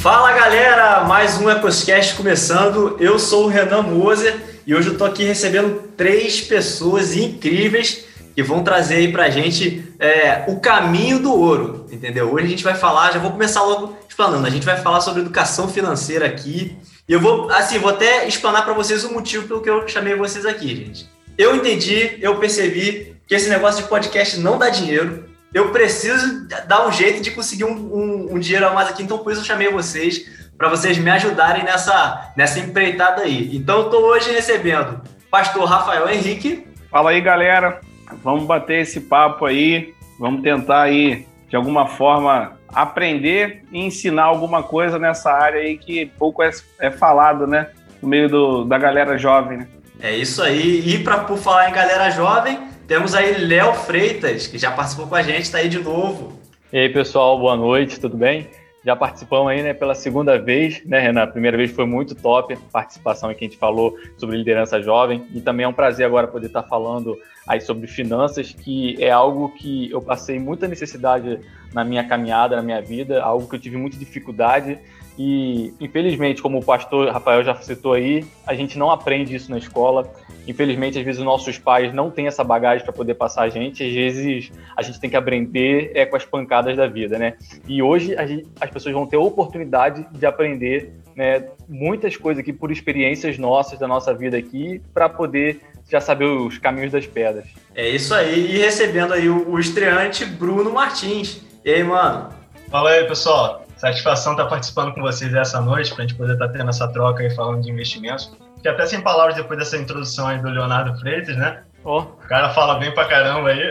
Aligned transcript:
Fala 0.00 0.32
galera, 0.32 1.04
mais 1.04 1.38
um 1.38 1.50
EcosCast 1.50 2.14
começando. 2.14 2.96
Eu 2.98 3.18
sou 3.18 3.44
o 3.44 3.48
Renan 3.48 3.82
Moser 3.82 4.34
e 4.66 4.74
hoje 4.74 4.88
eu 4.88 4.96
tô 4.96 5.04
aqui 5.04 5.24
recebendo 5.24 5.92
três 5.94 6.40
pessoas 6.40 7.14
incríveis 7.14 8.06
que 8.34 8.42
vão 8.42 8.64
trazer 8.64 8.94
aí 8.94 9.12
pra 9.12 9.28
gente 9.28 9.84
é, 9.98 10.44
o 10.48 10.58
caminho 10.58 11.18
do 11.18 11.38
ouro, 11.38 11.86
entendeu? 11.92 12.32
Hoje 12.32 12.46
a 12.46 12.48
gente 12.48 12.64
vai 12.64 12.74
falar, 12.74 13.12
já 13.12 13.18
vou 13.18 13.30
começar 13.30 13.62
logo 13.62 13.94
explanando, 14.08 14.46
a 14.46 14.50
gente 14.50 14.64
vai 14.64 14.78
falar 14.78 15.02
sobre 15.02 15.20
educação 15.20 15.68
financeira 15.68 16.24
aqui. 16.24 16.78
E 17.06 17.12
eu 17.12 17.20
vou, 17.20 17.50
assim, 17.50 17.78
vou 17.78 17.90
até 17.90 18.26
explanar 18.26 18.64
para 18.64 18.72
vocês 18.72 19.04
o 19.04 19.12
motivo 19.12 19.46
pelo 19.46 19.60
que 19.60 19.68
eu 19.68 19.86
chamei 19.86 20.14
vocês 20.14 20.46
aqui, 20.46 20.76
gente. 20.76 21.10
Eu 21.36 21.54
entendi, 21.54 22.16
eu 22.22 22.36
percebi 22.36 23.14
que 23.26 23.34
esse 23.34 23.50
negócio 23.50 23.82
de 23.82 23.88
podcast 23.90 24.40
não 24.40 24.56
dá 24.56 24.70
dinheiro, 24.70 25.28
eu 25.52 25.70
preciso 25.70 26.46
dar 26.66 26.86
um 26.86 26.92
jeito 26.92 27.22
de 27.22 27.30
conseguir 27.30 27.64
um, 27.64 27.72
um, 27.72 28.34
um 28.34 28.38
dinheiro 28.38 28.66
a 28.66 28.72
mais 28.72 28.88
aqui, 28.88 29.02
então 29.02 29.18
por 29.18 29.32
isso 29.32 29.40
eu 29.40 29.44
chamei 29.44 29.70
vocês, 29.70 30.24
para 30.56 30.68
vocês 30.68 30.98
me 30.98 31.10
ajudarem 31.10 31.64
nessa, 31.64 32.32
nessa 32.36 32.60
empreitada 32.60 33.22
aí. 33.22 33.56
Então 33.56 33.78
eu 33.78 33.84
estou 33.86 34.02
hoje 34.04 34.30
recebendo 34.30 35.00
pastor 35.30 35.64
Rafael 35.64 36.08
Henrique. 36.08 36.66
Fala 36.90 37.10
aí, 37.10 37.20
galera. 37.20 37.80
Vamos 38.22 38.44
bater 38.44 38.80
esse 38.80 39.00
papo 39.00 39.46
aí, 39.46 39.94
vamos 40.18 40.42
tentar 40.42 40.82
aí, 40.82 41.26
de 41.48 41.54
alguma 41.54 41.86
forma, 41.86 42.58
aprender 42.68 43.62
e 43.70 43.78
ensinar 43.78 44.24
alguma 44.24 44.62
coisa 44.62 44.98
nessa 44.98 45.32
área 45.32 45.60
aí 45.60 45.78
que 45.78 46.06
pouco 46.18 46.42
é, 46.42 46.50
é 46.80 46.90
falado, 46.90 47.46
né? 47.46 47.68
No 48.02 48.08
meio 48.08 48.28
do, 48.28 48.64
da 48.64 48.78
galera 48.78 49.16
jovem, 49.16 49.58
né? 49.58 49.68
É 50.00 50.16
isso 50.16 50.42
aí. 50.42 50.82
E 50.86 50.98
para 50.98 51.18
por 51.18 51.38
falar 51.38 51.70
em 51.70 51.72
galera 51.72 52.10
jovem, 52.10 52.58
temos 52.90 53.14
aí 53.14 53.46
Léo 53.46 53.72
Freitas, 53.72 54.48
que 54.48 54.58
já 54.58 54.72
participou 54.72 55.06
com 55.06 55.14
a 55.14 55.22
gente, 55.22 55.42
está 55.42 55.58
aí 55.58 55.68
de 55.68 55.78
novo. 55.78 56.32
E 56.72 56.76
aí, 56.76 56.88
pessoal, 56.88 57.38
boa 57.38 57.54
noite, 57.54 58.00
tudo 58.00 58.16
bem? 58.16 58.48
Já 58.84 58.96
participamos 58.96 59.48
aí, 59.48 59.62
né, 59.62 59.72
pela 59.72 59.94
segunda 59.94 60.36
vez, 60.36 60.84
né, 60.84 60.98
Renan? 60.98 61.22
A 61.22 61.26
primeira 61.28 61.56
vez 61.56 61.70
foi 61.70 61.86
muito 61.86 62.16
top, 62.16 62.52
a 62.52 62.56
participação 62.72 63.30
em 63.30 63.36
que 63.36 63.44
a 63.44 63.48
gente 63.48 63.58
falou 63.58 63.96
sobre 64.16 64.36
liderança 64.36 64.82
jovem. 64.82 65.24
E 65.32 65.40
também 65.40 65.62
é 65.62 65.68
um 65.68 65.72
prazer 65.72 66.04
agora 66.04 66.26
poder 66.26 66.48
estar 66.48 66.64
falando 66.64 67.16
aí 67.46 67.60
sobre 67.60 67.86
finanças, 67.86 68.52
que 68.52 68.96
é 69.00 69.12
algo 69.12 69.50
que 69.50 69.88
eu 69.92 70.02
passei 70.02 70.40
muita 70.40 70.66
necessidade 70.66 71.38
na 71.72 71.84
minha 71.84 72.02
caminhada, 72.02 72.56
na 72.56 72.62
minha 72.62 72.82
vida, 72.82 73.22
algo 73.22 73.48
que 73.48 73.54
eu 73.54 73.60
tive 73.60 73.76
muita 73.76 73.96
dificuldade. 73.96 74.80
E, 75.22 75.74
infelizmente, 75.78 76.40
como 76.40 76.60
o 76.60 76.64
pastor 76.64 77.10
Rafael 77.10 77.44
já 77.44 77.54
citou 77.56 77.92
aí, 77.92 78.24
a 78.46 78.54
gente 78.54 78.78
não 78.78 78.90
aprende 78.90 79.36
isso 79.36 79.50
na 79.50 79.58
escola. 79.58 80.10
Infelizmente, 80.48 80.98
às 80.98 81.04
vezes, 81.04 81.18
os 81.18 81.26
nossos 81.26 81.58
pais 81.58 81.92
não 81.92 82.10
têm 82.10 82.26
essa 82.26 82.42
bagagem 82.42 82.82
para 82.82 82.94
poder 82.94 83.12
passar 83.12 83.42
a 83.42 83.50
gente. 83.50 83.84
Às 83.84 83.92
vezes, 83.92 84.50
a 84.74 84.80
gente 84.80 84.98
tem 84.98 85.10
que 85.10 85.16
aprender 85.16 85.92
é, 85.94 86.06
com 86.06 86.16
as 86.16 86.24
pancadas 86.24 86.74
da 86.74 86.86
vida, 86.86 87.18
né? 87.18 87.34
E 87.68 87.82
hoje, 87.82 88.16
gente, 88.26 88.46
as 88.58 88.70
pessoas 88.70 88.94
vão 88.94 89.06
ter 89.06 89.16
a 89.16 89.20
oportunidade 89.20 90.06
de 90.10 90.24
aprender 90.24 90.94
né, 91.14 91.44
muitas 91.68 92.16
coisas 92.16 92.40
aqui 92.40 92.54
por 92.54 92.72
experiências 92.72 93.36
nossas, 93.36 93.78
da 93.78 93.86
nossa 93.86 94.14
vida 94.14 94.38
aqui, 94.38 94.80
para 94.94 95.06
poder 95.06 95.60
já 95.90 96.00
saber 96.00 96.24
os 96.24 96.56
caminhos 96.56 96.92
das 96.92 97.06
pedras. 97.06 97.44
É 97.74 97.86
isso 97.86 98.14
aí. 98.14 98.54
E 98.54 98.58
recebendo 98.58 99.12
aí 99.12 99.28
o, 99.28 99.50
o 99.50 99.60
estreante 99.60 100.24
Bruno 100.24 100.72
Martins. 100.72 101.42
E 101.62 101.70
aí, 101.70 101.84
mano? 101.84 102.30
Fala 102.70 102.92
aí, 102.92 103.04
pessoal. 103.04 103.66
Satisfação 103.80 104.32
estar 104.32 104.44
participando 104.44 104.92
com 104.92 105.00
vocês 105.00 105.32
essa 105.32 105.58
noite, 105.58 105.94
para 105.94 106.04
a 106.04 106.06
gente 106.06 106.14
poder 106.14 106.34
estar 106.34 106.48
tendo 106.48 106.68
essa 106.68 106.86
troca 106.86 107.22
aí 107.22 107.34
falando 107.34 107.62
de 107.62 107.70
investimentos. 107.70 108.30
Que 108.60 108.68
até 108.68 108.84
sem 108.84 109.00
palavras 109.00 109.36
depois 109.36 109.58
dessa 109.58 109.78
introdução 109.78 110.28
aí 110.28 110.38
do 110.38 110.50
Leonardo 110.50 111.00
Freitas, 111.00 111.34
né? 111.34 111.62
Oh. 111.82 112.00
O 112.00 112.06
cara 112.28 112.50
fala 112.50 112.74
bem 112.74 112.92
pra 112.92 113.06
caramba 113.06 113.48
aí. 113.48 113.70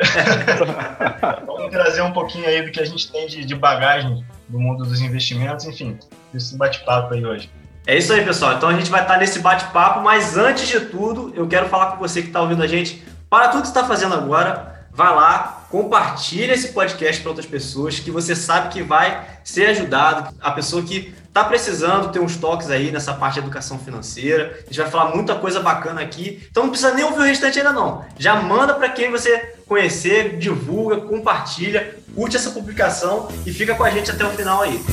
Vamos 1.45 1.69
trazer 1.69 2.01
um 2.01 2.11
pouquinho 2.11 2.47
aí 2.47 2.63
do 2.63 2.71
que 2.71 2.79
a 2.79 2.85
gente 2.85 3.11
tem 3.11 3.27
de, 3.27 3.45
de 3.45 3.53
bagagem 3.53 4.25
do 4.47 4.59
mundo 4.59 4.83
dos 4.83 4.99
investimentos, 4.99 5.65
enfim, 5.65 5.99
esse 6.33 6.57
bate-papo 6.57 7.13
aí 7.13 7.23
hoje. 7.23 7.51
É 7.85 7.95
isso 7.95 8.11
aí, 8.11 8.25
pessoal. 8.25 8.53
Então 8.53 8.69
a 8.69 8.73
gente 8.73 8.89
vai 8.89 9.03
estar 9.03 9.19
nesse 9.19 9.37
bate-papo, 9.37 10.01
mas 10.01 10.35
antes 10.35 10.67
de 10.67 10.79
tudo, 10.79 11.31
eu 11.35 11.47
quero 11.47 11.69
falar 11.69 11.91
com 11.91 11.97
você 11.97 12.23
que 12.23 12.29
está 12.29 12.41
ouvindo 12.41 12.63
a 12.63 12.67
gente. 12.67 13.05
Para 13.29 13.49
tudo 13.49 13.61
que 13.61 13.67
está 13.67 13.85
fazendo 13.85 14.15
agora, 14.15 14.87
vai 14.91 15.13
lá, 15.13 15.58
compartilha 15.69 16.53
esse 16.53 16.69
podcast 16.69 17.21
para 17.21 17.29
outras 17.29 17.45
pessoas 17.45 17.99
que 17.99 18.09
você 18.09 18.35
sabe 18.35 18.69
que 18.69 18.81
vai 18.81 19.25
ser 19.43 19.67
ajudado. 19.67 20.35
A 20.41 20.51
pessoa 20.51 20.81
que 20.81 21.13
está 21.27 21.43
precisando 21.43 22.11
ter 22.11 22.19
uns 22.19 22.35
toques 22.35 22.69
aí 22.69 22.91
nessa 22.91 23.13
parte 23.13 23.35
de 23.35 23.41
educação 23.41 23.77
financeira. 23.77 24.57
A 24.63 24.65
gente 24.65 24.79
vai 24.79 24.89
falar 24.89 25.15
muita 25.15 25.35
coisa 25.35 25.59
bacana 25.59 26.01
aqui. 26.01 26.45
Então 26.49 26.63
não 26.63 26.69
precisa 26.71 26.93
nem 26.93 27.05
ouvir 27.05 27.19
o 27.19 27.23
restante 27.23 27.59
ainda 27.59 27.71
não. 27.71 28.03
Já 28.17 28.41
manda 28.41 28.73
para 28.73 28.89
quem 28.89 29.11
você 29.11 29.55
conhecer, 29.67 30.37
divulga, 30.37 31.01
compartilha, 31.01 31.95
curte 32.15 32.35
essa 32.35 32.49
publicação 32.49 33.29
e 33.45 33.53
fica 33.53 33.75
com 33.75 33.83
a 33.83 33.89
gente 33.91 34.09
até 34.09 34.25
o 34.25 34.31
final 34.31 34.63
aí. 34.63 34.83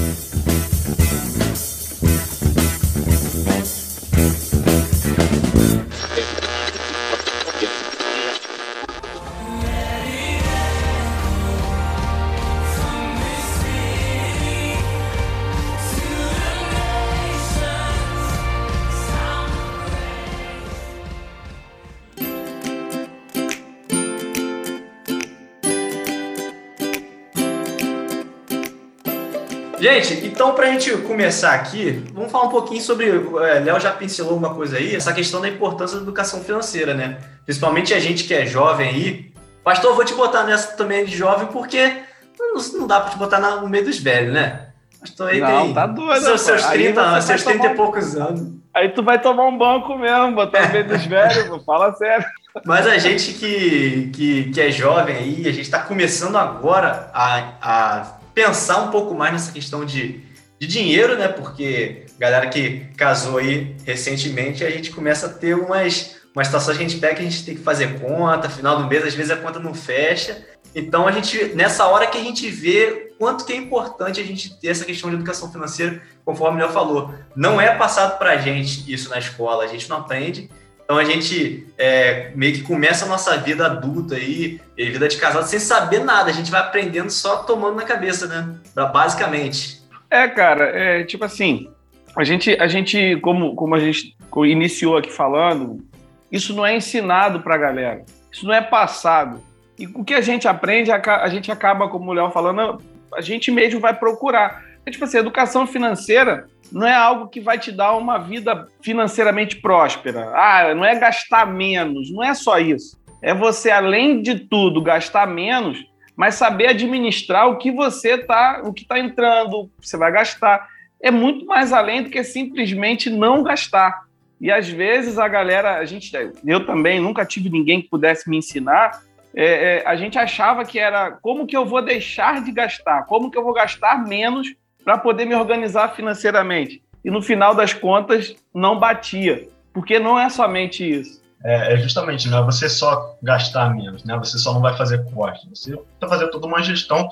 Gente, 29.86 30.26
então 30.26 30.52
para 30.52 30.66
a 30.66 30.70
gente 30.72 30.91
começar 31.02 31.52
aqui, 31.52 32.04
vamos 32.12 32.32
falar 32.32 32.47
um 32.47 32.50
pouquinho 32.50 32.80
sobre. 32.80 33.06
É, 33.08 33.60
Léo 33.60 33.78
já 33.78 33.92
pincelou 33.92 34.32
alguma 34.32 34.52
coisa 34.52 34.78
aí, 34.78 34.97
essa 34.97 35.12
questão 35.12 35.41
da 35.41 35.48
importância 35.48 35.97
da 35.97 36.02
educação 36.02 36.42
financeira, 36.42 36.92
né? 36.92 37.19
Principalmente 37.44 37.94
a 37.94 38.00
gente 38.00 38.24
que 38.24 38.34
é 38.34 38.44
jovem 38.44 38.88
aí. 38.88 39.32
Pastor, 39.62 39.94
vou 39.94 40.04
te 40.04 40.12
botar 40.14 40.42
nessa 40.42 40.76
também 40.76 41.04
de 41.04 41.16
jovem, 41.16 41.47
porque 41.47 42.02
não, 42.36 42.54
não 42.80 42.86
dá 42.88 42.98
para 42.98 43.10
te 43.10 43.16
botar 43.16 43.38
no 43.38 43.69
meio 43.69 43.84
dos 43.84 44.00
velhos, 44.00 44.34
né? 44.34 44.70
Pastor 44.98 45.28
aí 45.28 45.41
não, 45.41 45.66
tem. 45.66 45.74
Tá 45.74 45.86
doido, 45.86 46.20
seus, 46.20 46.41
seus 46.41 46.64
30, 46.64 47.20
seus 47.20 47.44
30 47.44 47.66
e 47.66 47.74
poucos 47.76 48.16
anos. 48.16 48.56
Aí 48.74 48.88
tu 48.88 49.04
vai 49.04 49.20
tomar 49.20 49.44
um 49.44 49.56
banco 49.56 49.97
mesmo, 49.97 50.34
botar 50.34 50.66
no 50.66 50.72
meio 50.72 50.88
dos 50.88 51.04
velhos, 51.06 51.64
fala 51.64 51.92
sério. 51.92 52.26
Mas 52.64 52.88
a 52.88 52.98
gente 52.98 53.34
que, 53.34 54.10
que, 54.12 54.50
que 54.50 54.60
é 54.60 54.68
jovem 54.72 55.14
aí, 55.14 55.41
a 55.42 55.53
gente 55.53 55.60
está 55.60 55.78
começando 55.78 56.36
agora 56.36 57.08
a, 57.14 57.53
a 57.62 58.16
pensar 58.36 58.82
um 58.82 58.91
pouco 58.91 59.14
mais 59.14 59.32
nessa 59.32 59.50
questão 59.50 59.82
de, 59.82 60.20
de 60.60 60.66
dinheiro, 60.66 61.16
né? 61.16 61.26
Porque 61.26 62.04
galera 62.19 62.47
que 62.50 62.80
casou 62.94 63.38
aí 63.38 63.74
recentemente, 63.86 64.62
a 64.62 64.70
gente 64.70 64.91
começa 64.91 65.24
a 65.24 65.30
ter 65.30 65.54
umas, 65.54 66.16
umas 66.34 66.47
situações 66.47 66.76
que 66.76 66.84
a 66.84 66.86
gente 66.86 67.00
pega 67.00 67.14
que 67.14 67.22
a 67.22 67.24
gente 67.24 67.47
tem 67.47 67.54
que 67.54 67.62
fazer 67.62 67.98
conta, 67.98 68.50
final 68.50 68.76
do 68.76 68.86
mês, 68.86 69.06
às 69.06 69.14
vezes 69.14 69.32
a 69.32 69.36
conta 69.36 69.58
não 69.58 69.72
fecha. 69.72 70.47
Então 70.74 71.08
a 71.08 71.12
gente, 71.12 71.54
nessa 71.54 71.86
hora 71.86 72.06
que 72.06 72.19
a 72.19 72.22
gente 72.22 72.50
vê 72.50 73.14
quanto 73.19 73.47
que 73.47 73.54
é 73.54 73.56
importante 73.56 74.20
a 74.20 74.24
gente 74.24 74.54
ter 74.60 74.68
essa 74.68 74.84
questão 74.84 75.08
de 75.08 75.16
educação 75.16 75.50
financeira, 75.50 76.03
conforme 76.22 76.58
o 76.58 76.66
Léo 76.66 76.74
falou, 76.74 77.14
não 77.34 77.58
é 77.58 77.74
passado 77.74 78.18
para 78.18 78.32
a 78.32 78.36
gente 78.36 78.84
isso 78.92 79.08
na 79.08 79.18
escola, 79.18 79.64
a 79.64 79.66
gente 79.66 79.88
não 79.88 79.97
aprende. 79.97 80.50
Então 80.86 80.98
a 80.98 81.04
gente 81.04 81.66
é, 81.76 82.30
meio 82.36 82.54
que 82.54 82.62
começa 82.62 83.04
a 83.04 83.08
nossa 83.08 83.36
vida 83.38 83.66
adulta 83.66 84.14
aí, 84.14 84.60
vida 84.76 85.08
de 85.08 85.16
casado, 85.16 85.44
sem 85.44 85.58
saber 85.58 86.04
nada. 86.04 86.30
A 86.30 86.32
gente 86.32 86.48
vai 86.48 86.60
aprendendo 86.60 87.10
só 87.10 87.38
tomando 87.38 87.74
na 87.74 87.82
cabeça, 87.82 88.28
né? 88.28 88.54
Basicamente. 88.92 89.82
É, 90.08 90.28
cara, 90.28 90.64
é 90.66 91.02
tipo 91.02 91.24
assim, 91.24 91.69
a 92.16 92.22
gente, 92.22 92.56
a 92.60 92.69
gente 92.69 93.19
como, 93.20 93.56
como 93.56 93.74
a 93.74 93.80
gente 93.80 94.16
iniciou 94.44 94.97
aqui 94.97 95.12
falando, 95.12 95.84
isso 96.30 96.54
não 96.54 96.64
é 96.64 96.76
ensinado 96.76 97.41
para 97.41 97.56
a 97.56 97.58
galera, 97.58 98.04
isso 98.30 98.47
não 98.47 98.54
é 98.54 98.62
passado. 98.62 99.42
E 99.77 99.89
o 99.89 100.04
que 100.04 100.15
a 100.15 100.21
gente 100.21 100.47
aprende, 100.47 100.92
a 100.92 101.28
gente 101.28 101.50
acaba, 101.50 101.89
como 101.89 102.12
o 102.12 102.15
Léo 102.15 102.30
falando, 102.30 102.80
a 103.12 103.21
gente 103.21 103.50
mesmo 103.50 103.80
vai 103.80 103.92
procurar. 103.92 104.65
É, 104.86 104.91
tipo 104.91 105.04
assim, 105.04 105.18
educação 105.18 105.66
financeira 105.66 106.47
não 106.71 106.86
é 106.86 106.94
algo 106.94 107.28
que 107.28 107.41
vai 107.41 107.59
te 107.59 107.72
dar 107.72 107.97
uma 107.97 108.18
vida 108.18 108.68
financeiramente 108.80 109.56
próspera. 109.56 110.30
Ah, 110.33 110.72
não 110.74 110.84
é 110.84 110.94
gastar 110.94 111.44
menos, 111.44 112.10
não 112.12 112.22
é 112.22 112.33
só 112.34 112.59
isso. 112.59 112.97
É 113.21 113.34
você, 113.34 113.71
além 113.71 114.22
de 114.22 114.38
tudo, 114.38 114.80
gastar 114.80 115.27
menos, 115.27 115.84
mas 116.15 116.36
saber 116.36 116.68
administrar 116.68 117.48
o 117.48 117.59
que 117.59 117.72
você 117.72 118.16
tá, 118.16 118.62
o 118.65 118.72
que 118.72 118.83
está 118.83 118.98
entrando, 118.98 119.68
você 119.80 119.97
vai 119.97 120.12
gastar. 120.12 120.68
É 121.03 121.10
muito 121.10 121.44
mais 121.44 121.72
além 121.72 122.04
do 122.04 122.10
que 122.10 122.22
simplesmente 122.22 123.10
não 123.10 123.42
gastar. 123.42 124.06
E 124.41 124.53
às 124.53 124.68
vezes 124.68 125.18
a 125.18 125.27
galera, 125.27 125.78
a 125.78 125.84
gente, 125.84 126.12
eu 126.44 126.65
também 126.65 127.00
nunca 127.00 127.24
tive 127.24 127.50
ninguém 127.50 127.82
que 127.82 127.89
pudesse 127.89 128.30
me 128.30 128.36
ensinar. 128.36 129.03
É, 129.34 129.44
é, 129.78 129.82
a 129.86 129.97
gente 129.97 130.16
achava 130.16 130.65
que 130.65 130.78
era 130.78 131.10
como 131.10 131.47
que 131.47 131.56
eu 131.56 131.66
vou 131.66 131.82
deixar 131.82 132.42
de 132.42 132.53
gastar, 132.53 133.04
como 133.06 133.30
que 133.30 133.36
eu 133.36 133.42
vou 133.42 133.53
gastar 133.53 134.06
menos 134.06 134.54
para 134.86 134.98
poder 134.98 135.24
me 135.24 135.34
organizar 135.34 135.97
financeiramente. 135.97 136.80
E 137.04 137.10
no 137.10 137.21
final 137.21 137.56
das 137.56 137.74
contas, 137.74 138.36
não 138.54 138.78
batia, 138.78 139.48
porque 139.74 139.98
não 139.98 140.16
é 140.16 140.30
somente 140.30 140.88
isso. 140.88 141.21
É, 141.44 141.74
é 141.74 141.77
justamente, 141.77 142.28
não 142.28 142.38
é 142.38 142.44
você 142.44 142.68
só 142.68 143.16
gastar 143.21 143.74
menos, 143.74 144.04
né? 144.04 144.16
Você 144.18 144.38
só 144.38 144.54
não 144.54 144.60
vai 144.60 144.77
fazer 144.77 145.04
corte, 145.12 145.48
você 145.48 145.74
vai 146.00 146.09
fazer 146.09 146.28
toda 146.28 146.47
uma 146.47 146.62
gestão 146.62 147.09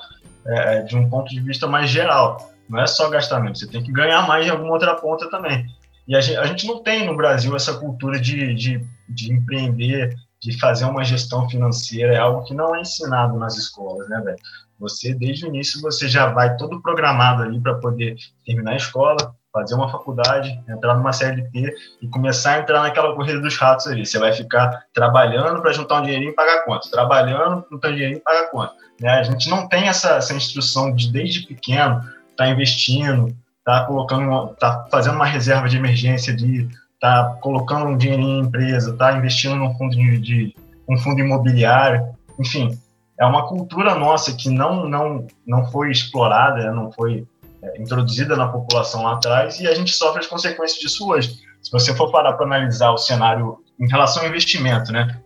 é, 0.47 0.83
de 0.83 0.95
um 0.95 1.09
ponto 1.09 1.29
de 1.29 1.41
vista 1.41 1.67
mais 1.67 1.89
geral. 1.89 2.49
Não 2.69 2.79
é 2.79 2.87
só 2.87 3.09
gastar 3.09 3.41
menos, 3.41 3.59
você 3.59 3.67
tem 3.67 3.83
que 3.83 3.91
ganhar 3.91 4.25
mais 4.25 4.47
em 4.47 4.49
alguma 4.49 4.71
outra 4.71 4.95
ponta 4.95 5.29
também. 5.29 5.65
E 6.07 6.15
a 6.15 6.21
gente, 6.21 6.37
a 6.37 6.45
gente 6.45 6.65
não 6.65 6.81
tem 6.81 7.05
no 7.05 7.15
Brasil 7.15 7.53
essa 7.57 7.73
cultura 7.73 8.17
de, 8.17 8.53
de, 8.53 8.85
de 9.09 9.33
empreender, 9.33 10.15
de 10.41 10.57
fazer 10.59 10.85
uma 10.85 11.03
gestão 11.03 11.49
financeira, 11.49 12.13
é 12.13 12.17
algo 12.17 12.45
que 12.45 12.53
não 12.53 12.73
é 12.73 12.79
ensinado 12.79 13.37
nas 13.37 13.57
escolas, 13.57 14.07
né, 14.07 14.21
velho? 14.23 14.37
Você, 14.79 15.13
desde 15.13 15.45
o 15.45 15.47
início, 15.47 15.81
você 15.81 16.07
já 16.07 16.27
vai 16.27 16.55
todo 16.57 16.81
programado 16.81 17.43
ali 17.43 17.59
para 17.59 17.75
poder 17.75 18.15
terminar 18.45 18.71
a 18.71 18.77
escola, 18.77 19.35
fazer 19.53 19.73
uma 19.73 19.89
faculdade, 19.89 20.61
entrar 20.67 20.95
numa 20.95 21.13
CLT 21.13 21.73
e 22.01 22.07
começar 22.09 22.55
a 22.55 22.59
entrar 22.59 22.81
naquela 22.81 23.15
corrida 23.15 23.39
dos 23.39 23.55
ratos 23.55 23.87
ali. 23.87 24.05
Você 24.05 24.19
vai 24.19 24.33
ficar 24.33 24.83
trabalhando 24.93 25.61
para 25.61 25.71
juntar 25.71 26.01
um 26.01 26.03
dinheirinho 26.03 26.31
e 26.31 26.35
pagar 26.35 26.65
conta, 26.65 26.89
trabalhando, 26.91 27.65
juntar 27.71 27.87
um 27.87 27.93
dinheirinho 27.93 28.17
e 28.17 28.21
pagar 28.21 28.51
conta. 28.51 28.73
Né? 28.99 29.09
A 29.09 29.23
gente 29.23 29.49
não 29.49 29.67
tem 29.69 29.87
essa, 29.87 30.15
essa 30.15 30.33
instrução 30.33 30.93
de, 30.93 31.09
desde 31.09 31.47
pequeno, 31.47 32.01
tá 32.35 32.49
investindo, 32.49 33.33
tá 33.63 33.85
colocando, 33.85 34.49
tá 34.55 34.85
fazendo 34.91 35.15
uma 35.15 35.25
reserva 35.25 35.69
de 35.69 35.77
emergência, 35.77 36.35
de 36.35 36.67
tá 36.99 37.37
colocando 37.41 37.85
um 37.85 37.97
dinheirinho 37.97 38.41
em 38.41 38.47
empresa, 38.47 38.95
tá 38.97 39.17
investindo 39.17 39.55
num 39.55 39.73
fundo 39.77 39.95
de, 39.95 40.19
de 40.19 40.55
um 40.87 40.97
fundo 40.97 41.21
imobiliário, 41.21 42.13
enfim, 42.37 42.77
é 43.17 43.25
uma 43.25 43.47
cultura 43.47 43.95
nossa 43.95 44.33
que 44.33 44.49
não 44.49 44.87
não 44.87 45.27
não 45.45 45.65
foi 45.71 45.91
explorada, 45.91 46.71
não 46.71 46.91
foi 46.91 47.25
é, 47.61 47.81
introduzida 47.81 48.35
na 48.35 48.47
população 48.47 49.03
lá 49.03 49.13
atrás 49.13 49.59
e 49.59 49.67
a 49.67 49.73
gente 49.73 49.91
sofre 49.93 50.19
as 50.19 50.27
consequências 50.27 50.79
disso 50.79 51.09
hoje. 51.09 51.39
Se 51.61 51.71
você 51.71 51.95
for 51.95 52.11
parar 52.11 52.33
para 52.33 52.45
analisar 52.45 52.91
o 52.91 52.97
cenário 52.97 53.57
em 53.79 53.87
relação 53.87 54.23
ao 54.23 54.29
investimento, 54.29 54.91
né, 54.91 55.19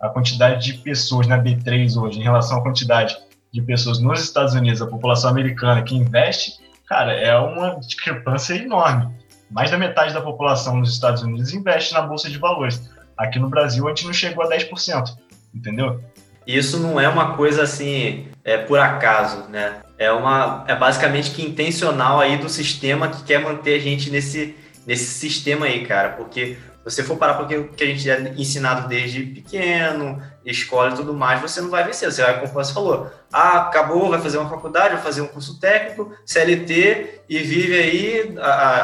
a 0.00 0.08
quantidade 0.08 0.64
de 0.64 0.74
pessoas 0.74 1.26
na 1.26 1.38
B3 1.38 1.96
hoje, 1.96 2.20
em 2.20 2.22
relação 2.22 2.58
à 2.58 2.62
quantidade 2.62 3.16
de 3.52 3.62
pessoas 3.62 3.98
nos 3.98 4.22
Estados 4.22 4.54
Unidos, 4.54 4.82
a 4.82 4.86
população 4.86 5.30
americana 5.30 5.82
que 5.82 5.94
investe, 5.94 6.60
cara, 6.86 7.12
é 7.12 7.36
uma 7.38 7.80
discrepância 7.80 8.54
enorme. 8.54 9.14
Mais 9.50 9.70
da 9.70 9.78
metade 9.78 10.12
da 10.12 10.20
população 10.20 10.76
nos 10.76 10.92
Estados 10.92 11.22
Unidos 11.22 11.54
investe 11.54 11.94
na 11.94 12.02
bolsa 12.02 12.28
de 12.28 12.36
valores. 12.36 12.90
Aqui 13.16 13.38
no 13.38 13.48
Brasil 13.48 13.86
a 13.86 13.90
gente 13.90 14.04
não 14.04 14.12
chegou 14.12 14.44
a 14.44 14.50
10%, 14.50 15.16
entendeu? 15.54 16.02
Isso 16.46 16.78
não 16.78 17.00
é 17.00 17.08
uma 17.08 17.36
coisa 17.36 17.62
assim, 17.62 18.28
é 18.44 18.56
por 18.56 18.78
acaso, 18.78 19.48
né? 19.48 19.80
É 19.98 20.12
uma 20.12 20.64
é 20.68 20.74
basicamente 20.74 21.30
que 21.30 21.42
intencional 21.42 22.20
aí 22.20 22.36
do 22.36 22.48
sistema 22.48 23.08
que 23.08 23.24
quer 23.24 23.40
manter 23.40 23.76
a 23.76 23.80
gente 23.80 24.10
nesse 24.10 24.54
nesse 24.86 25.06
sistema 25.06 25.66
aí, 25.66 25.84
cara, 25.84 26.10
porque 26.10 26.56
você 26.86 27.02
for 27.02 27.16
parar 27.16 27.34
porque 27.34 27.64
que 27.64 27.82
a 27.82 27.86
gente 27.88 28.08
é 28.08 28.32
ensinado 28.36 28.86
desde 28.86 29.24
pequeno, 29.24 30.22
escola 30.44 30.92
e 30.92 30.94
tudo 30.94 31.12
mais, 31.12 31.40
você 31.40 31.60
não 31.60 31.68
vai 31.68 31.82
vencer. 31.82 32.12
Você 32.12 32.22
vai, 32.22 32.38
como 32.38 32.52
você 32.52 32.72
falou, 32.72 33.10
ah, 33.32 33.62
acabou, 33.62 34.08
vai 34.08 34.20
fazer 34.20 34.38
uma 34.38 34.48
faculdade, 34.48 34.94
vai 34.94 35.02
fazer 35.02 35.20
um 35.20 35.26
curso 35.26 35.58
técnico, 35.58 36.14
CLT, 36.24 37.22
e 37.28 37.38
vive 37.40 37.74
aí 37.74 38.38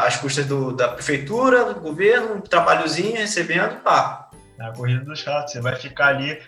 as 0.04 0.16
custas 0.16 0.44
do, 0.46 0.72
da 0.72 0.88
prefeitura, 0.88 1.72
do 1.72 1.78
governo, 1.78 2.34
um 2.34 2.40
trabalhozinho, 2.40 3.16
recebendo, 3.16 3.80
pá. 3.84 4.30
É 4.58 4.64
a 4.64 4.72
corrida 4.72 5.04
dos 5.04 5.24
ratos, 5.24 5.52
você 5.52 5.60
vai 5.60 5.76
ficar 5.76 6.08
ali 6.08 6.38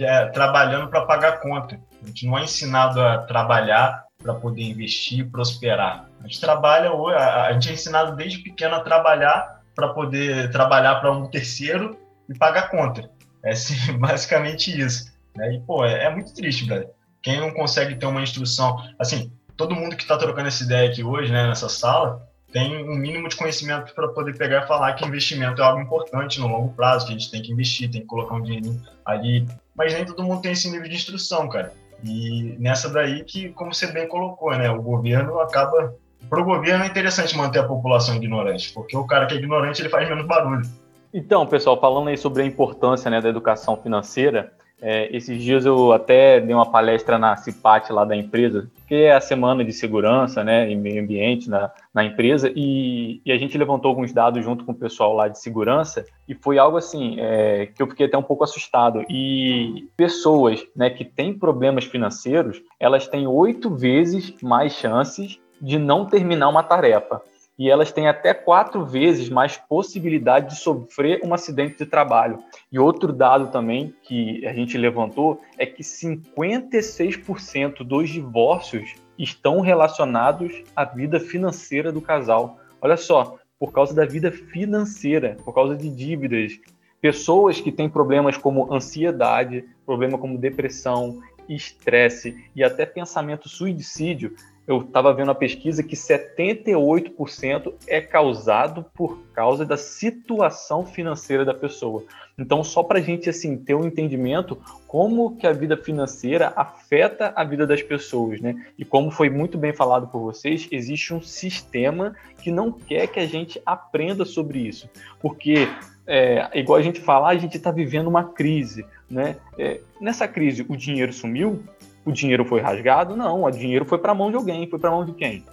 é, 0.00 0.26
trabalhando 0.26 0.88
para 0.88 1.06
pagar 1.06 1.40
conta. 1.40 1.80
A 2.02 2.06
gente 2.06 2.26
não 2.26 2.38
é 2.38 2.44
ensinado 2.44 3.00
a 3.00 3.18
trabalhar 3.18 4.04
para 4.22 4.34
poder 4.34 4.62
investir 4.62 5.20
e 5.20 5.24
prosperar. 5.24 6.08
A 6.20 6.22
gente 6.26 6.40
trabalha, 6.40 6.90
a 6.90 7.52
gente 7.52 7.70
é 7.70 7.72
ensinado 7.72 8.16
desde 8.16 8.38
pequeno 8.38 8.74
a 8.74 8.80
trabalhar 8.80 9.62
para 9.74 9.88
poder 9.88 10.50
trabalhar 10.50 10.96
para 10.96 11.12
um 11.12 11.28
terceiro 11.28 11.98
e 12.28 12.36
pagar 12.36 12.70
conta. 12.70 13.10
É 13.44 13.50
assim, 13.50 13.74
basicamente 13.98 14.78
isso. 14.78 15.12
Né? 15.36 15.54
E, 15.54 15.60
pô, 15.60 15.84
é, 15.84 16.04
é, 16.04 16.10
muito 16.10 16.34
triste, 16.34 16.64
velho. 16.64 16.88
Quem 17.22 17.40
não 17.40 17.52
consegue 17.52 17.96
ter 17.96 18.06
uma 18.06 18.22
instrução. 18.22 18.76
Assim, 18.98 19.32
todo 19.56 19.74
mundo 19.74 19.96
que 19.96 20.02
está 20.02 20.16
trocando 20.16 20.48
essa 20.48 20.64
ideia 20.64 20.90
aqui 20.90 21.02
hoje, 21.02 21.32
né, 21.32 21.46
nessa 21.46 21.68
sala, 21.68 22.22
tem 22.54 22.88
um 22.88 22.94
mínimo 22.94 23.28
de 23.28 23.34
conhecimento 23.34 23.92
para 23.96 24.06
poder 24.06 24.38
pegar 24.38 24.62
e 24.62 24.68
falar 24.68 24.92
que 24.92 25.04
investimento 25.04 25.60
é 25.60 25.64
algo 25.64 25.80
importante 25.80 26.38
no 26.38 26.46
longo 26.46 26.72
prazo, 26.72 27.04
que 27.04 27.12
a 27.12 27.18
gente 27.18 27.28
tem 27.28 27.42
que 27.42 27.50
investir, 27.50 27.90
tem 27.90 28.02
que 28.02 28.06
colocar 28.06 28.36
um 28.36 28.42
dinheiro 28.42 28.80
ali. 29.04 29.44
Mas 29.76 29.92
nem 29.92 30.04
todo 30.04 30.22
mundo 30.22 30.40
tem 30.40 30.52
esse 30.52 30.70
nível 30.70 30.88
de 30.88 30.94
instrução, 30.94 31.48
cara. 31.48 31.72
E 32.04 32.54
nessa 32.60 32.88
daí 32.88 33.24
que, 33.24 33.48
como 33.48 33.74
você 33.74 33.88
bem 33.88 34.06
colocou, 34.06 34.56
né, 34.56 34.70
o 34.70 34.80
governo 34.80 35.40
acaba 35.40 35.96
para 36.30 36.40
o 36.40 36.44
governo 36.44 36.84
é 36.84 36.86
interessante 36.86 37.36
manter 37.36 37.58
a 37.58 37.64
população 37.66 38.14
ignorante, 38.14 38.72
porque 38.72 38.96
o 38.96 39.04
cara 39.04 39.26
que 39.26 39.34
é 39.34 39.36
ignorante 39.36 39.82
ele 39.82 39.88
faz 39.88 40.08
menos 40.08 40.24
barulho. 40.24 40.64
Então, 41.12 41.44
pessoal, 41.48 41.80
falando 41.80 42.06
aí 42.06 42.16
sobre 42.16 42.42
a 42.44 42.46
importância 42.46 43.10
né, 43.10 43.20
da 43.20 43.28
educação 43.28 43.76
financeira, 43.76 44.52
é, 44.80 45.14
esses 45.16 45.42
dias 45.42 45.64
eu 45.64 45.92
até 45.92 46.40
dei 46.40 46.54
uma 46.54 46.70
palestra 46.70 47.18
na 47.18 47.36
CIPAT 47.36 47.90
lá 47.92 48.04
da 48.04 48.14
empresa, 48.14 48.68
que 48.86 48.94
é 48.94 49.14
a 49.14 49.20
semana 49.20 49.64
de 49.64 49.72
segurança 49.72 50.44
né, 50.44 50.70
e 50.70 50.76
meio 50.76 51.02
ambiente 51.02 51.48
na, 51.48 51.70
na 51.92 52.04
empresa, 52.04 52.52
e, 52.54 53.20
e, 53.24 53.32
a 53.32 53.38
gente 53.38 53.56
levantou 53.56 53.88
alguns 53.88 54.12
dados 54.12 54.44
junto 54.44 54.64
com 54.64 54.72
o 54.72 54.74
pessoal 54.74 55.14
lá 55.14 55.28
de 55.28 55.38
segurança, 55.38 56.04
e 56.28 56.34
foi 56.34 56.58
algo 56.58 56.76
assim 56.76 57.16
é, 57.18 57.66
que 57.74 57.82
eu 57.82 57.86
fiquei 57.86 58.06
até 58.06 58.18
um 58.18 58.22
pouco 58.22 58.44
assustado. 58.44 59.04
E 59.08 59.88
pessoas 59.96 60.62
né, 60.76 60.90
que 60.90 61.04
têm 61.04 61.32
problemas 61.32 61.84
financeiros, 61.84 62.60
elas 62.78 63.08
têm 63.08 63.26
oito 63.26 63.74
vezes 63.74 64.34
mais 64.42 64.74
chances 64.74 65.38
de 65.60 65.78
não 65.78 66.04
terminar 66.04 66.48
uma 66.48 66.62
tarefa. 66.62 67.22
E 67.58 67.70
elas 67.70 67.92
têm 67.92 68.08
até 68.08 68.34
quatro 68.34 68.84
vezes 68.84 69.28
mais 69.28 69.56
possibilidade 69.56 70.50
de 70.50 70.56
sofrer 70.56 71.20
um 71.24 71.32
acidente 71.32 71.78
de 71.78 71.86
trabalho. 71.86 72.40
E 72.70 72.78
outro 72.78 73.12
dado 73.12 73.52
também 73.52 73.94
que 74.02 74.44
a 74.46 74.52
gente 74.52 74.76
levantou 74.76 75.40
é 75.56 75.64
que 75.64 75.82
56% 75.82 77.84
dos 77.84 78.10
divórcios 78.10 78.94
estão 79.16 79.60
relacionados 79.60 80.64
à 80.74 80.84
vida 80.84 81.20
financeira 81.20 81.92
do 81.92 82.00
casal. 82.00 82.58
Olha 82.82 82.96
só, 82.96 83.38
por 83.58 83.72
causa 83.72 83.94
da 83.94 84.04
vida 84.04 84.32
financeira, 84.32 85.36
por 85.44 85.54
causa 85.54 85.76
de 85.76 85.88
dívidas. 85.88 86.58
Pessoas 87.00 87.60
que 87.60 87.70
têm 87.70 87.88
problemas 87.88 88.36
como 88.36 88.74
ansiedade, 88.74 89.64
problema 89.86 90.18
como 90.18 90.38
depressão, 90.38 91.20
estresse 91.48 92.44
e 92.56 92.64
até 92.64 92.86
pensamento 92.86 93.48
suicídio 93.48 94.34
eu 94.66 94.80
estava 94.80 95.12
vendo 95.12 95.30
a 95.30 95.34
pesquisa 95.34 95.82
que 95.82 95.94
78% 95.94 97.74
é 97.86 98.00
causado 98.00 98.84
por 98.94 99.18
causa 99.34 99.64
da 99.64 99.76
situação 99.76 100.86
financeira 100.86 101.44
da 101.44 101.52
pessoa. 101.52 102.04
Então, 102.38 102.64
só 102.64 102.82
para 102.82 102.98
a 102.98 103.02
gente 103.02 103.28
assim 103.30 103.56
ter 103.56 103.74
um 103.74 103.86
entendimento 103.86 104.58
como 104.88 105.36
que 105.36 105.46
a 105.46 105.52
vida 105.52 105.76
financeira 105.76 106.52
afeta 106.56 107.32
a 107.36 107.44
vida 107.44 107.66
das 107.66 107.82
pessoas, 107.82 108.40
né? 108.40 108.66
E 108.78 108.84
como 108.84 109.10
foi 109.10 109.30
muito 109.30 109.56
bem 109.56 109.72
falado 109.72 110.08
por 110.08 110.20
vocês, 110.20 110.66
existe 110.70 111.14
um 111.14 111.22
sistema 111.22 112.16
que 112.42 112.50
não 112.50 112.72
quer 112.72 113.06
que 113.06 113.20
a 113.20 113.26
gente 113.26 113.60
aprenda 113.64 114.24
sobre 114.24 114.58
isso, 114.60 114.88
porque 115.20 115.68
é, 116.06 116.50
igual 116.54 116.78
a 116.78 116.82
gente 116.82 117.00
fala, 117.00 117.28
a 117.28 117.36
gente 117.36 117.56
está 117.56 117.70
vivendo 117.70 118.08
uma 118.08 118.24
crise, 118.24 118.84
né? 119.08 119.36
É, 119.58 119.80
nessa 120.00 120.26
crise, 120.26 120.66
o 120.68 120.76
dinheiro 120.76 121.12
sumiu, 121.12 121.62
o 122.04 122.12
dinheiro 122.12 122.44
foi 122.44 122.60
rasgado? 122.60 123.16
Não, 123.16 123.44
o 123.44 123.50
dinheiro 123.50 123.84
foi 123.84 123.98
para 123.98 124.12
a 124.12 124.14
mão 124.14 124.30
de 124.30 124.36
alguém. 124.36 124.68
Foi 124.68 124.78
para 124.78 124.90
a 124.90 124.92
mão 124.92 125.04
de 125.04 125.12
quem? 125.12 125.44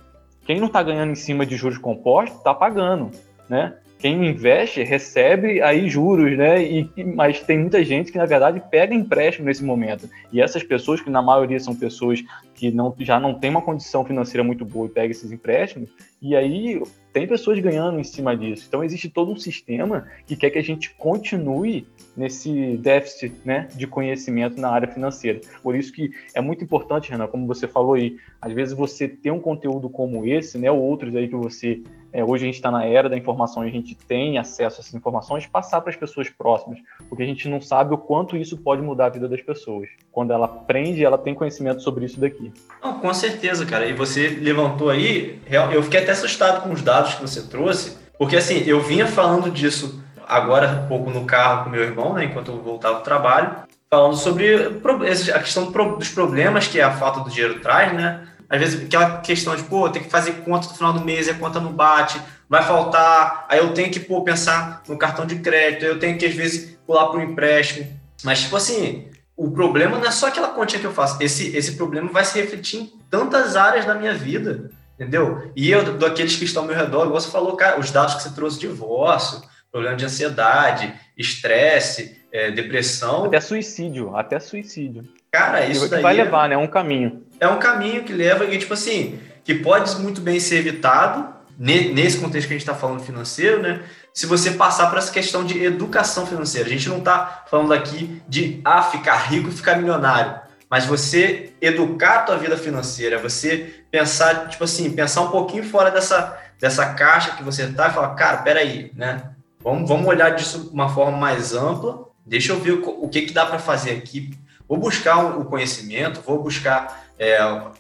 Quem 0.46 0.60
não 0.60 0.68
está 0.68 0.82
ganhando 0.84 1.12
em 1.12 1.16
cima 1.16 1.46
de 1.46 1.56
juros 1.56 1.78
compostos 1.78 2.38
está 2.38 2.54
pagando, 2.54 3.12
né? 3.48 3.76
Quem 4.02 4.28
investe 4.28 4.82
recebe 4.82 5.62
aí 5.62 5.88
juros, 5.88 6.36
né? 6.36 6.64
E, 6.64 6.90
mas 7.04 7.40
tem 7.42 7.60
muita 7.60 7.84
gente 7.84 8.12
que 8.12 8.18
na 8.18 8.26
verdade 8.26 8.60
pega 8.72 8.96
empréstimo 8.96 9.46
nesse 9.46 9.64
momento. 9.64 10.10
E 10.34 10.42
essas 10.42 10.64
pessoas, 10.64 11.00
que 11.00 11.10
na 11.12 11.22
maioria 11.22 11.60
são 11.60 11.76
pessoas 11.76 12.24
que 12.56 12.72
não, 12.72 12.96
já 13.00 13.20
não 13.20 13.36
tem 13.36 13.52
uma 13.52 13.62
condição 13.62 14.04
financeira 14.04 14.44
muito 14.44 14.66
boa 14.66 14.88
e 14.88 14.90
pega 14.90 15.12
esses 15.12 15.32
empréstimos, 15.32 15.90
e 16.20 16.36
aí 16.36 16.82
tem 17.14 17.28
pessoas 17.28 17.60
ganhando 17.60 18.00
em 18.00 18.04
cima 18.04 18.36
disso. 18.36 18.66
Então 18.68 18.84
existe 18.84 19.08
todo 19.10 19.32
um 19.32 19.36
sistema 19.36 20.08
que 20.26 20.36
quer 20.36 20.50
que 20.50 20.58
a 20.58 20.64
gente 20.64 20.94
continue 20.96 21.88
nesse 22.18 22.78
déficit 22.78 23.34
né, 23.46 23.68
de 23.76 23.86
conhecimento 23.86 24.60
na 24.60 24.70
área 24.70 24.88
financeira. 24.88 25.42
Por 25.62 25.76
isso 25.76 25.92
que 25.92 26.12
é 26.34 26.42
muito 26.42 26.64
importante, 26.64 27.12
Renan, 27.12 27.28
como 27.28 27.46
você 27.46 27.68
falou 27.68 27.94
aí, 27.94 28.18
às 28.42 28.54
vezes 28.54 28.74
você 28.74 29.08
ter 29.08 29.32
um 29.32 29.40
conteúdo 29.40 29.90
como 29.90 30.26
esse, 30.26 30.58
né, 30.58 30.72
ou 30.72 30.80
outros 30.80 31.16
aí 31.16 31.28
que 31.28 31.36
você 31.36 31.82
é, 32.14 32.24
hoje 32.24 32.44
a 32.44 32.48
gente 32.48 32.56
está 32.56 32.70
na 32.70 32.86
era 32.86 33.10
da 33.10 33.18
informação 33.18 33.64
e 33.64 33.70
a 33.70 33.72
gente 33.72 33.96
tem 33.96 34.38
acesso 34.38 34.78
a 34.78 34.82
essas 34.82 34.94
informações, 34.94 35.46
passar 35.46 35.82
para 35.82 35.90
as 35.90 35.96
pessoas 35.96 36.30
próximas, 36.30 36.80
porque 37.08 37.24
a 37.24 37.26
gente 37.26 37.48
não 37.48 37.62
sabe 37.62 37.94
o 37.94 37.98
quanto 37.98 38.36
isso 38.36 38.58
pode 38.58 38.82
mudar 38.82 39.06
a 39.06 39.10
vida 39.10 39.28
das 39.28 39.42
pessoas. 39.42 39.90
Quando 40.12 40.34
ela 40.34 40.46
aprende, 40.46 41.04
ela 41.04 41.18
tem 41.18 41.34
conhecimento 41.34 41.82
sobre 41.82 42.06
isso 42.06 42.20
daqui. 42.20 42.52
Não, 42.84 43.00
com 43.00 43.14
certeza, 43.14 43.66
cara. 43.66 43.86
E 43.86 43.94
você 43.94 44.28
levantou 44.28 44.90
aí, 44.90 45.40
eu 45.74 45.82
fiquei 45.84 46.02
até 46.02 46.12
assustado 46.12 46.64
com 46.64 46.72
os 46.72 46.82
dados 46.82 47.16
que 47.16 47.22
você 47.22 47.44
trouxe, 47.48 47.98
porque 48.18 48.36
assim, 48.36 48.64
eu 48.68 48.82
vinha 48.82 49.08
falando 49.08 49.50
disso 49.50 50.04
agora, 50.28 50.84
um 50.86 50.88
pouco 50.88 51.10
no 51.10 51.26
carro 51.26 51.66
com 51.66 51.70
meu 51.70 51.84
irmão, 51.84 52.14
né, 52.14 52.26
enquanto 52.26 52.52
eu 52.52 52.62
voltava 52.62 53.00
do 53.00 53.04
trabalho, 53.04 53.56
falando 53.90 54.16
sobre 54.16 54.56
a 54.56 55.40
questão 55.40 55.70
dos 55.72 56.10
problemas 56.10 56.68
que 56.68 56.80
a 56.80 56.92
falta 56.92 57.20
do 57.20 57.30
dinheiro 57.30 57.60
traz, 57.60 57.94
né? 57.94 58.26
Às 58.52 58.60
vezes 58.60 58.86
aquela 58.86 59.22
questão 59.22 59.56
de, 59.56 59.64
pô, 59.64 59.90
tem 59.90 60.04
que 60.04 60.10
fazer 60.10 60.34
conta 60.44 60.68
no 60.68 60.74
final 60.74 60.92
do 60.92 61.06
mês, 61.06 61.30
a 61.30 61.34
conta 61.34 61.58
não 61.62 61.72
bate, 61.72 62.22
vai 62.50 62.62
faltar, 62.62 63.46
aí 63.48 63.60
eu 63.60 63.74
tenho 63.74 63.90
que, 63.90 64.00
pô, 64.00 64.22
pensar 64.24 64.84
no 64.90 64.98
cartão 64.98 65.26
de 65.26 65.38
crédito, 65.38 65.86
eu 65.86 65.98
tenho 65.98 66.18
que, 66.18 66.26
às 66.26 66.36
vezes, 66.36 66.78
pular 66.86 67.08
para 67.08 67.20
o 67.20 67.24
empréstimo. 67.24 67.88
Mas, 68.26 68.42
tipo 68.42 68.58
assim, 68.58 69.08
o 69.38 69.50
problema 69.50 69.98
não 69.98 70.06
é 70.06 70.12
só 70.12 70.28
aquela 70.28 70.50
continha 70.50 70.82
que 70.82 70.86
eu 70.86 70.94
faço, 70.94 71.24
esse, 71.24 71.56
esse 71.56 71.78
problema 71.78 72.12
vai 72.12 72.26
se 72.26 72.38
refletir 72.38 72.82
em 72.82 72.92
tantas 73.10 73.56
áreas 73.56 73.86
da 73.86 73.96
minha 73.96 74.14
vida. 74.14 74.70
Entendeu? 74.96 75.52
E 75.56 75.72
eu, 75.72 75.98
daqueles 75.98 76.36
que 76.36 76.44
estão 76.44 76.64
ao 76.64 76.68
meu 76.68 76.78
redor, 76.78 77.10
você 77.10 77.32
falou, 77.32 77.56
cara, 77.56 77.80
os 77.80 77.90
dados 77.90 78.16
que 78.16 78.24
você 78.24 78.36
trouxe 78.36 78.60
divórcio, 78.60 79.42
problema 79.72 79.96
de 79.96 80.06
ansiedade, 80.06 80.94
estresse, 81.18 82.21
é, 82.32 82.52
depressão. 82.52 83.26
Até 83.26 83.40
suicídio, 83.40 84.16
até 84.16 84.40
suicídio. 84.40 85.04
Cara, 85.32 85.66
isso 85.66 85.90
daí 85.90 86.02
vai 86.02 86.14
levar, 86.14 86.50
né? 86.50 86.56
É 86.56 86.58
um 86.58 86.68
caminho. 86.68 87.24
É 87.40 87.48
um 87.48 87.60
caminho 87.60 88.04
que 88.04 88.14
leva, 88.14 88.46
e 88.46 88.58
tipo 88.58 88.74
assim, 88.74 89.20
que 89.44 89.56
pode 89.56 89.96
muito 90.02 90.22
bem 90.22 90.40
ser 90.40 90.58
evitado, 90.58 91.42
nesse 91.58 92.18
contexto 92.18 92.48
que 92.48 92.54
a 92.54 92.58
gente 92.58 92.68
está 92.68 92.74
falando 92.74 93.02
financeiro, 93.02 93.62
né? 93.62 93.84
Se 94.14 94.26
você 94.26 94.52
passar 94.52 94.88
para 94.90 94.98
essa 94.98 95.12
questão 95.12 95.46
de 95.46 95.64
educação 95.64 96.26
financeira. 96.26 96.68
A 96.68 96.72
gente 96.72 96.90
não 96.90 96.98
está 96.98 97.44
falando 97.48 97.74
aqui 97.74 98.22
de 98.28 98.60
ah, 98.66 98.82
ficar 98.82 99.16
rico 99.30 99.50
e 99.50 99.52
ficar 99.52 99.78
milionário, 99.78 100.40
mas 100.70 100.86
você 100.86 101.54
educar 101.62 102.16
a 102.16 102.24
tua 102.24 102.38
vida 102.38 102.58
financeira, 102.58 103.20
você 103.20 103.84
pensar, 103.92 104.50
tipo 104.50 104.64
assim, 104.64 104.92
pensar 104.92 105.22
um 105.22 105.30
pouquinho 105.30 105.64
fora 105.64 105.92
dessa, 105.92 106.38
dessa 106.60 106.94
caixa 106.94 107.36
que 107.36 107.44
você 107.44 107.64
está 107.64 107.90
e 107.90 107.94
falar, 107.94 108.16
cara, 108.16 108.38
peraí, 108.38 108.92
né? 108.96 109.32
Vamos, 109.64 109.88
vamos 109.88 110.08
olhar 110.08 110.32
disso 110.32 110.64
de 110.64 110.70
uma 110.70 110.90
forma 110.90 111.16
mais 111.16 111.54
ampla. 111.54 112.11
Deixa 112.26 112.54
eu 112.54 112.60
ver 112.60 112.74
o, 112.74 113.10
que, 113.10 113.24
que 113.24 113.34
dá 113.34 113.46
para 113.46 113.60
fazer 113.60 113.92
aqui. 113.92 114.32
Vou 114.68 114.78
buscar 114.78 115.38
o 115.38 115.46
conhecimento, 115.46 116.22
vou 116.22 116.42
buscar 116.42 117.06
é, 117.20 117.38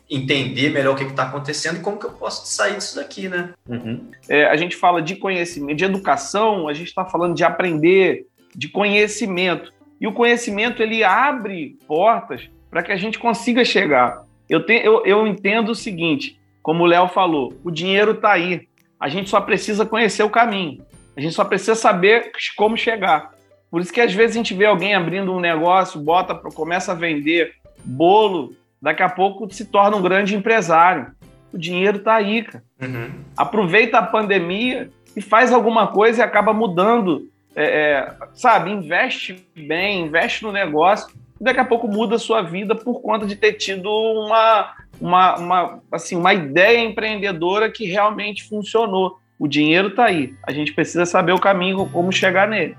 entender 0.09 0.69
melhor 0.69 0.93
o 0.93 0.97
que 0.97 1.03
está 1.03 1.23
acontecendo 1.23 1.77
e 1.77 1.81
como 1.81 1.97
que 1.97 2.05
eu 2.05 2.11
posso 2.11 2.45
sair 2.45 2.75
disso 2.75 2.95
daqui, 2.95 3.29
né? 3.29 3.53
Uhum. 3.67 4.09
É, 4.27 4.45
a 4.45 4.55
gente 4.55 4.75
fala 4.75 5.01
de 5.01 5.15
conhecimento, 5.15 5.77
de 5.77 5.85
educação, 5.85 6.67
a 6.67 6.73
gente 6.73 6.87
está 6.87 7.05
falando 7.05 7.33
de 7.33 7.43
aprender, 7.43 8.27
de 8.55 8.67
conhecimento. 8.67 9.71
E 9.99 10.07
o 10.07 10.13
conhecimento 10.13 10.83
ele 10.83 11.03
abre 11.03 11.77
portas 11.87 12.49
para 12.69 12.83
que 12.83 12.91
a 12.91 12.97
gente 12.97 13.17
consiga 13.19 13.63
chegar. 13.63 14.23
Eu, 14.49 14.65
te, 14.65 14.73
eu, 14.73 15.05
eu 15.05 15.25
entendo 15.25 15.69
o 15.69 15.75
seguinte, 15.75 16.39
como 16.61 16.83
o 16.83 16.87
Léo 16.87 17.07
falou, 17.07 17.53
o 17.63 17.71
dinheiro 17.71 18.11
está 18.11 18.33
aí. 18.33 18.67
A 18.99 19.09
gente 19.09 19.29
só 19.29 19.39
precisa 19.41 19.85
conhecer 19.85 20.23
o 20.23 20.29
caminho. 20.29 20.83
A 21.15 21.21
gente 21.21 21.33
só 21.33 21.43
precisa 21.43 21.75
saber 21.75 22.31
como 22.55 22.77
chegar. 22.77 23.31
Por 23.71 23.79
isso 23.79 23.93
que 23.93 24.01
às 24.01 24.13
vezes 24.13 24.35
a 24.35 24.39
gente 24.39 24.53
vê 24.53 24.65
alguém 24.65 24.93
abrindo 24.93 25.33
um 25.33 25.39
negócio, 25.39 25.99
bota, 25.99 26.35
começa 26.35 26.91
a 26.91 26.95
vender 26.95 27.53
bolo, 27.83 28.53
daqui 28.81 29.01
a 29.01 29.09
pouco 29.09 29.51
se 29.51 29.63
torna 29.65 29.95
um 29.95 30.01
grande 30.01 30.35
empresário. 30.35 31.07
O 31.53 31.57
dinheiro 31.57 31.97
está 31.97 32.15
aí, 32.15 32.43
cara. 32.43 32.63
Uhum. 32.81 33.09
Aproveita 33.37 33.97
a 33.97 34.05
pandemia 34.05 34.89
e 35.15 35.21
faz 35.21 35.53
alguma 35.53 35.87
coisa 35.87 36.21
e 36.21 36.23
acaba 36.23 36.53
mudando. 36.53 37.29
É, 37.55 37.63
é, 37.63 38.13
sabe, 38.33 38.71
investe 38.71 39.45
bem, 39.55 40.05
investe 40.05 40.43
no 40.43 40.53
negócio, 40.53 41.13
e 41.39 41.43
daqui 41.43 41.59
a 41.59 41.65
pouco 41.65 41.87
muda 41.87 42.15
a 42.15 42.19
sua 42.19 42.41
vida 42.41 42.75
por 42.75 43.01
conta 43.01 43.25
de 43.25 43.35
ter 43.35 43.53
tido 43.53 43.89
uma, 43.89 44.73
uma, 45.01 45.35
uma, 45.35 45.79
assim, 45.91 46.15
uma 46.15 46.33
ideia 46.33 46.79
empreendedora 46.79 47.69
que 47.69 47.85
realmente 47.85 48.47
funcionou. 48.47 49.19
O 49.37 49.47
dinheiro 49.47 49.89
está 49.89 50.05
aí. 50.05 50.33
A 50.47 50.51
gente 50.53 50.71
precisa 50.71 51.05
saber 51.05 51.33
o 51.33 51.39
caminho, 51.39 51.89
como 51.91 52.11
chegar 52.11 52.47
nele. 52.47 52.77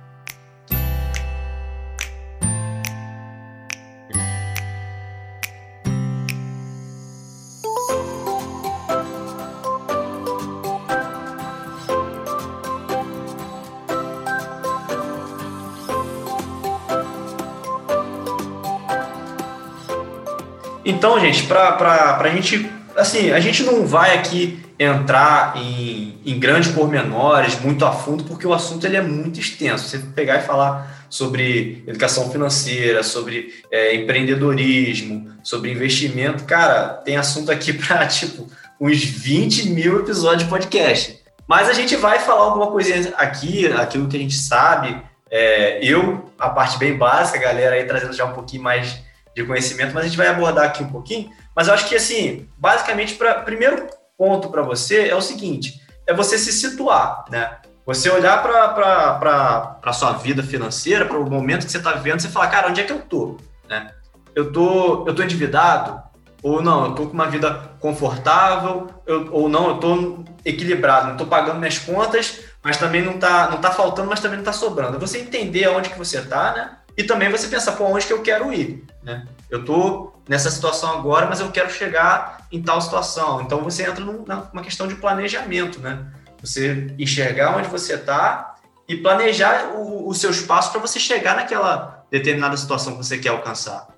Então, 21.03 21.19
gente, 21.19 21.43
para 21.49 22.17
a 22.17 22.29
gente. 22.29 22.71
Assim, 22.95 23.33
a 23.33 23.41
gente 23.41 23.65
não 23.65 23.85
vai 23.85 24.17
aqui 24.17 24.65
entrar 24.79 25.57
em, 25.57 26.17
em 26.25 26.39
grandes 26.39 26.71
pormenores, 26.71 27.59
muito 27.59 27.85
a 27.85 27.91
fundo, 27.91 28.23
porque 28.23 28.47
o 28.47 28.55
assunto 28.55 28.87
ele 28.87 28.97
é 28.97 29.01
muito 29.01 29.41
extenso. 29.41 29.89
Você 29.89 29.99
pegar 29.99 30.37
e 30.37 30.43
falar 30.43 31.05
sobre 31.11 31.83
educação 31.89 32.31
financeira, 32.31 33.03
sobre 33.03 33.53
é, 33.69 33.97
empreendedorismo, 33.97 35.29
sobre 35.43 35.73
investimento, 35.73 36.45
cara, 36.45 36.91
tem 37.05 37.17
assunto 37.17 37.51
aqui 37.51 37.73
para, 37.75 38.07
tipo, 38.07 38.47
uns 38.81 39.03
20 39.03 39.71
mil 39.71 39.99
episódios 39.99 40.45
de 40.45 40.49
podcast. 40.49 41.19
Mas 41.49 41.69
a 41.69 41.73
gente 41.73 41.97
vai 41.97 42.21
falar 42.21 42.43
alguma 42.43 42.71
coisinha 42.71 43.13
aqui, 43.17 43.67
aquilo 43.67 44.07
que 44.07 44.17
a 44.17 44.21
gente 44.21 44.37
sabe. 44.37 44.97
É, 45.29 45.81
eu, 45.83 46.31
a 46.39 46.49
parte 46.49 46.79
bem 46.79 46.97
básica, 46.97 47.41
a 47.41 47.43
galera 47.43 47.75
aí 47.75 47.85
trazendo 47.87 48.13
já 48.13 48.25
um 48.25 48.33
pouquinho 48.33 48.63
mais 48.63 49.03
de 49.35 49.45
conhecimento, 49.45 49.95
mas 49.95 50.05
a 50.05 50.07
gente 50.09 50.17
vai 50.17 50.29
abordar 50.29 50.67
aqui 50.67 50.83
um 50.83 50.91
pouquinho. 50.91 51.31
Mas 51.55 51.69
eu 51.69 51.75
acho 51.75 51.89
que, 51.89 51.97
assim, 51.97 52.49
basicamente, 52.59 53.15
para 53.15 53.35
primeiro 53.37 53.87
ponto 54.17 54.49
para 54.51 54.63
você 54.63 55.09
é 55.09 55.15
o 55.15 55.21
seguinte: 55.21 55.81
é 56.07 56.15
você 56.15 56.39
se 56.39 56.53
situar, 56.53 57.25
né? 57.31 57.57
Você 57.85 58.09
olhar 58.11 58.43
para 58.43 59.79
a 59.83 59.93
sua 59.93 60.13
vida 60.13 60.43
financeira, 60.43 61.05
para 61.05 61.19
o 61.19 61.29
momento 61.29 61.67
que 61.67 61.73
você 61.73 61.79
está 61.79 61.93
vivendo, 61.93 62.21
você 62.21 62.29
falar, 62.29 62.47
cara, 62.47 62.69
onde 62.69 62.81
é 62.81 62.85
que 62.85 62.93
eu 62.93 63.01
tô? 63.01 63.37
Né? 63.69 63.91
Eu 64.37 64.53
tô, 64.53 65.05
eu 65.07 65.15
tô 65.15 65.23
endividado? 65.23 66.01
Ou 66.43 66.63
não, 66.63 66.87
eu 66.87 66.95
tô 66.95 67.07
com 67.07 67.13
uma 67.13 67.27
vida 67.27 67.71
confortável? 67.81 68.89
Eu, 69.05 69.29
ou 69.33 69.49
não, 69.49 69.69
eu 69.69 69.77
tô 69.79 70.25
equilibrado, 70.45 71.09
não 71.09 71.17
tô 71.17 71.27
pagando 71.27 71.59
minhas 71.59 71.79
contas, 71.79 72.41
mas 72.63 72.77
também 72.77 73.03
não 73.03 73.19
tá, 73.19 73.49
não 73.51 73.59
tá 73.59 73.71
faltando, 73.71 74.09
mas 74.09 74.21
também 74.21 74.39
não 74.39 74.45
tá 74.45 74.53
sobrando. 74.53 74.99
Você 74.99 75.19
entender 75.19 75.65
aonde 75.65 75.91
que 75.91 75.99
você 75.99 76.23
tá, 76.23 76.53
né? 76.53 76.77
E 76.97 77.03
também 77.03 77.31
você 77.31 77.49
pensar, 77.49 77.73
pô, 77.73 77.85
onde 77.85 78.07
que 78.07 78.13
eu 78.13 78.23
quero 78.23 78.53
ir, 78.53 78.85
né? 79.03 79.27
Eu 79.51 79.65
tô 79.65 80.13
nessa 80.29 80.51
situação 80.51 80.99
agora, 80.99 81.27
mas 81.27 81.41
eu 81.41 81.51
quero 81.51 81.71
chegar 81.71 82.47
em 82.51 82.63
tal 82.63 82.81
situação. 82.81 83.41
Então 83.41 83.63
você 83.63 83.85
entra 83.85 84.05
numa 84.05 84.63
questão 84.63 84.87
de 84.87 84.95
planejamento, 84.95 85.81
né? 85.81 86.07
Você 86.41 86.95
enxergar 86.99 87.57
onde 87.57 87.69
você 87.69 87.95
está 87.95 88.57
e 88.89 88.97
planejar 88.97 89.73
os 89.77 90.19
seus 90.19 90.43
passos 90.43 90.73
para 90.73 90.81
você 90.81 90.99
chegar 90.99 91.37
naquela 91.37 92.05
determinada 92.11 92.57
situação 92.57 92.93
que 92.93 92.99
você 93.05 93.19
quer 93.19 93.31
alcançar. 93.31 93.89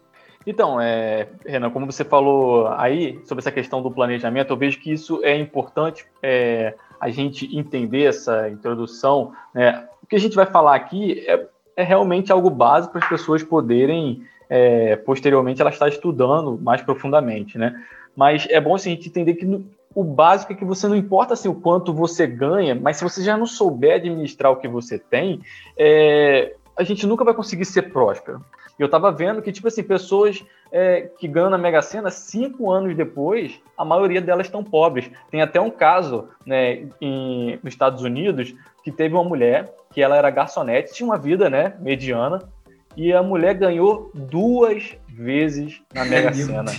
Então, 0.47 0.79
é, 0.79 1.29
Renan, 1.45 1.71
como 1.71 1.87
você 1.87 2.05
falou 2.05 2.69
aí 2.69 3.19
sobre 3.25 3.41
essa 3.41 3.51
questão 3.51 3.83
do 3.83 3.91
planejamento, 3.91 4.53
eu 4.53 4.57
vejo 4.57 4.79
que 4.79 4.93
isso 4.93 5.21
é 5.25 5.37
importante 5.37 6.05
é, 6.23 6.75
a 7.01 7.09
gente 7.09 7.57
entender 7.57 8.05
essa 8.05 8.49
introdução. 8.51 9.33
Né? 9.55 9.89
O 10.03 10.07
que 10.07 10.17
a 10.17 10.21
gente 10.21 10.37
vai 10.37 10.45
falar 10.45 10.75
aqui 10.75 11.25
é 11.27 11.49
é 11.77 11.83
realmente 11.83 12.33
algo 12.33 12.51
básico 12.51 12.93
para 12.93 13.03
as 13.03 13.09
pessoas 13.09 13.43
poderem, 13.43 14.23
é, 14.49 14.97
posteriormente, 14.97 15.61
ela 15.61 15.71
estar 15.71 15.89
estudando 15.89 16.59
mais 16.61 16.83
profundamente, 16.83 17.59
né? 17.59 17.83
Mas 18.17 18.47
é 18.51 18.61
bom 18.61 18.75
assim, 18.75 18.93
a 18.93 18.95
gente 18.95 19.09
entender 19.09 19.35
que 19.35 19.45
no, 19.45 19.65
o 19.95 20.05
básico 20.05 20.53
é 20.53 20.57
que 20.57 20.65
você 20.65 20.89
não 20.89 20.97
importa 20.97 21.35
assim, 21.35 21.49
o 21.49 21.55
quanto 21.55 21.93
você 21.93 22.27
ganha, 22.27 22.75
mas 22.75 22.97
se 22.97 23.05
você 23.05 23.23
já 23.23 23.37
não 23.37 23.47
souber 23.47 23.97
administrar 23.97 24.53
o 24.53 24.57
que 24.57 24.69
você 24.69 24.99
tem, 24.99 25.41
é, 25.77 26.55
a 26.77 26.83
gente 26.83 27.07
nunca 27.07 27.25
vai 27.25 27.35
conseguir 27.35 27.65
ser 27.65 27.83
próspero. 27.83 28.45
Eu 28.77 28.87
estava 28.87 29.13
vendo 29.13 29.41
que, 29.41 29.53
tipo 29.53 29.69
assim, 29.69 29.85
pessoas 29.85 30.45
é, 30.73 31.03
que 31.19 31.29
ganham 31.29 31.51
na 31.51 31.57
Mega 31.57 31.81
Sena, 31.81 32.11
cinco 32.11 32.73
anos 32.73 32.97
depois, 32.97 33.61
a 33.79 33.85
maioria 33.85 34.21
delas 34.21 34.47
estão 34.47 34.65
pobres. 34.65 35.09
Tem 35.31 35.41
até 35.41 35.61
um 35.61 35.71
caso 35.71 36.29
né, 36.45 36.89
em, 37.01 37.59
nos 37.63 37.73
Estados 37.73 38.03
Unidos 38.03 38.53
que 38.83 38.91
teve 38.91 39.15
uma 39.15 39.23
mulher 39.23 39.73
que 39.95 40.03
ela 40.03 40.17
era 40.17 40.29
garçonete, 40.29 40.93
tinha 40.93 41.07
uma 41.07 41.17
vida, 41.17 41.49
né, 41.49 41.75
mediana, 41.79 42.41
e 42.97 43.13
a 43.13 43.23
mulher 43.23 43.55
ganhou 43.55 44.11
duas 44.13 44.97
vezes 45.09 45.81
na 45.95 46.05
Mega 46.05 46.33
Sena. 46.35 46.73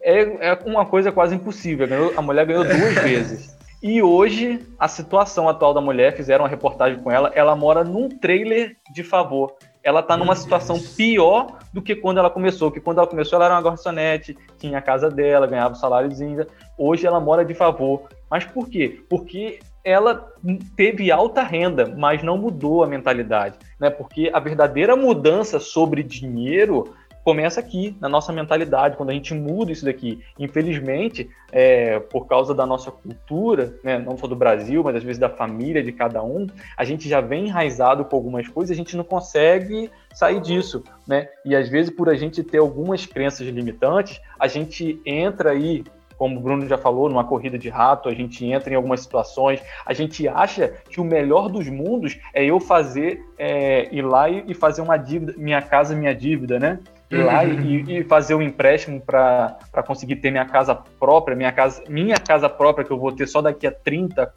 É, 0.00 0.50
é 0.50 0.58
uma 0.64 0.86
coisa 0.86 1.10
quase 1.10 1.34
impossível. 1.34 1.86
a 2.16 2.22
mulher 2.22 2.46
ganhou 2.46 2.64
duas 2.64 2.94
vezes. 3.02 3.54
E 3.82 4.00
hoje, 4.00 4.64
a 4.78 4.86
situação 4.86 5.48
atual 5.48 5.74
da 5.74 5.80
mulher, 5.80 6.16
fizeram 6.16 6.44
uma 6.44 6.48
reportagem 6.48 7.00
com 7.00 7.10
ela, 7.10 7.32
ela 7.34 7.56
mora 7.56 7.82
num 7.82 8.08
trailer 8.08 8.76
de 8.94 9.02
favor. 9.02 9.56
Ela 9.82 10.00
está 10.00 10.16
numa 10.16 10.34
situação 10.34 10.80
pior 10.96 11.58
do 11.72 11.82
que 11.82 11.94
quando 11.94 12.18
ela 12.18 12.30
começou. 12.30 12.70
Que 12.70 12.80
quando 12.80 12.98
ela 12.98 13.06
começou, 13.06 13.36
ela 13.36 13.46
era 13.46 13.54
uma 13.54 13.62
garçonete, 13.62 14.38
tinha 14.56 14.78
a 14.78 14.82
casa 14.82 15.10
dela, 15.10 15.46
ganhava 15.46 15.74
o 15.74 15.76
saláriozinho. 15.76 16.46
Hoje 16.78 17.06
ela 17.06 17.20
mora 17.20 17.44
de 17.44 17.52
favor. 17.52 18.04
Mas 18.30 18.44
por 18.44 18.70
quê? 18.70 19.00
Porque 19.10 19.58
ela 19.84 20.32
teve 20.74 21.12
alta 21.12 21.42
renda, 21.42 21.94
mas 21.96 22.22
não 22.22 22.38
mudou 22.38 22.82
a 22.82 22.86
mentalidade, 22.86 23.58
né? 23.78 23.90
Porque 23.90 24.30
a 24.32 24.40
verdadeira 24.40 24.96
mudança 24.96 25.60
sobre 25.60 26.02
dinheiro 26.02 26.94
começa 27.24 27.58
aqui, 27.58 27.96
na 28.00 28.08
nossa 28.08 28.32
mentalidade, 28.32 28.96
quando 28.98 29.08
a 29.08 29.14
gente 29.14 29.32
muda 29.32 29.72
isso 29.72 29.86
daqui. 29.86 30.20
Infelizmente, 30.38 31.30
é, 31.50 31.98
por 31.98 32.26
causa 32.26 32.54
da 32.54 32.66
nossa 32.66 32.90
cultura, 32.90 33.74
né, 33.82 33.98
não 33.98 34.16
só 34.18 34.26
do 34.26 34.36
Brasil, 34.36 34.84
mas 34.84 34.94
às 34.94 35.02
vezes 35.02 35.18
da 35.18 35.30
família 35.30 35.82
de 35.82 35.90
cada 35.90 36.22
um, 36.22 36.46
a 36.76 36.84
gente 36.84 37.08
já 37.08 37.22
vem 37.22 37.46
enraizado 37.46 38.04
com 38.04 38.14
algumas 38.14 38.46
coisas, 38.46 38.74
a 38.74 38.76
gente 38.76 38.94
não 38.94 39.04
consegue 39.04 39.90
sair 40.12 40.38
disso, 40.38 40.84
né? 41.08 41.26
E 41.46 41.56
às 41.56 41.68
vezes 41.68 41.90
por 41.90 42.10
a 42.10 42.14
gente 42.14 42.42
ter 42.42 42.58
algumas 42.58 43.06
crenças 43.06 43.46
limitantes, 43.48 44.20
a 44.38 44.46
gente 44.46 45.00
entra 45.06 45.52
aí 45.52 45.82
como 46.16 46.38
o 46.38 46.40
Bruno 46.40 46.66
já 46.66 46.78
falou, 46.78 47.08
numa 47.08 47.24
corrida 47.24 47.58
de 47.58 47.68
rato, 47.68 48.08
a 48.08 48.14
gente 48.14 48.44
entra 48.46 48.72
em 48.72 48.76
algumas 48.76 49.00
situações, 49.00 49.60
a 49.84 49.92
gente 49.92 50.26
acha 50.28 50.74
que 50.88 51.00
o 51.00 51.04
melhor 51.04 51.48
dos 51.48 51.68
mundos 51.68 52.18
é 52.32 52.44
eu 52.44 52.60
fazer, 52.60 53.24
é, 53.38 53.88
ir 53.94 54.02
lá 54.02 54.28
e 54.28 54.54
fazer 54.54 54.82
uma 54.82 54.96
dívida, 54.96 55.34
minha 55.36 55.62
casa, 55.62 55.94
minha 55.94 56.14
dívida, 56.14 56.58
né? 56.58 56.78
ir 57.10 57.24
lá 57.24 57.44
e, 57.44 57.98
e, 57.98 58.04
fazer 58.04 58.34
um 58.34 58.42
empréstimo 58.42 59.00
para 59.00 59.82
conseguir 59.86 60.16
ter 60.16 60.30
minha 60.30 60.44
casa 60.44 60.74
própria, 60.74 61.36
minha 61.36 61.52
casa, 61.52 61.82
minha 61.88 62.16
casa 62.16 62.48
própria, 62.48 62.84
que 62.84 62.90
eu 62.90 62.98
vou 62.98 63.12
ter 63.12 63.26
só 63.26 63.40
daqui 63.40 63.66
a 63.66 63.72
30 63.72 64.32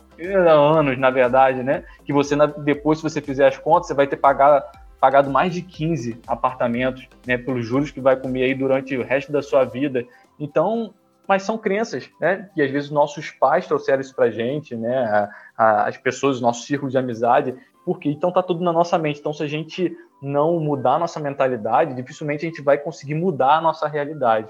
anos, 0.50 0.98
na 0.98 1.10
verdade, 1.10 1.64
né? 1.64 1.84
Que 2.06 2.14
você, 2.14 2.36
depois, 2.60 3.00
se 3.00 3.04
você 3.04 3.22
fizer 3.22 3.48
as 3.48 3.58
contas, 3.58 3.88
você 3.88 3.94
vai 3.94 4.08
ter 4.08 4.18
pagado, 4.18 4.66
pagado 5.00 5.30
mais 5.30 5.54
de 5.54 5.62
15 5.62 6.20
apartamentos, 6.28 7.08
né? 7.26 7.38
Pelos 7.38 7.66
juros 7.66 7.92
que 7.92 8.02
vai 8.02 8.16
comer 8.16 8.44
aí 8.44 8.54
durante 8.54 8.96
o 8.96 9.04
resto 9.04 9.32
da 9.32 9.42
sua 9.42 9.64
vida. 9.64 10.06
Então, 10.40 10.94
mas 11.28 11.44
são 11.44 11.58
crenças, 11.58 12.10
né? 12.20 12.50
Que 12.56 12.62
às 12.62 12.72
vezes 12.72 12.90
nossos 12.90 13.30
pais 13.32 13.68
trouxeram 13.68 14.02
isso 14.02 14.16
pra 14.16 14.32
gente, 14.32 14.76
né? 14.76 15.30
As 15.58 15.98
pessoas, 15.98 16.40
nosso 16.40 16.64
círculo 16.64 16.90
de 16.90 16.98
amizade, 16.98 17.54
porque 17.86 18.10
então 18.10 18.32
tá 18.32 18.42
tudo 18.42 18.64
na 18.64 18.72
nossa 18.72 18.98
mente. 18.98 19.20
Então, 19.20 19.34
se 19.34 19.44
a 19.44 19.48
gente 19.48 19.96
não 20.22 20.60
mudar 20.60 20.94
a 20.94 21.00
nossa 21.00 21.20
mentalidade, 21.20 21.96
dificilmente 21.96 22.46
a 22.46 22.50
gente 22.50 22.62
vai 22.62 22.78
conseguir 22.78 23.16
mudar 23.16 23.58
a 23.58 23.62
nossa 23.62 23.88
realidade. 23.88 24.48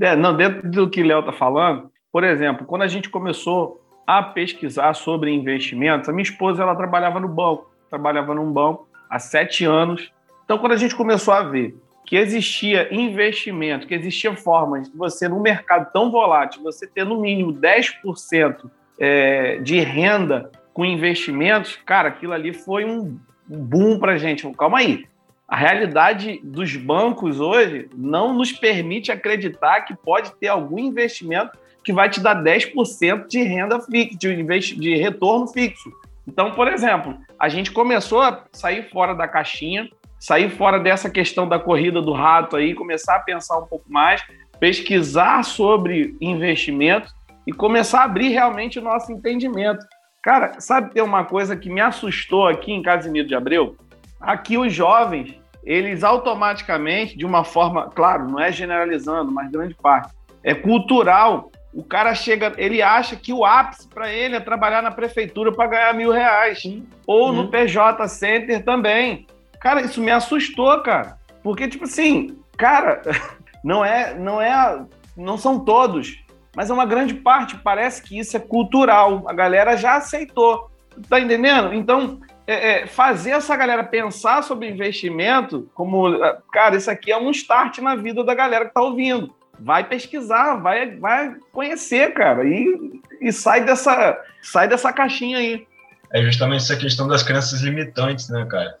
É, 0.00 0.14
não, 0.14 0.36
dentro 0.36 0.70
do 0.70 0.88
que 0.88 1.02
o 1.02 1.06
Léo 1.06 1.24
tá 1.24 1.32
falando, 1.32 1.90
por 2.12 2.24
exemplo, 2.24 2.66
quando 2.66 2.82
a 2.82 2.88
gente 2.88 3.10
começou 3.10 3.80
a 4.06 4.22
pesquisar 4.22 4.94
sobre 4.94 5.32
investimentos, 5.32 6.08
a 6.08 6.12
minha 6.12 6.22
esposa 6.22 6.62
ela 6.62 6.74
trabalhava 6.74 7.20
no 7.20 7.28
banco, 7.28 7.70
trabalhava 7.88 8.34
num 8.34 8.52
banco 8.52 8.88
há 9.08 9.18
sete 9.18 9.64
anos. 9.64 10.12
Então, 10.44 10.58
quando 10.58 10.72
a 10.72 10.76
gente 10.76 10.96
começou 10.96 11.34
a 11.34 11.42
ver 11.42 11.76
que 12.06 12.16
existia 12.16 12.92
investimento, 12.92 13.86
que 13.86 13.94
existia 13.94 14.34
formas 14.34 14.90
de 14.90 14.96
você, 14.96 15.28
num 15.28 15.40
mercado 15.40 15.92
tão 15.92 16.10
volátil, 16.10 16.62
você 16.62 16.86
ter 16.86 17.04
no 17.04 17.20
mínimo 17.20 17.52
10% 17.52 18.70
é, 18.98 19.58
de 19.58 19.80
renda 19.80 20.50
com 20.74 20.84
investimentos, 20.84 21.78
cara, 21.84 22.08
aquilo 22.08 22.32
ali 22.32 22.52
foi 22.52 22.84
um 22.84 23.18
boom 23.46 23.98
para 23.98 24.12
a 24.12 24.18
gente. 24.18 24.50
Calma 24.52 24.78
aí. 24.78 25.04
A 25.46 25.56
realidade 25.56 26.40
dos 26.44 26.76
bancos 26.76 27.40
hoje 27.40 27.88
não 27.96 28.32
nos 28.32 28.52
permite 28.52 29.10
acreditar 29.10 29.80
que 29.80 29.96
pode 29.96 30.32
ter 30.36 30.46
algum 30.46 30.78
investimento 30.78 31.58
que 31.82 31.92
vai 31.92 32.08
te 32.08 32.20
dar 32.20 32.40
10% 32.40 33.26
de 33.26 33.42
renda 33.42 33.80
fixa, 33.80 34.16
de, 34.16 34.74
de 34.76 34.96
retorno 34.96 35.48
fixo. 35.48 35.90
Então, 36.26 36.52
por 36.52 36.68
exemplo, 36.68 37.18
a 37.38 37.48
gente 37.48 37.72
começou 37.72 38.20
a 38.20 38.44
sair 38.52 38.88
fora 38.90 39.14
da 39.14 39.26
caixinha, 39.26 39.88
sair 40.20 40.50
fora 40.50 40.78
dessa 40.78 41.08
questão 41.08 41.48
da 41.48 41.58
corrida 41.58 42.02
do 42.02 42.12
rato 42.12 42.54
aí, 42.54 42.74
começar 42.74 43.16
a 43.16 43.20
pensar 43.20 43.58
um 43.58 43.66
pouco 43.66 43.90
mais, 43.90 44.22
pesquisar 44.60 45.42
sobre 45.42 46.14
investimento 46.20 47.10
e 47.46 47.52
começar 47.52 48.02
a 48.02 48.04
abrir 48.04 48.28
realmente 48.28 48.78
o 48.78 48.82
nosso 48.82 49.10
entendimento. 49.10 49.84
Cara, 50.22 50.60
sabe 50.60 50.92
ter 50.92 51.00
uma 51.00 51.24
coisa 51.24 51.56
que 51.56 51.70
me 51.70 51.80
assustou 51.80 52.46
aqui 52.46 52.70
em 52.70 52.82
Casimiro 52.82 53.26
de 53.26 53.34
Abreu? 53.34 53.74
Aqui 54.20 54.58
os 54.58 54.70
jovens, 54.70 55.34
eles 55.64 56.04
automaticamente, 56.04 57.16
de 57.16 57.24
uma 57.24 57.42
forma, 57.42 57.88
claro, 57.88 58.28
não 58.28 58.38
é 58.38 58.52
generalizando, 58.52 59.32
mas 59.32 59.50
grande 59.50 59.74
parte, 59.74 60.12
é 60.44 60.54
cultural. 60.54 61.50
O 61.72 61.82
cara 61.82 62.14
chega, 62.14 62.52
ele 62.58 62.82
acha 62.82 63.16
que 63.16 63.32
o 63.32 63.46
ápice 63.46 63.88
para 63.88 64.12
ele 64.12 64.36
é 64.36 64.40
trabalhar 64.40 64.82
na 64.82 64.90
prefeitura 64.90 65.50
para 65.50 65.68
ganhar 65.70 65.94
mil 65.94 66.10
reais. 66.10 66.62
Ou 67.06 67.28
uhum. 67.28 67.32
no 67.32 67.48
PJ 67.48 68.06
Center 68.08 68.62
também. 68.62 69.26
Cara, 69.60 69.82
isso 69.82 70.00
me 70.00 70.10
assustou, 70.10 70.82
cara. 70.82 71.18
Porque, 71.42 71.68
tipo 71.68 71.84
assim, 71.84 72.38
cara, 72.56 73.02
não 73.62 73.84
é, 73.84 74.14
não 74.14 74.40
é, 74.40 74.84
não 75.16 75.36
são 75.36 75.60
todos, 75.60 76.24
mas 76.56 76.70
é 76.70 76.72
uma 76.72 76.86
grande 76.86 77.14
parte. 77.14 77.56
Parece 77.56 78.02
que 78.02 78.18
isso 78.18 78.36
é 78.36 78.40
cultural. 78.40 79.24
A 79.28 79.32
galera 79.32 79.76
já 79.76 79.96
aceitou. 79.96 80.70
Tá 81.08 81.20
entendendo? 81.20 81.72
Então, 81.72 82.20
é, 82.46 82.82
é, 82.82 82.86
fazer 82.86 83.30
essa 83.30 83.56
galera 83.56 83.84
pensar 83.84 84.42
sobre 84.42 84.68
investimento, 84.68 85.70
como, 85.72 86.18
cara, 86.52 86.76
isso 86.76 86.90
aqui 86.90 87.12
é 87.12 87.16
um 87.16 87.30
start 87.30 87.78
na 87.78 87.94
vida 87.94 88.24
da 88.24 88.34
galera 88.34 88.66
que 88.66 88.74
tá 88.74 88.82
ouvindo. 88.82 89.32
Vai 89.58 89.84
pesquisar, 89.84 90.56
vai, 90.56 90.96
vai 90.96 91.36
conhecer, 91.52 92.12
cara, 92.12 92.44
e, 92.44 93.00
e 93.20 93.30
sai, 93.30 93.64
dessa, 93.64 94.18
sai 94.42 94.66
dessa 94.66 94.92
caixinha 94.92 95.38
aí. 95.38 95.64
É 96.12 96.22
justamente 96.22 96.62
essa 96.62 96.76
questão 96.76 97.06
das 97.06 97.22
crenças 97.22 97.60
limitantes, 97.60 98.28
né, 98.28 98.44
cara? 98.50 98.76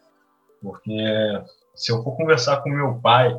Porque 0.62 1.42
se 1.74 1.92
eu 1.92 2.02
for 2.02 2.16
conversar 2.16 2.58
com 2.58 2.68
meu 2.68 2.94
pai, 2.96 3.36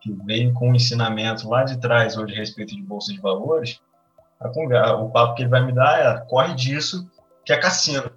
que 0.00 0.12
veio 0.24 0.52
com 0.54 0.70
um 0.70 0.74
ensinamento 0.74 1.48
lá 1.48 1.64
de 1.64 1.78
trás 1.80 2.16
hoje 2.16 2.34
a 2.34 2.38
respeito 2.38 2.74
de 2.74 2.82
bolsa 2.82 3.12
de 3.12 3.20
valores, 3.20 3.80
a, 4.40 4.94
o 4.94 5.10
papo 5.10 5.34
que 5.34 5.42
ele 5.42 5.50
vai 5.50 5.64
me 5.64 5.72
dar 5.72 5.98
é 5.98 6.20
corre 6.28 6.54
disso, 6.54 7.10
que 7.44 7.52
é 7.52 7.56
cassino. 7.56 8.10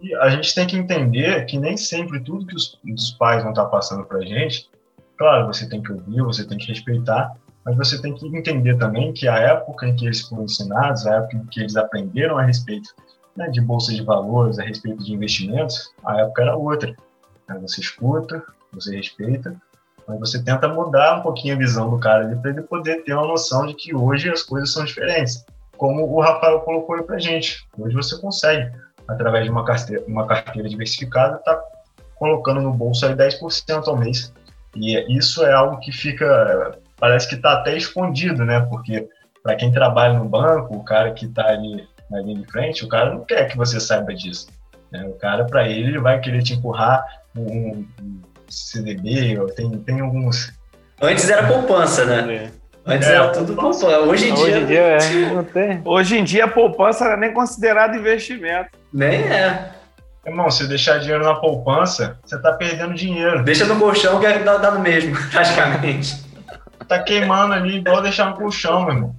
E 0.00 0.14
a 0.16 0.28
gente 0.28 0.54
tem 0.54 0.66
que 0.66 0.76
entender 0.76 1.44
que 1.46 1.58
nem 1.58 1.76
sempre 1.76 2.20
tudo 2.20 2.46
que 2.46 2.54
os, 2.54 2.78
os 2.92 3.10
pais 3.12 3.42
vão 3.42 3.52
estar 3.52 3.66
passando 3.66 4.04
para 4.04 4.18
a 4.18 4.24
gente, 4.24 4.70
claro, 5.16 5.46
você 5.46 5.68
tem 5.68 5.82
que 5.82 5.92
ouvir, 5.92 6.22
você 6.22 6.46
tem 6.46 6.58
que 6.58 6.68
respeitar, 6.68 7.34
mas 7.64 7.76
você 7.76 8.00
tem 8.00 8.14
que 8.14 8.26
entender 8.26 8.76
também 8.78 9.12
que 9.12 9.26
a 9.26 9.36
época 9.36 9.88
em 9.88 9.96
que 9.96 10.06
eles 10.06 10.20
foram 10.20 10.44
ensinados, 10.44 11.06
a 11.06 11.16
época 11.16 11.36
em 11.36 11.46
que 11.46 11.60
eles 11.60 11.76
aprenderam 11.76 12.38
a 12.38 12.42
respeito 12.42 12.94
né, 13.36 13.48
de 13.48 13.60
bolsa 13.60 13.92
de 13.92 14.02
valores, 14.02 14.58
a 14.58 14.62
respeito 14.62 15.02
de 15.02 15.12
investimentos, 15.12 15.92
a 16.04 16.20
época 16.20 16.42
era 16.42 16.56
outra. 16.56 16.94
Né? 17.48 17.58
Você 17.60 17.80
escuta, 17.80 18.42
você 18.72 18.96
respeita, 18.96 19.56
mas 20.06 20.18
você 20.20 20.42
tenta 20.42 20.68
mudar 20.68 21.18
um 21.18 21.22
pouquinho 21.22 21.54
a 21.54 21.58
visão 21.58 21.90
do 21.90 21.98
cara 21.98 22.24
ali 22.24 22.36
para 22.36 22.50
ele 22.50 22.62
poder 22.62 23.02
ter 23.04 23.14
uma 23.14 23.26
noção 23.26 23.66
de 23.66 23.74
que 23.74 23.94
hoje 23.94 24.30
as 24.30 24.42
coisas 24.42 24.72
são 24.72 24.84
diferentes. 24.84 25.44
Como 25.76 26.04
o 26.04 26.20
Rafael 26.20 26.60
colocou 26.60 26.94
aí 26.94 27.02
para 27.02 27.18
gente. 27.18 27.66
Hoje 27.78 27.94
você 27.94 28.18
consegue, 28.18 28.72
através 29.08 29.44
de 29.44 29.50
uma 29.50 29.64
carteira, 29.64 30.04
uma 30.06 30.26
carteira 30.26 30.68
diversificada, 30.68 31.38
tá 31.38 31.60
colocando 32.14 32.60
no 32.60 32.72
bolso 32.72 33.04
aí 33.04 33.14
10% 33.14 33.86
ao 33.86 33.96
mês. 33.96 34.32
E 34.74 35.16
isso 35.16 35.44
é 35.44 35.52
algo 35.52 35.78
que 35.80 35.92
fica, 35.92 36.78
parece 36.98 37.28
que 37.28 37.34
está 37.34 37.54
até 37.54 37.76
escondido, 37.76 38.44
né? 38.44 38.60
Porque 38.60 39.08
para 39.42 39.56
quem 39.56 39.72
trabalha 39.72 40.18
no 40.18 40.24
banco, 40.24 40.76
o 40.76 40.84
cara 40.84 41.12
que 41.12 41.26
está 41.26 41.46
ali 41.48 41.86
na 42.10 42.20
linha 42.20 42.40
de 42.40 42.46
frente, 42.50 42.84
o 42.84 42.88
cara 42.88 43.14
não 43.14 43.24
quer 43.24 43.48
que 43.48 43.56
você 43.56 43.80
saiba 43.80 44.14
disso. 44.14 44.46
Né? 44.96 45.06
O 45.06 45.12
cara, 45.12 45.44
para 45.44 45.68
ele, 45.68 45.90
ele 45.90 45.98
vai 45.98 46.20
querer 46.20 46.42
te 46.42 46.54
empurrar 46.54 47.04
um, 47.36 47.84
um 48.00 48.20
CDB, 48.48 49.38
tem, 49.54 49.70
tem 49.78 50.00
alguns. 50.00 50.52
Antes 51.00 51.28
era 51.28 51.46
poupança, 51.46 52.04
né? 52.04 52.34
É. 52.34 52.50
Antes 52.86 53.08
é, 53.08 53.14
era 53.14 53.28
tudo 53.28 53.54
poupança. 53.54 53.86
Hoje 54.00 54.30
em 54.30 54.34
dia. 54.34 54.44
Hoje 54.44 54.58
em 54.58 54.66
dia, 54.66 54.80
é, 54.80 54.98
não 55.34 55.44
tem. 55.44 55.82
Hoje 55.84 56.18
em 56.18 56.24
dia 56.24 56.44
a 56.44 56.48
poupança 56.48 57.04
era 57.04 57.16
nem 57.16 57.32
considerada 57.32 57.96
investimento. 57.96 58.70
Nem 58.92 59.20
é. 59.20 59.72
Irmão, 60.24 60.50
se 60.50 60.66
deixar 60.66 60.98
dinheiro 60.98 61.22
na 61.22 61.34
poupança, 61.34 62.18
você 62.24 62.40
tá 62.40 62.52
perdendo 62.52 62.94
dinheiro. 62.94 63.44
Deixa 63.44 63.64
no 63.64 63.78
colchão 63.78 64.18
que 64.18 64.26
dá, 64.40 64.56
dá 64.56 64.72
no 64.72 64.80
mesmo, 64.80 65.16
praticamente. 65.30 66.24
tá 66.88 67.00
queimando 67.00 67.54
ali 67.54 67.76
igual 67.76 68.02
deixar 68.02 68.30
no 68.30 68.36
colchão, 68.36 68.84
meu 68.86 68.94
irmão. 68.94 69.16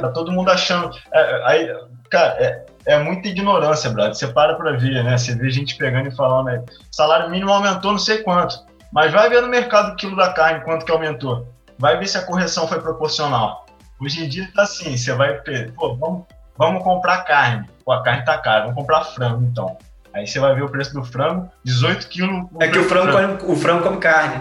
Tá 0.00 0.08
todo 0.08 0.32
mundo 0.32 0.50
achando. 0.50 0.90
É, 1.12 1.42
aí, 1.44 1.76
cara, 2.10 2.36
é, 2.40 2.64
é 2.88 2.98
muita 2.98 3.28
ignorância, 3.28 3.90
brother. 3.90 4.14
Você 4.14 4.26
para 4.26 4.54
pra 4.54 4.72
ver, 4.72 5.04
né? 5.04 5.18
Você 5.18 5.34
vê 5.34 5.50
gente 5.50 5.76
pegando 5.76 6.08
e 6.08 6.16
falando, 6.16 6.46
né? 6.46 6.64
Salário 6.90 7.30
mínimo 7.30 7.52
aumentou 7.52 7.92
não 7.92 7.98
sei 7.98 8.18
quanto. 8.22 8.58
Mas 8.90 9.12
vai 9.12 9.28
ver 9.28 9.42
no 9.42 9.48
mercado 9.48 9.92
o 9.92 9.96
quilo 9.96 10.16
da 10.16 10.32
carne 10.32 10.64
quanto 10.64 10.86
que 10.86 10.90
aumentou. 10.90 11.52
Vai 11.78 11.98
ver 11.98 12.06
se 12.08 12.16
a 12.16 12.22
correção 12.22 12.66
foi 12.66 12.80
proporcional. 12.80 13.66
Hoje 14.00 14.24
em 14.24 14.28
dia 14.28 14.48
tá 14.54 14.62
assim, 14.62 14.96
você 14.96 15.12
vai, 15.12 15.38
pô, 15.76 15.96
vamos, 15.96 16.24
vamos 16.56 16.82
comprar 16.82 17.24
carne. 17.24 17.68
Pô, 17.84 17.92
a 17.92 18.02
carne 18.02 18.24
tá 18.24 18.38
cara, 18.38 18.62
vamos 18.62 18.76
comprar 18.76 19.04
frango 19.04 19.44
então. 19.44 19.76
Aí 20.14 20.26
você 20.26 20.40
vai 20.40 20.54
ver 20.54 20.62
o 20.62 20.70
preço 20.70 20.94
do 20.94 21.04
frango, 21.04 21.50
18 21.64 22.08
quilos. 22.08 22.46
É 22.58 22.68
que 22.68 22.78
o 22.78 22.84
frango, 22.84 23.12
frango. 23.12 23.38
Come, 23.38 23.52
o 23.52 23.56
frango 23.56 23.82
come 23.82 23.98
carne. 23.98 24.40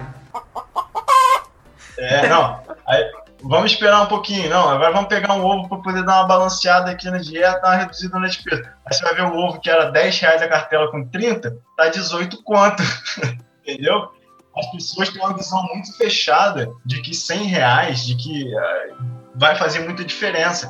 É, 1.97 2.27
não. 2.29 2.62
Aí, 2.88 3.03
vamos 3.41 3.71
esperar 3.71 4.02
um 4.02 4.08
pouquinho. 4.08 4.50
Não, 4.50 4.69
agora 4.69 4.91
vamos 4.91 5.10
pegar 5.10 5.34
um 5.34 5.43
ovo 5.43 5.67
para 5.67 5.78
poder 5.80 6.04
dar 6.04 6.19
uma 6.19 6.28
balanceada 6.28 6.91
aqui 6.91 7.10
na 7.10 7.17
dieta, 7.17 7.65
uma 7.65 7.76
reduzida 7.76 8.19
na 8.19 8.28
despesa. 8.28 8.73
Aí 8.86 8.93
você 8.93 9.04
vai 9.04 9.15
ver 9.15 9.23
o 9.23 9.38
ovo 9.38 9.60
que 9.60 9.69
era 9.69 9.91
10 9.91 10.19
reais 10.19 10.41
a 10.41 10.47
cartela 10.47 10.91
com 10.91 11.08
30, 11.08 11.58
tá 11.76 11.89
18 11.89 12.43
quanto. 12.43 12.84
Entendeu? 13.65 14.12
As 14.56 14.71
pessoas 14.71 15.10
têm 15.10 15.21
uma 15.21 15.36
visão 15.36 15.62
muito 15.73 15.95
fechada 15.97 16.71
de 16.86 17.02
que 17.02 17.13
100 17.13 17.43
reais, 17.43 18.06
de 18.06 18.15
que 18.15 18.56
uh, 18.56 18.97
vai 19.36 19.56
fazer 19.56 19.80
muita 19.82 20.04
diferença. 20.04 20.67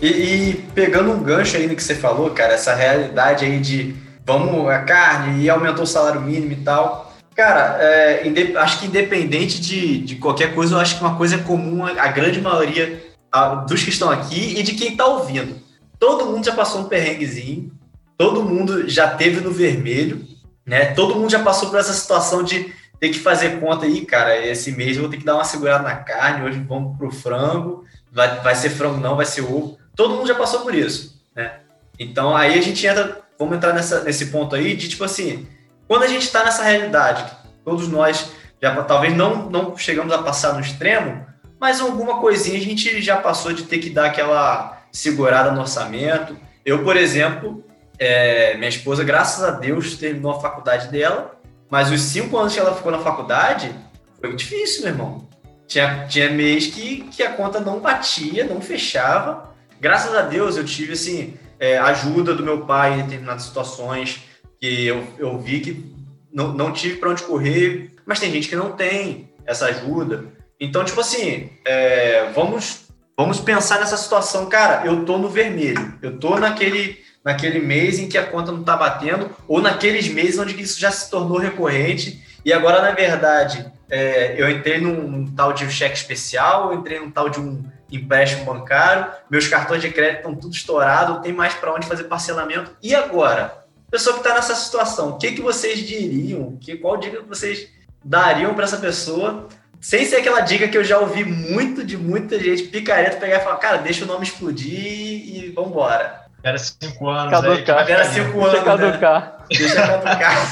E, 0.00 0.06
e, 0.06 0.54
pegando 0.74 1.10
um 1.10 1.22
gancho 1.22 1.56
aí 1.56 1.66
no 1.66 1.76
que 1.76 1.82
você 1.82 1.94
falou, 1.94 2.30
cara, 2.30 2.54
essa 2.54 2.74
realidade 2.74 3.44
aí 3.44 3.60
de 3.60 3.94
vamos 4.24 4.68
a 4.68 4.78
carne 4.80 5.42
e 5.42 5.50
aumentou 5.50 5.84
o 5.84 5.86
salário 5.86 6.20
mínimo 6.20 6.52
e 6.52 6.56
tal. 6.56 7.12
Cara, 7.34 7.78
é, 7.80 8.22
acho 8.56 8.80
que 8.80 8.86
independente 8.86 9.60
de, 9.60 9.98
de 9.98 10.16
qualquer 10.16 10.54
coisa, 10.54 10.74
eu 10.74 10.80
acho 10.80 10.96
que 10.96 11.04
uma 11.04 11.16
coisa 11.16 11.36
é 11.36 11.38
comum 11.38 11.84
a, 11.84 12.08
grande 12.08 12.40
maioria 12.40 13.02
a, 13.30 13.56
dos 13.56 13.82
que 13.82 13.90
estão 13.90 14.10
aqui 14.10 14.58
e 14.58 14.62
de 14.62 14.74
quem 14.74 14.92
está 14.92 15.06
ouvindo. 15.06 15.56
Todo 15.98 16.26
mundo 16.26 16.44
já 16.44 16.54
passou 16.54 16.82
um 16.82 16.88
perrenguezinho, 16.88 17.70
todo 18.16 18.42
mundo 18.42 18.88
já 18.88 19.08
teve 19.08 19.40
no 19.40 19.50
vermelho, 19.50 20.24
né? 20.66 20.86
Todo 20.86 21.14
mundo 21.14 21.30
já 21.30 21.40
passou 21.40 21.68
por 21.68 21.78
essa 21.78 21.92
situação 21.92 22.42
de 22.42 22.72
ter 22.98 23.08
que 23.08 23.18
fazer 23.18 23.60
conta 23.60 23.86
aí, 23.86 24.04
cara, 24.04 24.46
esse 24.46 24.72
mês 24.72 24.96
eu 24.96 25.02
vou 25.02 25.10
ter 25.10 25.16
que 25.16 25.24
dar 25.24 25.34
uma 25.34 25.44
segurada 25.44 25.82
na 25.82 25.96
carne, 25.96 26.46
hoje 26.46 26.62
vamos 26.68 26.96
pro 26.98 27.10
frango, 27.10 27.84
vai, 28.12 28.40
vai 28.40 28.54
ser 28.54 28.70
frango 28.70 29.00
não, 29.00 29.16
vai 29.16 29.24
ser 29.24 29.42
ovo. 29.42 29.79
Todo 30.00 30.14
mundo 30.14 30.26
já 30.26 30.34
passou 30.34 30.60
por 30.60 30.74
isso, 30.74 31.22
né? 31.36 31.60
Então 31.98 32.34
aí 32.34 32.58
a 32.58 32.62
gente 32.62 32.86
entra, 32.86 33.20
vamos 33.38 33.54
entrar 33.54 33.74
nessa, 33.74 34.02
nesse 34.02 34.28
ponto 34.28 34.56
aí 34.56 34.74
de 34.74 34.88
tipo 34.88 35.04
assim, 35.04 35.46
quando 35.86 36.04
a 36.04 36.06
gente 36.06 36.22
está 36.22 36.42
nessa 36.42 36.62
realidade, 36.62 37.30
todos 37.62 37.86
nós 37.86 38.30
já 38.62 38.82
talvez 38.84 39.14
não, 39.14 39.50
não 39.50 39.76
chegamos 39.76 40.10
a 40.10 40.22
passar 40.22 40.54
no 40.54 40.60
extremo, 40.60 41.26
mas 41.60 41.82
alguma 41.82 42.18
coisinha 42.18 42.56
a 42.56 42.62
gente 42.62 43.02
já 43.02 43.18
passou 43.18 43.52
de 43.52 43.64
ter 43.64 43.76
que 43.76 43.90
dar 43.90 44.06
aquela 44.06 44.82
segurada 44.90 45.52
no 45.52 45.60
orçamento. 45.60 46.34
Eu, 46.64 46.82
por 46.82 46.96
exemplo, 46.96 47.62
é, 47.98 48.56
minha 48.56 48.70
esposa, 48.70 49.04
graças 49.04 49.44
a 49.44 49.50
Deus, 49.50 49.96
terminou 49.98 50.32
a 50.32 50.40
faculdade 50.40 50.88
dela, 50.88 51.38
mas 51.68 51.92
os 51.92 52.00
cinco 52.00 52.38
anos 52.38 52.54
que 52.54 52.58
ela 52.58 52.74
ficou 52.74 52.90
na 52.90 53.00
faculdade 53.00 53.70
foi 54.18 54.34
difícil, 54.34 54.84
meu 54.84 54.92
irmão. 54.92 55.28
Tinha, 55.66 56.06
tinha 56.08 56.30
mês 56.30 56.68
que, 56.68 57.02
que 57.10 57.22
a 57.22 57.32
conta 57.32 57.60
não 57.60 57.80
batia, 57.80 58.46
não 58.46 58.62
fechava. 58.62 59.49
Graças 59.80 60.14
a 60.14 60.22
Deus 60.22 60.56
eu 60.56 60.64
tive 60.64 60.92
assim, 60.92 61.34
é, 61.58 61.78
ajuda 61.78 62.34
do 62.34 62.42
meu 62.42 62.66
pai 62.66 62.94
em 62.94 63.02
determinadas 63.02 63.44
situações 63.44 64.22
que 64.60 64.86
eu, 64.86 65.06
eu 65.18 65.38
vi 65.38 65.60
que 65.60 65.94
não, 66.32 66.52
não 66.52 66.72
tive 66.72 66.96
para 66.96 67.10
onde 67.10 67.22
correr, 67.22 67.92
mas 68.04 68.20
tem 68.20 68.30
gente 68.30 68.48
que 68.48 68.56
não 68.56 68.72
tem 68.72 69.32
essa 69.46 69.66
ajuda. 69.66 70.26
Então, 70.60 70.84
tipo 70.84 71.00
assim, 71.00 71.50
é, 71.64 72.30
vamos, 72.34 72.88
vamos 73.16 73.40
pensar 73.40 73.80
nessa 73.80 73.96
situação. 73.96 74.46
Cara, 74.46 74.86
eu 74.86 75.04
tô 75.04 75.16
no 75.16 75.28
vermelho, 75.28 75.94
eu 76.02 76.18
tô 76.18 76.38
naquele 76.38 76.98
naquele 77.24 77.60
mês 77.60 77.98
em 77.98 78.08
que 78.08 78.16
a 78.16 78.26
conta 78.26 78.50
não 78.50 78.60
está 78.60 78.76
batendo, 78.76 79.30
ou 79.46 79.60
naqueles 79.60 80.08
meses 80.08 80.38
onde 80.38 80.58
isso 80.60 80.80
já 80.80 80.90
se 80.90 81.10
tornou 81.10 81.38
recorrente, 81.38 82.24
e 82.44 82.52
agora, 82.52 82.80
na 82.80 82.92
verdade, 82.92 83.70
é, 83.90 84.40
eu 84.40 84.48
entrei 84.48 84.80
num, 84.80 85.02
num, 85.02 85.26
tal 85.34 85.52
de 85.52 85.70
cheque 85.70 85.96
especial, 85.96 86.72
eu 86.72 86.78
entrei 86.78 86.98
num 86.98 87.10
tal 87.10 87.28
de 87.28 87.38
um 87.38 87.62
empréstimo 87.90 88.44
bancário, 88.44 89.06
meus 89.30 89.48
cartões 89.48 89.82
de 89.82 89.90
crédito 89.90 90.18
estão 90.18 90.34
tudo 90.34 90.54
estourados, 90.54 91.14
não 91.14 91.22
tem 91.22 91.32
mais 91.32 91.54
para 91.54 91.74
onde 91.74 91.86
fazer 91.86 92.04
parcelamento. 92.04 92.76
E 92.82 92.94
agora? 92.94 93.54
Pessoa 93.90 94.14
que 94.14 94.20
está 94.20 94.34
nessa 94.34 94.54
situação, 94.54 95.10
o 95.10 95.18
que, 95.18 95.32
que 95.32 95.40
vocês 95.40 95.80
diriam? 95.80 96.56
Que, 96.60 96.76
qual 96.76 96.96
dica 96.96 97.18
que 97.18 97.28
vocês 97.28 97.68
dariam 98.04 98.54
para 98.54 98.64
essa 98.64 98.76
pessoa? 98.76 99.48
Sem 99.80 100.04
ser 100.04 100.16
aquela 100.16 100.40
dica 100.40 100.68
que 100.68 100.76
eu 100.76 100.84
já 100.84 100.98
ouvi 100.98 101.24
muito 101.24 101.84
de 101.84 101.96
muita 101.96 102.38
gente, 102.38 102.64
picareta, 102.64 103.16
pegar 103.16 103.38
e 103.38 103.40
falar, 103.40 103.56
cara, 103.56 103.78
deixa 103.78 104.04
o 104.04 104.06
nome 104.06 104.24
explodir 104.24 104.76
e 104.76 105.52
vambora. 105.56 106.20
Era 106.42 106.58
cinco 106.58 107.08
anos. 107.08 107.32
Caducar. 107.32 107.86
Aí, 107.86 107.92
era 107.92 108.04
cinco 108.04 108.40
anos. 108.40 108.52
Deixa 108.52 108.64
caducar. 108.64 109.22
Né? 109.22 109.56
Deixa 109.58 109.86
caducar. 109.86 110.46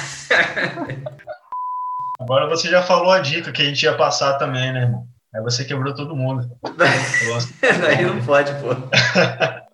Agora 2.21 2.49
você 2.49 2.69
já 2.69 2.83
falou 2.83 3.13
a 3.13 3.21
dica 3.21 3.53
que 3.53 3.63
a 3.63 3.65
gente 3.65 3.83
ia 3.83 3.95
passar 3.95 4.35
também, 4.35 4.73
né, 4.73 4.83
irmão? 4.83 5.07
Aí 5.35 5.43
você 5.43 5.65
quebrou 5.65 5.95
todo 5.95 6.17
mundo. 6.17 6.51
Aí 7.87 8.05
não 8.05 8.25
pode, 8.25 8.53
pô. 8.61 8.69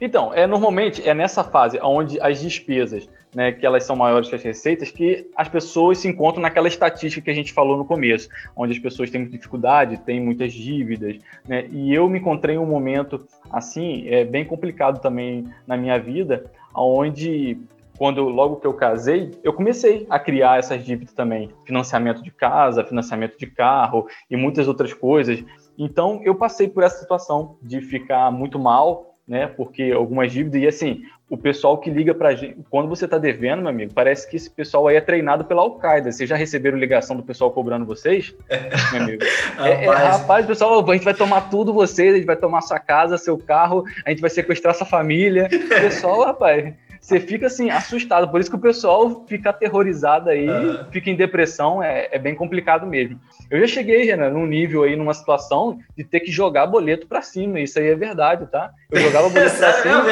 Então, 0.00 0.32
é 0.34 0.46
normalmente 0.46 1.06
é 1.08 1.14
nessa 1.14 1.42
fase 1.42 1.78
onde 1.82 2.20
as 2.20 2.40
despesas, 2.40 3.08
né, 3.34 3.52
que 3.52 3.64
elas 3.64 3.84
são 3.84 3.96
maiores 3.96 4.28
que 4.28 4.34
as 4.34 4.42
receitas, 4.42 4.90
que 4.90 5.26
as 5.34 5.48
pessoas 5.48 5.98
se 5.98 6.08
encontram 6.08 6.42
naquela 6.42 6.68
estatística 6.68 7.24
que 7.24 7.30
a 7.30 7.34
gente 7.34 7.52
falou 7.52 7.76
no 7.76 7.84
começo, 7.84 8.28
onde 8.54 8.72
as 8.74 8.78
pessoas 8.78 9.10
têm 9.10 9.26
dificuldade, 9.26 9.98
têm 9.98 10.20
muitas 10.20 10.52
dívidas, 10.52 11.16
né? 11.48 11.66
E 11.70 11.94
eu 11.94 12.08
me 12.08 12.18
encontrei 12.18 12.56
em 12.56 12.58
um 12.58 12.66
momento 12.66 13.26
assim, 13.50 14.06
é 14.08 14.24
bem 14.24 14.44
complicado 14.44 15.00
também 15.00 15.46
na 15.66 15.76
minha 15.76 15.98
vida, 15.98 16.44
onde 16.74 17.58
quando 17.96 18.28
logo 18.28 18.56
que 18.56 18.66
eu 18.66 18.74
casei, 18.74 19.32
eu 19.42 19.52
comecei 19.52 20.06
a 20.08 20.18
criar 20.18 20.58
essas 20.58 20.84
dívidas 20.84 21.14
também, 21.14 21.50
financiamento 21.64 22.22
de 22.22 22.30
casa, 22.30 22.84
financiamento 22.84 23.38
de 23.38 23.46
carro 23.46 24.06
e 24.30 24.36
muitas 24.36 24.68
outras 24.68 24.92
coisas. 24.92 25.42
Então, 25.78 26.20
eu 26.24 26.34
passei 26.34 26.68
por 26.68 26.82
essa 26.82 26.98
situação 26.98 27.56
de 27.62 27.80
ficar 27.80 28.30
muito 28.30 28.58
mal 28.58 29.16
né? 29.26 29.46
Porque 29.48 29.90
algumas 29.90 30.30
dívidas, 30.30 30.62
e 30.62 30.66
assim, 30.66 31.02
o 31.28 31.36
pessoal 31.36 31.78
que 31.78 31.90
liga 31.90 32.14
pra 32.14 32.34
gente, 32.34 32.58
quando 32.70 32.88
você 32.88 33.08
tá 33.08 33.18
devendo, 33.18 33.60
meu 33.60 33.70
amigo, 33.70 33.92
parece 33.92 34.28
que 34.30 34.36
esse 34.36 34.48
pessoal 34.48 34.86
aí 34.86 34.96
é 34.96 35.00
treinado 35.00 35.44
pela 35.44 35.62
Al-Qaeda. 35.62 36.12
Vocês 36.12 36.28
já 36.28 36.36
receberam 36.36 36.78
ligação 36.78 37.16
do 37.16 37.24
pessoal 37.24 37.50
cobrando 37.50 37.84
vocês? 37.84 38.34
meu 38.92 39.02
amigo. 39.02 39.24
é, 39.58 39.84
é, 39.84 39.88
rapaz, 39.88 40.46
pessoal, 40.46 40.88
a 40.88 40.94
gente 40.94 41.04
vai 41.04 41.14
tomar 41.14 41.50
tudo 41.50 41.72
vocês, 41.72 42.14
a 42.14 42.16
gente 42.16 42.26
vai 42.26 42.36
tomar 42.36 42.60
sua 42.60 42.78
casa, 42.78 43.18
seu 43.18 43.36
carro, 43.36 43.84
a 44.04 44.10
gente 44.10 44.20
vai 44.20 44.30
sequestrar 44.30 44.74
sua 44.74 44.86
família. 44.86 45.48
pessoal, 45.68 46.24
rapaz 46.24 46.72
você 47.06 47.20
fica 47.20 47.46
assim, 47.46 47.70
assustado. 47.70 48.28
Por 48.28 48.40
isso 48.40 48.50
que 48.50 48.56
o 48.56 48.60
pessoal 48.60 49.24
fica 49.28 49.50
aterrorizado 49.50 50.28
aí, 50.28 50.48
uhum. 50.50 50.86
fica 50.90 51.08
em 51.08 51.14
depressão, 51.14 51.80
é, 51.80 52.08
é, 52.10 52.18
bem 52.18 52.34
complicado 52.34 52.84
mesmo. 52.84 53.20
Eu 53.48 53.60
já 53.60 53.66
cheguei, 53.68 54.04
Renan, 54.04 54.30
num 54.30 54.44
nível 54.44 54.82
aí, 54.82 54.96
numa 54.96 55.14
situação 55.14 55.78
de 55.96 56.02
ter 56.02 56.18
que 56.18 56.32
jogar 56.32 56.66
boleto 56.66 57.06
para 57.06 57.22
cima. 57.22 57.60
Isso 57.60 57.78
aí 57.78 57.90
é 57.90 57.94
verdade, 57.94 58.46
tá? 58.50 58.72
Eu 58.90 59.00
jogava 59.02 59.28
boleto 59.28 59.56
pra 59.56 59.72
cima, 59.82 60.04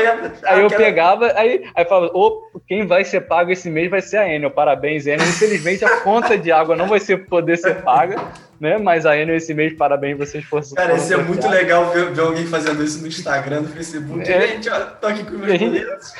aí 0.45 0.63
eu 0.63 0.69
pegava, 0.69 1.33
aí, 1.35 1.65
aí 1.75 1.85
falava, 1.85 2.13
oh, 2.15 2.43
quem 2.65 2.87
vai 2.87 3.05
ser 3.05 3.23
pago 3.23 3.51
esse 3.51 3.69
mês 3.69 3.91
vai 3.91 4.01
ser 4.01 4.19
a 4.19 4.33
Enel. 4.33 4.53
Parabéns, 4.53 5.05
Enel. 5.05 5.27
Infelizmente 5.27 5.85
a 5.85 5.97
conta 5.97 6.39
de 6.39 6.53
água 6.53 6.77
não 6.77 6.87
vai 6.87 7.01
ser, 7.01 7.27
poder 7.27 7.57
ser 7.57 7.83
paga, 7.83 8.25
né? 8.61 8.79
Mas 8.79 9.05
a 9.05 9.19
Enel 9.19 9.35
esse 9.35 9.53
mês, 9.53 9.73
parabéns, 9.73 10.17
vocês 10.17 10.45
foram 10.45 10.65
Cara, 10.77 10.95
isso 10.95 11.13
é 11.13 11.17
muito 11.17 11.49
legal 11.49 11.91
ver, 11.91 12.13
ver, 12.13 12.21
alguém 12.21 12.47
fazendo 12.47 12.85
isso 12.85 13.01
no 13.01 13.09
Instagram, 13.09 13.63
no 13.63 13.69
Facebook. 13.69 14.31
É, 14.31 14.47
gente, 14.47 14.71
ó, 14.71 14.79
tô 14.79 15.09
aqui 15.09 15.25
com 15.25 15.33
meus 15.33 15.59
boletos. 15.59 16.15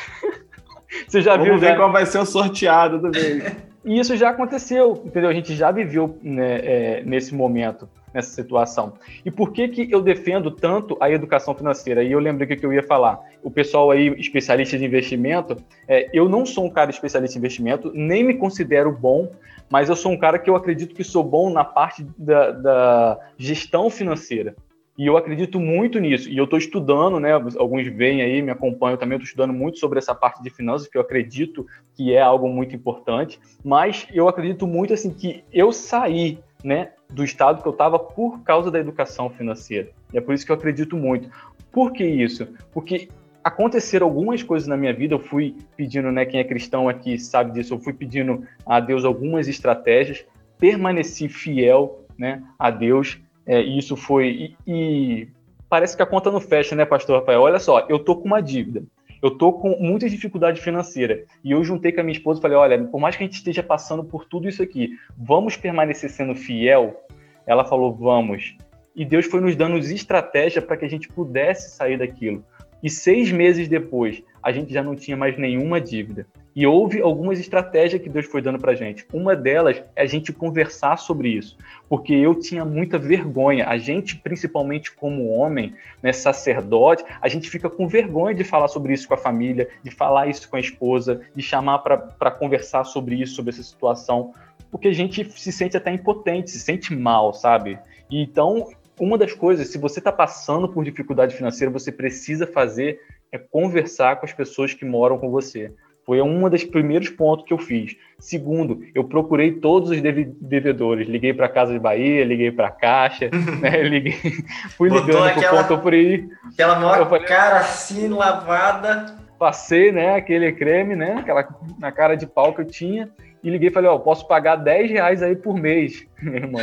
Você 1.09 1.21
já 1.21 1.33
Vamos 1.33 1.47
viu 1.47 1.59
ver 1.59 1.69
já... 1.69 1.77
qual 1.77 1.93
vai 1.93 2.07
ser 2.07 2.19
o 2.19 2.27
sorteado 2.27 2.99
do 2.99 3.11
mês. 3.11 3.57
E 3.85 3.99
isso 3.99 4.17
já 4.17 4.31
aconteceu, 4.31 5.03
entendeu? 5.05 5.29
A 5.29 5.35
gente 5.35 5.55
já 5.55 5.71
viveu 5.71 6.19
né, 6.23 6.59
é, 6.63 7.03
nesse 7.05 7.35
momento, 7.35 7.87
nessa 8.15 8.31
situação. 8.31 8.95
E 9.23 9.31
por 9.31 9.53
que, 9.53 9.69
que 9.69 9.93
eu 9.93 10.01
defendo 10.01 10.51
tanto 10.51 10.97
a 10.99 11.11
educação 11.11 11.55
financeira? 11.55 12.03
E 12.03 12.11
eu 12.11 12.19
lembro 12.19 12.47
que 12.47 12.65
eu 12.65 12.73
ia 12.73 12.83
falar. 12.83 13.21
O 13.43 13.51
pessoal 13.51 13.91
aí, 13.91 14.09
especialista 14.19 14.79
de 14.79 14.87
investimento, 14.87 15.59
é, 15.87 16.09
eu 16.15 16.31
não 16.31 16.47
sou 16.47 16.65
um 16.65 16.71
cara 16.71 16.91
especialista 16.91 17.37
em 17.37 17.41
investimento, 17.41 17.93
nem 17.95 18.25
me 18.25 18.33
considero 18.33 18.91
bom, 18.91 19.31
mas 19.69 19.91
eu 19.91 19.97
sou 19.97 20.13
um 20.13 20.17
cara 20.17 20.39
que 20.39 20.49
eu 20.49 20.57
acredito 20.57 20.95
que 20.95 21.05
sou 21.05 21.23
bom 21.23 21.51
na 21.51 21.63
parte 21.63 22.07
da, 22.17 22.53
da 22.53 23.19
gestão 23.37 23.91
financeira. 23.91 24.57
E 24.97 25.07
eu 25.07 25.17
acredito 25.17 25.59
muito 25.59 25.99
nisso. 25.99 26.29
E 26.29 26.37
eu 26.37 26.45
estou 26.45 26.59
estudando, 26.59 27.19
né? 27.19 27.33
Alguns 27.33 27.87
vêm 27.89 28.23
aí, 28.23 28.41
me 28.41 28.53
acompanham 28.53 28.97
também. 28.97 29.17
Estou 29.17 29.27
estudando 29.27 29.53
muito 29.53 29.79
sobre 29.79 29.99
essa 29.99 30.15
parte 30.15 30.43
de 30.43 30.51
finanças, 30.51 30.87
que 30.87 30.97
eu 30.97 31.03
acredito 31.03 31.67
que 31.97 32.15
é 32.15 32.21
algo 32.21 32.49
muito 32.49 32.77
importante. 32.77 33.41
Mas 33.65 34.07
eu 34.13 34.29
acredito 34.29 34.67
muito 34.67 34.95
assim 34.95 35.11
que 35.11 35.43
eu 35.53 35.73
saí, 35.73 36.39
né, 36.63 36.93
do 37.11 37.25
estado 37.25 37.61
que 37.61 37.69
eu 37.69 37.73
estava 37.73 37.99
por 37.99 38.43
causa 38.43 38.71
da 38.71 38.79
educação 38.79 39.29
financeira. 39.29 39.91
E 40.13 40.19
é 40.19 40.21
por 40.21 40.33
isso 40.33 40.47
que 40.47 40.53
eu 40.53 40.57
acredito 40.57 40.97
muito. 40.97 41.29
Por 41.73 41.93
que 41.93 42.05
isso? 42.05 42.47
Porque 42.73 43.09
aconteceram 43.43 44.07
algumas 44.07 44.45
coisas 44.45 44.69
na 44.69 44.77
minha 44.77 44.95
vida. 44.95 45.15
Eu 45.15 45.19
fui 45.19 45.57
pedindo, 45.77 46.13
né? 46.13 46.25
Quem 46.25 46.39
é 46.39 46.45
cristão 46.45 46.89
aqui 46.89 47.19
sabe 47.19 47.51
disso. 47.51 47.75
Eu 47.75 47.81
fui 47.81 47.93
pedindo 47.93 48.47
a 48.65 48.79
Deus 48.79 49.05
algumas 49.05 49.49
estratégias. 49.49 50.25
Permaneci 50.57 51.29
fiel, 51.29 52.05
né, 52.17 52.43
a 52.57 52.71
Deus 52.71 53.21
é, 53.47 53.61
isso 53.61 53.97
foi. 53.97 54.57
E, 54.67 54.73
e, 54.73 55.29
parece 55.69 55.97
que 55.97 56.03
a 56.03 56.07
conta 56.07 56.31
não 56.31 56.41
fecha, 56.41 56.75
né, 56.75 56.85
pastor 56.85 57.21
Rafael? 57.21 57.41
Olha 57.41 57.59
só, 57.59 57.87
eu 57.89 57.99
tô 57.99 58.17
com 58.17 58.27
uma 58.27 58.41
dívida. 58.41 58.83
Eu 59.23 59.31
tô 59.31 59.55
com 59.55 59.71
muita 59.81 60.09
dificuldade 60.09 60.61
financeira. 60.61 61.25
E 61.43 61.53
eu 61.53 61.65
juntei 61.65 61.93
com 61.93 62.01
a 62.01 62.05
minha 62.05 62.17
esposa 62.17 62.41
e 62.41 62.43
falei: 62.43 62.57
olha, 62.57 62.85
por 62.85 63.01
mais 63.01 63.17
que 63.17 63.23
a 63.23 63.27
gente 63.27 63.37
esteja 63.37 63.63
passando 63.63 64.05
por 64.05 64.27
tudo 64.27 64.49
isso 64.49 64.63
aqui, 64.63 64.99
vamos 65.17 65.57
permanecer 65.57 66.11
sendo 66.11 66.35
fiel? 66.35 67.03
Ela 67.47 67.65
falou: 67.65 67.95
vamos. 67.95 68.57
E 68.95 69.05
Deus 69.05 69.27
foi 69.27 69.41
nos 69.41 69.57
dando 69.57 69.79
estratégia 69.79 70.63
para 70.63 70.77
que 70.77 70.85
a 70.85 70.89
gente 70.89 71.09
pudesse 71.09 71.75
sair 71.75 71.99
daquilo. 71.99 72.45
E 72.83 72.91
seis 72.91 73.33
meses 73.33 73.67
depois, 73.67 74.23
a 74.43 74.53
gente 74.53 74.73
já 74.73 74.83
não 74.83 74.95
tinha 74.95 75.17
mais 75.17 75.39
nenhuma 75.39 75.81
dívida. 75.81 76.27
E 76.55 76.67
houve 76.67 77.01
algumas 77.01 77.41
estratégias 77.41 78.01
que 78.01 78.09
Deus 78.09 78.27
foi 78.27 78.41
dando 78.41 78.61
para 78.61 78.75
gente. 78.75 79.05
Uma 79.13 79.35
delas 79.35 79.83
é 79.97 80.03
a 80.03 80.07
gente 80.07 80.33
conversar 80.33 80.99
sobre 80.99 81.29
isso, 81.29 81.59
porque 81.89 82.13
eu 82.15 82.35
tinha 82.35 82.65
muita 82.65 82.97
vergonha. 82.97 83.67
A 83.67 83.77
gente, 83.77 84.17
principalmente 84.17 84.93
como 84.93 85.29
homem, 85.31 85.75
né, 86.01 86.13
sacerdote, 86.13 87.05
a 87.21 87.29
gente 87.29 87.51
fica 87.51 87.69
com 87.69 87.89
vergonha 87.89 88.35
de 88.35 88.45
falar 88.45 88.69
sobre 88.69 88.93
isso 88.93 89.09
com 89.09 89.15
a 89.15 89.19
família, 89.19 89.69
de 89.83 89.91
falar 89.91 90.29
isso 90.29 90.49
com 90.49 90.57
a 90.57 90.61
esposa, 90.61 91.23
de 91.35 91.43
chamar 91.43 91.79
para 91.81 92.31
conversar 92.31 92.85
sobre 92.85 93.17
isso, 93.17 93.35
sobre 93.35 93.51
essa 93.51 93.63
situação, 93.63 94.33
porque 94.71 94.89
a 94.89 94.95
gente 94.95 95.25
se 95.33 95.51
sente 95.51 95.77
até 95.77 95.93
impotente, 95.93 96.53
se 96.53 96.61
sente 96.61 96.95
mal, 96.95 97.33
sabe? 97.33 97.79
E 98.09 98.23
então 98.23 98.69
uma 98.99 99.19
das 99.19 99.33
coisas, 99.33 99.69
se 99.69 99.79
você 99.79 99.99
está 99.99 100.13
passando 100.13 100.69
por 100.69 100.85
dificuldade 100.85 101.35
financeira, 101.35 101.73
você 101.73 101.91
precisa 101.91 102.47
fazer 102.47 103.01
é 103.33 103.39
conversar 103.39 104.21
com 104.21 104.27
as 104.27 104.33
pessoas 104.33 104.73
que 104.73 104.85
moram 104.85 105.19
com 105.19 105.29
você. 105.29 105.73
Foi 106.05 106.21
um 106.21 106.49
dos 106.49 106.65
primeiros 106.65 107.09
pontos 107.09 107.47
que 107.47 107.53
eu 107.53 107.59
fiz. 107.59 107.97
Segundo, 108.19 108.83
eu 108.95 109.05
procurei 109.05 109.53
todos 109.53 109.91
os 109.91 110.01
devedores. 110.01 111.09
Liguei 111.09 111.33
para 111.33 111.47
a 111.47 111.49
Casa 111.49 111.73
de 111.73 111.79
Bahia, 111.79 112.25
liguei 112.25 112.53
para 112.53 112.69
a 112.69 112.71
Caixa, 112.71 113.31
né? 113.61 113.83
liguei, 113.83 114.13
fui 114.77 114.91
Botou 114.91 115.07
ligando 115.07 115.29
aquela, 115.29 115.51
por 115.51 115.69
conta 115.69 115.83
por 115.83 115.93
aí. 115.93 116.29
Aquela 116.53 116.79
maior 116.79 117.09
falei, 117.09 117.27
cara 117.27 117.59
assim, 117.59 118.09
lavada. 118.09 119.17
Passei, 119.39 119.91
né, 119.91 120.15
aquele 120.15 120.53
creme, 120.53 120.95
né, 120.95 121.17
aquela 121.19 121.47
na 121.79 121.91
cara 121.91 122.15
de 122.15 122.25
pau 122.25 122.55
que 122.55 122.61
eu 122.61 122.65
tinha 122.65 123.11
e 123.43 123.51
liguei 123.51 123.69
e 123.69 123.73
falei, 123.73 123.91
ó, 123.91 123.97
oh, 123.97 124.01
posso 124.01 124.27
pagar 124.27 124.57
10 124.57 124.91
reais 124.91 125.23
aí 125.23 125.37
por 125.37 125.55
mês, 125.55 126.07
meu 126.23 126.35
irmão. 126.35 126.63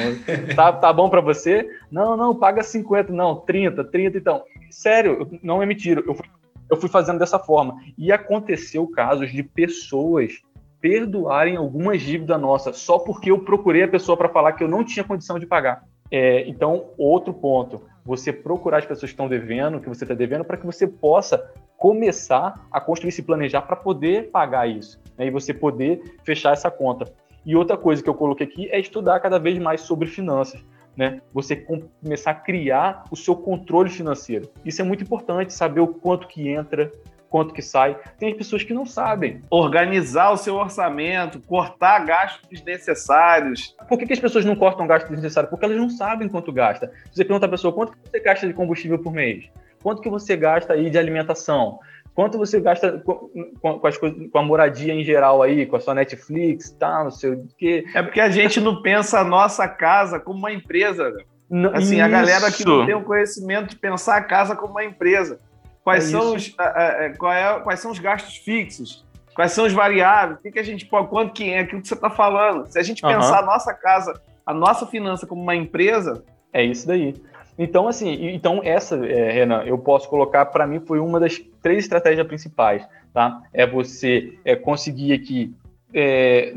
Tá, 0.56 0.74
tá 0.74 0.92
bom 0.92 1.10
para 1.10 1.22
você? 1.22 1.70
Não, 1.92 2.18
não, 2.18 2.36
paga 2.36 2.64
50, 2.64 3.14
não, 3.14 3.36
30, 3.36 3.84
30, 3.84 4.18
então. 4.18 4.44
Sério, 4.72 5.30
não 5.44 5.62
é 5.62 5.66
mentira. 5.66 6.02
Eu 6.08 6.16
fui, 6.16 6.26
eu 6.72 6.78
fui 6.78 6.90
fazendo 6.90 7.20
dessa 7.20 7.38
forma. 7.38 7.76
E 7.98 8.12
aconteceu 8.12 8.88
casos 8.88 9.30
de 9.32 9.44
pessoas 9.44 10.42
perdoarem 10.80 11.58
algumas 11.58 12.02
dívidas 12.02 12.42
nossas 12.42 12.78
só 12.78 12.98
porque 12.98 13.30
eu 13.30 13.40
procurei 13.40 13.84
a 13.84 13.88
pessoa 13.88 14.18
para 14.18 14.30
falar 14.30 14.54
que 14.54 14.64
eu 14.64 14.68
não 14.68 14.84
tinha 14.84 15.04
condição 15.04 15.38
de 15.38 15.46
pagar. 15.46 15.84
É, 16.10 16.48
então, 16.48 16.88
outro 16.98 17.34
ponto, 17.34 17.82
você 18.04 18.34
procurar 18.34 18.80
as 18.80 18.86
pessoas 18.86 19.12
que 19.12 19.14
estão 19.14 19.28
devendo, 19.28 19.80
que 19.80 19.88
você 19.88 20.04
está 20.04 20.16
devendo, 20.16 20.44
para 20.44 20.58
que 20.58 20.66
você 20.66 20.88
possa 20.88 21.52
começar 21.78 22.68
a 22.72 22.82
construir, 22.82 23.12
se 23.12 23.22
planejar 23.22 23.62
para 23.62 23.76
poder 23.76 24.30
pagar 24.32 24.68
isso 24.68 25.00
né, 25.18 25.28
e 25.28 25.30
você 25.30 25.54
poder 25.54 26.18
fechar 26.24 26.54
essa 26.54 26.72
conta. 26.72 27.06
E 27.46 27.56
outra 27.56 27.76
coisa 27.76 28.02
que 28.04 28.10
eu 28.10 28.14
coloquei 28.14 28.48
aqui 28.48 28.70
é 28.70 28.80
estudar 28.80 29.20
cada 29.20 29.40
vez 29.40 29.58
mais 29.60 29.82
sobre 29.82 30.08
finanças. 30.08 30.64
Né? 30.96 31.22
Você 31.34 31.56
começar 31.56 32.32
a 32.32 32.36
criar 32.36 33.06
o 33.10 33.16
seu 33.16 33.36
controle 33.36 33.90
financeiro. 33.90 34.52
Isso 34.66 34.82
é 34.82 34.84
muito 34.84 35.04
importante, 35.04 35.54
saber 35.54 35.80
o 35.80 35.88
quanto 35.88 36.28
que 36.28 36.50
entra, 36.50 36.92
quanto 37.32 37.54
que 37.54 37.62
sai. 37.62 37.98
Tem 38.20 38.36
pessoas 38.36 38.64
que 38.64 38.74
não 38.74 38.86
sabem. 38.86 39.42
Organizar 39.50 40.32
o 40.32 40.38
seu 40.38 40.56
orçamento, 40.56 41.40
cortar 41.40 42.06
gastos 42.06 42.48
desnecessários. 42.50 43.74
Por 43.88 43.98
que, 43.98 44.06
que 44.06 44.14
as 44.14 44.20
pessoas 44.20 44.44
não 44.44 44.56
cortam 44.56 44.86
gastos 44.86 45.10
desnecessários? 45.10 45.50
Porque 45.50 45.66
elas 45.66 45.78
não 45.78 45.90
sabem 45.90 46.28
quanto 46.28 46.52
gasta. 46.52 46.92
Você 47.12 47.24
pergunta 47.24 47.46
à 47.46 47.50
pessoa 47.50 47.74
quanto 47.74 47.94
você 48.04 48.20
gasta 48.20 48.46
de 48.46 48.54
combustível 48.54 49.00
por 49.00 49.14
mês? 49.14 49.50
Quanto 49.82 50.02
que 50.02 50.10
você 50.10 50.36
gasta 50.36 50.74
aí 50.74 50.90
de 50.90 50.98
alimentação? 50.98 51.80
Quanto 52.14 52.38
você 52.38 52.60
gasta 52.60 53.00
com, 53.00 53.30
com, 53.62 53.88
as 53.88 53.98
coisas, 53.98 54.30
com 54.30 54.38
a 54.38 54.44
moradia 54.44 54.94
em 54.94 55.04
geral 55.04 55.42
aí, 55.42 55.66
com 55.66 55.78
a 55.78 55.80
sua 55.80 55.96
Netflix, 55.96 56.72
tá, 56.72 57.04
não 57.04 57.12
sei 57.12 57.32
o 57.32 57.48
quê. 57.58 57.86
É 57.94 58.04
porque 58.04 58.20
a 58.20 58.30
gente 58.30 58.60
não 58.60 58.82
pensa 58.82 59.20
a 59.20 59.24
nossa 59.24 59.68
casa 59.68 60.20
como 60.20 60.38
uma 60.38 60.52
empresa. 60.52 61.14
Não, 61.50 61.74
assim, 61.74 61.96
isso. 61.96 62.04
a 62.04 62.08
galera 62.08 62.52
que 62.52 62.66
não 62.66 62.86
tem 62.86 62.96
o 62.96 63.04
conhecimento 63.04 63.70
de 63.70 63.76
pensar 63.78 64.18
a 64.18 64.22
casa 64.22 64.56
como 64.56 64.72
uma 64.72 64.84
empresa. 64.84 65.40
Quais, 65.84 66.08
é 66.08 66.12
são, 66.12 66.36
os, 66.36 66.56
é, 66.60 67.06
é, 67.06 67.10
quais 67.10 67.80
são 67.80 67.92
os 67.92 68.00
gastos 68.00 68.38
fixos? 68.38 69.06
Quais 69.34 69.54
são 69.54 69.66
os 69.66 69.74
variáveis? 69.74 70.38
O 70.38 70.42
que, 70.42 70.52
que 70.52 70.60
a 70.60 70.64
gente 70.64 70.86
pode, 70.86 71.08
quanto 71.08 71.34
que 71.34 71.50
é 71.50 71.60
aquilo 71.60 71.82
que 71.82 71.88
você 71.88 71.94
está 71.94 72.10
falando? 72.10 72.68
Se 72.68 72.78
a 72.78 72.84
gente 72.84 73.04
uhum. 73.04 73.12
pensar 73.12 73.40
a 73.40 73.46
nossa 73.46 73.74
casa, 73.74 74.14
a 74.46 74.54
nossa 74.54 74.86
finança 74.86 75.26
como 75.26 75.42
uma 75.42 75.56
empresa. 75.56 76.24
É 76.54 76.64
isso 76.64 76.86
daí. 76.86 77.16
Então, 77.58 77.88
assim, 77.88 78.30
então 78.34 78.62
essa, 78.64 78.96
é, 79.06 79.32
Renan, 79.32 79.64
eu 79.64 79.78
posso 79.78 80.10
colocar, 80.10 80.46
para 80.48 80.66
mim, 80.66 80.80
foi 80.80 81.00
uma 81.00 81.20
das 81.20 81.40
três 81.62 81.80
estratégias 81.80 82.26
principais, 82.26 82.88
tá? 83.14 83.42
É 83.54 83.68
você 83.68 84.38
é, 84.44 84.56
conseguir 84.56 85.14
aqui, 85.14 85.54
é, 85.94 86.54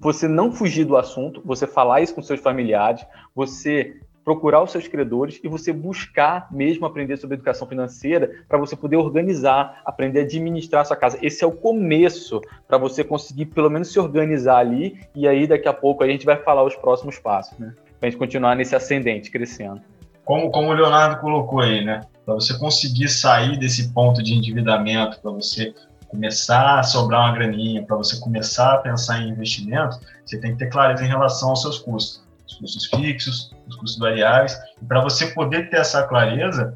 você 0.00 0.28
não 0.28 0.52
fugir 0.52 0.84
do 0.84 0.96
assunto, 0.96 1.42
você 1.44 1.66
falar 1.66 2.00
isso 2.00 2.14
com 2.14 2.22
seus 2.22 2.40
familiares, 2.40 3.04
você 3.34 3.96
procurar 4.28 4.62
os 4.62 4.70
seus 4.70 4.86
credores 4.86 5.40
e 5.42 5.48
você 5.48 5.72
buscar 5.72 6.48
mesmo 6.52 6.84
aprender 6.84 7.16
sobre 7.16 7.36
educação 7.36 7.66
financeira 7.66 8.30
para 8.46 8.58
você 8.58 8.76
poder 8.76 8.96
organizar, 8.96 9.80
aprender 9.86 10.20
a 10.20 10.22
administrar 10.24 10.82
a 10.82 10.84
sua 10.84 10.98
casa. 10.98 11.18
Esse 11.22 11.42
é 11.42 11.46
o 11.46 11.52
começo 11.52 12.42
para 12.66 12.76
você 12.76 13.02
conseguir 13.02 13.46
pelo 13.46 13.70
menos 13.70 13.90
se 13.90 13.98
organizar 13.98 14.58
ali 14.58 15.00
e 15.14 15.26
aí 15.26 15.46
daqui 15.46 15.66
a 15.66 15.72
pouco 15.72 16.04
a 16.04 16.06
gente 16.06 16.26
vai 16.26 16.36
falar 16.36 16.62
os 16.62 16.76
próximos 16.76 17.18
passos, 17.18 17.58
né? 17.58 17.72
Para 17.98 18.06
a 18.06 18.10
gente 18.10 18.18
continuar 18.18 18.54
nesse 18.54 18.76
ascendente, 18.76 19.30
crescendo. 19.30 19.80
Como, 20.28 20.50
como 20.50 20.68
o 20.68 20.74
Leonardo 20.74 21.22
colocou 21.22 21.60
aí, 21.60 21.82
né? 21.82 22.02
Para 22.26 22.34
você 22.34 22.52
conseguir 22.58 23.08
sair 23.08 23.58
desse 23.58 23.94
ponto 23.94 24.22
de 24.22 24.34
endividamento, 24.34 25.18
para 25.20 25.30
você 25.30 25.74
começar 26.06 26.80
a 26.80 26.82
sobrar 26.82 27.22
uma 27.22 27.32
graninha, 27.32 27.82
para 27.82 27.96
você 27.96 28.20
começar 28.20 28.74
a 28.74 28.76
pensar 28.76 29.22
em 29.22 29.30
investimento, 29.30 29.98
você 30.26 30.38
tem 30.38 30.52
que 30.52 30.58
ter 30.58 30.68
clareza 30.68 31.02
em 31.02 31.08
relação 31.08 31.48
aos 31.48 31.62
seus 31.62 31.78
custos 31.78 32.22
os 32.46 32.58
custos 32.58 32.84
fixos, 32.86 33.50
os 33.66 33.76
custos 33.76 33.98
variáveis. 33.98 34.54
E 34.82 34.84
para 34.84 35.00
você 35.00 35.28
poder 35.28 35.70
ter 35.70 35.78
essa 35.78 36.02
clareza, 36.02 36.74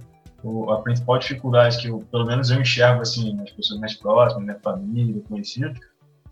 a 0.70 0.76
principal 0.76 1.18
dificuldade 1.18 1.76
que 1.76 1.88
eu, 1.88 1.98
pelo 2.10 2.24
menos 2.24 2.50
eu 2.50 2.58
enxergo 2.58 3.02
assim 3.02 3.34
nas 3.34 3.50
pessoas 3.50 3.78
mais 3.78 3.92
próximas, 3.92 4.44
minha 4.44 4.58
família, 4.60 5.22
conhecidos, 5.28 5.78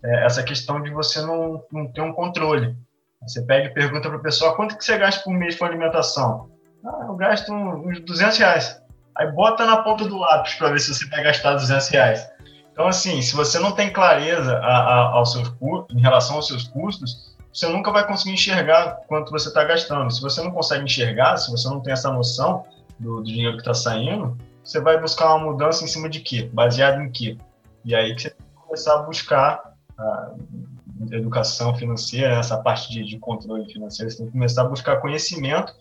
é 0.03 0.25
essa 0.25 0.41
questão 0.41 0.81
de 0.81 0.89
você 0.89 1.21
não, 1.21 1.63
não 1.71 1.85
ter 1.85 2.01
um 2.01 2.13
controle. 2.13 2.75
Você 3.21 3.43
pega 3.43 3.67
e 3.67 3.73
pergunta 3.75 4.09
para 4.09 4.17
a 4.17 4.21
pessoa 4.21 4.55
quanto 4.55 4.75
que 4.75 4.83
você 4.83 4.97
gasta 4.97 5.23
por 5.23 5.33
mês 5.33 5.55
com 5.55 5.65
alimentação. 5.65 6.49
Ah, 6.85 7.05
eu 7.07 7.15
gasto 7.15 7.53
uns 7.53 7.99
200 8.01 8.37
reais. 8.37 8.81
Aí 9.15 9.31
bota 9.31 9.65
na 9.65 9.77
ponta 9.77 10.05
do 10.05 10.17
lápis 10.17 10.55
para 10.55 10.69
ver 10.69 10.79
se 10.79 10.93
você 10.93 11.07
vai 11.07 11.23
gastar 11.23 11.53
200 11.53 11.87
reais. 11.89 12.29
Então, 12.71 12.87
assim, 12.87 13.21
se 13.21 13.35
você 13.35 13.59
não 13.59 13.73
tem 13.73 13.91
clareza 13.91 14.57
a, 14.57 14.77
a, 14.77 14.99
aos 15.13 15.35
em 15.35 15.99
relação 15.99 16.37
aos 16.37 16.47
seus 16.47 16.67
custos, 16.69 17.35
você 17.53 17.67
nunca 17.67 17.91
vai 17.91 18.07
conseguir 18.07 18.33
enxergar 18.33 19.01
quanto 19.07 19.31
você 19.31 19.49
está 19.49 19.63
gastando. 19.63 20.09
Se 20.09 20.21
você 20.21 20.41
não 20.41 20.51
consegue 20.51 20.85
enxergar, 20.85 21.37
se 21.37 21.51
você 21.51 21.67
não 21.67 21.81
tem 21.81 21.93
essa 21.93 22.11
noção 22.11 22.63
do, 22.97 23.17
do 23.17 23.23
dinheiro 23.23 23.55
que 23.55 23.61
está 23.61 23.73
saindo, 23.73 24.37
você 24.63 24.79
vai 24.79 24.99
buscar 24.99 25.35
uma 25.35 25.51
mudança 25.51 25.83
em 25.83 25.87
cima 25.87 26.09
de 26.09 26.21
quê? 26.21 26.49
Baseado 26.53 27.01
em 27.01 27.11
quê? 27.11 27.37
E 27.83 27.93
aí 27.93 28.15
que 28.15 28.21
você 28.21 28.29
tem 28.29 28.39
que 28.39 28.61
começar 28.63 28.95
a 28.95 29.03
buscar 29.03 29.73
a 29.97 30.31
educação 31.11 31.75
financeira, 31.75 32.35
essa 32.35 32.57
parte 32.57 32.89
de, 32.89 33.03
de 33.03 33.19
controle 33.19 33.71
financeiro, 33.71 34.09
você 34.09 34.17
tem 34.17 34.27
que 34.27 34.31
começar 34.31 34.61
a 34.61 34.69
buscar 34.69 35.01
conhecimento 35.01 35.73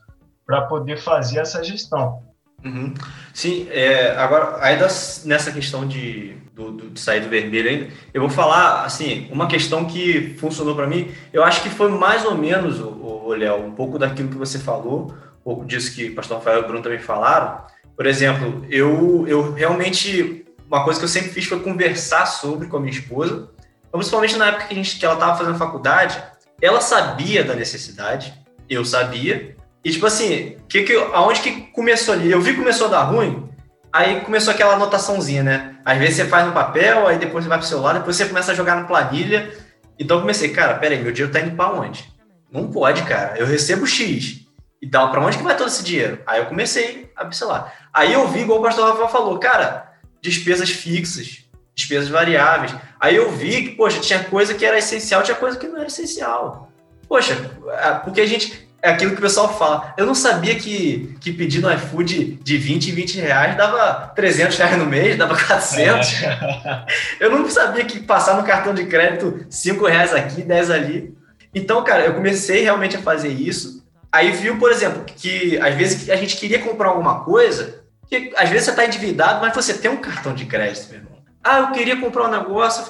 para 0.51 0.63
poder 0.63 0.99
fazer 0.99 1.39
essa 1.39 1.63
gestão. 1.63 2.25
Uhum. 2.65 2.93
Sim, 3.33 3.69
é, 3.71 4.17
agora, 4.17 4.59
ainda 4.61 4.89
nessa 5.25 5.53
questão 5.53 5.87
de, 5.87 6.35
do, 6.53 6.73
do, 6.73 6.91
de 6.91 6.99
sair 6.99 7.21
do 7.21 7.29
vermelho 7.29 7.71
ainda, 7.71 7.89
eu 8.13 8.21
vou 8.21 8.29
falar, 8.29 8.85
assim, 8.85 9.29
uma 9.31 9.47
questão 9.47 9.85
que 9.85 10.37
funcionou 10.41 10.75
para 10.75 10.89
mim, 10.89 11.13
eu 11.33 11.45
acho 11.45 11.63
que 11.63 11.71
foi 11.71 11.89
mais 11.89 12.25
ou 12.25 12.35
menos, 12.35 12.81
o 12.81 13.33
Léo, 13.33 13.65
um 13.65 13.71
pouco 13.71 13.97
daquilo 13.97 14.29
que 14.29 14.37
você 14.37 14.59
falou, 14.59 15.15
um 15.41 15.45
pouco 15.45 15.65
disso 15.65 15.95
que 15.95 16.11
o 16.11 16.15
pastor 16.17 16.39
Rafael 16.39 16.59
e 16.59 16.65
o 16.65 16.67
Bruno 16.67 16.83
também 16.83 16.99
falaram. 16.99 17.65
Por 17.97 18.07
exemplo, 18.07 18.67
eu, 18.69 19.25
eu 19.29 19.53
realmente, 19.53 20.45
uma 20.67 20.83
coisa 20.83 20.99
que 20.99 21.05
eu 21.05 21.09
sempre 21.09 21.31
fiz 21.31 21.47
foi 21.47 21.61
conversar 21.61 22.27
sobre 22.27 22.67
com 22.67 22.77
a 22.77 22.81
minha 22.81 22.93
esposa, 22.93 23.49
principalmente 23.93 24.37
na 24.37 24.49
época 24.49 24.67
que, 24.67 24.75
a 24.75 24.77
gente, 24.77 24.99
que 24.99 25.05
ela 25.05 25.15
estava 25.15 25.39
fazendo 25.39 25.57
faculdade, 25.57 26.21
ela 26.61 26.81
sabia 26.81 27.45
da 27.45 27.55
necessidade, 27.55 28.35
eu 28.69 28.85
sabia, 28.85 29.57
e 29.85 29.91
tipo 29.91 30.07
assim, 30.07 30.57
que 30.69 30.83
que, 30.83 30.95
aonde 31.13 31.41
que 31.41 31.63
começou 31.73 32.15
ali? 32.15 32.31
Eu 32.31 32.41
vi 32.41 32.53
que 32.53 32.59
começou 32.59 32.89
a 32.89 32.91
dar 32.91 33.03
ruim, 33.05 33.49
aí 33.93 34.21
começou 34.21 34.53
aquela 34.53 34.75
anotaçãozinha, 34.75 35.43
né? 35.43 35.77
Às 35.85 35.99
vezes 35.99 36.17
você 36.17 36.25
faz 36.27 36.47
no 36.47 36.53
papel, 36.53 37.07
aí 37.07 37.19
depois 37.19 37.45
você 37.45 37.49
vai 37.49 37.59
pro 37.59 37.67
celular, 37.67 37.95
depois 37.95 38.17
você 38.17 38.27
começa 38.27 38.53
a 38.53 38.55
jogar 38.55 38.77
na 38.77 38.85
planilha. 38.85 39.53
Então 39.99 40.19
eu 40.19 40.21
comecei, 40.23 40.51
cara, 40.51 40.75
peraí, 40.75 41.03
meu 41.03 41.13
dinheiro 41.13 41.33
tá 41.33 41.41
indo 41.41 41.57
para 41.57 41.73
onde? 41.73 42.11
Não 42.51 42.71
pode, 42.71 43.03
cara. 43.03 43.39
Eu 43.39 43.47
recebo 43.47 43.87
X. 43.87 44.47
Então, 44.83 45.11
para 45.11 45.21
onde 45.21 45.37
que 45.37 45.45
vai 45.45 45.57
todo 45.57 45.69
esse 45.69 45.85
dinheiro? 45.85 46.21
Aí 46.27 46.41
eu 46.41 46.47
comecei 46.47 47.11
a 47.15 47.25
observar. 47.25 47.73
Aí 47.93 48.13
eu 48.13 48.27
vi, 48.29 48.41
igual 48.41 48.61
o 48.61 48.63
pastor 48.63 48.89
Rafael 48.89 49.09
falou, 49.09 49.39
cara, 49.39 49.93
despesas 50.23 50.71
fixas, 50.71 51.45
despesas 51.75 52.09
variáveis. 52.09 52.75
Aí 52.99 53.15
eu 53.15 53.31
vi 53.31 53.63
que, 53.63 53.71
poxa, 53.77 54.01
tinha 54.01 54.25
coisa 54.25 54.55
que 54.55 54.65
era 54.65 54.79
essencial, 54.79 55.23
tinha 55.23 55.37
coisa 55.37 55.59
que 55.59 55.69
não 55.69 55.77
era 55.77 55.87
essencial. 55.87 56.73
Poxa, 57.07 57.35
é, 57.69 57.91
porque 58.05 58.21
a 58.21 58.27
gente 58.27 58.70
é 58.83 58.91
aquilo 58.91 59.13
que 59.13 59.19
o 59.19 59.23
pessoal 59.23 59.57
fala. 59.57 59.95
Eu 59.97 60.07
não 60.07 60.15
sabia 60.15 60.55
que, 60.55 61.15
que 61.21 61.33
pedir 61.33 61.61
no 61.61 61.73
iFood 61.73 62.39
de 62.43 62.57
20 62.57 62.89
e 62.89 62.93
20 62.93 63.21
reais 63.21 63.57
dava 63.57 64.13
300 64.15 64.57
reais 64.57 64.79
no 64.79 64.87
mês, 64.87 65.17
dava 65.17 65.35
400. 65.35 66.23
É. 66.23 66.87
Eu 67.21 67.31
não 67.31 67.49
sabia 67.49 67.85
que 67.85 68.01
passar 68.01 68.37
no 68.37 68.45
cartão 68.45 68.73
de 68.73 68.87
crédito 68.87 69.45
5 69.51 69.87
reais 69.87 70.15
aqui, 70.15 70.43
10 70.43 70.71
ali. 70.71 71.15
Então, 71.55 71.83
cara, 71.83 72.07
eu 72.07 72.15
comecei 72.15 72.63
realmente 72.63 72.97
a 72.97 73.03
fazer 73.03 73.29
isso. 73.29 73.85
Aí 74.13 74.31
viu, 74.31 74.57
por 74.57 74.71
exemplo, 74.71 75.05
que 75.05 75.59
às 75.59 75.75
vezes 75.75 76.09
a 76.09 76.15
gente 76.15 76.37
queria 76.37 76.61
comprar 76.61 76.91
alguma 76.91 77.25
coisa, 77.25 77.83
que 78.09 78.33
às 78.37 78.49
vezes 78.49 78.67
você 78.67 78.71
está 78.71 78.87
endividado, 78.87 79.41
mas 79.41 79.53
você 79.53 79.75
tem 79.75 79.91
um 79.91 79.97
cartão 79.97 80.33
de 80.33 80.47
crédito, 80.47 80.89
meu 80.91 80.99
irmão. 80.99 81.19
Ah, 81.43 81.59
eu 81.59 81.73
queria 81.73 81.97
comprar 81.97 82.29
um 82.29 82.31
negócio, 82.31 82.85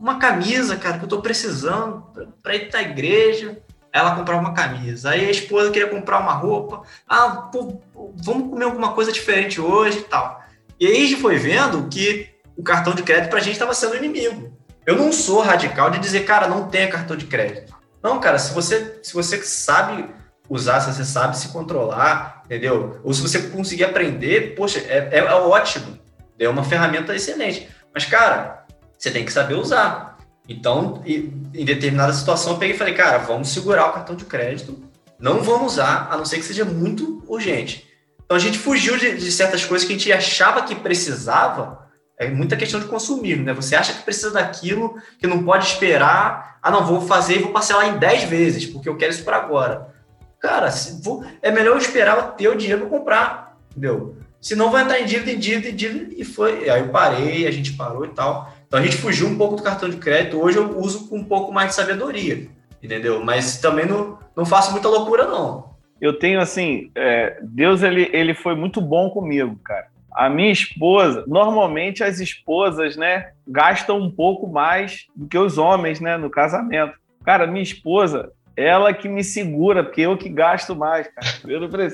uma 0.00 0.18
camisa, 0.18 0.76
cara, 0.76 0.96
que 0.96 1.04
eu 1.04 1.06
estou 1.06 1.20
precisando 1.20 2.06
para 2.42 2.54
ir 2.54 2.70
para 2.70 2.80
a 2.80 2.82
igreja 2.82 3.58
ela 3.96 4.14
comprava 4.14 4.40
uma 4.40 4.52
camisa. 4.52 5.10
Aí 5.10 5.26
a 5.26 5.30
esposa 5.30 5.70
queria 5.70 5.88
comprar 5.88 6.18
uma 6.20 6.32
roupa. 6.32 6.82
Ah, 7.08 7.48
pô, 7.50 7.80
vamos 8.14 8.50
comer 8.50 8.66
alguma 8.66 8.92
coisa 8.92 9.10
diferente 9.10 9.60
hoje 9.60 10.00
e 10.00 10.02
tal. 10.02 10.42
E 10.78 10.86
aí 10.86 10.96
a 10.96 11.06
gente 11.06 11.16
foi 11.16 11.36
vendo 11.36 11.88
que 11.88 12.28
o 12.56 12.62
cartão 12.62 12.94
de 12.94 13.02
crédito 13.02 13.30
pra 13.30 13.40
gente 13.40 13.54
estava 13.54 13.72
sendo 13.72 13.96
inimigo. 13.96 14.52
Eu 14.84 14.96
não 14.96 15.10
sou 15.10 15.40
radical 15.40 15.90
de 15.90 15.98
dizer, 15.98 16.26
cara, 16.26 16.46
não 16.46 16.68
tenha 16.68 16.88
cartão 16.88 17.16
de 17.16 17.26
crédito. 17.26 17.74
Não, 18.02 18.20
cara, 18.20 18.38
se 18.38 18.52
você, 18.52 19.00
se 19.02 19.14
você 19.14 19.42
sabe 19.42 20.08
usar, 20.48 20.80
se 20.80 20.92
você 20.92 21.04
sabe 21.04 21.36
se 21.36 21.48
controlar, 21.48 22.42
entendeu? 22.44 23.00
Ou 23.02 23.14
se 23.14 23.22
você 23.22 23.48
conseguir 23.48 23.84
aprender, 23.84 24.54
poxa, 24.54 24.78
é, 24.78 25.08
é, 25.10 25.18
é 25.18 25.34
ótimo. 25.34 25.98
É 26.38 26.48
uma 26.48 26.62
ferramenta 26.62 27.16
excelente. 27.16 27.66
Mas, 27.94 28.04
cara, 28.04 28.66
você 28.96 29.10
tem 29.10 29.24
que 29.24 29.32
saber 29.32 29.54
usar. 29.54 30.05
Então, 30.48 31.02
em 31.04 31.64
determinada 31.64 32.12
situação, 32.12 32.52
eu 32.52 32.58
peguei 32.58 32.74
e 32.74 32.78
falei, 32.78 32.94
cara, 32.94 33.18
vamos 33.18 33.48
segurar 33.48 33.88
o 33.88 33.92
cartão 33.92 34.14
de 34.14 34.24
crédito, 34.24 34.80
não 35.18 35.42
vamos 35.42 35.72
usar, 35.72 36.08
a 36.10 36.16
não 36.16 36.24
ser 36.24 36.36
que 36.36 36.44
seja 36.44 36.64
muito 36.64 37.24
urgente. 37.26 37.86
Então, 38.24 38.36
a 38.36 38.40
gente 38.40 38.58
fugiu 38.58 38.96
de, 38.96 39.16
de 39.16 39.32
certas 39.32 39.64
coisas 39.64 39.86
que 39.86 39.94
a 39.94 39.96
gente 39.96 40.12
achava 40.12 40.62
que 40.62 40.74
precisava, 40.74 41.84
É 42.18 42.30
muita 42.30 42.56
questão 42.56 42.80
de 42.80 42.86
consumismo, 42.86 43.44
né? 43.44 43.52
Você 43.52 43.76
acha 43.76 43.92
que 43.92 44.02
precisa 44.02 44.30
daquilo, 44.30 44.96
que 45.18 45.26
não 45.26 45.44
pode 45.44 45.66
esperar. 45.66 46.58
Ah, 46.62 46.70
não, 46.70 46.86
vou 46.86 47.02
fazer 47.02 47.36
e 47.36 47.42
vou 47.42 47.52
parcelar 47.52 47.88
em 47.88 47.98
10 47.98 48.24
vezes, 48.24 48.66
porque 48.66 48.88
eu 48.88 48.96
quero 48.96 49.12
isso 49.12 49.22
para 49.22 49.36
agora. 49.36 49.94
Cara, 50.40 50.70
vou, 51.02 51.24
é 51.42 51.50
melhor 51.50 51.72
eu 51.72 51.78
esperar 51.78 52.34
ter 52.34 52.48
o 52.48 52.56
dinheiro 52.56 52.82
para 52.82 52.98
comprar, 52.98 53.58
entendeu? 53.70 54.16
Senão 54.40 54.70
vai 54.70 54.84
entrar 54.84 55.00
em 55.00 55.04
dívida, 55.04 55.30
em 55.32 55.38
dívida, 55.38 55.68
em 55.68 55.74
dívida, 55.74 56.14
e 56.16 56.24
foi. 56.24 56.70
Aí 56.70 56.80
eu 56.80 56.88
parei, 56.88 57.46
a 57.46 57.50
gente 57.50 57.72
parou 57.72 58.04
e 58.04 58.08
tal. 58.08 58.52
Então 58.66 58.80
a 58.80 58.82
gente 58.82 58.96
fugiu 58.96 59.28
um 59.28 59.36
pouco 59.36 59.56
do 59.56 59.62
cartão 59.62 59.88
de 59.88 59.96
crédito. 59.96 60.40
Hoje 60.40 60.58
eu 60.58 60.78
uso 60.78 61.08
com 61.08 61.18
um 61.18 61.24
pouco 61.24 61.52
mais 61.52 61.70
de 61.70 61.76
sabedoria, 61.76 62.48
entendeu? 62.82 63.24
Mas 63.24 63.60
também 63.60 63.86
não, 63.86 64.18
não 64.34 64.44
faço 64.44 64.72
muita 64.72 64.88
loucura, 64.88 65.26
não. 65.26 65.76
Eu 66.00 66.18
tenho 66.18 66.40
assim, 66.40 66.90
é, 66.94 67.38
Deus 67.42 67.82
ele, 67.82 68.10
ele 68.12 68.34
foi 68.34 68.54
muito 68.54 68.80
bom 68.80 69.08
comigo, 69.08 69.58
cara. 69.64 69.86
A 70.12 70.28
minha 70.28 70.50
esposa, 70.50 71.24
normalmente 71.26 72.02
as 72.02 72.20
esposas, 72.20 72.96
né, 72.96 73.30
gastam 73.46 73.98
um 73.98 74.10
pouco 74.10 74.46
mais 74.46 75.06
do 75.14 75.26
que 75.26 75.38
os 75.38 75.58
homens, 75.58 76.00
né, 76.00 76.16
no 76.16 76.30
casamento. 76.30 76.94
Cara, 77.22 77.46
minha 77.46 77.62
esposa, 77.62 78.30
ela 78.56 78.92
que 78.94 79.08
me 79.08 79.22
segura, 79.22 79.84
porque 79.84 80.00
eu 80.00 80.16
que 80.16 80.28
gasto 80.28 80.74
mais, 80.74 81.08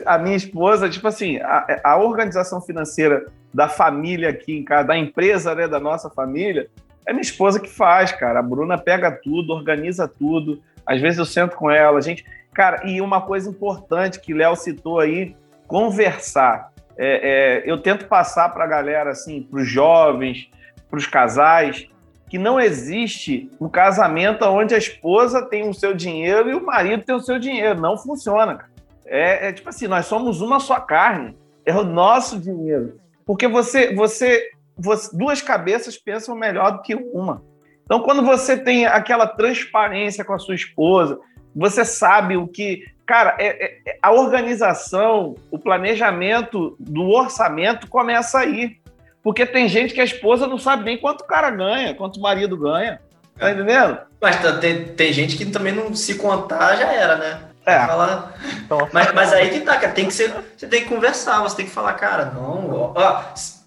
a 0.06 0.18
minha 0.18 0.36
esposa, 0.36 0.88
tipo 0.88 1.08
assim, 1.08 1.38
a, 1.38 1.80
a, 1.82 1.96
organização 1.96 2.60
financeira 2.60 3.26
da 3.52 3.68
família 3.68 4.30
aqui 4.30 4.56
em 4.56 4.64
casa, 4.64 4.88
da 4.88 4.96
empresa, 4.96 5.54
né, 5.54 5.66
da 5.66 5.80
nossa 5.80 6.08
família, 6.08 6.68
é 7.04 7.12
minha 7.12 7.22
esposa 7.22 7.58
que 7.58 7.68
faz, 7.68 8.12
cara. 8.12 8.38
A 8.38 8.42
Bruna 8.42 8.78
pega 8.78 9.10
tudo, 9.10 9.52
organiza 9.52 10.06
tudo. 10.06 10.62
Às 10.86 11.00
vezes 11.00 11.18
eu 11.18 11.24
sento 11.24 11.56
com 11.56 11.68
ela, 11.68 12.00
gente. 12.00 12.24
Cara, 12.54 12.86
e 12.86 13.00
uma 13.00 13.20
coisa 13.20 13.50
importante 13.50 14.20
que 14.20 14.32
Léo 14.32 14.54
citou 14.54 15.00
aí, 15.00 15.34
conversar. 15.66 16.70
É, 16.96 17.62
é, 17.64 17.70
eu 17.70 17.78
tento 17.78 18.06
passar 18.06 18.50
para 18.50 18.64
a 18.64 18.68
galera, 18.68 19.10
assim, 19.10 19.42
para 19.42 19.60
os 19.60 19.68
jovens, 19.68 20.48
para 20.88 20.98
os 20.98 21.06
casais, 21.06 21.88
que 22.32 22.38
não 22.38 22.58
existe 22.58 23.50
um 23.60 23.68
casamento 23.68 24.42
onde 24.46 24.74
a 24.74 24.78
esposa 24.78 25.42
tem 25.42 25.68
o 25.68 25.74
seu 25.74 25.92
dinheiro 25.92 26.48
e 26.48 26.54
o 26.54 26.64
marido 26.64 27.04
tem 27.04 27.14
o 27.14 27.20
seu 27.20 27.38
dinheiro. 27.38 27.78
Não 27.78 27.98
funciona. 27.98 28.70
É, 29.04 29.48
é 29.48 29.52
tipo 29.52 29.68
assim, 29.68 29.86
nós 29.86 30.06
somos 30.06 30.40
uma 30.40 30.58
só 30.58 30.80
carne. 30.80 31.36
É 31.66 31.74
o 31.74 31.84
nosso 31.84 32.40
dinheiro. 32.40 32.98
Porque 33.26 33.46
você, 33.46 33.94
você, 33.94 34.48
você, 34.74 35.14
duas 35.14 35.42
cabeças 35.42 35.98
pensam 35.98 36.34
melhor 36.34 36.70
do 36.70 36.80
que 36.80 36.94
uma. 36.94 37.42
Então, 37.84 38.00
quando 38.00 38.24
você 38.24 38.56
tem 38.56 38.86
aquela 38.86 39.26
transparência 39.26 40.24
com 40.24 40.32
a 40.32 40.38
sua 40.38 40.54
esposa, 40.54 41.20
você 41.54 41.84
sabe 41.84 42.34
o 42.38 42.48
que. 42.48 42.86
Cara, 43.04 43.36
é, 43.38 43.62
é, 43.62 43.78
é 43.88 43.98
a 44.00 44.10
organização, 44.10 45.34
o 45.50 45.58
planejamento 45.58 46.78
do 46.80 47.10
orçamento 47.10 47.86
começa 47.88 48.38
aí. 48.38 48.80
Porque 49.22 49.46
tem 49.46 49.68
gente 49.68 49.94
que 49.94 50.00
a 50.00 50.04
esposa 50.04 50.46
não 50.46 50.58
sabe 50.58 50.84
nem 50.84 50.98
quanto 50.98 51.20
o 51.20 51.26
cara 51.26 51.50
ganha, 51.50 51.94
quanto 51.94 52.16
o 52.16 52.22
marido 52.22 52.56
ganha. 52.56 53.00
Tá 53.38 53.50
entendendo? 53.50 53.98
Mas 54.20 54.36
tem, 54.60 54.84
tem 54.84 55.12
gente 55.12 55.36
que 55.36 55.46
também 55.46 55.72
não 55.72 55.94
se 55.94 56.16
contar 56.16 56.76
já 56.76 56.92
era, 56.92 57.16
né? 57.16 57.40
É. 57.64 57.86
Falar... 57.86 58.34
Então, 58.64 58.88
mas, 58.92 59.12
mas 59.12 59.32
aí 59.32 59.50
que 59.50 59.60
tá, 59.60 59.76
cara. 59.76 59.92
Tem 59.92 60.06
que 60.06 60.14
ser, 60.14 60.32
você 60.56 60.66
tem 60.66 60.82
que 60.82 60.88
conversar, 60.88 61.40
você 61.40 61.56
tem 61.56 61.66
que 61.66 61.72
falar, 61.72 61.94
cara, 61.94 62.26
não, 62.26 62.92
ó, 62.94 63.22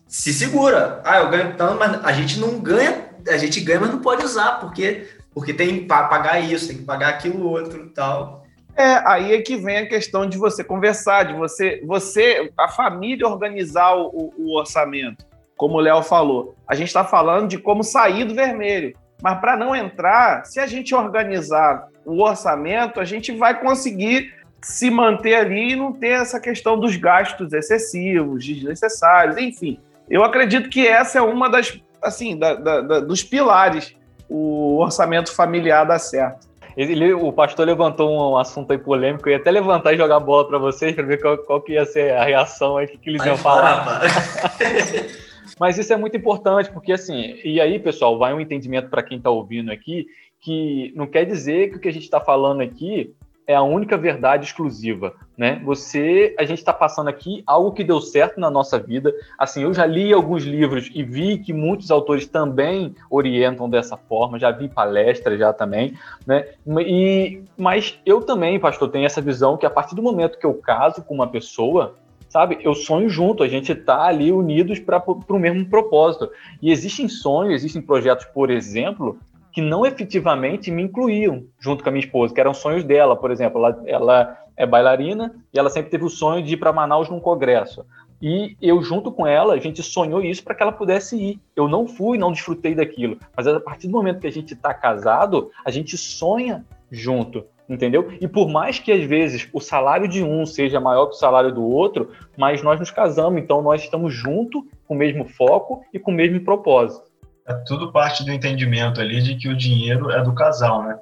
se 0.08 0.34
segura. 0.34 1.02
Ah, 1.06 1.20
eu 1.20 1.30
ganho 1.30 1.56
tanto, 1.56 1.80
mas 1.80 2.04
a 2.04 2.12
gente 2.12 2.40
não 2.40 2.60
ganha, 2.60 3.06
a 3.28 3.38
gente 3.38 3.62
ganha, 3.62 3.80
mas 3.80 3.92
não 3.92 4.00
pode 4.00 4.26
usar, 4.26 4.60
porque, 4.60 5.08
porque 5.34 5.54
tem 5.54 5.80
que 5.80 5.86
pagar 5.86 6.40
isso, 6.40 6.68
tem 6.68 6.78
que 6.78 6.84
pagar 6.84 7.10
aquilo 7.10 7.48
outro 7.48 7.86
e 7.86 7.90
tal. 7.90 8.44
É, 8.76 9.02
aí 9.08 9.34
é 9.34 9.42
que 9.42 9.56
vem 9.56 9.78
a 9.78 9.88
questão 9.88 10.28
de 10.28 10.38
você 10.38 10.62
conversar, 10.62 11.24
de 11.24 11.34
você, 11.34 11.82
você 11.86 12.52
a 12.58 12.68
família 12.68 13.26
organizar 13.26 13.96
o, 13.96 14.34
o 14.38 14.58
orçamento 14.58 15.26
como 15.58 15.76
o 15.76 15.80
Léo 15.80 16.04
falou, 16.04 16.56
a 16.68 16.76
gente 16.76 16.88
está 16.88 17.04
falando 17.04 17.48
de 17.48 17.58
como 17.58 17.84
sair 17.84 18.26
do 18.26 18.36
vermelho. 18.36 18.96
Mas 19.22 19.40
para 19.40 19.56
não 19.56 19.76
entrar, 19.76 20.46
se 20.46 20.60
a 20.60 20.68
gente 20.68 20.94
organizar 20.94 21.88
o 22.06 22.22
orçamento, 22.22 23.00
a 23.00 23.06
gente 23.06 23.32
vai 23.32 23.60
conseguir 23.60 24.34
se 24.62 24.90
manter 24.90 25.36
ali 25.36 25.72
e 25.72 25.76
não 25.76 25.94
ter 25.94 26.10
essa 26.10 26.40
questão 26.40 26.78
dos 26.78 26.96
gastos 26.96 27.54
excessivos, 27.54 28.46
desnecessários, 28.46 29.38
enfim. 29.38 29.80
Eu 30.10 30.24
acredito 30.24 30.70
que 30.70 30.88
essa 30.88 31.20
é 31.20 31.22
uma 31.22 31.50
das, 31.50 31.80
assim, 32.02 32.38
da, 32.38 32.56
da, 32.56 32.82
da, 32.82 33.00
dos 33.00 33.24
pilares 33.24 33.96
o 34.30 34.80
orçamento 34.80 35.34
familiar 35.34 35.86
dá 35.86 36.00
certo. 36.00 36.48
Ele, 36.76 37.14
o 37.14 37.32
pastor 37.32 37.66
levantou 37.66 38.34
um 38.34 38.38
assunto 38.38 38.72
aí 38.72 38.78
polêmico, 38.78 39.30
eu 39.30 39.34
ia 39.34 39.38
até 39.38 39.50
levantar 39.50 39.94
e 39.94 39.98
jogar 39.98 40.20
bola 40.20 40.46
para 40.46 40.58
vocês 40.58 40.94
para 40.94 41.06
ver 41.06 41.22
qual, 41.22 41.38
qual, 41.38 41.62
que 41.62 41.74
ia 41.74 41.86
ser 41.86 42.14
a 42.14 42.24
reação 42.26 42.76
aí 42.76 42.88
que, 42.88 42.98
que 42.98 43.10
eles 43.12 43.24
iam 43.26 43.38
falar. 43.38 44.02
Mas 45.60 45.78
isso 45.78 45.94
é 45.94 45.98
muito 45.98 46.18
importante, 46.18 46.72
porque 46.72 46.92
assim, 46.92 47.40
e 47.44 47.60
aí, 47.62 47.80
pessoal, 47.80 48.18
vai 48.18 48.34
um 48.34 48.40
entendimento 48.40 48.90
para 48.90 49.04
quem 49.04 49.18
está 49.18 49.30
ouvindo 49.30 49.72
aqui, 49.72 50.08
que 50.42 50.94
não 50.96 51.08
quer 51.08 51.26
dizer 51.26 51.70
que 51.70 51.78
o 51.78 51.80
que 51.80 51.90
a 51.90 51.94
gente 51.94 52.04
está 52.04 52.20
falando 52.20 52.62
aqui 52.62 53.16
é 53.48 53.56
a 53.56 53.62
única 53.62 53.96
verdade 53.96 54.46
exclusiva, 54.46 55.14
né? 55.38 55.62
Você, 55.64 56.36
a 56.40 56.46
gente 56.46 56.60
está 56.60 56.74
passando 56.74 57.10
aqui 57.10 57.44
algo 57.46 57.72
que 57.72 57.84
deu 57.84 58.02
certo 58.02 58.40
na 58.40 58.50
nossa 58.50 58.80
vida. 58.80 59.14
Assim, 59.38 59.64
eu 59.64 59.74
já 59.74 59.86
li 59.86 60.12
alguns 60.12 60.44
livros 60.44 60.90
e 60.94 61.04
vi 61.04 61.38
que 61.38 61.54
muitos 61.54 61.92
autores 61.92 62.26
também 62.26 62.96
orientam 63.10 63.70
dessa 63.70 63.96
forma. 63.96 64.40
Já 64.40 64.50
vi 64.50 64.68
palestras 64.68 65.38
já 65.38 65.54
também, 65.54 65.94
né? 66.26 66.46
E, 66.80 67.44
mas 67.56 68.00
eu 68.06 68.22
também, 68.22 68.60
pastor, 68.60 68.90
tenho 68.90 69.06
essa 69.06 69.22
visão 69.22 69.58
que 69.58 69.66
a 69.66 69.70
partir 69.70 69.96
do 69.96 70.02
momento 70.02 70.40
que 70.40 70.46
eu 70.46 70.54
caso 70.56 71.04
com 71.04 71.14
uma 71.14 71.28
pessoa, 71.28 71.96
sabe? 72.36 72.60
Eu 72.62 72.76
sonho 72.76 73.08
junto, 73.08 73.44
a 73.44 73.48
gente 73.48 73.72
está 73.72 74.04
ali 74.04 74.30
unidos 74.30 74.78
para 74.78 75.02
o 75.08 75.40
mesmo 75.40 75.70
propósito. 75.70 76.30
E 76.62 76.70
existem 76.70 77.08
sonhos, 77.08 77.54
existem 77.54 77.82
projetos, 77.82 78.26
por 78.26 78.52
exemplo, 78.52 79.18
que 79.54 79.62
não 79.62 79.86
efetivamente 79.86 80.70
me 80.70 80.84
incluíam 80.84 81.46
junto 81.58 81.82
com 81.82 81.88
a 81.88 81.94
minha 81.94 82.04
esposa, 82.04 82.34
que 82.34 82.42
eram 82.42 82.54
sonhos 82.54 82.84
dela, 82.84 83.16
por 83.16 83.32
exemplo. 83.32 83.60
Ela, 83.60 83.84
ela 83.86 84.38
é 84.58 84.66
bailarina 84.66 85.34
e 85.54 85.58
ela 85.58 85.70
sempre 85.70 85.90
teve 85.90 86.04
o 86.04 86.10
sonho 86.10 86.44
de 86.44 86.56
ir 86.56 86.58
para 86.58 86.74
Manaus 86.74 87.10
num 87.10 87.22
congresso. 87.22 87.86
E 88.22 88.58
eu, 88.62 88.82
junto 88.82 89.14
com 89.14 89.26
ela, 89.26 89.54
a 89.54 89.60
gente 89.60 89.82
sonhou 89.82 90.22
isso 90.22 90.44
para 90.44 90.56
que 90.56 90.62
ela 90.62 90.74
pudesse 90.74 91.16
ir. 91.16 91.40
Eu 91.56 91.70
não 91.70 91.88
fui, 91.88 92.18
não 92.18 92.34
desfrutei 92.34 92.76
daquilo. 92.76 93.18
Mas 93.34 93.48
a 93.48 93.62
partir 93.62 93.88
do 93.88 93.94
momento 93.94 94.20
que 94.20 94.28
a 94.28 94.32
gente 94.32 94.56
está 94.56 94.74
casado, 94.74 95.52
a 95.66 95.72
gente 95.72 95.98
sonha 95.98 96.66
junto 96.92 97.46
entendeu? 97.70 98.12
E 98.22 98.28
por 98.28 98.50
mais 98.50 98.80
que 98.80 98.92
às 98.92 99.04
vezes 99.04 99.48
o 99.54 99.60
salário 99.60 100.08
de 100.08 100.24
um 100.24 100.46
seja 100.46 100.80
maior 100.80 101.08
que 101.08 101.16
o 101.16 101.20
salário 101.20 101.54
do 101.54 101.64
outro, 101.64 102.12
mas 102.38 102.62
nós 102.62 102.80
nos 102.80 102.92
casamos, 102.92 103.42
então 103.42 103.62
nós 103.62 103.84
estamos 103.84 104.14
juntos 104.14 104.64
com 104.88 104.94
o 104.94 104.98
mesmo 104.98 105.26
foco 105.26 105.84
e 105.94 106.00
com 106.00 106.12
o 106.12 106.16
mesmo 106.16 106.40
propósito. 106.42 107.06
É 107.48 107.54
tudo 107.66 107.92
parte 107.92 108.24
do 108.24 108.32
entendimento 108.32 109.00
ali 109.00 109.22
de 109.22 109.36
que 109.36 109.48
o 109.48 109.56
dinheiro 109.56 110.10
é 110.10 110.24
do 110.24 110.34
casal, 110.34 110.84
né? 110.84 110.98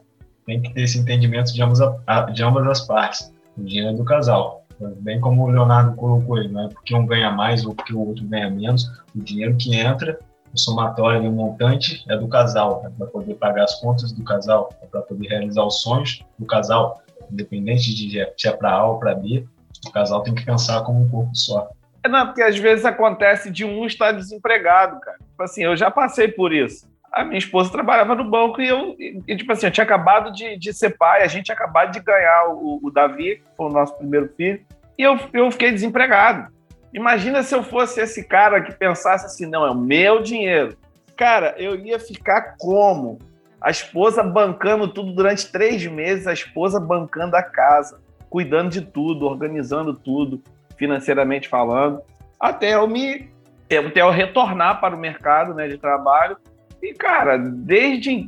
Tem 0.45 0.61
que 0.61 0.73
ter 0.73 0.81
esse 0.81 0.99
entendimento 0.99 1.53
de 1.53 1.61
ambas, 1.61 1.79
a, 1.81 2.21
de 2.29 2.43
ambas 2.43 2.67
as 2.67 2.81
partes. 2.81 3.33
O 3.57 3.63
dinheiro 3.63 3.91
é 3.91 3.93
do 3.93 4.03
casal. 4.03 4.65
Bem 4.99 5.21
como 5.21 5.43
o 5.43 5.49
Leonardo 5.49 5.95
colocou 5.95 6.35
aí, 6.35 6.49
não 6.49 6.65
é 6.65 6.67
porque 6.67 6.93
um 6.93 7.05
ganha 7.05 7.31
mais 7.31 7.65
ou 7.65 7.73
porque 7.73 7.93
o 7.93 8.07
outro 8.07 8.25
ganha 8.25 8.49
menos. 8.49 8.91
O 9.15 9.19
dinheiro 9.19 9.55
que 9.55 9.73
entra 9.75 10.19
o 10.53 10.59
somatório 10.59 11.23
do 11.23 11.31
montante 11.31 12.03
é 12.09 12.15
do 12.15 12.27
casal, 12.27 12.83
né, 12.83 12.91
para 12.97 13.07
poder 13.07 13.33
pagar 13.35 13.63
as 13.63 13.79
contas 13.81 14.11
do 14.11 14.23
casal, 14.23 14.69
é 14.81 14.85
para 14.85 15.01
poder 15.01 15.27
realizar 15.27 15.63
os 15.63 15.81
sonhos 15.81 16.23
do 16.37 16.45
casal, 16.45 17.01
independente 17.31 17.93
de 17.93 18.25
se 18.37 18.47
é 18.47 18.51
para 18.51 18.71
A 18.71 18.85
ou 18.85 18.99
para 18.99 19.15
B, 19.15 19.45
o 19.85 19.91
casal 19.91 20.21
tem 20.21 20.35
que 20.35 20.45
pensar 20.45 20.81
como 20.83 21.01
um 21.01 21.09
corpo 21.09 21.35
só. 21.35 21.69
É, 22.03 22.07
não, 22.07 22.27
porque 22.27 22.41
às 22.41 22.57
vezes 22.57 22.85
acontece 22.85 23.49
de 23.49 23.65
um 23.65 23.85
estar 23.85 24.11
desempregado, 24.11 24.99
cara. 24.99 25.17
Tipo 25.17 25.43
assim, 25.43 25.63
eu 25.63 25.75
já 25.75 25.89
passei 25.89 26.27
por 26.27 26.53
isso. 26.53 26.87
A 27.11 27.23
minha 27.23 27.37
esposa 27.37 27.71
trabalhava 27.71 28.15
no 28.15 28.29
banco 28.29 28.61
e 28.61 28.67
eu, 28.67 28.95
e, 29.27 29.35
tipo 29.35 29.51
assim, 29.51 29.67
eu 29.67 29.71
tinha 29.71 29.83
acabado 29.83 30.31
de, 30.31 30.57
de 30.57 30.73
ser 30.73 30.97
pai, 30.97 31.23
a 31.23 31.27
gente 31.27 31.45
tinha 31.45 31.55
acabado 31.55 31.91
de 31.91 31.99
ganhar 31.99 32.49
o, 32.49 32.79
o 32.81 32.91
Davi, 32.91 33.37
que 33.37 33.55
foi 33.55 33.67
o 33.67 33.69
nosso 33.69 33.95
primeiro 33.95 34.29
filho, 34.35 34.61
e 34.97 35.03
eu, 35.03 35.17
eu 35.31 35.51
fiquei 35.51 35.71
desempregado. 35.71 36.51
Imagina 36.93 37.41
se 37.41 37.55
eu 37.55 37.63
fosse 37.63 37.99
esse 37.99 38.23
cara 38.23 38.61
que 38.61 38.73
pensasse 38.73 39.25
assim: 39.25 39.45
não, 39.45 39.65
é 39.65 39.71
o 39.71 39.75
meu 39.75 40.21
dinheiro. 40.21 40.77
Cara, 41.17 41.55
eu 41.57 41.75
ia 41.75 41.99
ficar 41.99 42.55
como? 42.57 43.19
A 43.59 43.71
esposa 43.71 44.21
bancando 44.21 44.87
tudo 44.87 45.13
durante 45.13 45.51
três 45.51 45.85
meses, 45.87 46.27
a 46.27 46.33
esposa 46.33 46.79
bancando 46.79 47.35
a 47.35 47.41
casa, 47.41 47.99
cuidando 48.29 48.69
de 48.69 48.81
tudo, 48.81 49.25
organizando 49.25 49.93
tudo, 49.93 50.43
financeiramente 50.75 51.47
falando, 51.47 52.01
até 52.39 52.75
eu 52.75 52.87
me 52.87 53.31
até 53.73 54.01
eu 54.01 54.11
retornar 54.11 54.79
para 54.79 54.95
o 54.95 54.99
mercado 54.99 55.53
né, 55.53 55.67
de 55.67 55.77
trabalho. 55.77 56.37
E, 56.81 56.93
cara, 56.93 57.37
desde, 57.37 58.27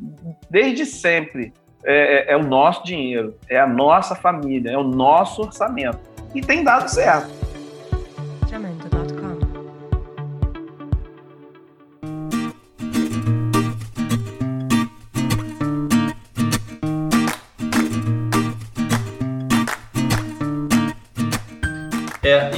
desde 0.49 0.85
sempre 0.85 1.53
é, 1.83 2.29
é, 2.29 2.31
é 2.31 2.37
o 2.37 2.43
nosso 2.43 2.83
dinheiro, 2.83 3.37
é 3.49 3.59
a 3.59 3.67
nossa 3.67 4.15
família, 4.15 4.71
é 4.71 4.77
o 4.77 4.83
nosso 4.83 5.41
orçamento. 5.41 5.99
E 6.33 6.41
tem 6.41 6.63
dado 6.63 6.87
certo. 6.87 7.29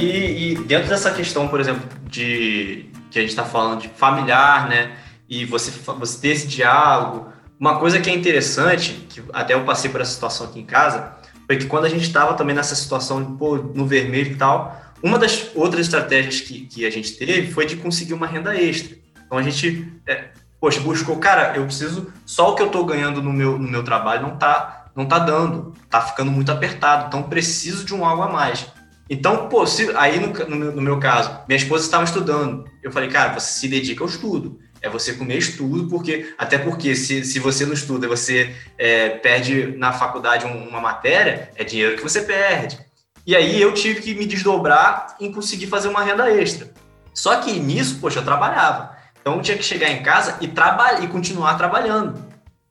E, 0.04 0.52
e, 0.52 0.54
dentro 0.64 0.88
dessa 0.88 1.10
questão, 1.10 1.48
por 1.48 1.60
exemplo, 1.60 1.88
de, 2.04 2.86
que 3.10 3.18
a 3.18 3.22
gente 3.22 3.30
está 3.30 3.44
falando 3.44 3.80
de 3.80 3.88
familiar, 3.88 4.68
né? 4.68 4.96
E 5.28 5.44
você, 5.44 5.70
você 5.70 6.20
ter 6.20 6.28
esse 6.28 6.46
diálogo. 6.46 7.32
Uma 7.58 7.78
coisa 7.78 8.00
que 8.00 8.08
é 8.08 8.14
interessante, 8.14 9.06
que 9.08 9.22
até 9.32 9.54
eu 9.54 9.64
passei 9.64 9.90
por 9.90 10.00
essa 10.00 10.12
situação 10.12 10.46
aqui 10.46 10.60
em 10.60 10.64
casa, 10.64 11.12
foi 11.46 11.56
que 11.56 11.66
quando 11.66 11.86
a 11.86 11.88
gente 11.88 12.02
estava 12.02 12.34
também 12.34 12.54
nessa 12.54 12.74
situação 12.74 13.36
pô, 13.36 13.56
no 13.56 13.86
vermelho 13.86 14.32
e 14.32 14.36
tal, 14.36 14.80
uma 15.02 15.18
das 15.18 15.50
outras 15.54 15.86
estratégias 15.86 16.40
que, 16.40 16.66
que 16.66 16.86
a 16.86 16.90
gente 16.90 17.12
teve 17.12 17.50
foi 17.50 17.66
de 17.66 17.76
conseguir 17.76 18.14
uma 18.14 18.26
renda 18.26 18.56
extra. 18.56 18.96
Então 19.26 19.36
a 19.36 19.42
gente, 19.42 19.92
é, 20.06 20.28
poxa, 20.60 20.80
buscou, 20.80 21.16
cara, 21.16 21.56
eu 21.56 21.64
preciso, 21.64 22.12
só 22.24 22.52
o 22.52 22.54
que 22.54 22.62
eu 22.62 22.66
estou 22.66 22.84
ganhando 22.84 23.20
no 23.22 23.32
meu, 23.32 23.58
no 23.58 23.68
meu 23.68 23.82
trabalho 23.82 24.22
não 24.22 24.34
está 24.34 24.78
não 24.98 25.06
tá 25.06 25.20
dando, 25.20 25.72
tá 25.88 26.00
ficando 26.00 26.28
muito 26.28 26.50
apertado, 26.50 27.06
então 27.06 27.22
preciso 27.22 27.84
de 27.84 27.94
um 27.94 28.04
algo 28.04 28.22
a 28.22 28.28
mais. 28.28 28.66
Então, 29.10 29.48
pô, 29.48 29.66
se, 29.66 29.90
aí 29.96 30.20
no, 30.20 30.32
no, 30.48 30.56
meu, 30.56 30.72
no 30.72 30.82
meu 30.82 30.98
caso, 30.98 31.30
minha 31.48 31.56
esposa 31.56 31.84
estava 31.84 32.04
estudando, 32.04 32.68
eu 32.82 32.92
falei, 32.92 33.08
cara, 33.08 33.38
você 33.38 33.60
se 33.60 33.68
dedica 33.68 34.04
ao 34.04 34.08
estudo, 34.08 34.58
é 34.82 34.88
você 34.88 35.14
comer 35.14 35.38
estudo, 35.38 35.88
porque 35.88 36.34
até 36.36 36.58
porque 36.58 36.94
se, 36.94 37.24
se 37.24 37.38
você 37.38 37.64
não 37.64 37.72
estuda, 37.72 38.06
você 38.06 38.54
é, 38.76 39.08
perde 39.10 39.74
na 39.76 39.92
faculdade 39.92 40.44
uma 40.44 40.80
matéria, 40.80 41.50
é 41.56 41.64
dinheiro 41.64 41.96
que 41.96 42.02
você 42.02 42.22
perde. 42.22 42.78
E 43.26 43.34
aí 43.34 43.60
eu 43.60 43.74
tive 43.74 44.00
que 44.00 44.14
me 44.14 44.26
desdobrar 44.26 45.16
em 45.20 45.32
conseguir 45.32 45.66
fazer 45.66 45.88
uma 45.88 46.02
renda 46.02 46.30
extra. 46.30 46.72
Só 47.12 47.36
que 47.36 47.58
nisso, 47.58 47.98
poxa, 48.00 48.20
eu 48.20 48.24
trabalhava. 48.24 48.96
Então 49.20 49.36
eu 49.36 49.42
tinha 49.42 49.56
que 49.56 49.64
chegar 49.64 49.90
em 49.90 50.02
casa 50.02 50.38
e 50.40 50.48
trabalhar 50.48 51.02
e 51.02 51.08
continuar 51.08 51.54
trabalhando. 51.56 52.26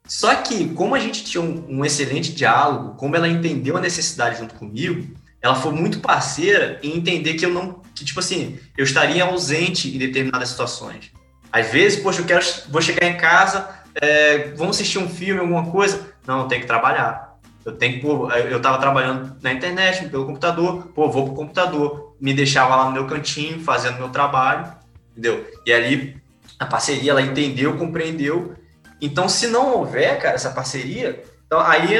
Só 0.07 0.33
que, 0.35 0.69
como 0.69 0.95
a 0.95 0.99
gente 0.99 1.25
tinha 1.25 1.43
um, 1.43 1.65
um, 1.67 1.85
excelente 1.85 2.33
diálogo, 2.33 2.95
como 2.95 3.15
ela 3.15 3.27
entendeu 3.27 3.75
a 3.75 3.81
necessidade 3.81 4.39
junto 4.39 4.55
comigo, 4.55 5.13
ela 5.41 5.55
foi 5.55 5.71
muito 5.71 5.99
parceira 5.99 6.79
em 6.81 6.97
entender 6.97 7.35
que 7.35 7.45
eu 7.45 7.49
não, 7.49 7.81
que 7.95 8.03
tipo 8.03 8.19
assim, 8.19 8.59
eu 8.77 8.83
estaria 8.83 9.23
ausente 9.23 9.93
em 9.93 9.97
determinadas 9.97 10.49
situações. 10.49 11.11
Às 11.51 11.71
vezes, 11.71 12.01
poxa, 12.01 12.21
eu 12.21 12.25
quero, 12.25 12.45
vou 12.69 12.81
chegar 12.81 13.07
em 13.07 13.17
casa, 13.17 13.69
é, 13.95 14.49
vamos 14.55 14.75
assistir 14.75 14.99
um 14.99 15.09
filme, 15.09 15.39
alguma 15.39 15.71
coisa. 15.71 16.13
Não, 16.25 16.41
eu 16.41 16.47
tenho 16.47 16.61
que 16.61 16.67
trabalhar. 16.67 17.37
Eu 17.63 17.73
tenho 17.73 17.95
que, 17.95 17.99
pô, 17.99 18.29
eu 18.31 18.57
estava 18.57 18.77
trabalhando 18.77 19.35
na 19.41 19.51
internet, 19.51 20.07
pelo 20.09 20.25
computador, 20.25 20.87
pô, 20.93 21.09
vou 21.09 21.25
pro 21.25 21.35
computador, 21.35 22.15
me 22.19 22.33
deixava 22.33 22.75
lá 22.75 22.85
no 22.85 22.91
meu 22.91 23.05
cantinho, 23.05 23.59
fazendo 23.59 23.97
meu 23.97 24.09
trabalho, 24.09 24.71
entendeu? 25.11 25.45
E 25.65 25.73
ali 25.73 26.21
a 26.59 26.65
parceria, 26.65 27.11
ela 27.11 27.21
entendeu, 27.21 27.77
compreendeu 27.77 28.55
então, 29.01 29.29
se 29.29 29.47
não 29.47 29.75
houver, 29.75 30.19
cara, 30.19 30.35
essa 30.35 30.49
parceria, 30.49 31.23
então 31.45 31.59
aí 31.59 31.93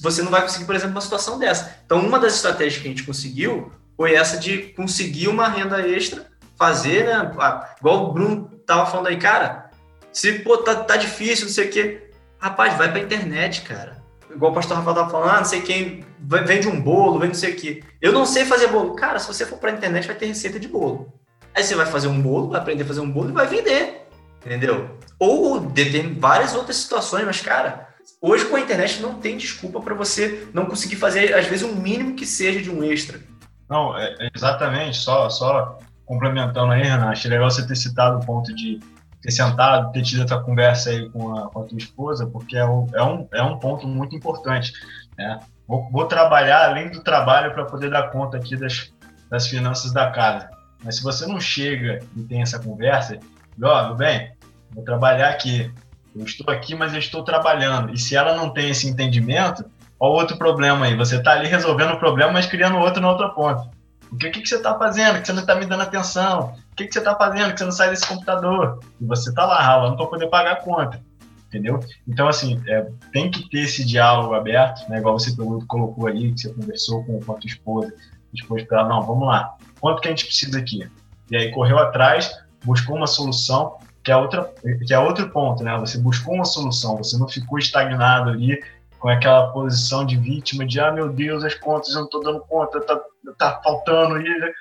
você 0.00 0.22
não 0.22 0.30
vai 0.30 0.42
conseguir, 0.42 0.64
por 0.64 0.74
exemplo, 0.74 0.94
uma 0.94 1.00
situação 1.00 1.38
dessa. 1.38 1.78
Então, 1.84 1.98
uma 1.98 2.18
das 2.18 2.36
estratégias 2.36 2.80
que 2.80 2.88
a 2.88 2.90
gente 2.90 3.02
conseguiu 3.02 3.72
foi 3.96 4.14
essa 4.14 4.36
de 4.36 4.58
conseguir 4.74 5.28
uma 5.28 5.48
renda 5.48 5.86
extra, 5.86 6.26
fazer, 6.56 7.06
né? 7.06 7.32
Igual 7.78 8.10
o 8.10 8.12
Bruno 8.12 8.50
tava 8.66 8.86
falando 8.86 9.08
aí, 9.08 9.18
cara, 9.18 9.70
se 10.12 10.32
pô, 10.40 10.58
tá, 10.58 10.76
tá 10.76 10.96
difícil, 10.96 11.46
não 11.46 11.52
sei 11.52 11.68
o 11.68 11.70
quê, 11.70 12.10
rapaz, 12.38 12.76
vai 12.76 12.90
pra 12.90 13.00
internet, 13.00 13.62
cara. 13.62 14.02
Igual 14.30 14.52
o 14.52 14.54
pastor 14.54 14.76
Rafael 14.76 14.96
tava 14.96 15.10
falando, 15.10 15.30
ah, 15.30 15.38
não 15.38 15.44
sei 15.44 15.60
quem, 15.62 16.04
vende 16.18 16.66
um 16.66 16.80
bolo, 16.80 17.18
vende 17.18 17.34
não 17.34 17.40
sei 17.40 17.52
o 17.52 17.56
quê. 17.56 17.82
Eu 18.00 18.12
não 18.12 18.26
sei 18.26 18.44
fazer 18.44 18.66
bolo. 18.66 18.94
Cara, 18.94 19.18
se 19.18 19.28
você 19.28 19.46
for 19.46 19.58
pra 19.58 19.70
internet, 19.70 20.06
vai 20.06 20.16
ter 20.16 20.26
receita 20.26 20.58
de 20.58 20.66
bolo. 20.66 21.12
Aí 21.54 21.62
você 21.62 21.74
vai 21.76 21.86
fazer 21.86 22.08
um 22.08 22.20
bolo, 22.20 22.50
vai 22.50 22.60
aprender 22.60 22.82
a 22.82 22.86
fazer 22.86 23.00
um 23.00 23.10
bolo 23.10 23.30
e 23.30 23.32
vai 23.32 23.46
vender. 23.46 24.08
Entendeu? 24.44 24.98
Ou 25.18 25.70
tem 25.70 26.18
várias 26.18 26.54
outras 26.54 26.76
situações, 26.76 27.24
mas, 27.24 27.40
cara, 27.40 27.93
hoje 28.24 28.46
com 28.46 28.56
a 28.56 28.60
internet 28.60 29.02
não 29.02 29.14
tem 29.14 29.36
desculpa 29.36 29.80
para 29.80 29.94
você 29.94 30.48
não 30.54 30.64
conseguir 30.64 30.96
fazer, 30.96 31.34
às 31.34 31.46
vezes, 31.46 31.62
um 31.62 31.74
mínimo 31.74 32.14
que 32.14 32.24
seja 32.24 32.62
de 32.62 32.70
um 32.70 32.82
extra. 32.82 33.20
Não, 33.68 33.96
é, 33.96 34.14
é, 34.18 34.30
exatamente. 34.34 34.96
Só, 34.96 35.28
só 35.28 35.78
complementando 36.06 36.72
aí, 36.72 36.82
Renan, 36.82 37.10
achei 37.10 37.30
legal 37.30 37.50
você 37.50 37.66
ter 37.66 37.76
citado 37.76 38.18
o 38.18 38.24
ponto 38.24 38.54
de 38.54 38.80
ter 39.20 39.30
sentado, 39.30 39.92
ter 39.92 40.02
tido 40.02 40.22
essa 40.22 40.38
conversa 40.38 40.90
aí 40.90 41.08
com 41.10 41.36
a, 41.36 41.50
com 41.50 41.62
a 41.62 41.64
tua 41.64 41.78
esposa, 41.78 42.26
porque 42.26 42.56
é 42.56 42.64
um, 42.64 42.86
é 42.94 43.02
um, 43.02 43.28
é 43.32 43.42
um 43.42 43.58
ponto 43.58 43.86
muito 43.86 44.16
importante. 44.16 44.72
Né? 45.18 45.38
Vou, 45.66 45.90
vou 45.90 46.06
trabalhar 46.06 46.64
além 46.64 46.90
do 46.90 47.02
trabalho 47.02 47.52
para 47.52 47.64
poder 47.64 47.90
dar 47.90 48.10
conta 48.10 48.38
aqui 48.38 48.56
das, 48.56 48.92
das 49.30 49.46
finanças 49.46 49.92
da 49.92 50.10
casa. 50.10 50.50
Mas 50.82 50.96
se 50.96 51.02
você 51.02 51.26
não 51.26 51.40
chega 51.40 52.00
e 52.16 52.22
tem 52.22 52.42
essa 52.42 52.58
conversa, 52.58 53.18
ó, 53.62 53.82
oh, 53.82 53.86
meu 53.88 53.96
bem, 53.96 54.32
vou 54.74 54.84
trabalhar 54.84 55.30
aqui. 55.30 55.72
Eu 56.14 56.24
estou 56.24 56.52
aqui, 56.52 56.74
mas 56.74 56.92
eu 56.92 56.98
estou 56.98 57.24
trabalhando. 57.24 57.92
E 57.92 57.98
se 57.98 58.14
ela 58.14 58.36
não 58.36 58.50
tem 58.50 58.70
esse 58.70 58.88
entendimento, 58.88 59.64
olha 59.98 60.12
o 60.12 60.14
outro 60.14 60.36
problema 60.36 60.86
aí. 60.86 60.96
Você 60.96 61.16
está 61.16 61.32
ali 61.32 61.48
resolvendo 61.48 61.94
o 61.94 61.98
problema, 61.98 62.32
mas 62.32 62.46
criando 62.46 62.78
outro 62.78 63.00
na 63.00 63.10
outra 63.10 63.28
ponta. 63.30 63.68
O 64.12 64.16
que, 64.16 64.30
que, 64.30 64.42
que 64.42 64.48
você 64.48 64.56
está 64.56 64.78
fazendo? 64.78 65.20
Que 65.20 65.26
você 65.26 65.32
não 65.32 65.40
está 65.40 65.56
me 65.56 65.66
dando 65.66 65.82
atenção? 65.82 66.54
O 66.72 66.76
que, 66.76 66.86
que 66.86 66.92
você 66.92 67.00
está 67.00 67.16
fazendo? 67.16 67.52
Que 67.52 67.58
você 67.58 67.64
não 67.64 67.72
sai 67.72 67.90
desse 67.90 68.06
computador? 68.06 68.78
E 69.00 69.04
você 69.04 69.30
está 69.30 69.44
lá 69.44 69.60
ralando 69.60 69.96
para 69.96 70.06
poder 70.06 70.28
pagar 70.28 70.52
a 70.52 70.56
conta. 70.56 71.02
Entendeu? 71.48 71.80
Então, 72.06 72.28
assim, 72.28 72.62
é, 72.68 72.86
tem 73.12 73.30
que 73.30 73.48
ter 73.48 73.60
esse 73.60 73.84
diálogo 73.84 74.34
aberto, 74.34 74.88
né? 74.88 74.98
Igual 74.98 75.18
você 75.18 75.34
colocou 75.66 76.06
aí, 76.06 76.32
que 76.32 76.40
você 76.40 76.52
conversou 76.52 77.04
com, 77.04 77.20
com 77.20 77.32
a 77.32 77.34
tua 77.36 77.48
esposa. 77.48 77.92
Depois 78.32 78.62
para 78.64 78.86
não, 78.88 79.02
vamos 79.02 79.26
lá. 79.26 79.56
Quanto 79.80 80.00
que 80.00 80.08
a 80.08 80.10
gente 80.10 80.26
precisa 80.26 80.58
aqui? 80.58 80.88
E 81.30 81.36
aí 81.36 81.50
correu 81.50 81.78
atrás, 81.78 82.36
buscou 82.64 82.96
uma 82.96 83.06
solução 83.06 83.78
que 84.04 84.12
é, 84.12 84.16
outra, 84.16 84.52
que 84.86 84.92
é 84.92 84.98
outro 84.98 85.30
ponto, 85.30 85.64
né? 85.64 85.76
Você 85.78 85.98
buscou 85.98 86.34
uma 86.34 86.44
solução, 86.44 86.98
você 86.98 87.16
não 87.16 87.26
ficou 87.26 87.58
estagnado 87.58 88.30
ali 88.30 88.62
com 88.98 89.08
aquela 89.08 89.50
posição 89.50 90.04
de 90.04 90.16
vítima, 90.16 90.66
de 90.66 90.78
ah, 90.78 90.92
meu 90.92 91.08
Deus, 91.08 91.42
as 91.42 91.54
contas 91.54 91.90
eu 91.90 92.00
não 92.00 92.04
estou 92.04 92.22
dando 92.22 92.40
conta, 92.40 92.80
tá, 92.82 93.00
tá 93.38 93.60
faltando 93.64 94.16
aí. 94.16 94.52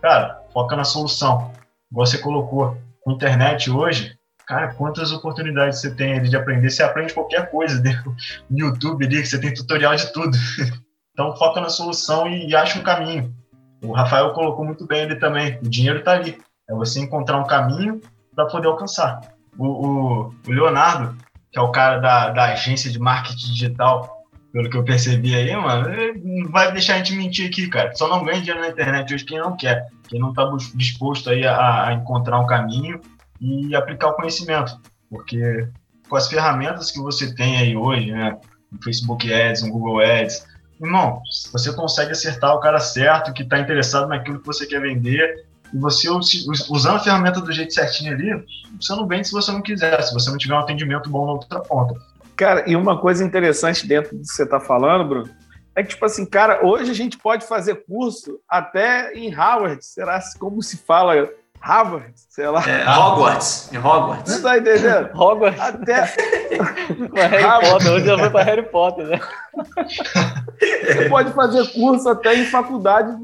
Cara, 0.00 0.40
foca 0.52 0.76
na 0.76 0.84
solução. 0.84 1.52
Você 1.90 2.18
colocou 2.18 2.78
internet 3.08 3.70
hoje, 3.70 4.16
cara, 4.46 4.72
quantas 4.74 5.12
oportunidades 5.12 5.80
você 5.80 5.92
tem 5.92 6.14
ali 6.14 6.28
de 6.28 6.36
aprender? 6.36 6.70
Você 6.70 6.82
aprende 6.84 7.12
qualquer 7.12 7.50
coisa 7.50 7.82
né? 7.82 8.00
no 8.48 8.58
YouTube 8.58 9.04
ali, 9.04 9.20
que 9.20 9.26
você 9.26 9.40
tem 9.40 9.52
tutorial 9.52 9.94
de 9.96 10.12
tudo. 10.12 10.36
Então 11.14 11.36
foca 11.36 11.60
na 11.60 11.68
solução 11.68 12.26
e, 12.26 12.48
e 12.48 12.56
acha 12.56 12.78
um 12.78 12.82
caminho. 12.82 13.34
O 13.84 13.92
Rafael 13.92 14.32
colocou 14.32 14.64
muito 14.64 14.86
bem 14.86 15.02
ali 15.02 15.20
também. 15.20 15.58
O 15.62 15.68
dinheiro 15.68 15.98
está 15.98 16.12
ali. 16.12 16.40
É 16.66 16.72
você 16.72 17.00
encontrar 17.00 17.36
um 17.36 17.46
caminho 17.46 18.00
para 18.42 18.50
poder 18.50 18.68
alcançar. 18.68 19.20
O, 19.58 19.66
o, 19.66 20.34
o, 20.46 20.50
Leonardo, 20.50 21.16
que 21.50 21.58
é 21.58 21.62
o 21.62 21.70
cara 21.70 21.98
da, 21.98 22.30
da 22.30 22.44
agência 22.52 22.90
de 22.90 22.98
marketing 22.98 23.52
digital, 23.52 24.22
pelo 24.52 24.68
que 24.68 24.76
eu 24.76 24.84
percebi 24.84 25.34
aí, 25.34 25.54
mano, 25.56 25.88
não 26.22 26.50
vai 26.50 26.72
deixar 26.72 26.94
a 26.94 26.98
gente 26.98 27.14
mentir 27.14 27.48
aqui, 27.48 27.68
cara. 27.68 27.94
Só 27.94 28.08
não 28.08 28.24
ganha 28.24 28.40
dinheiro 28.40 28.60
na 28.60 28.68
internet 28.68 29.14
hoje 29.14 29.24
quem 29.24 29.38
não 29.38 29.56
quer, 29.56 29.86
quem 30.08 30.20
não 30.20 30.30
está 30.30 30.50
disposto 30.74 31.30
aí 31.30 31.46
a, 31.46 31.88
a 31.88 31.92
encontrar 31.94 32.38
um 32.38 32.46
caminho 32.46 33.00
e 33.40 33.74
aplicar 33.74 34.08
o 34.08 34.14
conhecimento. 34.14 34.78
Porque 35.08 35.68
com 36.08 36.16
as 36.16 36.28
ferramentas 36.28 36.90
que 36.90 37.00
você 37.00 37.34
tem 37.34 37.58
aí 37.58 37.76
hoje, 37.76 38.12
né, 38.12 38.38
no 38.70 38.82
Facebook 38.82 39.32
Ads, 39.32 39.62
no 39.62 39.70
Google 39.70 40.00
Ads, 40.00 40.46
irmão, 40.80 41.22
você 41.50 41.72
consegue 41.72 42.12
acertar 42.12 42.54
o 42.54 42.60
cara 42.60 42.78
certo 42.80 43.32
que 43.32 43.42
está 43.42 43.58
interessado 43.58 44.08
naquilo 44.08 44.40
que 44.40 44.46
você 44.46 44.66
quer 44.66 44.80
vender 44.80 45.46
e 45.72 45.78
você, 45.78 46.08
usando 46.10 46.96
a 46.96 47.00
ferramenta 47.00 47.40
do 47.40 47.52
jeito 47.52 47.72
certinho 47.72 48.12
ali, 48.12 48.44
você 48.80 48.94
não 48.94 49.06
vende 49.06 49.28
se 49.28 49.32
você 49.32 49.50
não 49.50 49.62
quiser, 49.62 50.02
se 50.02 50.12
você 50.12 50.30
não 50.30 50.38
tiver 50.38 50.54
um 50.54 50.58
atendimento 50.58 51.08
bom 51.08 51.26
na 51.26 51.32
outra 51.32 51.60
ponta. 51.60 51.94
Cara, 52.36 52.68
e 52.68 52.76
uma 52.76 52.98
coisa 52.98 53.24
interessante 53.24 53.86
dentro 53.86 54.16
do 54.16 54.22
que 54.22 54.28
você 54.28 54.42
está 54.42 54.60
falando, 54.60 55.08
Bruno, 55.08 55.30
é 55.74 55.82
que, 55.82 55.90
tipo 55.90 56.04
assim, 56.04 56.26
cara, 56.26 56.64
hoje 56.64 56.90
a 56.90 56.94
gente 56.94 57.16
pode 57.16 57.46
fazer 57.46 57.84
curso 57.86 58.38
até 58.48 59.12
em 59.14 59.30
Harvard, 59.30 59.82
será 59.84 60.20
como 60.38 60.62
se 60.62 60.76
fala 60.76 61.30
Harvard, 61.62 62.12
sei 62.28 62.48
lá. 62.48 62.62
É, 62.68 62.88
Hogwarts, 62.88 63.72
em 63.72 63.78
Hogwarts. 63.78 64.34
Você 64.34 64.42
tá 64.42 64.58
entendendo? 64.58 65.10
Hogwarts. 65.16 65.60
Até. 65.60 66.02
Harry 67.14 67.70
Potter, 67.70 67.92
hoje 67.92 68.06
já 68.06 68.18
foi 68.18 68.30
para 68.30 68.44
Harry 68.44 68.62
Potter, 68.62 69.06
né? 69.06 69.20
Você 70.58 71.08
pode 71.08 71.32
fazer 71.32 71.72
curso 71.72 72.08
até 72.08 72.34
em 72.34 72.44
faculdades 72.46 73.16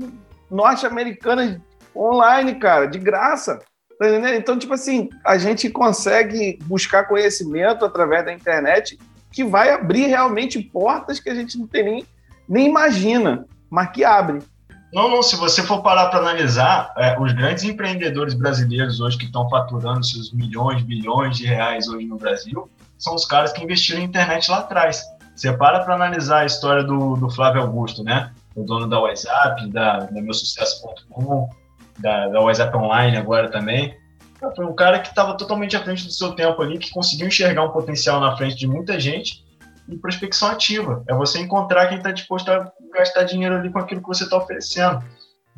norte-americanas 0.51 1.59
online, 1.95 2.55
cara, 2.57 2.87
de 2.87 2.99
graça. 2.99 3.61
Tá 3.99 4.07
então, 4.35 4.59
tipo 4.59 4.75
assim, 4.75 5.09
a 5.25 5.37
gente 5.37 5.69
consegue 5.71 6.59
buscar 6.65 7.09
conhecimento 7.09 7.85
através 7.85 8.25
da 8.25 8.33
internet 8.33 8.99
que 9.33 9.45
vai 9.45 9.71
abrir 9.71 10.07
realmente 10.07 10.61
portas 10.61 11.21
que 11.21 11.29
a 11.29 11.35
gente 11.35 11.59
não 11.59 11.67
tem 11.67 11.85
nem, 11.85 12.07
nem 12.49 12.69
imagina, 12.69 13.45
mas 13.69 13.91
que 13.91 14.05
abre. 14.05 14.41
Não, 14.93 15.11
não, 15.11 15.23
se 15.23 15.37
você 15.37 15.63
for 15.63 15.83
parar 15.83 16.09
para 16.09 16.21
analisar, 16.21 16.93
é, 16.97 17.19
os 17.21 17.33
grandes 17.33 17.65
empreendedores 17.65 18.33
brasileiros 18.33 19.01
hoje 19.01 19.19
que 19.19 19.27
estão 19.27 19.49
faturando 19.51 20.05
seus 20.05 20.33
milhões, 20.33 20.83
bilhões 20.83 21.37
de 21.37 21.45
reais 21.45 21.89
hoje 21.89 22.07
no 22.07 22.17
Brasil, 22.17 22.71
são 22.99 23.15
os 23.15 23.27
caras 23.27 23.53
que 23.53 23.63
investiram 23.63 24.01
em 24.01 24.05
internet 24.05 24.51
lá 24.51 24.59
atrás. 24.59 25.03
Você 25.37 25.53
para 25.53 25.81
para 25.85 25.95
analisar 25.95 26.41
a 26.41 26.47
história 26.47 26.83
do, 26.83 27.17
do 27.17 27.31
Flávio 27.31 27.63
Augusto, 27.63 28.03
né? 28.03 28.33
O 28.57 28.65
dono 28.65 28.89
da 28.89 28.99
WhatsApp, 28.99 29.69
da, 29.69 29.99
da 29.99 30.23
Meu 30.23 30.33
Sucesso.com, 30.33 31.49
da, 31.99 32.29
da 32.29 32.41
WhatsApp 32.41 32.77
Online 32.77 33.17
agora 33.17 33.51
também. 33.51 33.97
Foi 34.55 34.65
um 34.65 34.75
cara 34.75 35.01
que 35.01 35.09
estava 35.09 35.37
totalmente 35.37 35.77
à 35.77 35.83
frente 35.83 36.05
do 36.05 36.13
seu 36.13 36.33
tempo 36.33 36.63
ali, 36.63 36.79
que 36.79 36.91
conseguiu 36.91 37.27
enxergar 37.27 37.65
um 37.65 37.71
potencial 37.71 38.21
na 38.21 38.37
frente 38.37 38.57
de 38.57 38.69
muita 38.69 38.99
gente 38.99 39.45
e 39.89 39.97
prospecção 39.97 40.49
ativa. 40.49 41.03
É 41.09 41.15
você 41.15 41.41
encontrar 41.41 41.89
quem 41.89 41.99
está 41.99 42.13
disposto 42.13 42.49
a 42.51 42.71
gastar 42.95 43.25
dinheiro 43.25 43.57
ali 43.57 43.71
com 43.71 43.79
aquilo 43.79 44.01
que 44.01 44.07
você 44.07 44.25
está 44.25 44.37
oferecendo. 44.37 45.03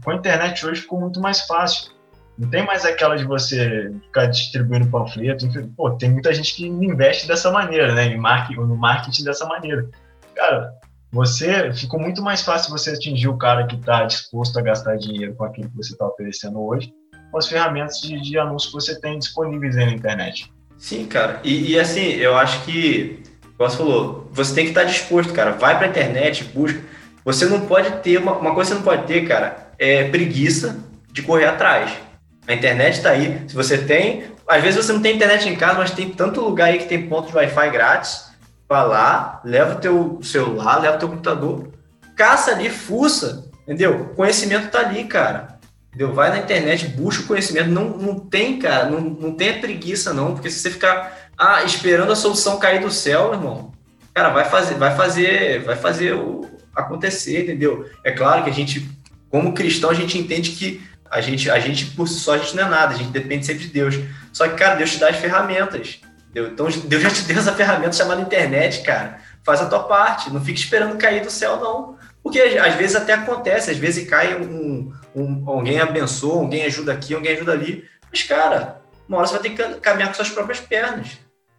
Com 0.03 0.13
a 0.13 0.15
internet 0.15 0.65
hoje 0.65 0.81
ficou 0.81 0.99
muito 0.99 1.21
mais 1.21 1.43
fácil. 1.43 1.93
Não 2.39 2.49
tem 2.49 2.65
mais 2.65 2.87
aquela 2.87 3.17
de 3.17 3.25
você 3.25 3.93
ficar 4.07 4.27
distribuindo 4.27 4.89
panfleto. 4.89 5.47
Pô, 5.77 5.91
tem 5.91 6.11
muita 6.11 6.33
gente 6.33 6.55
que 6.55 6.67
investe 6.67 7.29
dessa 7.29 7.51
maneira, 7.51 7.95
né? 7.95 8.07
Em 8.07 8.17
marketing, 8.17 8.61
no 8.61 8.77
marketing 8.77 9.25
dessa 9.25 9.45
maneira. 9.45 9.87
Cara, 10.35 10.73
você 11.13 11.73
ficou 11.73 11.99
muito 11.99 12.23
mais 12.23 12.43
fácil 12.43 12.71
você 12.71 12.91
atingir 12.91 13.29
o 13.29 13.37
cara 13.37 13.67
que 13.67 13.75
está 13.75 14.05
disposto 14.05 14.59
a 14.59 14.63
gastar 14.63 14.97
dinheiro 14.97 15.35
com 15.35 15.45
aquilo 15.45 15.69
que 15.69 15.77
você 15.77 15.93
está 15.93 16.07
oferecendo 16.07 16.61
hoje, 16.61 16.93
com 17.31 17.39
as 17.39 17.49
ferramentas 17.49 18.01
de, 18.01 18.21
de 18.21 18.39
anúncio 18.39 18.69
que 18.69 18.75
você 18.75 19.01
tem 19.01 19.19
disponíveis 19.19 19.77
na 19.77 19.85
internet. 19.91 20.53
Sim, 20.79 21.07
cara. 21.07 21.41
E, 21.43 21.73
e 21.73 21.79
assim, 21.79 22.13
eu 22.13 22.37
acho 22.37 22.65
que, 22.65 23.23
como 23.59 23.69
você 23.71 23.77
falou, 23.77 24.29
você 24.33 24.55
tem 24.55 24.65
que 24.65 24.71
estar 24.71 24.85
disposto, 24.85 25.33
cara. 25.33 25.53
Vai 25.53 25.77
para 25.77 25.87
a 25.87 25.91
internet, 25.91 26.45
busca. 26.45 26.81
Você 27.25 27.45
não 27.47 27.67
pode 27.67 27.91
ter, 28.03 28.19
uma, 28.19 28.33
uma 28.33 28.55
coisa 28.55 28.71
que 28.71 28.79
você 28.79 28.85
não 28.85 28.97
pode 28.97 29.07
ter, 29.07 29.27
cara, 29.27 29.73
é 29.79 30.05
preguiça 30.09 30.79
de 31.13 31.23
correr 31.23 31.47
atrás. 31.47 31.93
A 32.47 32.55
internet 32.55 32.95
está 32.95 33.11
aí. 33.11 33.45
Se 33.47 33.55
você 33.55 33.79
tem, 33.79 34.25
às 34.49 34.63
vezes 34.63 34.85
você 34.85 34.93
não 34.93 35.03
tem 35.03 35.17
internet 35.17 35.49
em 35.49 35.57
casa, 35.57 35.79
mas 35.79 35.91
tem 35.91 36.11
tanto 36.11 36.41
lugar 36.41 36.69
aí 36.69 36.79
que 36.79 36.87
tem 36.87 37.09
ponto 37.09 37.29
de 37.29 37.37
Wi-Fi 37.37 37.71
grátis. 37.71 38.30
Vai 38.71 38.87
lá, 38.87 39.41
leva 39.45 39.75
o 39.75 39.81
teu 39.81 40.21
celular, 40.23 40.81
leva 40.81 40.95
o 40.95 40.99
teu 41.01 41.09
computador, 41.09 41.73
caça 42.15 42.53
ali, 42.53 42.71
fuça, 42.71 43.51
entendeu? 43.65 44.03
O 44.03 44.15
conhecimento 44.15 44.67
está 44.67 44.79
ali, 44.79 45.03
cara. 45.03 45.59
Entendeu? 45.89 46.15
Vai 46.15 46.31
na 46.31 46.39
internet, 46.39 46.87
busca 46.87 47.25
o 47.25 47.27
conhecimento. 47.27 47.69
Não, 47.69 47.89
não 47.89 48.17
tem, 48.21 48.61
cara, 48.61 48.89
não, 48.89 49.01
não 49.01 49.33
tenha 49.33 49.59
preguiça, 49.59 50.15
não, 50.15 50.35
porque 50.35 50.49
se 50.49 50.61
você 50.61 50.71
ficar 50.71 51.31
ah, 51.37 51.65
esperando 51.65 52.13
a 52.13 52.15
solução 52.15 52.61
cair 52.61 52.81
do 52.81 52.93
céu, 52.93 53.33
irmão, 53.33 53.73
cara, 54.15 54.29
vai 54.29 54.45
fazer, 54.45 54.75
vai 54.75 54.95
fazer, 54.95 55.65
vai 55.65 55.75
fazer 55.75 56.15
o 56.15 56.49
acontecer, 56.73 57.43
entendeu? 57.43 57.91
É 58.05 58.13
claro 58.13 58.45
que 58.45 58.51
a 58.51 58.53
gente, 58.53 58.89
como 59.29 59.53
cristão, 59.53 59.91
a 59.91 59.95
gente 59.95 60.17
entende 60.17 60.53
que 60.53 60.81
a 61.11 61.21
gente, 61.21 61.51
a 61.51 61.59
gente 61.59 61.87
por 61.87 62.07
si 62.07 62.21
só, 62.21 62.35
a 62.35 62.39
gente 62.39 62.55
não 62.55 62.69
é 62.69 62.71
nada, 62.71 62.95
a 62.95 62.97
gente 62.97 63.11
depende 63.11 63.45
sempre 63.45 63.65
de 63.65 63.73
Deus. 63.73 63.99
Só 64.33 64.47
que, 64.47 64.55
cara, 64.55 64.77
Deus 64.77 64.93
te 64.93 65.01
dá 65.01 65.09
as 65.09 65.17
ferramentas. 65.17 65.99
Entendeu? 66.31 66.53
Então, 66.53 66.69
Deus 66.85 67.03
já 67.03 67.11
te 67.11 67.23
deu 67.23 67.39
essa 67.39 67.53
ferramenta 67.53 67.93
chamada 67.93 68.21
internet, 68.21 68.83
cara. 68.83 69.19
Faz 69.45 69.61
a 69.61 69.69
tua 69.69 69.81
parte, 69.81 70.33
não 70.33 70.41
fique 70.41 70.61
esperando 70.61 70.97
cair 70.97 71.23
do 71.23 71.31
céu, 71.31 71.59
não. 71.59 71.97
Porque 72.23 72.41
às 72.41 72.75
vezes 72.75 72.95
até 72.95 73.15
acontece, 73.15 73.71
às 73.71 73.77
vezes 73.77 74.09
cai 74.09 74.41
um, 74.41 74.93
um, 75.15 75.43
alguém 75.47 75.81
abençoa, 75.81 76.41
alguém 76.43 76.65
ajuda 76.65 76.93
aqui, 76.93 77.15
alguém 77.15 77.33
ajuda 77.33 77.53
ali. 77.53 77.85
Mas, 78.11 78.23
cara, 78.23 78.81
uma 79.09 79.19
hora 79.19 79.27
você 79.27 79.39
vai 79.39 79.43
ter 79.43 79.51
que 79.51 79.81
caminhar 79.81 80.09
com 80.09 80.15
suas 80.15 80.31
próprias 80.31 80.61
pernas. 80.61 81.19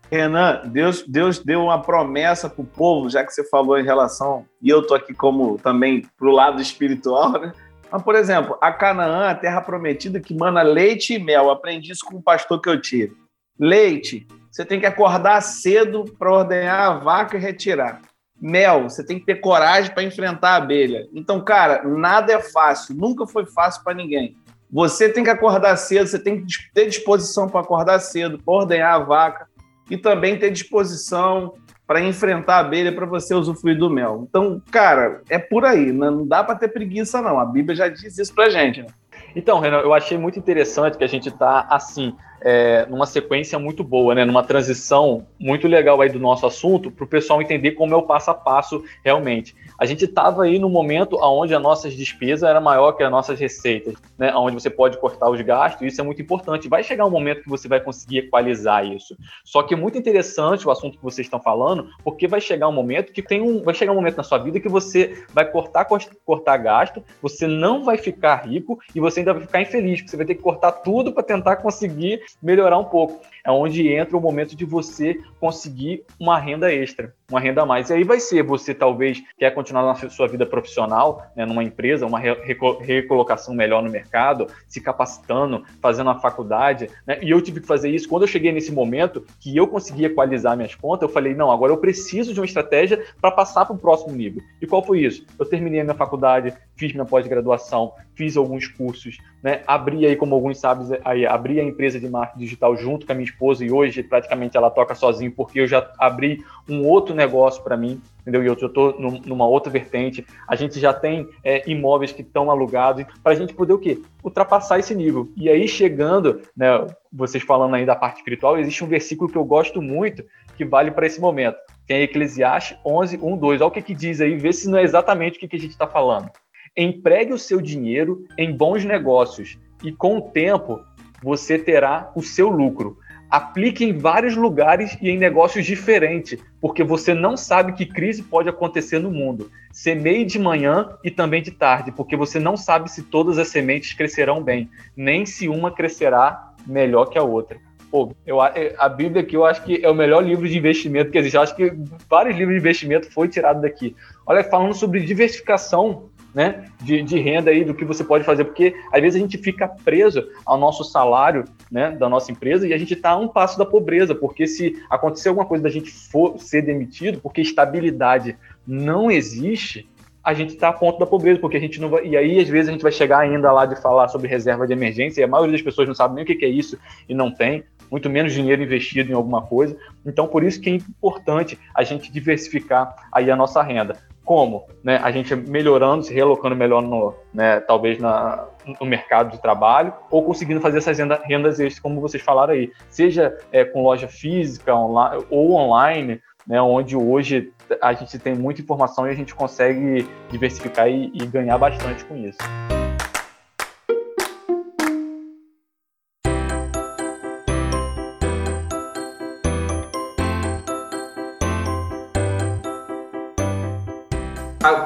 Renan, 0.10 0.62
Deus, 0.66 1.04
Deus 1.08 1.40
deu 1.40 1.64
uma 1.64 1.82
promessa 1.82 2.50
para 2.50 2.62
o 2.62 2.66
povo, 2.66 3.10
já 3.10 3.24
que 3.24 3.32
você 3.34 3.48
falou 3.48 3.80
em 3.80 3.84
relação, 3.84 4.46
e 4.62 4.70
eu 4.70 4.86
tô 4.86 4.94
aqui 4.94 5.14
como 5.14 5.58
também 5.58 6.06
para 6.18 6.28
o 6.28 6.32
lado 6.32 6.62
espiritual, 6.62 7.32
né? 7.34 7.54
Mas, 7.92 8.04
por 8.04 8.16
exemplo, 8.16 8.58
a 8.62 8.72
Canaã, 8.72 9.30
a 9.30 9.36
terra 9.36 9.62
prometida 9.62 10.20
que 10.20 10.34
mana 10.34 10.62
leite 10.62 11.14
e 11.14 11.20
mel. 11.20 11.50
Aprendi 11.50 11.92
isso 11.92 12.06
com 12.06 12.18
o 12.18 12.22
pastor 12.22 12.62
que 12.62 12.70
eu 12.70 12.80
tive. 12.80 13.14
Leite, 13.60 14.26
você 14.52 14.66
tem 14.66 14.80
que 14.80 14.86
acordar 14.86 15.41
cedo 15.41 16.06
para 16.20 16.32
ordenhar 16.32 16.91
a 16.91 16.93
vaca 16.99 17.38
e 17.38 17.39
retirar 17.39 18.02
mel, 18.41 18.89
você 18.89 19.06
tem 19.06 19.20
que 19.20 19.26
ter 19.26 19.36
coragem 19.36 19.93
para 19.93 20.04
enfrentar 20.04 20.49
a 20.49 20.56
abelha. 20.56 21.08
Então, 21.14 21.39
cara, 21.41 21.84
nada 21.84 22.34
é 22.34 22.41
fácil, 22.41 22.95
nunca 22.95 23.28
foi 23.28 23.45
fácil 23.45 23.84
para 23.84 23.93
ninguém. 23.93 24.36
Você 24.72 25.10
tem 25.10 25.24
que 25.24 25.30
acordar 25.30 25.76
cedo, 25.76 26.08
você 26.08 26.18
tem 26.18 26.43
que 26.43 26.47
ter 26.74 26.88
disposição 26.88 27.47
para 27.47 27.60
acordar 27.60 27.99
cedo, 27.99 28.39
para 28.39 28.54
ordenhar 28.54 28.95
a 28.95 29.04
vaca 29.04 29.47
e 29.89 29.97
também 29.97 30.39
ter 30.39 30.49
disposição 30.49 31.54
para 31.86 32.02
enfrentar 32.02 32.56
a 32.56 32.60
abelha 32.60 32.95
para 32.95 33.06
você 33.06 33.36
usufruir 33.36 33.78
do 33.78 33.89
mel. 33.89 34.26
Então, 34.28 34.62
cara, 34.72 35.22
é 35.30 35.38
por 35.38 35.66
aí, 35.66 35.91
não 35.91 36.26
dá 36.26 36.41
para 36.43 36.56
ter 36.56 36.70
preguiça 36.70 37.22
não. 37.22 37.38
A 37.38 37.45
Bíblia 37.45 37.76
já 37.76 37.89
diz 37.89 38.18
isso 38.18 38.34
pra 38.34 38.49
gente, 38.49 38.82
né? 38.82 38.88
Então, 39.36 39.60
Renan, 39.60 39.80
eu 39.80 39.93
achei 39.93 40.18
muito 40.18 40.39
interessante 40.39 40.97
que 40.97 41.04
a 41.04 41.08
gente 41.08 41.28
está 41.28 41.68
assim, 41.70 42.16
é, 42.42 42.86
numa 42.89 43.06
sequência 43.06 43.58
muito 43.60 43.84
boa, 43.84 44.16
né? 44.16 44.26
Numa 44.26 44.44
transição 44.44 45.26
muito 45.39 45.68
legal 45.68 46.02
aí 46.02 46.10
do 46.10 46.20
nosso 46.20 46.46
assunto, 46.46 46.92
para 46.92 47.06
o 47.06 47.08
pessoal 47.08 47.42
entender 47.42 47.72
como 47.72 47.94
é 47.94 47.98
o 47.98 48.04
passo 48.04 48.32
a 48.32 48.34
passo 48.34 48.84
realmente. 49.04 49.56
A 49.78 49.86
gente 49.86 50.06
estava 50.06 50.44
aí 50.44 50.60
no 50.60 50.70
momento 50.70 51.18
onde 51.22 51.54
as 51.54 51.62
nossas 51.62 51.94
despesas 51.94 52.50
era 52.50 52.60
maior 52.60 52.94
que 52.94 53.04
as 53.04 53.12
nossas 53.12 53.39
receitas, 53.39 53.96
né? 54.18 54.34
Onde 54.36 54.56
você 54.56 54.70
pode 54.70 54.98
cortar 54.98 55.30
os 55.30 55.39
gastos, 55.42 55.88
isso 55.88 56.02
é 56.02 56.04
muito 56.04 56.22
importante. 56.22 56.68
Vai 56.68 56.84
chegar 56.84 57.06
um 57.06 57.12
momento 57.12 57.44
que 57.44 57.50
você 57.50 57.68
vai 57.68 57.80
conseguir 57.80 58.20
equalizar 58.20 58.86
isso. 58.86 59.16
Só 59.44 59.64
que 59.64 59.74
é 59.74 59.78
muito 59.78 59.98
interessante 59.98 60.68
o 60.68 60.72
assunto 60.72 60.98
que 60.98 61.04
vocês 61.04 61.28
estão 61.28 61.39
falando, 61.39 61.89
porque 62.04 62.28
vai 62.28 62.42
chegar 62.42 62.68
um 62.68 62.74
momento 62.74 63.14
que 63.14 63.22
tem 63.22 63.42
um, 63.42 63.62
vai 63.62 63.74
chegar 63.74 63.92
um 63.92 63.96
momento 63.96 64.18
na 64.18 64.24
sua 64.24 64.38
vida 64.38 64.60
que 64.60 64.70
você 64.70 65.26
vai 65.34 65.46
cortar 65.46 65.86
cortar 66.26 66.58
gasto, 66.58 67.04
você 67.22 67.48
não 67.48 67.84
vai 67.84 67.98
ficar 67.98 68.48
rico 68.48 68.80
e 68.96 69.00
você 69.00 69.20
ainda 69.20 69.34
vai 69.34 69.44
ficar 69.44 69.62
infeliz, 69.62 70.00
porque 70.00 70.12
você 70.12 70.18
vai 70.18 70.26
ter 70.26 70.36
que 70.36 70.42
cortar 70.42 70.72
tudo 70.72 71.12
para 71.12 71.24
tentar 71.24 71.58
conseguir 71.58 72.22
melhorar 72.42 72.78
um 72.78 72.86
pouco. 72.86 73.26
É 73.46 73.52
onde 73.52 73.88
entra 73.88 74.18
o 74.18 74.22
momento 74.22 74.56
de 74.56 74.66
você 74.66 75.20
conseguir 75.39 76.04
uma 76.20 76.38
renda 76.38 76.72
extra, 76.72 77.14
uma 77.30 77.39
renda 77.39 77.62
a 77.64 77.66
mais. 77.66 77.89
E 77.89 77.94
aí 77.94 78.04
vai 78.04 78.20
ser, 78.20 78.44
você 78.44 78.74
talvez 78.74 79.22
quer 79.38 79.52
continuar 79.52 79.84
na 79.84 80.10
sua 80.10 80.28
vida 80.28 80.46
profissional, 80.46 81.26
né, 81.36 81.46
numa 81.46 81.64
empresa, 81.64 82.06
uma 82.06 82.20
recolocação 82.20 83.54
melhor 83.54 83.82
no 83.82 83.89
mercado, 83.89 84.48
se 84.68 84.82
capacitando, 84.82 85.64
fazendo 85.82 86.10
a 86.10 86.20
faculdade. 86.20 86.89
Né? 87.06 87.20
E 87.22 87.32
eu 87.32 87.42
tive 87.42 87.62
que 87.62 87.68
fazer 87.68 87.89
isso. 87.89 88.08
Quando 88.08 88.24
eu 88.24 88.28
cheguei 88.28 88.52
nesse 88.52 88.72
momento 88.72 89.26
que 89.39 89.56
eu 89.56 89.68
consegui 89.68 90.06
equalizar 90.06 90.56
minhas 90.56 90.76
contas, 90.76 91.08
eu 91.08 91.14
falei, 91.14 91.34
não, 91.34 91.52
agora 91.52 91.72
eu 91.72 91.78
preciso 91.78 92.34
de 92.34 92.39
uma 92.39 92.46
estratégia 92.46 93.04
para 93.20 93.32
passar 93.32 93.66
para 93.66 93.76
o 93.76 93.80
próximo 93.80 94.16
nível. 94.16 94.42
E 94.62 94.68
qual 94.68 94.84
foi 94.84 95.02
isso? 95.02 95.26
Eu 95.39 95.46
terminei 95.46 95.82
a 95.82 95.84
minha 95.84 95.96
faculdade, 95.96 96.54
fiz 96.76 96.94
minha 96.94 97.06
pós-graduação, 97.06 97.94
fiz 98.16 98.38
alguns 98.38 98.68
cursos, 98.68 99.18
né? 99.42 99.62
abri 99.68 100.06
aí, 100.06 100.16
como 100.16 100.36
alguns 100.36 100.60
sabem, 100.60 101.00
aí, 101.04 101.26
abri 101.26 101.60
a 101.60 101.64
empresa 101.64 102.00
de 102.00 102.10
marketing 102.10 102.39
digital 102.39 102.76
junto 102.76 103.06
com 103.06 103.12
a 103.12 103.16
minha 103.16 103.26
esposa 103.32 103.66
e 103.66 103.72
hoje 103.72 104.04
praticamente 104.04 104.58
ela 104.58 104.70
toca 104.70 104.94
sozinho 104.96 105.32
porque 105.32 105.62
eu 105.62 105.68
já 105.68 105.92
abri 105.98 106.44
um 106.70 106.86
outro 106.86 107.16
negócio 107.16 107.64
para 107.64 107.76
mim, 107.78 108.02
entendeu? 108.22 108.44
E 108.44 108.48
eu 108.48 108.54
estou 108.54 109.00
numa 109.00 109.48
outra 109.48 109.72
vertente. 109.72 110.26
A 110.48 110.56
gente 110.56 110.80
já 110.80 110.94
tem 110.94 111.28
é, 111.44 111.70
imóveis 111.70 112.12
que 112.12 112.22
estão 112.22 112.52
alugados 112.52 113.06
para 113.24 113.32
a 113.32 113.36
gente 113.36 113.54
poder 113.54 113.74
o 113.74 113.80
quê? 113.80 114.00
Ultrapassar 114.24 114.80
esse 114.80 114.94
nível. 114.94 115.30
E 115.36 115.50
aí 115.50 115.68
chegando, 115.68 116.42
né? 116.56 116.86
Vocês 117.12 117.44
falando 117.44 117.76
aí 117.76 117.86
da 117.86 117.96
parte 117.96 118.18
espiritual, 118.18 118.58
existe 118.58 118.84
um 118.84 118.88
versículo 118.88 119.30
que 119.30 119.38
eu 119.38 119.44
gosto 119.44 119.82
muito 119.82 120.24
que 120.56 120.66
vale 120.66 120.92
para 120.92 121.08
esse 121.08 121.20
momento. 121.20 121.58
Que 121.88 121.94
é 121.94 122.02
Eclesiastes 122.04 122.78
11, 122.86 123.18
1, 123.22 123.38
2. 123.38 123.62
Olha 123.62 123.68
o 123.68 123.72
que, 123.72 123.82
que 123.82 123.96
diz 123.96 124.22
aí, 124.22 124.38
vê 124.38 124.54
se 124.54 124.70
não 124.70 124.78
é 124.78 124.84
exatamente 124.84 125.38
o 125.38 125.40
que, 125.40 125.48
que 125.48 125.56
a 125.56 125.60
gente 125.60 125.72
está 125.72 125.88
falando. 125.88 126.30
Empregue 126.78 127.34
o 127.34 127.40
seu 127.40 127.60
dinheiro 127.60 128.26
em 128.38 128.56
bons 128.56 128.86
negócios 128.86 129.58
e 129.84 129.92
com 129.92 130.18
o 130.18 130.22
tempo 130.22 130.80
você 131.24 131.58
terá 131.58 132.12
o 132.16 132.22
seu 132.22 132.50
lucro. 132.50 132.98
Aplique 133.32 133.86
em 133.86 133.98
vários 133.98 134.36
lugares 134.36 134.98
e 135.02 135.10
em 135.10 135.18
negócios 135.18 135.66
diferentes, 135.66 136.38
porque 136.60 136.84
você 136.84 137.14
não 137.14 137.38
sabe 137.38 137.72
que 137.72 137.86
crise 137.86 138.22
pode 138.22 138.50
acontecer 138.50 139.00
no 139.00 139.10
mundo. 139.10 139.50
Semeie 139.72 140.26
de 140.26 140.38
manhã 140.38 140.98
e 141.02 141.10
também 141.10 141.42
de 141.42 141.52
tarde, 141.52 141.94
porque 141.94 142.18
você 142.18 142.42
não 142.42 142.58
sabe 142.58 142.92
se 142.92 143.04
todas 143.04 143.38
as 143.38 143.48
sementes 143.48 143.94
crescerão 143.94 144.44
bem, 144.44 144.70
nem 144.98 145.26
se 145.26 145.48
uma 145.48 145.72
crescerá 145.72 146.54
melhor 146.68 147.06
que 147.06 147.18
a 147.18 147.24
outra. 147.24 147.58
Pô, 147.90 148.14
eu, 148.26 148.40
a 148.42 148.90
Bíblia 148.90 149.22
aqui 149.22 149.36
eu 149.36 149.46
acho 149.46 149.64
que 149.64 149.84
é 149.84 149.90
o 149.90 149.96
melhor 149.96 150.24
livro 150.24 150.48
de 150.48 150.58
investimento 150.58 151.10
que 151.10 151.18
existe. 151.18 151.36
Eu 151.36 151.42
acho 151.42 151.56
que 151.56 151.74
vários 152.10 152.38
livros 152.38 152.56
de 152.56 152.62
investimento 152.62 153.12
foi 153.12 153.30
tirado 153.30 153.62
daqui. 153.62 153.96
Olha, 154.26 154.44
falando 154.44 154.74
sobre 154.74 155.00
diversificação 155.02 156.10
né, 156.34 156.66
de, 156.82 157.02
de, 157.04 157.20
renda 157.20 157.52
aí 157.52 157.64
do 157.64 157.74
que 157.74 157.84
você 157.84 158.04
pode 158.04 158.24
fazer, 158.24 158.46
porque 158.46 158.74
às 158.92 159.02
vezes 159.02 159.18
a 159.18 159.20
gente 159.20 159.38
fica 159.38 159.68
preso 159.68 160.26
ao 160.46 160.58
nosso 160.58 160.84
salário, 160.84 161.46
né, 161.70 161.92
da 161.92 162.08
nossa 162.08 162.32
empresa 162.32 162.68
e 162.68 162.74
a 162.74 162.78
gente 162.78 162.94
está 162.94 163.12
a 163.12 163.18
um 163.18 163.28
passo 163.28 163.58
da 163.58 163.66
pobreza, 163.66 164.16
porque 164.16 164.48
se 164.48 164.82
acontecer 164.90 165.30
alguma 165.30 165.46
coisa 165.46 165.64
da 165.64 165.70
gente 165.70 165.92
for 165.92 166.40
ser 166.40 166.62
demitido, 166.62 167.20
porque 167.20 167.42
estabilidade 167.42 168.38
não 168.66 169.12
existe, 169.12 169.90
a 170.24 170.34
gente 170.34 170.54
está 170.54 170.70
a 170.70 170.74
ponto 170.74 171.00
da 171.00 171.06
pobreza, 171.06 171.40
porque 171.40 171.58
a 171.58 171.60
gente 171.60 171.80
não 171.82 171.90
vai. 171.90 172.06
E 172.06 172.16
aí, 172.16 172.40
às 172.40 172.48
vezes, 172.48 172.70
a 172.70 172.72
gente 172.72 172.84
vai 172.84 172.92
chegar 172.92 173.20
ainda 173.20 173.52
lá 173.52 173.66
de 173.66 173.82
falar 173.82 174.08
sobre 174.08 174.28
reserva 174.28 174.68
de 174.68 174.74
emergência, 174.74 175.22
e 175.22 175.24
a 175.24 175.28
maioria 175.28 175.54
das 175.54 175.62
pessoas 175.62 175.88
não 175.88 175.96
sabe 175.96 176.16
nem 176.16 176.24
o 176.24 176.28
que 176.28 176.46
é 176.46 176.50
isso 176.50 176.78
e 177.10 177.14
não 177.14 177.32
tem, 177.32 177.64
muito 177.90 178.10
menos 178.10 178.34
dinheiro 178.34 178.62
investido 178.62 179.12
em 179.12 179.16
alguma 179.16 179.42
coisa. 179.42 179.76
Então, 180.06 180.28
por 180.28 180.44
isso 180.44 180.62
que 180.62 180.70
é 180.70 180.74
importante 180.74 181.60
a 181.76 181.84
gente 181.84 182.12
diversificar 182.12 182.96
aí 183.12 183.30
a 183.30 183.36
nossa 183.36 183.62
renda. 183.62 183.98
Como? 184.24 184.66
Né? 184.84 184.98
A 185.04 185.12
gente 185.12 185.36
melhorando, 185.36 186.04
se 186.04 186.14
relocando 186.14 186.56
melhor 186.56 186.82
no, 186.82 187.14
né, 187.34 187.60
talvez 187.60 188.00
na, 188.00 188.48
no 188.80 188.86
mercado 188.86 189.32
de 189.32 189.42
trabalho, 189.42 189.94
ou 190.10 190.24
conseguindo 190.24 190.62
fazer 190.62 190.78
essas 190.78 190.98
renda, 190.98 191.20
rendas 191.26 191.60
extras, 191.60 191.80
como 191.80 192.00
vocês 192.00 192.24
falaram 192.24 192.54
aí, 192.54 192.72
seja 192.90 193.38
é, 193.52 193.66
com 193.66 193.82
loja 193.84 194.08
física 194.08 194.74
online, 194.74 195.26
ou 195.30 195.54
online, 195.54 196.22
né, 196.48 196.62
onde 196.62 196.96
hoje 196.96 197.52
a 197.82 197.94
gente 197.94 198.18
tem 198.20 198.36
muita 198.36 198.62
informação 198.62 199.08
e 199.08 199.12
a 199.12 199.14
gente 199.14 199.36
consegue 199.36 200.08
diversificar 200.30 200.90
e, 200.90 201.12
e 201.14 201.26
ganhar 201.26 201.58
bastante 201.58 202.04
com 202.06 202.18
isso. 202.18 202.40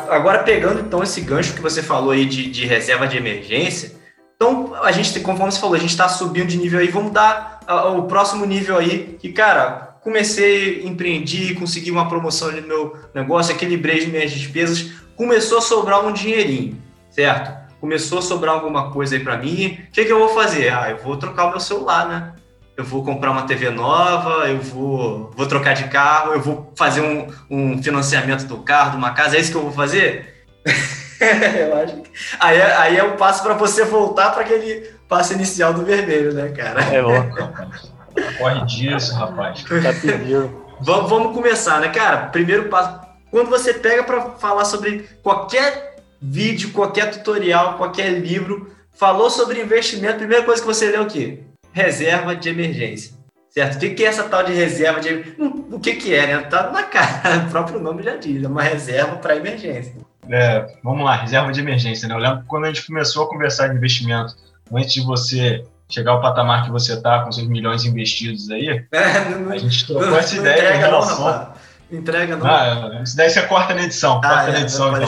Agora, 0.09 0.43
pegando 0.43 0.79
então 0.79 1.03
esse 1.03 1.19
gancho 1.21 1.53
que 1.53 1.61
você 1.61 1.83
falou 1.83 2.11
aí 2.11 2.25
de, 2.25 2.49
de 2.49 2.65
reserva 2.65 3.07
de 3.07 3.17
emergência, 3.17 3.91
Então, 4.35 4.73
a 4.75 4.91
gente, 4.91 5.19
conforme 5.21 5.51
você 5.51 5.59
falou, 5.59 5.75
a 5.75 5.79
gente 5.79 5.91
está 5.91 6.09
subindo 6.09 6.47
de 6.47 6.57
nível 6.57 6.79
aí, 6.79 6.87
vamos 6.87 7.11
dar 7.11 7.59
o 7.95 8.03
próximo 8.03 8.45
nível 8.45 8.77
aí, 8.77 9.17
que, 9.19 9.31
cara, 9.31 9.94
comecei, 10.05 10.85
empreendi, 10.85 11.55
consegui 11.55 11.89
uma 11.89 12.07
promoção 12.07 12.51
no 12.51 12.61
meu 12.61 12.95
negócio, 13.11 13.51
equilibrei 13.51 13.97
as 13.97 14.05
minhas 14.05 14.31
despesas, 14.31 14.91
começou 15.15 15.57
a 15.57 15.61
sobrar 15.61 16.05
um 16.05 16.13
dinheirinho, 16.13 16.79
certo? 17.09 17.51
Começou 17.81 18.19
a 18.19 18.21
sobrar 18.21 18.53
alguma 18.53 18.91
coisa 18.91 19.15
aí 19.15 19.23
para 19.23 19.35
mim, 19.35 19.79
o 19.87 19.91
que, 19.91 20.05
que 20.05 20.11
eu 20.11 20.19
vou 20.19 20.29
fazer? 20.29 20.71
Ah, 20.71 20.91
eu 20.91 20.97
vou 20.97 21.17
trocar 21.17 21.45
o 21.47 21.49
meu 21.49 21.59
celular, 21.59 22.07
né? 22.07 22.33
Eu 22.77 22.83
vou 22.83 23.03
comprar 23.03 23.31
uma 23.31 23.47
TV 23.47 23.71
nova, 23.71 24.47
eu 24.47 24.61
vou, 24.61 25.31
vou 25.35 25.47
trocar 25.47 25.73
de 25.73 25.85
carro, 25.85 26.33
eu 26.33 26.41
vou 26.41 26.71
fazer 26.75 27.01
um, 27.01 27.27
um 27.49 27.81
financiamento 27.81 28.45
do 28.45 28.59
carro, 28.59 28.91
de 28.91 28.97
uma 28.97 29.11
casa, 29.11 29.37
é 29.37 29.39
isso 29.39 29.49
que 29.49 29.57
eu 29.57 29.63
vou 29.63 29.71
fazer? 29.71 30.45
eu 30.63 31.77
acho 31.77 31.95
que... 31.95 32.11
aí, 32.39 32.57
é, 32.59 32.75
aí 32.75 32.97
é 32.97 33.03
um 33.03 33.17
passo 33.17 33.41
para 33.41 33.55
você 33.55 33.83
voltar 33.83 34.29
para 34.29 34.41
aquele 34.41 34.87
passo 35.09 35.33
inicial 35.33 35.73
do 35.73 35.83
vermelho, 35.83 36.31
né, 36.31 36.49
cara? 36.49 36.83
É 36.93 37.01
bom. 37.01 37.94
Corre 38.37 38.65
disso, 38.65 39.13
rapaz. 39.13 39.63
Tá 39.63 39.93
pedindo. 40.01 40.65
Vamos, 40.81 41.09
vamos 41.09 41.33
começar, 41.33 41.79
né, 41.79 41.89
cara? 41.89 42.27
Primeiro 42.27 42.69
passo. 42.69 42.99
Quando 43.31 43.49
você 43.49 43.73
pega 43.73 44.03
para 44.03 44.31
falar 44.31 44.65
sobre 44.65 45.09
qualquer 45.21 45.95
vídeo, 46.21 46.71
qualquer 46.71 47.11
tutorial, 47.11 47.77
qualquer 47.77 48.19
livro, 48.19 48.71
falou 48.93 49.29
sobre 49.29 49.61
investimento, 49.61 50.15
a 50.15 50.19
primeira 50.19 50.43
coisa 50.43 50.61
que 50.61 50.67
você 50.67 50.89
lê 50.89 50.95
é 50.95 51.01
o 51.01 51.07
quê? 51.07 51.43
Reserva 51.71 52.35
de 52.35 52.49
emergência. 52.49 53.13
Certo? 53.49 53.75
O 53.77 53.95
que 53.95 54.03
é 54.03 54.07
essa 54.07 54.23
tal 54.23 54.43
de 54.43 54.51
reserva 54.51 54.99
de 54.99 55.35
hum, 55.39 55.69
O 55.71 55.79
que, 55.79 55.95
que 55.95 56.13
é, 56.13 56.27
né? 56.27 56.41
Tá 56.43 56.71
na 56.71 56.83
cara, 56.83 57.39
o 57.47 57.49
próprio 57.49 57.79
nome 57.79 58.03
já 58.03 58.15
diz, 58.17 58.43
é 58.43 58.47
uma 58.47 58.61
reserva 58.61 59.15
para 59.15 59.35
emergência. 59.35 59.95
É, 60.29 60.67
vamos 60.83 61.05
lá, 61.05 61.15
reserva 61.15 61.51
de 61.51 61.61
emergência, 61.61 62.07
né? 62.07 62.15
Eu 62.15 62.19
lembro 62.19 62.41
que 62.41 62.47
quando 62.47 62.65
a 62.65 62.67
gente 62.67 62.85
começou 62.85 63.23
a 63.23 63.29
conversar 63.29 63.67
de 63.67 63.77
investimento, 63.77 64.33
antes 64.73 64.93
de 64.93 65.01
você 65.01 65.63
chegar 65.89 66.11
ao 66.11 66.21
patamar 66.21 66.65
que 66.65 66.71
você 66.71 66.93
está 66.93 67.19
com 67.19 67.31
seus 67.31 67.47
milhões 67.47 67.85
investidos 67.85 68.49
aí, 68.49 68.85
é, 68.91 69.29
não, 69.29 69.51
a 69.51 69.57
gente 69.57 69.85
trocou 69.85 70.07
não, 70.07 70.17
essa 70.17 70.35
não 70.35 70.41
ideia 70.41 70.57
entrega, 70.57 70.75
em 70.75 70.79
relação. 70.79 71.53
Não, 71.91 71.97
entrega 71.97 72.37
não. 72.37 72.45
Ah, 72.45 73.01
isso 73.03 73.15
daí 73.15 73.29
você 73.29 73.41
corta 73.43 73.73
na 73.73 73.83
edição. 73.83 74.19
Ah, 74.23 74.29
corta 74.29 74.49
é, 74.49 74.53
na 74.53 74.61
edição. 74.61 74.97
Então. 74.97 75.07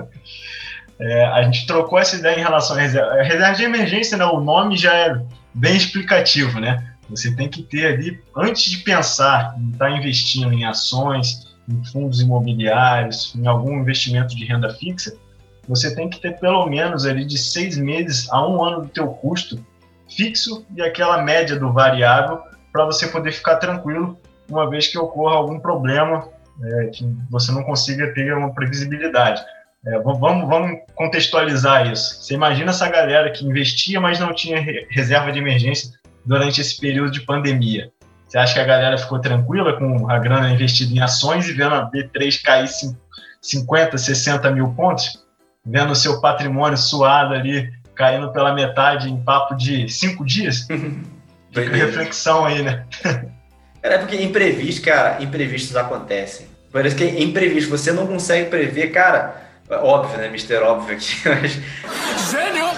é, 1.00 1.26
a 1.26 1.42
gente 1.42 1.66
trocou 1.66 1.98
essa 1.98 2.16
ideia 2.16 2.38
em 2.38 2.42
relação 2.42 2.76
à 2.76 2.80
reserva. 2.80 3.10
A 3.12 3.22
reserva 3.22 3.54
de 3.54 3.64
emergência, 3.64 4.16
né, 4.16 4.24
o 4.24 4.40
nome 4.40 4.76
já 4.76 4.94
é 4.94 5.20
bem 5.54 5.76
explicativo, 5.76 6.58
né? 6.58 6.84
Você 7.10 7.34
tem 7.34 7.48
que 7.48 7.62
ter 7.62 7.86
ali, 7.86 8.22
antes 8.36 8.70
de 8.70 8.78
pensar 8.78 9.54
em 9.58 9.70
estar 9.70 9.86
tá 9.86 9.96
investindo 9.96 10.52
em 10.52 10.64
ações, 10.64 11.56
em 11.68 11.84
fundos 11.86 12.20
imobiliários, 12.20 13.34
em 13.34 13.46
algum 13.46 13.80
investimento 13.80 14.34
de 14.36 14.44
renda 14.44 14.72
fixa, 14.74 15.14
você 15.68 15.94
tem 15.94 16.08
que 16.08 16.20
ter 16.20 16.38
pelo 16.38 16.66
menos 16.66 17.04
ali 17.04 17.24
de 17.24 17.36
seis 17.36 17.76
meses 17.76 18.30
a 18.30 18.46
um 18.46 18.64
ano 18.64 18.82
do 18.82 18.88
teu 18.88 19.08
custo 19.08 19.64
fixo 20.08 20.64
e 20.74 20.82
aquela 20.82 21.22
média 21.22 21.58
do 21.58 21.72
variável 21.72 22.40
para 22.72 22.86
você 22.86 23.06
poder 23.08 23.32
ficar 23.32 23.56
tranquilo 23.56 24.18
uma 24.48 24.68
vez 24.68 24.86
que 24.86 24.98
ocorra 24.98 25.36
algum 25.36 25.60
problema 25.60 26.26
é, 26.62 26.86
que 26.86 27.04
você 27.30 27.52
não 27.52 27.62
consiga 27.62 28.12
ter 28.14 28.32
uma 28.34 28.52
previsibilidade. 28.52 29.42
É, 29.86 29.98
vamos, 30.00 30.48
vamos 30.48 30.80
contextualizar 30.94 31.90
isso. 31.90 32.22
Você 32.22 32.34
imagina 32.34 32.70
essa 32.70 32.88
galera 32.88 33.30
que 33.30 33.44
investia, 33.44 34.00
mas 34.00 34.18
não 34.18 34.34
tinha 34.34 34.58
reserva 34.90 35.30
de 35.30 35.38
emergência 35.38 35.92
durante 36.24 36.60
esse 36.60 36.80
período 36.80 37.12
de 37.12 37.20
pandemia. 37.20 37.92
Você 38.26 38.38
acha 38.38 38.54
que 38.54 38.60
a 38.60 38.64
galera 38.64 38.98
ficou 38.98 39.20
tranquila 39.20 39.78
com 39.78 40.10
a 40.10 40.18
grana 40.18 40.50
investida 40.50 40.92
em 40.92 41.00
ações 41.00 41.48
e 41.48 41.52
vendo 41.52 41.74
a 41.74 41.90
B3 41.90 42.42
cair 42.42 42.68
50, 43.40 43.96
60 43.96 44.50
mil 44.50 44.74
pontos? 44.74 45.27
Vendo 45.68 45.92
o 45.92 45.96
seu 45.96 46.18
patrimônio 46.20 46.78
suado 46.78 47.34
ali, 47.34 47.70
caindo 47.94 48.32
pela 48.32 48.54
metade 48.54 49.10
em 49.10 49.22
papo 49.22 49.54
de 49.54 49.86
cinco 49.88 50.24
dias? 50.24 50.66
Fica 51.52 51.76
reflexão 51.76 52.46
aí, 52.46 52.62
né? 52.62 52.86
Cara, 53.82 53.94
é 53.94 53.98
porque 53.98 54.16
imprevisto, 54.22 54.82
cara, 54.82 55.22
imprevistos 55.22 55.76
acontecem. 55.76 56.46
Parece 56.72 56.96
que 56.96 57.04
é 57.04 57.22
imprevisto, 57.22 57.70
você 57.70 57.92
não 57.92 58.06
consegue 58.06 58.48
prever, 58.48 58.88
cara. 58.88 59.42
Óbvio, 59.70 60.18
né? 60.18 60.28
Mister 60.28 60.62
óbvio 60.62 60.96
aqui, 60.96 61.16
mas. 61.28 61.52
Gênio! 62.30 62.68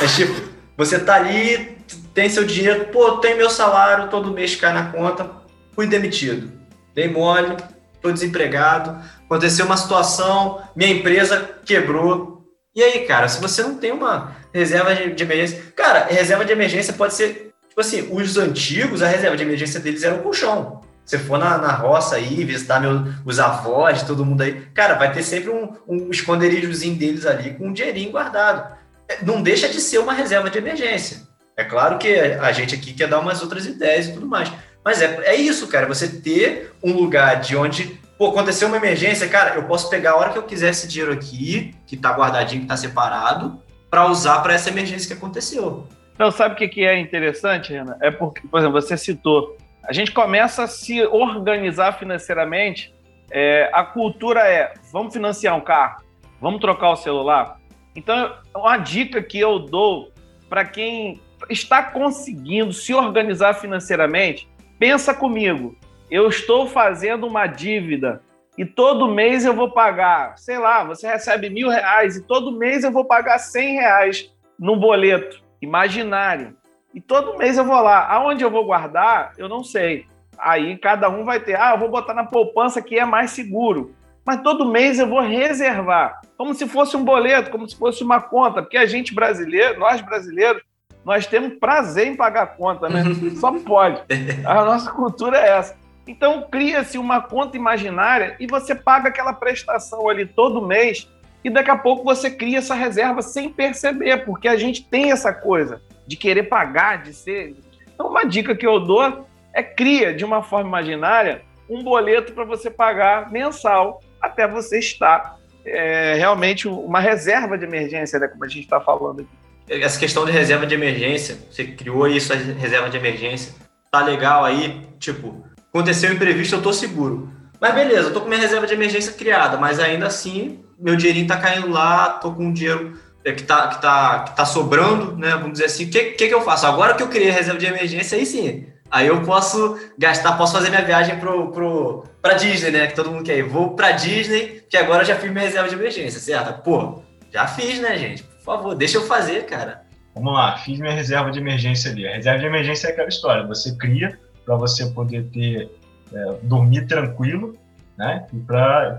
Mas, 0.00 0.16
tipo, 0.16 0.34
você 0.76 0.98
tá 0.98 1.14
ali, 1.14 1.78
tem 2.12 2.28
seu 2.28 2.44
dinheiro, 2.44 2.86
pô, 2.92 3.12
tem 3.12 3.36
meu 3.36 3.48
salário, 3.48 4.10
todo 4.10 4.32
mês 4.32 4.54
cai 4.54 4.72
na 4.72 4.92
conta, 4.92 5.30
fui 5.74 5.86
demitido. 5.86 6.53
Dei 6.94 7.08
mole, 7.08 7.56
tô 8.00 8.10
desempregado, 8.10 8.98
aconteceu 9.24 9.66
uma 9.66 9.76
situação, 9.76 10.62
minha 10.76 10.90
empresa 10.90 11.58
quebrou. 11.64 12.44
E 12.74 12.82
aí, 12.82 13.06
cara, 13.06 13.28
se 13.28 13.40
você 13.40 13.62
não 13.62 13.76
tem 13.76 13.92
uma 13.92 14.36
reserva 14.52 14.94
de, 14.94 15.22
emergência. 15.22 15.62
Cara, 15.76 16.06
reserva 16.06 16.44
de 16.44 16.52
emergência 16.52 16.92
pode 16.92 17.14
ser. 17.14 17.52
Tipo 17.68 17.80
assim, 17.80 18.08
os 18.12 18.36
antigos, 18.36 19.02
a 19.02 19.08
reserva 19.08 19.36
de 19.36 19.42
emergência 19.42 19.80
deles 19.80 20.04
era 20.04 20.14
o 20.14 20.22
colchão. 20.22 20.80
Você 21.04 21.18
for 21.18 21.38
na, 21.38 21.58
na 21.58 21.72
roça 21.72 22.16
aí, 22.16 22.44
visitar 22.44 22.80
meu, 22.80 23.04
os 23.26 23.38
avós, 23.38 24.02
todo 24.04 24.24
mundo 24.24 24.42
aí, 24.42 24.62
cara, 24.72 24.94
vai 24.94 25.12
ter 25.12 25.22
sempre 25.22 25.50
um, 25.50 25.72
um 25.86 26.10
esconderijozinho 26.10 26.96
deles 26.96 27.26
ali 27.26 27.54
com 27.54 27.66
um 27.66 27.72
dinheirinho 27.72 28.10
guardado 28.10 28.74
não 29.22 29.42
deixa 29.42 29.68
de 29.68 29.80
ser 29.80 29.98
uma 29.98 30.12
reserva 30.12 30.50
de 30.50 30.58
emergência. 30.58 31.22
É 31.56 31.64
claro 31.64 31.98
que 31.98 32.14
a 32.16 32.50
gente 32.52 32.74
aqui 32.74 32.92
quer 32.92 33.08
dar 33.08 33.20
umas 33.20 33.42
outras 33.42 33.66
ideias 33.66 34.08
e 34.08 34.12
tudo 34.12 34.26
mais. 34.26 34.50
Mas 34.84 35.00
é, 35.00 35.20
é 35.24 35.34
isso, 35.34 35.68
cara. 35.68 35.86
Você 35.86 36.20
ter 36.20 36.72
um 36.82 36.92
lugar 36.92 37.40
de 37.40 37.56
onde, 37.56 38.00
pô, 38.18 38.28
aconteceu 38.28 38.68
uma 38.68 38.76
emergência, 38.76 39.28
cara, 39.28 39.54
eu 39.54 39.64
posso 39.64 39.88
pegar 39.88 40.12
a 40.12 40.16
hora 40.16 40.30
que 40.30 40.38
eu 40.38 40.42
quiser 40.42 40.70
esse 40.70 40.86
dinheiro 40.86 41.12
aqui, 41.12 41.74
que 41.86 41.96
tá 41.96 42.12
guardadinho, 42.12 42.62
que 42.62 42.68
tá 42.68 42.76
separado, 42.76 43.60
para 43.90 44.06
usar 44.06 44.40
para 44.40 44.54
essa 44.54 44.70
emergência 44.70 45.08
que 45.08 45.14
aconteceu. 45.14 45.86
Não, 46.18 46.30
sabe 46.30 46.54
o 46.54 46.58
que, 46.58 46.68
que 46.68 46.84
é 46.84 46.98
interessante, 46.98 47.72
Renan? 47.72 47.96
É 48.00 48.10
porque, 48.10 48.46
por 48.46 48.60
exemplo, 48.60 48.80
você 48.80 48.96
citou, 48.96 49.56
a 49.82 49.92
gente 49.92 50.12
começa 50.12 50.64
a 50.64 50.66
se 50.66 51.02
organizar 51.06 51.98
financeiramente. 51.98 52.94
É, 53.30 53.70
a 53.72 53.82
cultura 53.82 54.40
é: 54.48 54.74
vamos 54.92 55.12
financiar 55.12 55.56
um 55.56 55.60
carro, 55.60 56.04
vamos 56.40 56.60
trocar 56.60 56.90
o 56.90 56.96
celular, 56.96 57.58
então, 57.94 58.36
uma 58.54 58.76
dica 58.76 59.22
que 59.22 59.38
eu 59.38 59.58
dou 59.58 60.12
para 60.48 60.64
quem 60.64 61.20
está 61.48 61.82
conseguindo 61.82 62.72
se 62.72 62.92
organizar 62.92 63.54
financeiramente, 63.54 64.48
pensa 64.84 65.14
comigo. 65.14 65.74
Eu 66.10 66.28
estou 66.28 66.66
fazendo 66.66 67.26
uma 67.26 67.46
dívida 67.46 68.20
e 68.58 68.66
todo 68.66 69.08
mês 69.08 69.46
eu 69.46 69.54
vou 69.54 69.70
pagar, 69.70 70.36
sei 70.36 70.58
lá, 70.58 70.84
você 70.84 71.06
recebe 71.06 71.48
mil 71.48 71.70
reais 71.70 72.18
e 72.18 72.22
todo 72.22 72.52
mês 72.52 72.84
eu 72.84 72.92
vou 72.92 73.06
pagar 73.06 73.38
cem 73.38 73.76
reais 73.76 74.30
no 74.58 74.76
boleto 74.76 75.42
imaginário. 75.62 76.54
E 76.92 77.00
todo 77.00 77.38
mês 77.38 77.56
eu 77.56 77.64
vou 77.64 77.80
lá. 77.80 78.06
Aonde 78.08 78.44
eu 78.44 78.50
vou 78.50 78.66
guardar, 78.66 79.32
eu 79.38 79.48
não 79.48 79.64
sei. 79.64 80.04
Aí 80.36 80.76
cada 80.76 81.08
um 81.08 81.24
vai 81.24 81.40
ter, 81.40 81.58
ah, 81.58 81.72
eu 81.72 81.78
vou 81.78 81.88
botar 81.88 82.12
na 82.12 82.26
poupança 82.26 82.82
que 82.82 82.98
é 82.98 83.06
mais 83.06 83.30
seguro 83.30 83.94
mas 84.26 84.40
todo 84.40 84.70
mês 84.70 84.98
eu 84.98 85.06
vou 85.06 85.20
reservar, 85.20 86.20
como 86.36 86.54
se 86.54 86.66
fosse 86.66 86.96
um 86.96 87.04
boleto, 87.04 87.50
como 87.50 87.68
se 87.68 87.76
fosse 87.76 88.02
uma 88.02 88.20
conta, 88.20 88.62
porque 88.62 88.78
a 88.78 88.86
gente 88.86 89.14
brasileiro, 89.14 89.78
nós 89.78 90.00
brasileiros, 90.00 90.62
nós 91.04 91.26
temos 91.26 91.58
prazer 91.58 92.06
em 92.06 92.16
pagar 92.16 92.56
conta, 92.56 92.88
né? 92.88 93.02
Só 93.38 93.52
pode. 93.52 94.02
A 94.44 94.64
nossa 94.64 94.90
cultura 94.90 95.38
é 95.38 95.50
essa. 95.50 95.76
Então 96.06 96.46
cria-se 96.50 96.98
uma 96.98 97.20
conta 97.20 97.56
imaginária 97.56 98.36
e 98.38 98.46
você 98.46 98.74
paga 98.74 99.08
aquela 99.08 99.32
prestação 99.32 100.08
ali 100.08 100.26
todo 100.26 100.66
mês 100.66 101.08
e 101.42 101.50
daqui 101.50 101.70
a 101.70 101.76
pouco 101.76 102.04
você 102.04 102.30
cria 102.30 102.58
essa 102.58 102.74
reserva 102.74 103.22
sem 103.22 103.50
perceber, 103.50 104.24
porque 104.24 104.48
a 104.48 104.56
gente 104.56 104.84
tem 104.84 105.12
essa 105.12 105.32
coisa 105.32 105.82
de 106.06 106.16
querer 106.16 106.44
pagar, 106.44 107.02
de 107.02 107.12
ser. 107.12 107.56
Então 107.94 108.08
uma 108.08 108.24
dica 108.24 108.54
que 108.54 108.66
eu 108.66 108.80
dou 108.80 109.26
é 109.52 109.62
cria 109.62 110.14
de 110.14 110.24
uma 110.24 110.42
forma 110.42 110.68
imaginária 110.68 111.42
um 111.68 111.82
boleto 111.82 112.32
para 112.32 112.44
você 112.44 112.70
pagar 112.70 113.30
mensal 113.30 114.00
até 114.20 114.46
você 114.46 114.78
estar 114.78 115.38
é, 115.64 116.14
realmente 116.14 116.68
uma 116.68 117.00
reserva 117.00 117.56
de 117.56 117.64
emergência, 117.64 118.18
né, 118.18 118.28
como 118.28 118.44
a 118.44 118.48
gente 118.48 118.64
está 118.64 118.80
falando 118.80 119.20
aqui. 119.20 119.43
Essa 119.68 119.98
questão 119.98 120.24
de 120.24 120.32
reserva 120.32 120.66
de 120.66 120.74
emergência, 120.74 121.38
você 121.50 121.64
criou 121.64 122.06
isso, 122.06 122.32
a 122.32 122.36
reserva 122.36 122.90
de 122.90 122.96
emergência, 122.96 123.54
tá 123.90 124.02
legal 124.02 124.44
aí, 124.44 124.86
tipo, 124.98 125.44
aconteceu 125.72 126.12
imprevisto, 126.12 126.56
eu 126.56 126.62
tô 126.62 126.72
seguro. 126.72 127.30
Mas 127.60 127.74
beleza, 127.74 128.08
eu 128.08 128.12
tô 128.12 128.20
com 128.20 128.28
minha 128.28 128.40
reserva 128.40 128.66
de 128.66 128.74
emergência 128.74 129.12
criada, 129.12 129.56
mas 129.56 129.80
ainda 129.80 130.06
assim, 130.06 130.62
meu 130.78 130.96
dinheirinho 130.96 131.26
tá 131.26 131.38
caindo 131.38 131.70
lá, 131.70 132.10
tô 132.10 132.32
com 132.32 132.46
um 132.46 132.52
dinheiro 132.52 132.98
é, 133.24 133.32
que 133.32 133.42
tá, 133.42 133.68
que 133.68 133.80
tá, 133.80 134.24
que 134.24 134.36
tá 134.36 134.44
sobrando, 134.44 135.16
né? 135.16 135.30
Vamos 135.30 135.52
dizer 135.52 135.66
assim, 135.66 135.86
o 135.86 135.90
que, 135.90 136.04
que, 136.12 136.28
que 136.28 136.34
eu 136.34 136.42
faço? 136.42 136.66
Agora 136.66 136.94
que 136.94 137.02
eu 137.02 137.08
criei 137.08 137.30
a 137.30 137.34
reserva 137.34 137.58
de 137.58 137.66
emergência, 137.66 138.18
aí 138.18 138.26
sim, 138.26 138.66
Aí 138.94 139.08
eu 139.08 139.22
posso 139.22 139.76
gastar, 139.98 140.36
posso 140.36 140.52
fazer 140.52 140.68
minha 140.70 140.84
viagem 140.84 141.18
pro, 141.18 141.50
pro, 141.50 142.04
pra 142.22 142.34
Disney, 142.34 142.70
né? 142.70 142.86
Que 142.86 142.94
todo 142.94 143.10
mundo 143.10 143.24
quer 143.24 143.38
ir. 143.38 143.42
Vou 143.42 143.74
pra 143.74 143.90
Disney, 143.90 144.62
que 144.70 144.76
agora 144.76 145.02
eu 145.02 145.06
já 145.06 145.16
fiz 145.16 145.32
minha 145.32 145.44
reserva 145.44 145.68
de 145.68 145.74
emergência, 145.74 146.20
certo? 146.20 146.62
Pô, 146.62 147.02
já 147.32 147.44
fiz, 147.44 147.80
né, 147.80 147.98
gente? 147.98 148.24
Por 148.44 148.56
favor, 148.56 148.74
deixa 148.74 148.98
eu 148.98 149.02
fazer, 149.06 149.46
cara. 149.46 149.82
Vamos 150.14 150.34
lá, 150.34 150.58
fiz 150.58 150.78
minha 150.78 150.92
reserva 150.92 151.30
de 151.30 151.38
emergência 151.38 151.90
ali. 151.90 152.06
A 152.06 152.14
reserva 152.14 152.40
de 152.40 152.46
emergência 152.46 152.88
é 152.88 152.90
aquela 152.90 153.08
história, 153.08 153.46
você 153.46 153.74
cria 153.76 154.18
para 154.44 154.54
você 154.56 154.86
poder 154.90 155.24
ter 155.30 155.70
é, 156.12 156.32
dormir 156.42 156.86
tranquilo, 156.86 157.56
né? 157.96 158.26
E 158.32 158.38
para 158.38 158.98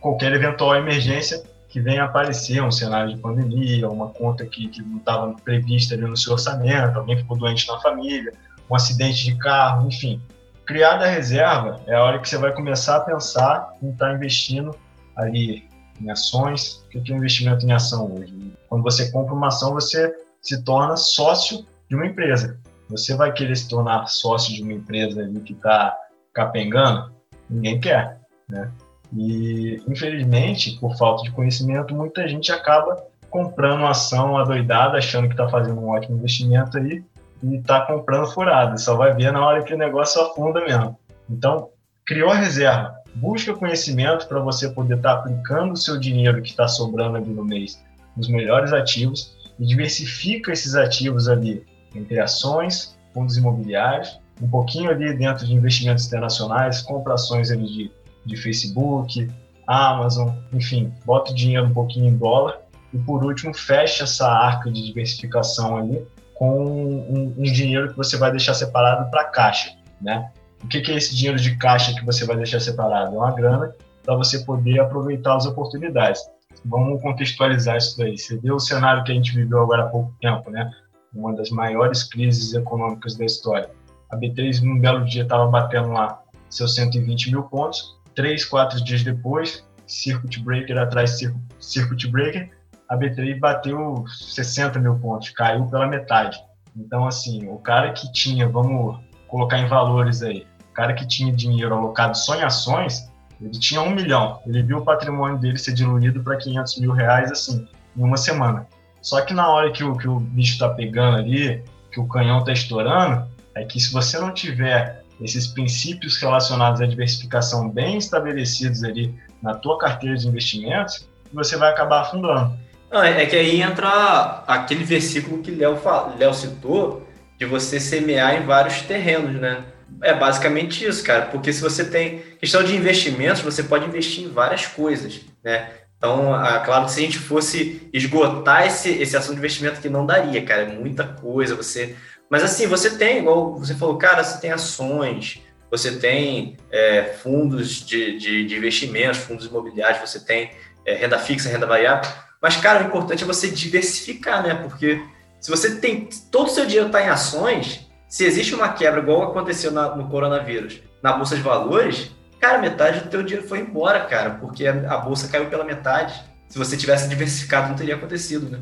qualquer 0.00 0.32
eventual 0.32 0.74
emergência 0.74 1.42
que 1.68 1.80
venha 1.80 2.02
aparecer, 2.02 2.60
um 2.62 2.70
cenário 2.70 3.14
de 3.14 3.20
pandemia, 3.20 3.88
uma 3.88 4.08
conta 4.08 4.44
que, 4.44 4.66
que 4.66 4.82
não 4.82 4.98
estava 4.98 5.32
prevista 5.44 5.94
ali 5.94 6.02
no 6.02 6.16
seu 6.16 6.32
orçamento, 6.32 6.98
alguém 6.98 7.16
ficou 7.16 7.38
doente 7.38 7.68
na 7.68 7.78
família, 7.78 8.32
um 8.68 8.74
acidente 8.74 9.24
de 9.24 9.36
carro, 9.38 9.86
enfim. 9.86 10.20
Criada 10.66 11.04
a 11.04 11.08
reserva 11.08 11.80
é 11.86 11.94
a 11.94 12.02
hora 12.02 12.18
que 12.18 12.28
você 12.28 12.36
vai 12.36 12.52
começar 12.52 12.96
a 12.96 13.00
pensar 13.00 13.72
em 13.80 13.90
estar 13.90 14.08
tá 14.08 14.14
investindo 14.14 14.74
ali 15.16 15.69
em 16.00 16.10
ações. 16.10 16.84
O 16.86 16.88
que 16.88 17.12
é 17.12 17.16
investimento 17.16 17.64
em 17.66 17.72
ação 17.72 18.12
hoje? 18.14 18.34
Quando 18.68 18.82
você 18.82 19.10
compra 19.10 19.34
uma 19.34 19.48
ação, 19.48 19.74
você 19.74 20.14
se 20.40 20.62
torna 20.62 20.96
sócio 20.96 21.66
de 21.88 21.94
uma 21.94 22.06
empresa. 22.06 22.58
Você 22.88 23.14
vai 23.14 23.32
querer 23.32 23.56
se 23.56 23.68
tornar 23.68 24.06
sócio 24.06 24.54
de 24.54 24.62
uma 24.62 24.72
empresa 24.72 25.20
ali 25.20 25.40
que 25.40 25.52
está 25.52 25.96
capengando? 26.32 27.12
Ninguém 27.48 27.80
quer, 27.80 28.18
né? 28.48 28.70
E, 29.12 29.82
infelizmente, 29.88 30.78
por 30.78 30.96
falta 30.96 31.24
de 31.24 31.32
conhecimento, 31.32 31.94
muita 31.94 32.28
gente 32.28 32.52
acaba 32.52 33.04
comprando 33.28 33.86
ação 33.86 34.36
adoidada, 34.36 34.98
achando 34.98 35.26
que 35.26 35.34
está 35.34 35.48
fazendo 35.48 35.80
um 35.80 35.88
ótimo 35.88 36.16
investimento 36.16 36.78
aí 36.78 37.04
e 37.42 37.56
está 37.56 37.80
comprando 37.82 38.30
furado. 38.30 38.78
Só 38.78 38.96
vai 38.96 39.14
ver 39.14 39.32
na 39.32 39.44
hora 39.44 39.62
que 39.62 39.74
o 39.74 39.78
negócio 39.78 40.20
afunda 40.20 40.60
mesmo. 40.64 40.98
Então, 41.28 41.70
criou 42.04 42.30
a 42.30 42.34
reserva. 42.34 42.99
Busca 43.14 43.54
conhecimento 43.54 44.26
para 44.26 44.40
você 44.40 44.68
poder 44.68 44.96
estar 44.96 45.14
tá 45.14 45.20
aplicando 45.20 45.72
o 45.72 45.76
seu 45.76 45.98
dinheiro 45.98 46.40
que 46.42 46.50
está 46.50 46.68
sobrando 46.68 47.16
ali 47.16 47.30
no 47.30 47.44
mês 47.44 47.82
nos 48.16 48.28
melhores 48.28 48.72
ativos 48.72 49.36
e 49.58 49.64
diversifica 49.64 50.52
esses 50.52 50.74
ativos 50.74 51.28
ali 51.28 51.64
entre 51.94 52.20
ações, 52.20 52.96
fundos 53.12 53.36
imobiliários, 53.36 54.20
um 54.40 54.48
pouquinho 54.48 54.90
ali 54.90 55.16
dentro 55.16 55.46
de 55.46 55.54
investimentos 55.54 56.06
internacionais, 56.06 56.82
compra 56.82 57.14
ações 57.14 57.50
ali 57.50 57.66
de, 57.66 57.92
de 58.24 58.36
Facebook, 58.36 59.30
Amazon, 59.66 60.30
enfim, 60.52 60.92
bota 61.04 61.32
o 61.32 61.34
dinheiro 61.34 61.66
um 61.66 61.74
pouquinho 61.74 62.08
em 62.08 62.16
dólar 62.16 62.60
e 62.92 62.98
por 62.98 63.24
último 63.24 63.54
fecha 63.54 64.04
essa 64.04 64.28
arca 64.28 64.70
de 64.70 64.84
diversificação 64.84 65.76
ali 65.76 66.04
com 66.34 66.64
um, 66.64 67.34
um 67.36 67.42
dinheiro 67.42 67.90
que 67.90 67.96
você 67.96 68.16
vai 68.16 68.30
deixar 68.30 68.54
separado 68.54 69.10
para 69.10 69.24
caixa, 69.24 69.76
né? 70.00 70.30
O 70.62 70.68
que, 70.68 70.80
que 70.80 70.92
é 70.92 70.96
esse 70.96 71.14
dinheiro 71.16 71.38
de 71.38 71.56
caixa 71.56 71.94
que 71.94 72.04
você 72.04 72.24
vai 72.24 72.36
deixar 72.36 72.60
separado? 72.60 73.14
É 73.14 73.18
uma 73.18 73.34
grana 73.34 73.74
para 74.04 74.16
você 74.16 74.40
poder 74.40 74.80
aproveitar 74.80 75.36
as 75.36 75.46
oportunidades. 75.46 76.20
Vamos 76.64 77.00
contextualizar 77.00 77.76
isso 77.76 77.96
daí. 77.96 78.18
Você 78.18 78.36
vê 78.38 78.52
o 78.52 78.58
cenário 78.58 79.02
que 79.04 79.12
a 79.12 79.14
gente 79.14 79.34
viveu 79.34 79.60
agora 79.62 79.84
há 79.84 79.88
pouco 79.88 80.14
tempo, 80.20 80.50
né? 80.50 80.70
Uma 81.14 81.34
das 81.34 81.50
maiores 81.50 82.04
crises 82.04 82.54
econômicas 82.54 83.16
da 83.16 83.24
história. 83.24 83.70
A 84.10 84.16
B3, 84.16 84.62
num 84.62 84.78
belo 84.78 85.04
dia, 85.04 85.22
estava 85.22 85.46
batendo 85.46 85.90
lá 85.90 86.22
seus 86.48 86.74
120 86.74 87.30
mil 87.30 87.44
pontos. 87.44 87.96
Três, 88.14 88.44
quatro 88.44 88.82
dias 88.82 89.02
depois, 89.02 89.64
circuit 89.86 90.40
breaker 90.42 90.76
atrás 90.78 91.20
circuit 91.58 92.08
breaker, 92.08 92.50
a 92.88 92.96
B3 92.96 93.38
bateu 93.38 94.04
60 94.08 94.78
mil 94.80 94.98
pontos, 94.98 95.30
caiu 95.30 95.66
pela 95.66 95.86
metade. 95.86 96.38
Então, 96.76 97.06
assim, 97.06 97.48
o 97.48 97.58
cara 97.58 97.92
que 97.92 98.12
tinha, 98.12 98.48
vamos 98.48 98.98
colocar 99.30 99.58
em 99.58 99.66
valores 99.66 100.22
aí, 100.22 100.46
o 100.70 100.72
cara 100.74 100.92
que 100.92 101.06
tinha 101.06 101.32
dinheiro 101.32 101.74
alocado 101.74 102.16
só 102.16 102.34
em 102.34 102.42
ações, 102.42 103.08
ele 103.40 103.58
tinha 103.58 103.80
um 103.80 103.90
milhão. 103.90 104.40
Ele 104.46 104.62
viu 104.62 104.78
o 104.78 104.84
patrimônio 104.84 105.38
dele 105.38 105.56
ser 105.56 105.72
diluído 105.72 106.22
para 106.22 106.36
500 106.36 106.80
mil 106.80 106.92
reais, 106.92 107.30
assim, 107.30 107.66
em 107.96 108.02
uma 108.02 108.16
semana. 108.16 108.66
Só 109.00 109.20
que 109.22 109.32
na 109.32 109.48
hora 109.48 109.70
que 109.70 109.82
o, 109.82 109.96
que 109.96 110.08
o 110.08 110.20
bicho 110.20 110.54
está 110.54 110.68
pegando 110.68 111.16
ali, 111.16 111.62
que 111.90 111.98
o 111.98 112.06
canhão 112.06 112.40
está 112.40 112.52
estourando, 112.52 113.26
é 113.54 113.64
que 113.64 113.80
se 113.80 113.92
você 113.92 114.18
não 114.18 114.32
tiver 114.32 115.02
esses 115.20 115.46
princípios 115.46 116.16
relacionados 116.18 116.80
à 116.80 116.86
diversificação 116.86 117.68
bem 117.68 117.96
estabelecidos 117.96 118.82
ali 118.84 119.14
na 119.42 119.54
tua 119.54 119.78
carteira 119.78 120.16
de 120.16 120.26
investimentos, 120.26 121.08
você 121.32 121.56
vai 121.56 121.70
acabar 121.70 122.02
afundando. 122.02 122.58
Não, 122.90 123.02
é 123.02 123.24
que 123.24 123.36
aí 123.36 123.62
entra 123.62 124.42
aquele 124.46 124.82
versículo 124.82 125.42
que 125.42 125.50
Léo 125.50 125.78
Léo 126.18 126.34
citou, 126.34 127.06
de 127.40 127.46
você 127.46 127.80
semear 127.80 128.34
em 128.34 128.44
vários 128.44 128.82
terrenos, 128.82 129.40
né? 129.40 129.64
É 130.02 130.12
basicamente 130.12 130.86
isso, 130.86 131.02
cara, 131.02 131.26
porque 131.26 131.50
se 131.54 131.62
você 131.62 131.82
tem 131.82 132.18
questão 132.38 132.62
de 132.62 132.76
investimentos, 132.76 133.40
você 133.40 133.62
pode 133.62 133.86
investir 133.86 134.24
em 134.24 134.28
várias 134.28 134.66
coisas, 134.66 135.22
né? 135.42 135.70
Então, 135.96 136.34
ah, 136.34 136.60
claro 136.60 136.84
que 136.84 136.92
se 136.92 137.00
a 137.00 137.02
gente 137.02 137.18
fosse 137.18 137.88
esgotar 137.92 138.66
esse, 138.66 138.90
esse 138.90 139.16
assunto 139.16 139.32
de 139.32 139.38
investimento, 139.38 139.80
que 139.80 139.88
não 139.88 140.04
daria, 140.04 140.44
cara, 140.44 140.62
é 140.62 140.66
muita 140.66 141.04
coisa, 141.04 141.54
você... 141.54 141.96
Mas 142.28 142.44
assim, 142.44 142.66
você 142.66 142.90
tem, 142.90 143.18
igual 143.18 143.58
você 143.58 143.74
falou, 143.74 143.96
cara, 143.96 144.22
você 144.22 144.38
tem 144.38 144.52
ações, 144.52 145.40
você 145.70 145.92
tem 145.92 146.58
é, 146.70 147.04
fundos 147.22 147.84
de, 147.84 148.18
de, 148.18 148.44
de, 148.44 148.56
investimentos, 148.56 149.18
fundos 149.18 149.46
imobiliários, 149.46 150.08
você 150.08 150.20
tem 150.20 150.50
é, 150.86 150.94
renda 150.94 151.18
fixa, 151.18 151.48
renda 151.48 151.66
variável, 151.66 152.08
mas, 152.40 152.56
cara, 152.56 152.82
o 152.82 152.86
importante 152.86 153.24
é 153.24 153.26
você 153.26 153.48
diversificar, 153.48 154.42
né? 154.42 154.54
Porque 154.54 155.02
se 155.40 155.50
você 155.50 155.76
tem 155.76 156.08
todo 156.30 156.46
o 156.46 156.50
seu 156.50 156.66
dinheiro 156.66 156.88
está 156.88 157.02
em 157.02 157.08
ações, 157.08 157.90
se 158.06 158.24
existe 158.24 158.54
uma 158.54 158.68
quebra 158.68 159.00
igual 159.00 159.22
aconteceu 159.22 159.70
na, 159.70 159.96
no 159.96 160.08
coronavírus, 160.08 160.80
na 161.02 161.12
bolsa 161.12 161.36
de 161.36 161.42
valores, 161.42 162.10
cara, 162.38 162.58
metade 162.58 163.00
do 163.00 163.08
teu 163.08 163.22
dinheiro 163.22 163.48
foi 163.48 163.60
embora, 163.60 164.00
cara, 164.00 164.30
porque 164.30 164.66
a, 164.66 164.98
bolsa 164.98 165.28
caiu 165.28 165.46
pela 165.46 165.64
metade. 165.64 166.22
Se 166.48 166.58
você 166.58 166.76
tivesse 166.76 167.08
diversificado, 167.08 167.68
não 167.68 167.76
teria 167.76 167.94
acontecido, 167.94 168.50
né? 168.50 168.58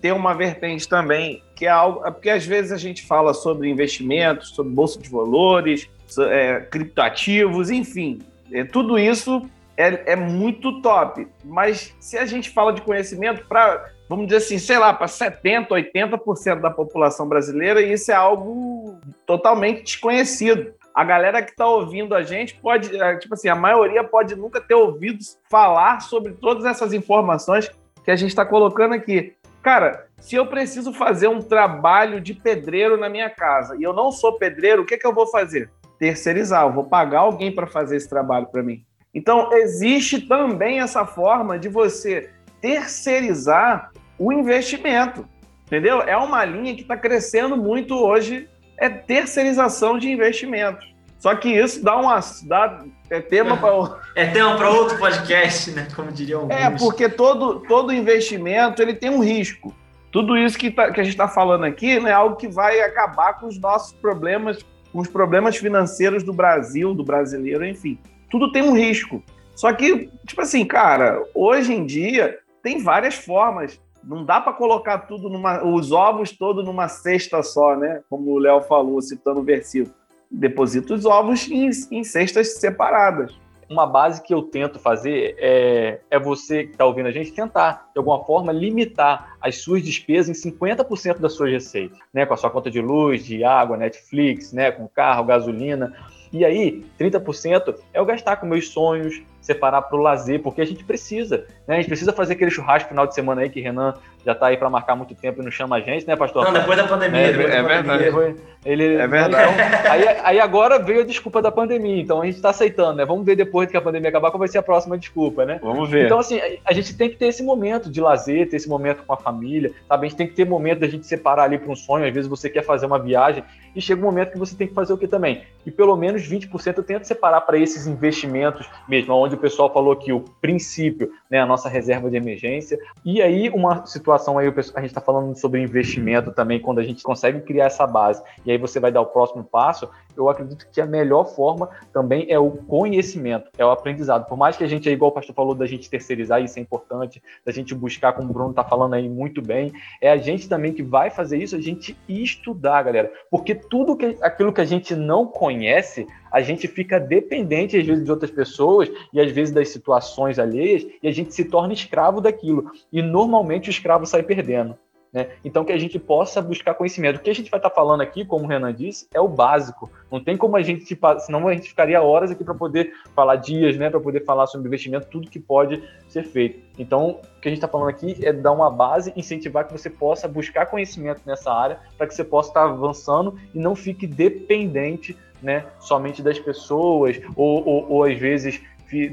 Tem 0.00 0.12
uma 0.12 0.34
vertente 0.34 0.88
também 0.88 1.42
que 1.54 1.66
é 1.66 1.68
algo, 1.68 2.06
é 2.06 2.10
porque 2.10 2.30
às 2.30 2.44
vezes 2.44 2.72
a 2.72 2.76
gente 2.76 3.06
fala 3.06 3.32
sobre 3.32 3.68
investimentos, 3.68 4.50
sobre 4.50 4.72
bolsa 4.72 5.00
de 5.00 5.08
valores, 5.08 5.88
é, 6.20 6.60
criptoativos, 6.60 7.70
enfim, 7.70 8.20
é, 8.52 8.64
tudo 8.64 8.98
isso 8.98 9.48
é, 9.76 10.12
é 10.12 10.16
muito 10.16 10.80
top. 10.82 11.26
Mas 11.44 11.94
se 12.00 12.18
a 12.18 12.26
gente 12.26 12.50
fala 12.50 12.72
de 12.72 12.82
conhecimento 12.82 13.46
para 13.46 13.92
vamos 14.08 14.26
dizer 14.26 14.38
assim, 14.38 14.58
sei 14.58 14.78
lá, 14.78 14.92
para 14.94 15.06
70%, 15.06 15.68
80% 15.68 16.60
da 16.60 16.70
população 16.70 17.28
brasileira, 17.28 17.80
e 17.80 17.92
isso 17.92 18.10
é 18.10 18.14
algo 18.14 18.98
totalmente 19.26 19.82
desconhecido. 19.82 20.72
A 20.94 21.04
galera 21.04 21.42
que 21.42 21.50
está 21.50 21.66
ouvindo 21.66 22.14
a 22.14 22.22
gente 22.22 22.54
pode, 22.56 23.00
é, 23.00 23.16
tipo 23.16 23.34
assim, 23.34 23.48
a 23.48 23.54
maioria 23.54 24.02
pode 24.02 24.34
nunca 24.34 24.60
ter 24.60 24.74
ouvido 24.74 25.18
falar 25.50 26.00
sobre 26.00 26.32
todas 26.32 26.64
essas 26.64 26.92
informações 26.92 27.70
que 28.02 28.10
a 28.10 28.16
gente 28.16 28.30
está 28.30 28.44
colocando 28.44 28.94
aqui. 28.94 29.34
Cara, 29.62 30.06
se 30.18 30.34
eu 30.34 30.46
preciso 30.46 30.92
fazer 30.92 31.28
um 31.28 31.42
trabalho 31.42 32.20
de 32.20 32.32
pedreiro 32.32 32.96
na 32.96 33.08
minha 33.08 33.28
casa 33.28 33.76
e 33.78 33.82
eu 33.82 33.92
não 33.92 34.10
sou 34.10 34.38
pedreiro, 34.38 34.82
o 34.82 34.86
que, 34.86 34.96
que 34.96 35.06
eu 35.06 35.12
vou 35.12 35.26
fazer? 35.26 35.70
Terceirizar, 35.98 36.64
eu 36.64 36.72
vou 36.72 36.84
pagar 36.84 37.20
alguém 37.20 37.54
para 37.54 37.66
fazer 37.66 37.96
esse 37.96 38.08
trabalho 38.08 38.46
para 38.46 38.62
mim. 38.62 38.82
Então, 39.12 39.52
existe 39.52 40.26
também 40.26 40.80
essa 40.80 41.04
forma 41.04 41.58
de 41.58 41.68
você 41.68 42.30
terceirizar 42.60 43.90
o 44.18 44.32
investimento. 44.32 45.26
Entendeu? 45.66 46.00
É 46.00 46.16
uma 46.16 46.44
linha 46.44 46.74
que 46.74 46.82
está 46.82 46.96
crescendo 46.96 47.56
muito 47.56 47.94
hoje, 47.94 48.48
é 48.78 48.88
terceirização 48.88 49.98
de 49.98 50.10
investimentos. 50.10 50.94
Só 51.18 51.34
que 51.34 51.48
isso 51.48 51.82
dá 51.82 51.96
uma. 51.96 52.20
Dá, 52.44 52.84
é 53.10 53.20
tema 53.20 53.56
para. 53.56 54.08
É 54.14 54.26
tema 54.26 54.56
para 54.56 54.70
outro 54.70 54.98
podcast, 54.98 55.70
né? 55.70 55.86
Como 55.94 56.10
diriam 56.10 56.40
alguns. 56.40 56.56
É, 56.56 56.70
porque 56.70 57.08
todo, 57.08 57.60
todo 57.68 57.92
investimento 57.92 58.82
ele 58.82 58.94
tem 58.94 59.10
um 59.10 59.22
risco. 59.22 59.72
Tudo 60.10 60.36
isso 60.36 60.58
que, 60.58 60.70
tá, 60.70 60.90
que 60.90 61.00
a 61.00 61.04
gente 61.04 61.12
está 61.12 61.28
falando 61.28 61.64
aqui 61.64 62.00
né, 62.00 62.10
é 62.10 62.12
algo 62.14 62.34
que 62.34 62.48
vai 62.48 62.80
acabar 62.80 63.34
com 63.34 63.46
os 63.46 63.60
nossos 63.60 63.92
problemas, 63.92 64.58
com 64.90 64.98
os 65.00 65.06
problemas 65.06 65.56
financeiros 65.56 66.24
do 66.24 66.32
Brasil, 66.32 66.94
do 66.94 67.04
brasileiro, 67.04 67.64
enfim. 67.64 67.98
Tudo 68.30 68.50
tem 68.50 68.62
um 68.62 68.72
risco. 68.72 69.22
Só 69.54 69.72
que, 69.72 70.10
tipo 70.26 70.40
assim, 70.40 70.64
cara, 70.64 71.22
hoje 71.34 71.72
em 71.72 71.84
dia 71.84 72.38
tem 72.62 72.82
várias 72.82 73.14
formas 73.14 73.80
não 74.02 74.24
dá 74.24 74.40
para 74.40 74.52
colocar 74.52 74.98
tudo 75.00 75.28
numa, 75.28 75.64
os 75.64 75.92
ovos 75.92 76.32
todos 76.32 76.64
numa 76.64 76.88
cesta 76.88 77.42
só, 77.42 77.76
né? 77.76 78.00
Como 78.08 78.30
o 78.30 78.38
Léo 78.38 78.62
falou, 78.62 79.00
citando 79.02 79.40
o 79.40 79.44
versículo. 79.44 79.94
Deposita 80.30 80.94
os 80.94 81.04
ovos 81.04 81.50
em, 81.50 81.68
em 81.90 82.04
cestas 82.04 82.58
separadas. 82.58 83.38
Uma 83.68 83.86
base 83.86 84.22
que 84.22 84.32
eu 84.32 84.42
tento 84.42 84.78
fazer 84.78 85.36
é, 85.38 86.00
é 86.10 86.18
você 86.18 86.64
que 86.64 86.72
está 86.72 86.86
ouvindo 86.86 87.06
a 87.06 87.10
gente 87.10 87.32
tentar, 87.32 87.90
de 87.92 87.98
alguma 87.98 88.24
forma, 88.24 88.50
limitar 88.50 89.36
as 89.42 89.58
suas 89.58 89.82
despesas 89.82 90.44
em 90.44 90.50
50% 90.50 91.18
das 91.18 91.34
suas 91.34 91.50
receitas, 91.50 91.98
né? 92.12 92.24
Com 92.24 92.32
a 92.32 92.36
sua 92.36 92.50
conta 92.50 92.70
de 92.70 92.80
luz, 92.80 93.24
de 93.24 93.44
água, 93.44 93.76
Netflix, 93.76 94.52
né? 94.52 94.70
Com 94.70 94.88
carro, 94.88 95.24
gasolina. 95.24 95.94
E 96.32 96.44
aí, 96.44 96.84
30% 96.98 97.74
é 97.92 97.98
eu 97.98 98.06
gastar 98.06 98.36
com 98.36 98.46
meus 98.46 98.68
sonhos, 98.68 99.22
separar 99.48 99.80
para 99.80 99.96
o 99.96 100.02
lazer, 100.02 100.42
porque 100.42 100.60
a 100.60 100.64
gente 100.66 100.84
precisa, 100.84 101.46
né? 101.66 101.76
A 101.76 101.78
gente 101.78 101.88
precisa 101.88 102.12
fazer 102.12 102.34
aquele 102.34 102.50
churrasco 102.50 102.90
final 102.90 103.06
de 103.06 103.14
semana 103.14 103.40
aí 103.40 103.48
que 103.48 103.60
Renan 103.62 103.94
já 104.28 104.32
está 104.32 104.48
aí 104.48 104.58
para 104.58 104.68
marcar 104.68 104.94
muito 104.94 105.14
tempo 105.14 105.40
e 105.40 105.44
não 105.44 105.50
chama 105.50 105.76
a 105.76 105.80
gente, 105.80 106.06
né, 106.06 106.14
pastor? 106.14 106.44
Não, 106.44 106.52
depois 106.52 106.76
da 106.76 106.86
pandemia. 106.86 107.20
É, 107.20 107.32
depois 107.32 107.54
é 107.54 107.62
da 107.62 107.68
verdade. 107.68 108.10
Pandemia. 108.10 108.36
Ele, 108.64 108.94
é 108.96 109.06
verdade. 109.06 109.52
Então, 109.54 109.92
aí, 109.92 110.08
aí, 110.22 110.40
agora 110.40 110.78
veio 110.78 111.00
a 111.00 111.04
desculpa 111.04 111.40
da 111.40 111.50
pandemia, 111.50 112.02
então 112.02 112.20
a 112.20 112.26
gente 112.26 112.34
está 112.36 112.50
aceitando, 112.50 112.98
né? 112.98 113.06
Vamos 113.06 113.24
ver 113.24 113.36
depois 113.36 113.70
que 113.70 113.76
a 113.76 113.80
pandemia 113.80 114.10
acabar 114.10 114.30
qual 114.30 114.38
vai 114.38 114.48
ser 114.48 114.58
a 114.58 114.62
próxima 114.62 114.98
desculpa, 114.98 115.46
né? 115.46 115.58
Vamos 115.62 115.88
ver. 115.88 116.04
Então, 116.04 116.18
assim, 116.18 116.38
a, 116.38 116.58
a 116.66 116.72
gente 116.74 116.94
tem 116.94 117.08
que 117.08 117.16
ter 117.16 117.28
esse 117.28 117.42
momento 117.42 117.90
de 117.90 118.00
lazer, 118.00 118.50
ter 118.50 118.56
esse 118.56 118.68
momento 118.68 119.04
com 119.06 119.12
a 119.14 119.16
família, 119.16 119.72
sabe? 119.88 120.06
A 120.06 120.08
gente 120.08 120.18
tem 120.18 120.26
que 120.26 120.34
ter 120.34 120.44
momento 120.44 120.80
da 120.80 120.88
gente 120.88 121.06
separar 121.06 121.44
ali 121.44 121.56
para 121.56 121.70
um 121.70 121.76
sonho, 121.76 122.06
às 122.06 122.12
vezes 122.12 122.28
você 122.28 122.50
quer 122.50 122.62
fazer 122.62 122.84
uma 122.84 122.98
viagem 122.98 123.42
e 123.74 123.80
chega 123.80 124.00
um 124.00 124.04
momento 124.04 124.32
que 124.32 124.38
você 124.38 124.56
tem 124.56 124.66
que 124.66 124.74
fazer 124.74 124.92
o 124.92 124.98
que 124.98 125.06
também? 125.06 125.44
E 125.64 125.70
pelo 125.70 125.96
menos 125.96 126.28
20% 126.28 126.76
eu 126.76 126.82
tento 126.82 127.04
separar 127.04 127.42
para 127.42 127.56
esses 127.58 127.86
investimentos 127.86 128.68
mesmo, 128.88 129.14
onde 129.14 129.36
o 129.36 129.38
pessoal 129.38 129.72
falou 129.72 129.92
aqui, 129.92 130.12
o 130.12 130.20
princípio, 130.40 131.12
né, 131.30 131.40
a 131.40 131.46
nossa 131.46 131.68
reserva 131.68 132.10
de 132.10 132.16
emergência. 132.16 132.78
E 133.04 133.22
aí, 133.22 133.48
uma 133.50 133.86
situação 133.86 134.17
aí, 134.38 134.48
a 134.48 134.80
gente 134.80 134.86
está 134.86 135.00
falando 135.00 135.36
sobre 135.36 135.60
investimento 135.60 136.32
também, 136.32 136.60
quando 136.60 136.78
a 136.78 136.84
gente 136.84 137.02
consegue 137.02 137.40
criar 137.40 137.66
essa 137.66 137.86
base, 137.86 138.22
e 138.44 138.50
aí 138.50 138.58
você 138.58 138.80
vai 138.80 138.90
dar 138.90 139.00
o 139.00 139.06
próximo 139.06 139.44
passo, 139.44 139.88
eu 140.16 140.28
acredito 140.28 140.66
que 140.72 140.80
a 140.80 140.86
melhor 140.86 141.24
forma 141.24 141.68
também 141.92 142.26
é 142.28 142.38
o 142.38 142.50
conhecimento, 142.50 143.50
é 143.56 143.64
o 143.64 143.70
aprendizado. 143.70 144.26
Por 144.26 144.36
mais 144.36 144.56
que 144.56 144.64
a 144.64 144.66
gente, 144.66 144.90
igual 144.90 145.10
o 145.10 145.14
pastor 145.14 145.34
falou, 145.34 145.54
da 145.54 145.66
gente 145.66 145.88
terceirizar, 145.88 146.42
isso 146.42 146.58
é 146.58 146.62
importante, 146.62 147.22
da 147.44 147.52
gente 147.52 147.74
buscar, 147.74 148.12
como 148.12 148.30
o 148.30 148.32
Bruno 148.32 148.50
está 148.50 148.64
falando 148.64 148.94
aí 148.94 149.08
muito 149.08 149.40
bem, 149.40 149.72
é 150.00 150.10
a 150.10 150.16
gente 150.16 150.48
também 150.48 150.72
que 150.72 150.82
vai 150.82 151.08
fazer 151.10 151.38
isso, 151.38 151.54
a 151.54 151.60
gente 151.60 151.96
estudar, 152.08 152.82
galera. 152.82 153.12
Porque 153.30 153.54
tudo 153.54 153.96
que, 153.96 154.18
aquilo 154.20 154.52
que 154.52 154.60
a 154.60 154.64
gente 154.64 154.94
não 154.96 155.26
conhece, 155.26 156.06
a 156.30 156.40
gente 156.40 156.68
fica 156.68 156.98
dependente, 156.98 157.76
às 157.76 157.86
vezes, 157.86 158.04
de 158.04 158.10
outras 158.10 158.30
pessoas 158.30 158.90
e 159.12 159.20
às 159.20 159.30
vezes 159.30 159.54
das 159.54 159.68
situações 159.68 160.38
alheias, 160.38 160.86
e 161.02 161.08
a 161.08 161.12
gente 161.12 161.34
se 161.34 161.44
torna 161.44 161.72
escravo 161.72 162.20
daquilo. 162.20 162.70
E 162.92 163.02
normalmente 163.02 163.68
o 163.68 163.70
escravo 163.70 164.06
sai 164.06 164.22
perdendo. 164.22 164.76
Né? 165.12 165.28
Então, 165.44 165.64
que 165.64 165.72
a 165.72 165.78
gente 165.78 165.98
possa 165.98 166.42
buscar 166.42 166.74
conhecimento. 166.74 167.16
O 167.16 167.20
que 167.20 167.30
a 167.30 167.34
gente 167.34 167.50
vai 167.50 167.58
estar 167.58 167.70
falando 167.70 168.02
aqui, 168.02 168.24
como 168.24 168.44
o 168.44 168.48
Renan 168.48 168.72
disse, 168.74 169.08
é 169.12 169.20
o 169.20 169.28
básico. 169.28 169.90
Não 170.10 170.22
tem 170.22 170.36
como 170.36 170.56
a 170.56 170.62
gente, 170.62 170.84
senão 171.20 171.48
a 171.48 171.54
gente 171.54 171.68
ficaria 171.68 172.02
horas 172.02 172.30
aqui 172.30 172.44
para 172.44 172.54
poder 172.54 172.92
falar 173.14 173.36
dias, 173.36 173.76
né? 173.76 173.88
para 173.88 174.00
poder 174.00 174.24
falar 174.24 174.46
sobre 174.46 174.66
investimento, 174.68 175.08
tudo 175.08 175.30
que 175.30 175.40
pode 175.40 175.82
ser 176.08 176.24
feito. 176.24 176.60
Então, 176.78 177.20
o 177.36 177.40
que 177.40 177.48
a 177.48 177.50
gente 177.50 177.58
está 177.58 177.68
falando 177.68 177.88
aqui 177.88 178.18
é 178.22 178.32
dar 178.32 178.52
uma 178.52 178.70
base, 178.70 179.12
incentivar 179.16 179.66
que 179.66 179.72
você 179.72 179.88
possa 179.88 180.28
buscar 180.28 180.66
conhecimento 180.66 181.22
nessa 181.24 181.52
área, 181.52 181.80
para 181.96 182.06
que 182.06 182.14
você 182.14 182.24
possa 182.24 182.50
estar 182.50 182.64
avançando 182.64 183.38
e 183.54 183.58
não 183.58 183.74
fique 183.74 184.06
dependente 184.06 185.16
né, 185.42 185.64
somente 185.80 186.22
das 186.22 186.38
pessoas, 186.38 187.20
ou, 187.36 187.66
ou, 187.66 187.92
ou 187.92 188.04
às 188.04 188.18
vezes 188.18 188.60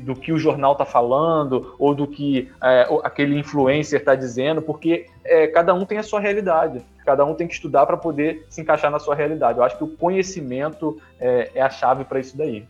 do 0.03 0.15
que 0.15 0.31
o 0.31 0.37
jornal 0.37 0.71
está 0.71 0.85
falando 0.85 1.75
ou 1.77 1.93
do 1.93 2.07
que 2.07 2.49
é, 2.63 2.87
aquele 3.03 3.37
influencer 3.37 3.99
está 3.99 4.15
dizendo, 4.15 4.61
porque 4.61 5.07
é, 5.23 5.47
cada 5.47 5.73
um 5.73 5.85
tem 5.85 5.97
a 5.97 6.03
sua 6.03 6.19
realidade, 6.19 6.81
cada 7.05 7.25
um 7.25 7.33
tem 7.33 7.47
que 7.47 7.53
estudar 7.53 7.85
para 7.85 7.97
poder 7.97 8.45
se 8.49 8.61
encaixar 8.61 8.89
na 8.89 8.99
sua 8.99 9.15
realidade. 9.15 9.57
Eu 9.57 9.63
acho 9.63 9.77
que 9.77 9.83
o 9.83 9.87
conhecimento 9.87 10.97
é, 11.19 11.51
é 11.55 11.61
a 11.61 11.69
chave 11.69 12.05
para 12.05 12.19
isso 12.19 12.37
daí. 12.37 12.65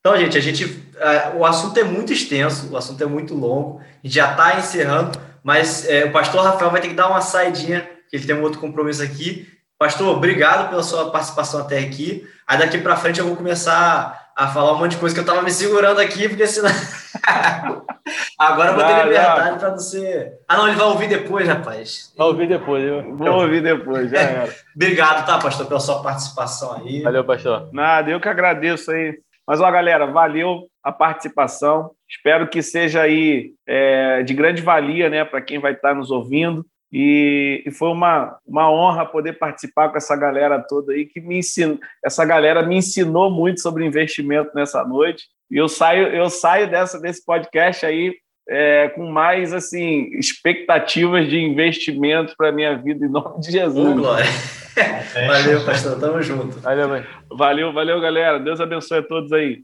Então, 0.00 0.16
gente, 0.16 0.36
a 0.36 0.40
gente, 0.40 0.64
uh, 0.64 1.36
o 1.36 1.44
assunto 1.44 1.78
é 1.78 1.84
muito 1.84 2.12
extenso, 2.12 2.72
o 2.72 2.76
assunto 2.76 3.02
é 3.04 3.06
muito 3.06 3.34
longo, 3.34 3.80
a 3.80 4.06
gente 4.06 4.14
já 4.14 4.30
está 4.30 4.58
encerrando, 4.58 5.18
mas 5.44 5.84
uh, 5.84 6.08
o 6.08 6.10
pastor 6.10 6.42
Rafael 6.42 6.70
vai 6.70 6.80
ter 6.80 6.88
que 6.88 6.94
dar 6.94 7.08
uma 7.08 7.20
saidinha, 7.20 7.86
ele 8.10 8.26
tem 8.26 8.34
um 8.34 8.42
outro 8.42 8.58
compromisso 8.58 9.02
aqui. 9.02 9.46
Pastor, 9.80 10.14
obrigado 10.14 10.68
pela 10.68 10.82
sua 10.82 11.10
participação 11.10 11.62
até 11.62 11.78
aqui. 11.78 12.22
Aí 12.46 12.58
daqui 12.58 12.76
para 12.76 12.96
frente 12.96 13.18
eu 13.18 13.26
vou 13.26 13.34
começar 13.34 14.28
a 14.36 14.46
falar 14.46 14.74
um 14.74 14.78
monte 14.78 14.90
de 14.90 14.98
coisa 14.98 15.14
que 15.14 15.22
eu 15.22 15.24
tava 15.24 15.40
me 15.40 15.50
segurando 15.50 15.98
aqui, 15.98 16.28
porque 16.28 16.46
senão. 16.46 16.68
Agora 18.38 18.72
eu 18.72 18.74
vou 18.74 18.84
ter 18.84 19.04
liberdade 19.04 19.58
para 19.58 19.70
você. 19.70 20.32
Ah, 20.46 20.58
não, 20.58 20.68
ele 20.68 20.76
vai 20.76 20.86
ouvir 20.86 21.08
depois, 21.08 21.48
rapaz. 21.48 22.12
Vai 22.14 22.26
ouvir 22.26 22.46
depois, 22.46 22.84
eu 22.84 23.16
vou 23.16 23.40
ouvir 23.40 23.62
depois, 23.62 24.10
já 24.10 24.18
era. 24.18 24.54
Obrigado, 24.76 25.24
tá, 25.24 25.38
pastor, 25.38 25.64
pela 25.64 25.80
sua 25.80 26.02
participação 26.02 26.74
aí. 26.74 27.00
Valeu, 27.00 27.24
pastor. 27.24 27.70
Nada, 27.72 28.10
eu 28.10 28.20
que 28.20 28.28
agradeço 28.28 28.90
aí. 28.90 29.18
Mas, 29.48 29.62
ó, 29.62 29.70
galera, 29.70 30.04
valeu 30.04 30.68
a 30.84 30.92
participação. 30.92 31.92
Espero 32.06 32.48
que 32.48 32.60
seja 32.60 33.00
aí 33.00 33.52
é, 33.66 34.22
de 34.24 34.34
grande 34.34 34.60
valia, 34.60 35.08
né, 35.08 35.24
para 35.24 35.40
quem 35.40 35.58
vai 35.58 35.72
estar 35.72 35.94
nos 35.94 36.10
ouvindo. 36.10 36.66
E, 36.92 37.62
e, 37.64 37.70
foi 37.70 37.88
uma, 37.90 38.36
uma 38.44 38.70
honra 38.70 39.06
poder 39.06 39.34
participar 39.34 39.90
com 39.90 39.96
essa 39.96 40.16
galera 40.16 40.58
toda 40.58 40.92
aí 40.92 41.06
que 41.06 41.20
me 41.20 41.38
ensinou. 41.38 41.78
Essa 42.04 42.24
galera 42.24 42.66
me 42.66 42.76
ensinou 42.76 43.30
muito 43.30 43.60
sobre 43.60 43.86
investimento 43.86 44.50
nessa 44.54 44.84
noite. 44.84 45.24
E 45.48 45.56
eu 45.56 45.68
saio, 45.68 46.08
eu 46.08 46.28
saio 46.28 46.68
dessa, 46.68 46.98
desse 46.98 47.24
podcast 47.24 47.86
aí 47.86 48.14
é, 48.48 48.88
com 48.88 49.06
mais 49.06 49.52
assim 49.52 50.10
expectativas 50.18 51.28
de 51.28 51.38
investimento 51.38 52.34
para 52.36 52.50
minha 52.50 52.76
vida 52.76 53.06
em 53.06 53.08
nome 53.08 53.40
de 53.40 53.52
Jesus. 53.52 53.92
Oh, 53.92 53.94
glória. 53.94 54.26
valeu, 55.28 55.64
pastor. 55.64 56.00
Tamo 56.00 56.20
junto. 56.20 56.58
Valeu, 56.58 56.88
mãe. 56.88 57.06
valeu, 57.30 57.72
valeu, 57.72 58.00
galera. 58.00 58.40
Deus 58.40 58.60
abençoe 58.60 58.98
a 58.98 59.02
todos 59.02 59.32
aí. 59.32 59.62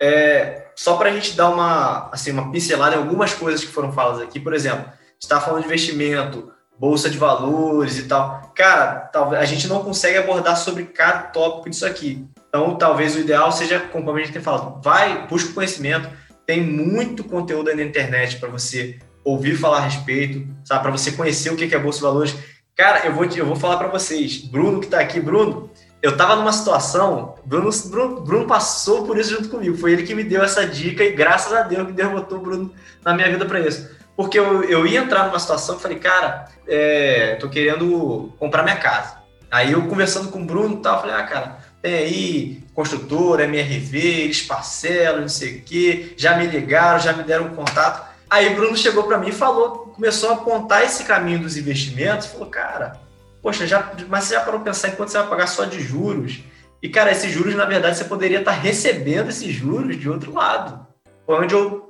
É, 0.00 0.68
só 0.76 0.96
para 0.96 1.08
a 1.08 1.12
gente 1.12 1.36
dar 1.36 1.48
uma, 1.48 2.10
assim, 2.12 2.30
uma 2.30 2.52
pincelada 2.52 2.94
em 2.94 2.98
algumas 2.98 3.34
coisas 3.34 3.64
que 3.64 3.72
foram 3.72 3.90
faladas 3.90 4.20
aqui, 4.20 4.38
por 4.38 4.54
exemplo 4.54 4.86
está 5.20 5.40
falando 5.40 5.60
de 5.60 5.66
investimento, 5.66 6.52
bolsa 6.78 7.08
de 7.08 7.18
valores 7.18 7.98
e 7.98 8.04
tal. 8.04 8.52
Cara, 8.54 9.08
talvez 9.12 9.42
a 9.42 9.44
gente 9.44 9.66
não 9.66 9.82
consegue 9.82 10.18
abordar 10.18 10.56
sobre 10.56 10.84
cada 10.84 11.24
tópico 11.24 11.70
disso 11.70 11.86
aqui. 11.86 12.26
Então, 12.48 12.76
talvez 12.76 13.14
o 13.16 13.20
ideal 13.20 13.50
seja, 13.52 13.80
como 13.80 14.10
a 14.10 14.18
gente 14.18 14.32
tem 14.32 14.42
falado, 14.42 14.80
vai, 14.82 15.26
busca 15.26 15.52
conhecimento. 15.52 16.08
Tem 16.46 16.60
muito 16.60 17.24
conteúdo 17.24 17.68
aí 17.68 17.76
na 17.76 17.82
internet 17.82 18.38
para 18.38 18.48
você 18.48 18.98
ouvir 19.24 19.56
falar 19.56 19.78
a 19.78 19.80
respeito, 19.80 20.46
sabe? 20.64 20.82
Para 20.82 20.92
você 20.92 21.12
conhecer 21.12 21.50
o 21.50 21.56
que 21.56 21.74
é 21.74 21.78
bolsa 21.78 21.98
de 21.98 22.04
valores. 22.04 22.36
Cara, 22.76 23.04
eu 23.06 23.12
vou, 23.12 23.24
eu 23.24 23.46
vou 23.46 23.56
falar 23.56 23.76
para 23.78 23.88
vocês. 23.88 24.38
Bruno 24.38 24.78
que 24.78 24.86
está 24.86 25.00
aqui, 25.00 25.18
Bruno, 25.18 25.70
eu 26.00 26.12
estava 26.12 26.36
numa 26.36 26.52
situação, 26.52 27.34
Bruno, 27.44 27.70
Bruno, 27.86 28.20
Bruno, 28.20 28.46
passou 28.46 29.04
por 29.04 29.18
isso 29.18 29.30
junto 29.30 29.48
comigo. 29.48 29.76
Foi 29.76 29.92
ele 29.92 30.04
que 30.04 30.14
me 30.14 30.22
deu 30.22 30.42
essa 30.44 30.64
dica 30.64 31.02
e 31.02 31.12
graças 31.12 31.52
a 31.52 31.62
Deus 31.62 31.86
que 31.88 31.92
derrotou 31.94 32.38
o 32.38 32.40
Bruno 32.42 32.72
na 33.04 33.12
minha 33.14 33.28
vida 33.28 33.44
para 33.44 33.60
isso. 33.60 33.90
Porque 34.16 34.38
eu, 34.38 34.64
eu 34.64 34.86
ia 34.86 35.00
entrar 35.00 35.26
numa 35.26 35.38
situação 35.38 35.78
falei, 35.78 35.98
cara, 35.98 36.46
é, 36.66 37.36
tô 37.36 37.48
querendo 37.48 38.32
comprar 38.38 38.62
minha 38.62 38.76
casa. 38.76 39.18
Aí 39.50 39.72
eu 39.72 39.86
conversando 39.86 40.30
com 40.30 40.42
o 40.42 40.44
Bruno 40.44 40.76
e 40.76 40.82
tal, 40.82 41.00
falei, 41.00 41.14
ah, 41.14 41.22
cara, 41.22 41.58
tem 41.82 41.94
aí 41.94 42.64
construtora, 42.74 43.44
MRV, 43.44 43.98
eles 43.98 44.42
parcelam, 44.42 45.22
não 45.22 45.28
sei 45.28 45.58
o 45.58 45.62
quê, 45.62 46.14
já 46.16 46.36
me 46.36 46.46
ligaram, 46.46 46.98
já 46.98 47.12
me 47.12 47.22
deram 47.22 47.46
um 47.46 47.54
contato. 47.54 48.06
Aí 48.28 48.54
Bruno 48.54 48.76
chegou 48.76 49.04
para 49.04 49.18
mim 49.18 49.28
e 49.28 49.32
falou, 49.32 49.92
começou 49.94 50.30
a 50.30 50.34
apontar 50.34 50.82
esse 50.84 51.04
caminho 51.04 51.38
dos 51.38 51.56
investimentos, 51.56 52.26
falou, 52.26 52.48
cara, 52.48 53.00
poxa, 53.40 53.66
já, 53.66 53.92
mas 54.08 54.24
você 54.24 54.34
já 54.34 54.40
parou 54.40 54.60
para 54.60 54.72
pensar 54.72 54.88
em 54.88 54.92
quanto 54.92 55.12
você 55.12 55.18
vai 55.18 55.28
pagar 55.28 55.46
só 55.46 55.64
de 55.64 55.80
juros? 55.80 56.40
E, 56.82 56.88
cara, 56.88 57.12
esses 57.12 57.30
juros, 57.30 57.54
na 57.54 57.64
verdade, 57.64 57.96
você 57.96 58.04
poderia 58.04 58.40
estar 58.40 58.52
recebendo 58.52 59.30
esses 59.30 59.52
juros 59.52 59.98
de 59.98 60.10
outro 60.10 60.34
lado. 60.34 60.85
Foi 61.26 61.34
onde 61.34 61.54
eu 61.54 61.88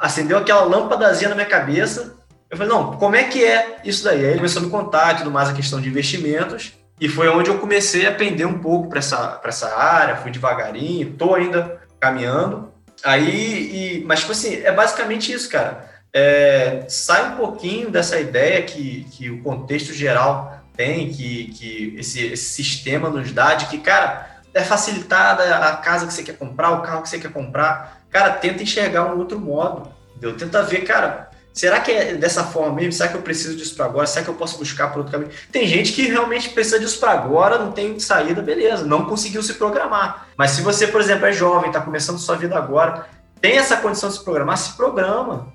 acendeu 0.00 0.38
aquela 0.38 0.64
lâmpadazinha 0.64 1.28
na 1.28 1.36
minha 1.36 1.46
cabeça. 1.46 2.16
Eu 2.50 2.56
falei, 2.56 2.72
não, 2.72 2.92
como 2.96 3.14
é 3.14 3.24
que 3.24 3.42
é 3.42 3.80
isso 3.84 4.04
daí? 4.04 4.18
Aí 4.18 4.26
ele 4.26 4.36
começou 4.36 4.60
a 4.60 4.64
me 4.64 4.70
contar 4.70 5.16
tudo 5.16 5.30
mais 5.30 5.48
a 5.48 5.54
questão 5.54 5.80
de 5.80 5.88
investimentos. 5.88 6.72
E 7.00 7.08
foi 7.08 7.28
onde 7.28 7.48
eu 7.48 7.58
comecei 7.58 8.06
a 8.06 8.10
aprender 8.10 8.44
um 8.44 8.58
pouco 8.58 8.88
para 8.88 8.98
essa, 8.98 9.40
essa 9.44 9.76
área, 9.76 10.16
fui 10.16 10.30
devagarinho, 10.30 11.08
estou 11.08 11.34
ainda 11.34 11.80
caminhando. 11.98 12.72
Aí, 13.04 14.00
e, 14.00 14.04
mas, 14.04 14.20
tipo 14.20 14.32
assim, 14.32 14.56
é 14.62 14.70
basicamente 14.70 15.32
isso, 15.32 15.48
cara. 15.48 15.90
É, 16.12 16.84
sai 16.88 17.32
um 17.32 17.36
pouquinho 17.36 17.90
dessa 17.90 18.20
ideia 18.20 18.62
que, 18.62 19.04
que 19.10 19.30
o 19.30 19.42
contexto 19.42 19.92
geral 19.94 20.60
tem, 20.76 21.10
que, 21.10 21.46
que 21.52 21.94
esse, 21.98 22.26
esse 22.26 22.50
sistema 22.50 23.08
nos 23.08 23.32
dá, 23.32 23.54
de 23.54 23.66
que, 23.66 23.78
cara, 23.78 24.40
é 24.54 24.62
facilitada 24.62 25.56
a 25.56 25.76
casa 25.76 26.06
que 26.06 26.12
você 26.12 26.22
quer 26.22 26.36
comprar, 26.36 26.70
o 26.72 26.82
carro 26.82 27.02
que 27.02 27.08
você 27.08 27.18
quer 27.18 27.32
comprar. 27.32 28.01
Cara, 28.12 28.30
tenta 28.30 28.62
enxergar 28.62 29.12
um 29.12 29.18
outro 29.18 29.40
modo, 29.40 29.90
entendeu? 30.10 30.36
Tenta 30.36 30.62
ver, 30.62 30.82
cara, 30.82 31.30
será 31.50 31.80
que 31.80 31.90
é 31.90 32.14
dessa 32.14 32.44
forma 32.44 32.74
mesmo? 32.74 32.92
Será 32.92 33.08
que 33.08 33.16
eu 33.16 33.22
preciso 33.22 33.56
disso 33.56 33.74
para 33.74 33.86
agora? 33.86 34.06
Será 34.06 34.22
que 34.22 34.30
eu 34.30 34.34
posso 34.34 34.58
buscar 34.58 34.88
por 34.88 34.98
outro 34.98 35.12
caminho? 35.12 35.30
Tem 35.50 35.66
gente 35.66 35.92
que 35.92 36.02
realmente 36.02 36.50
precisa 36.50 36.78
disso 36.78 37.00
para 37.00 37.12
agora, 37.12 37.58
não 37.58 37.72
tem 37.72 37.98
saída, 37.98 38.42
beleza, 38.42 38.84
não 38.84 39.06
conseguiu 39.06 39.42
se 39.42 39.54
programar. 39.54 40.28
Mas 40.36 40.50
se 40.50 40.60
você, 40.60 40.86
por 40.86 41.00
exemplo, 41.00 41.24
é 41.24 41.32
jovem, 41.32 41.68
está 41.68 41.80
começando 41.80 42.18
sua 42.18 42.36
vida 42.36 42.54
agora, 42.54 43.06
tem 43.40 43.56
essa 43.56 43.78
condição 43.78 44.10
de 44.10 44.16
se 44.16 44.22
programar, 44.24 44.58
se 44.58 44.76
programa. 44.76 45.50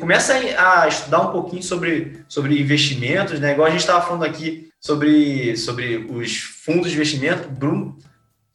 Começa 0.00 0.32
a 0.34 0.88
estudar 0.88 1.20
um 1.20 1.32
pouquinho 1.32 1.62
sobre, 1.62 2.24
sobre 2.26 2.58
investimentos, 2.58 3.38
né? 3.38 3.52
Igual 3.52 3.66
a 3.66 3.70
gente 3.70 3.80
estava 3.80 4.00
falando 4.00 4.24
aqui 4.24 4.70
sobre, 4.80 5.54
sobre 5.58 6.06
os 6.08 6.38
fundos 6.38 6.88
de 6.88 6.94
investimento. 6.94 7.50
Bruno 7.50 7.98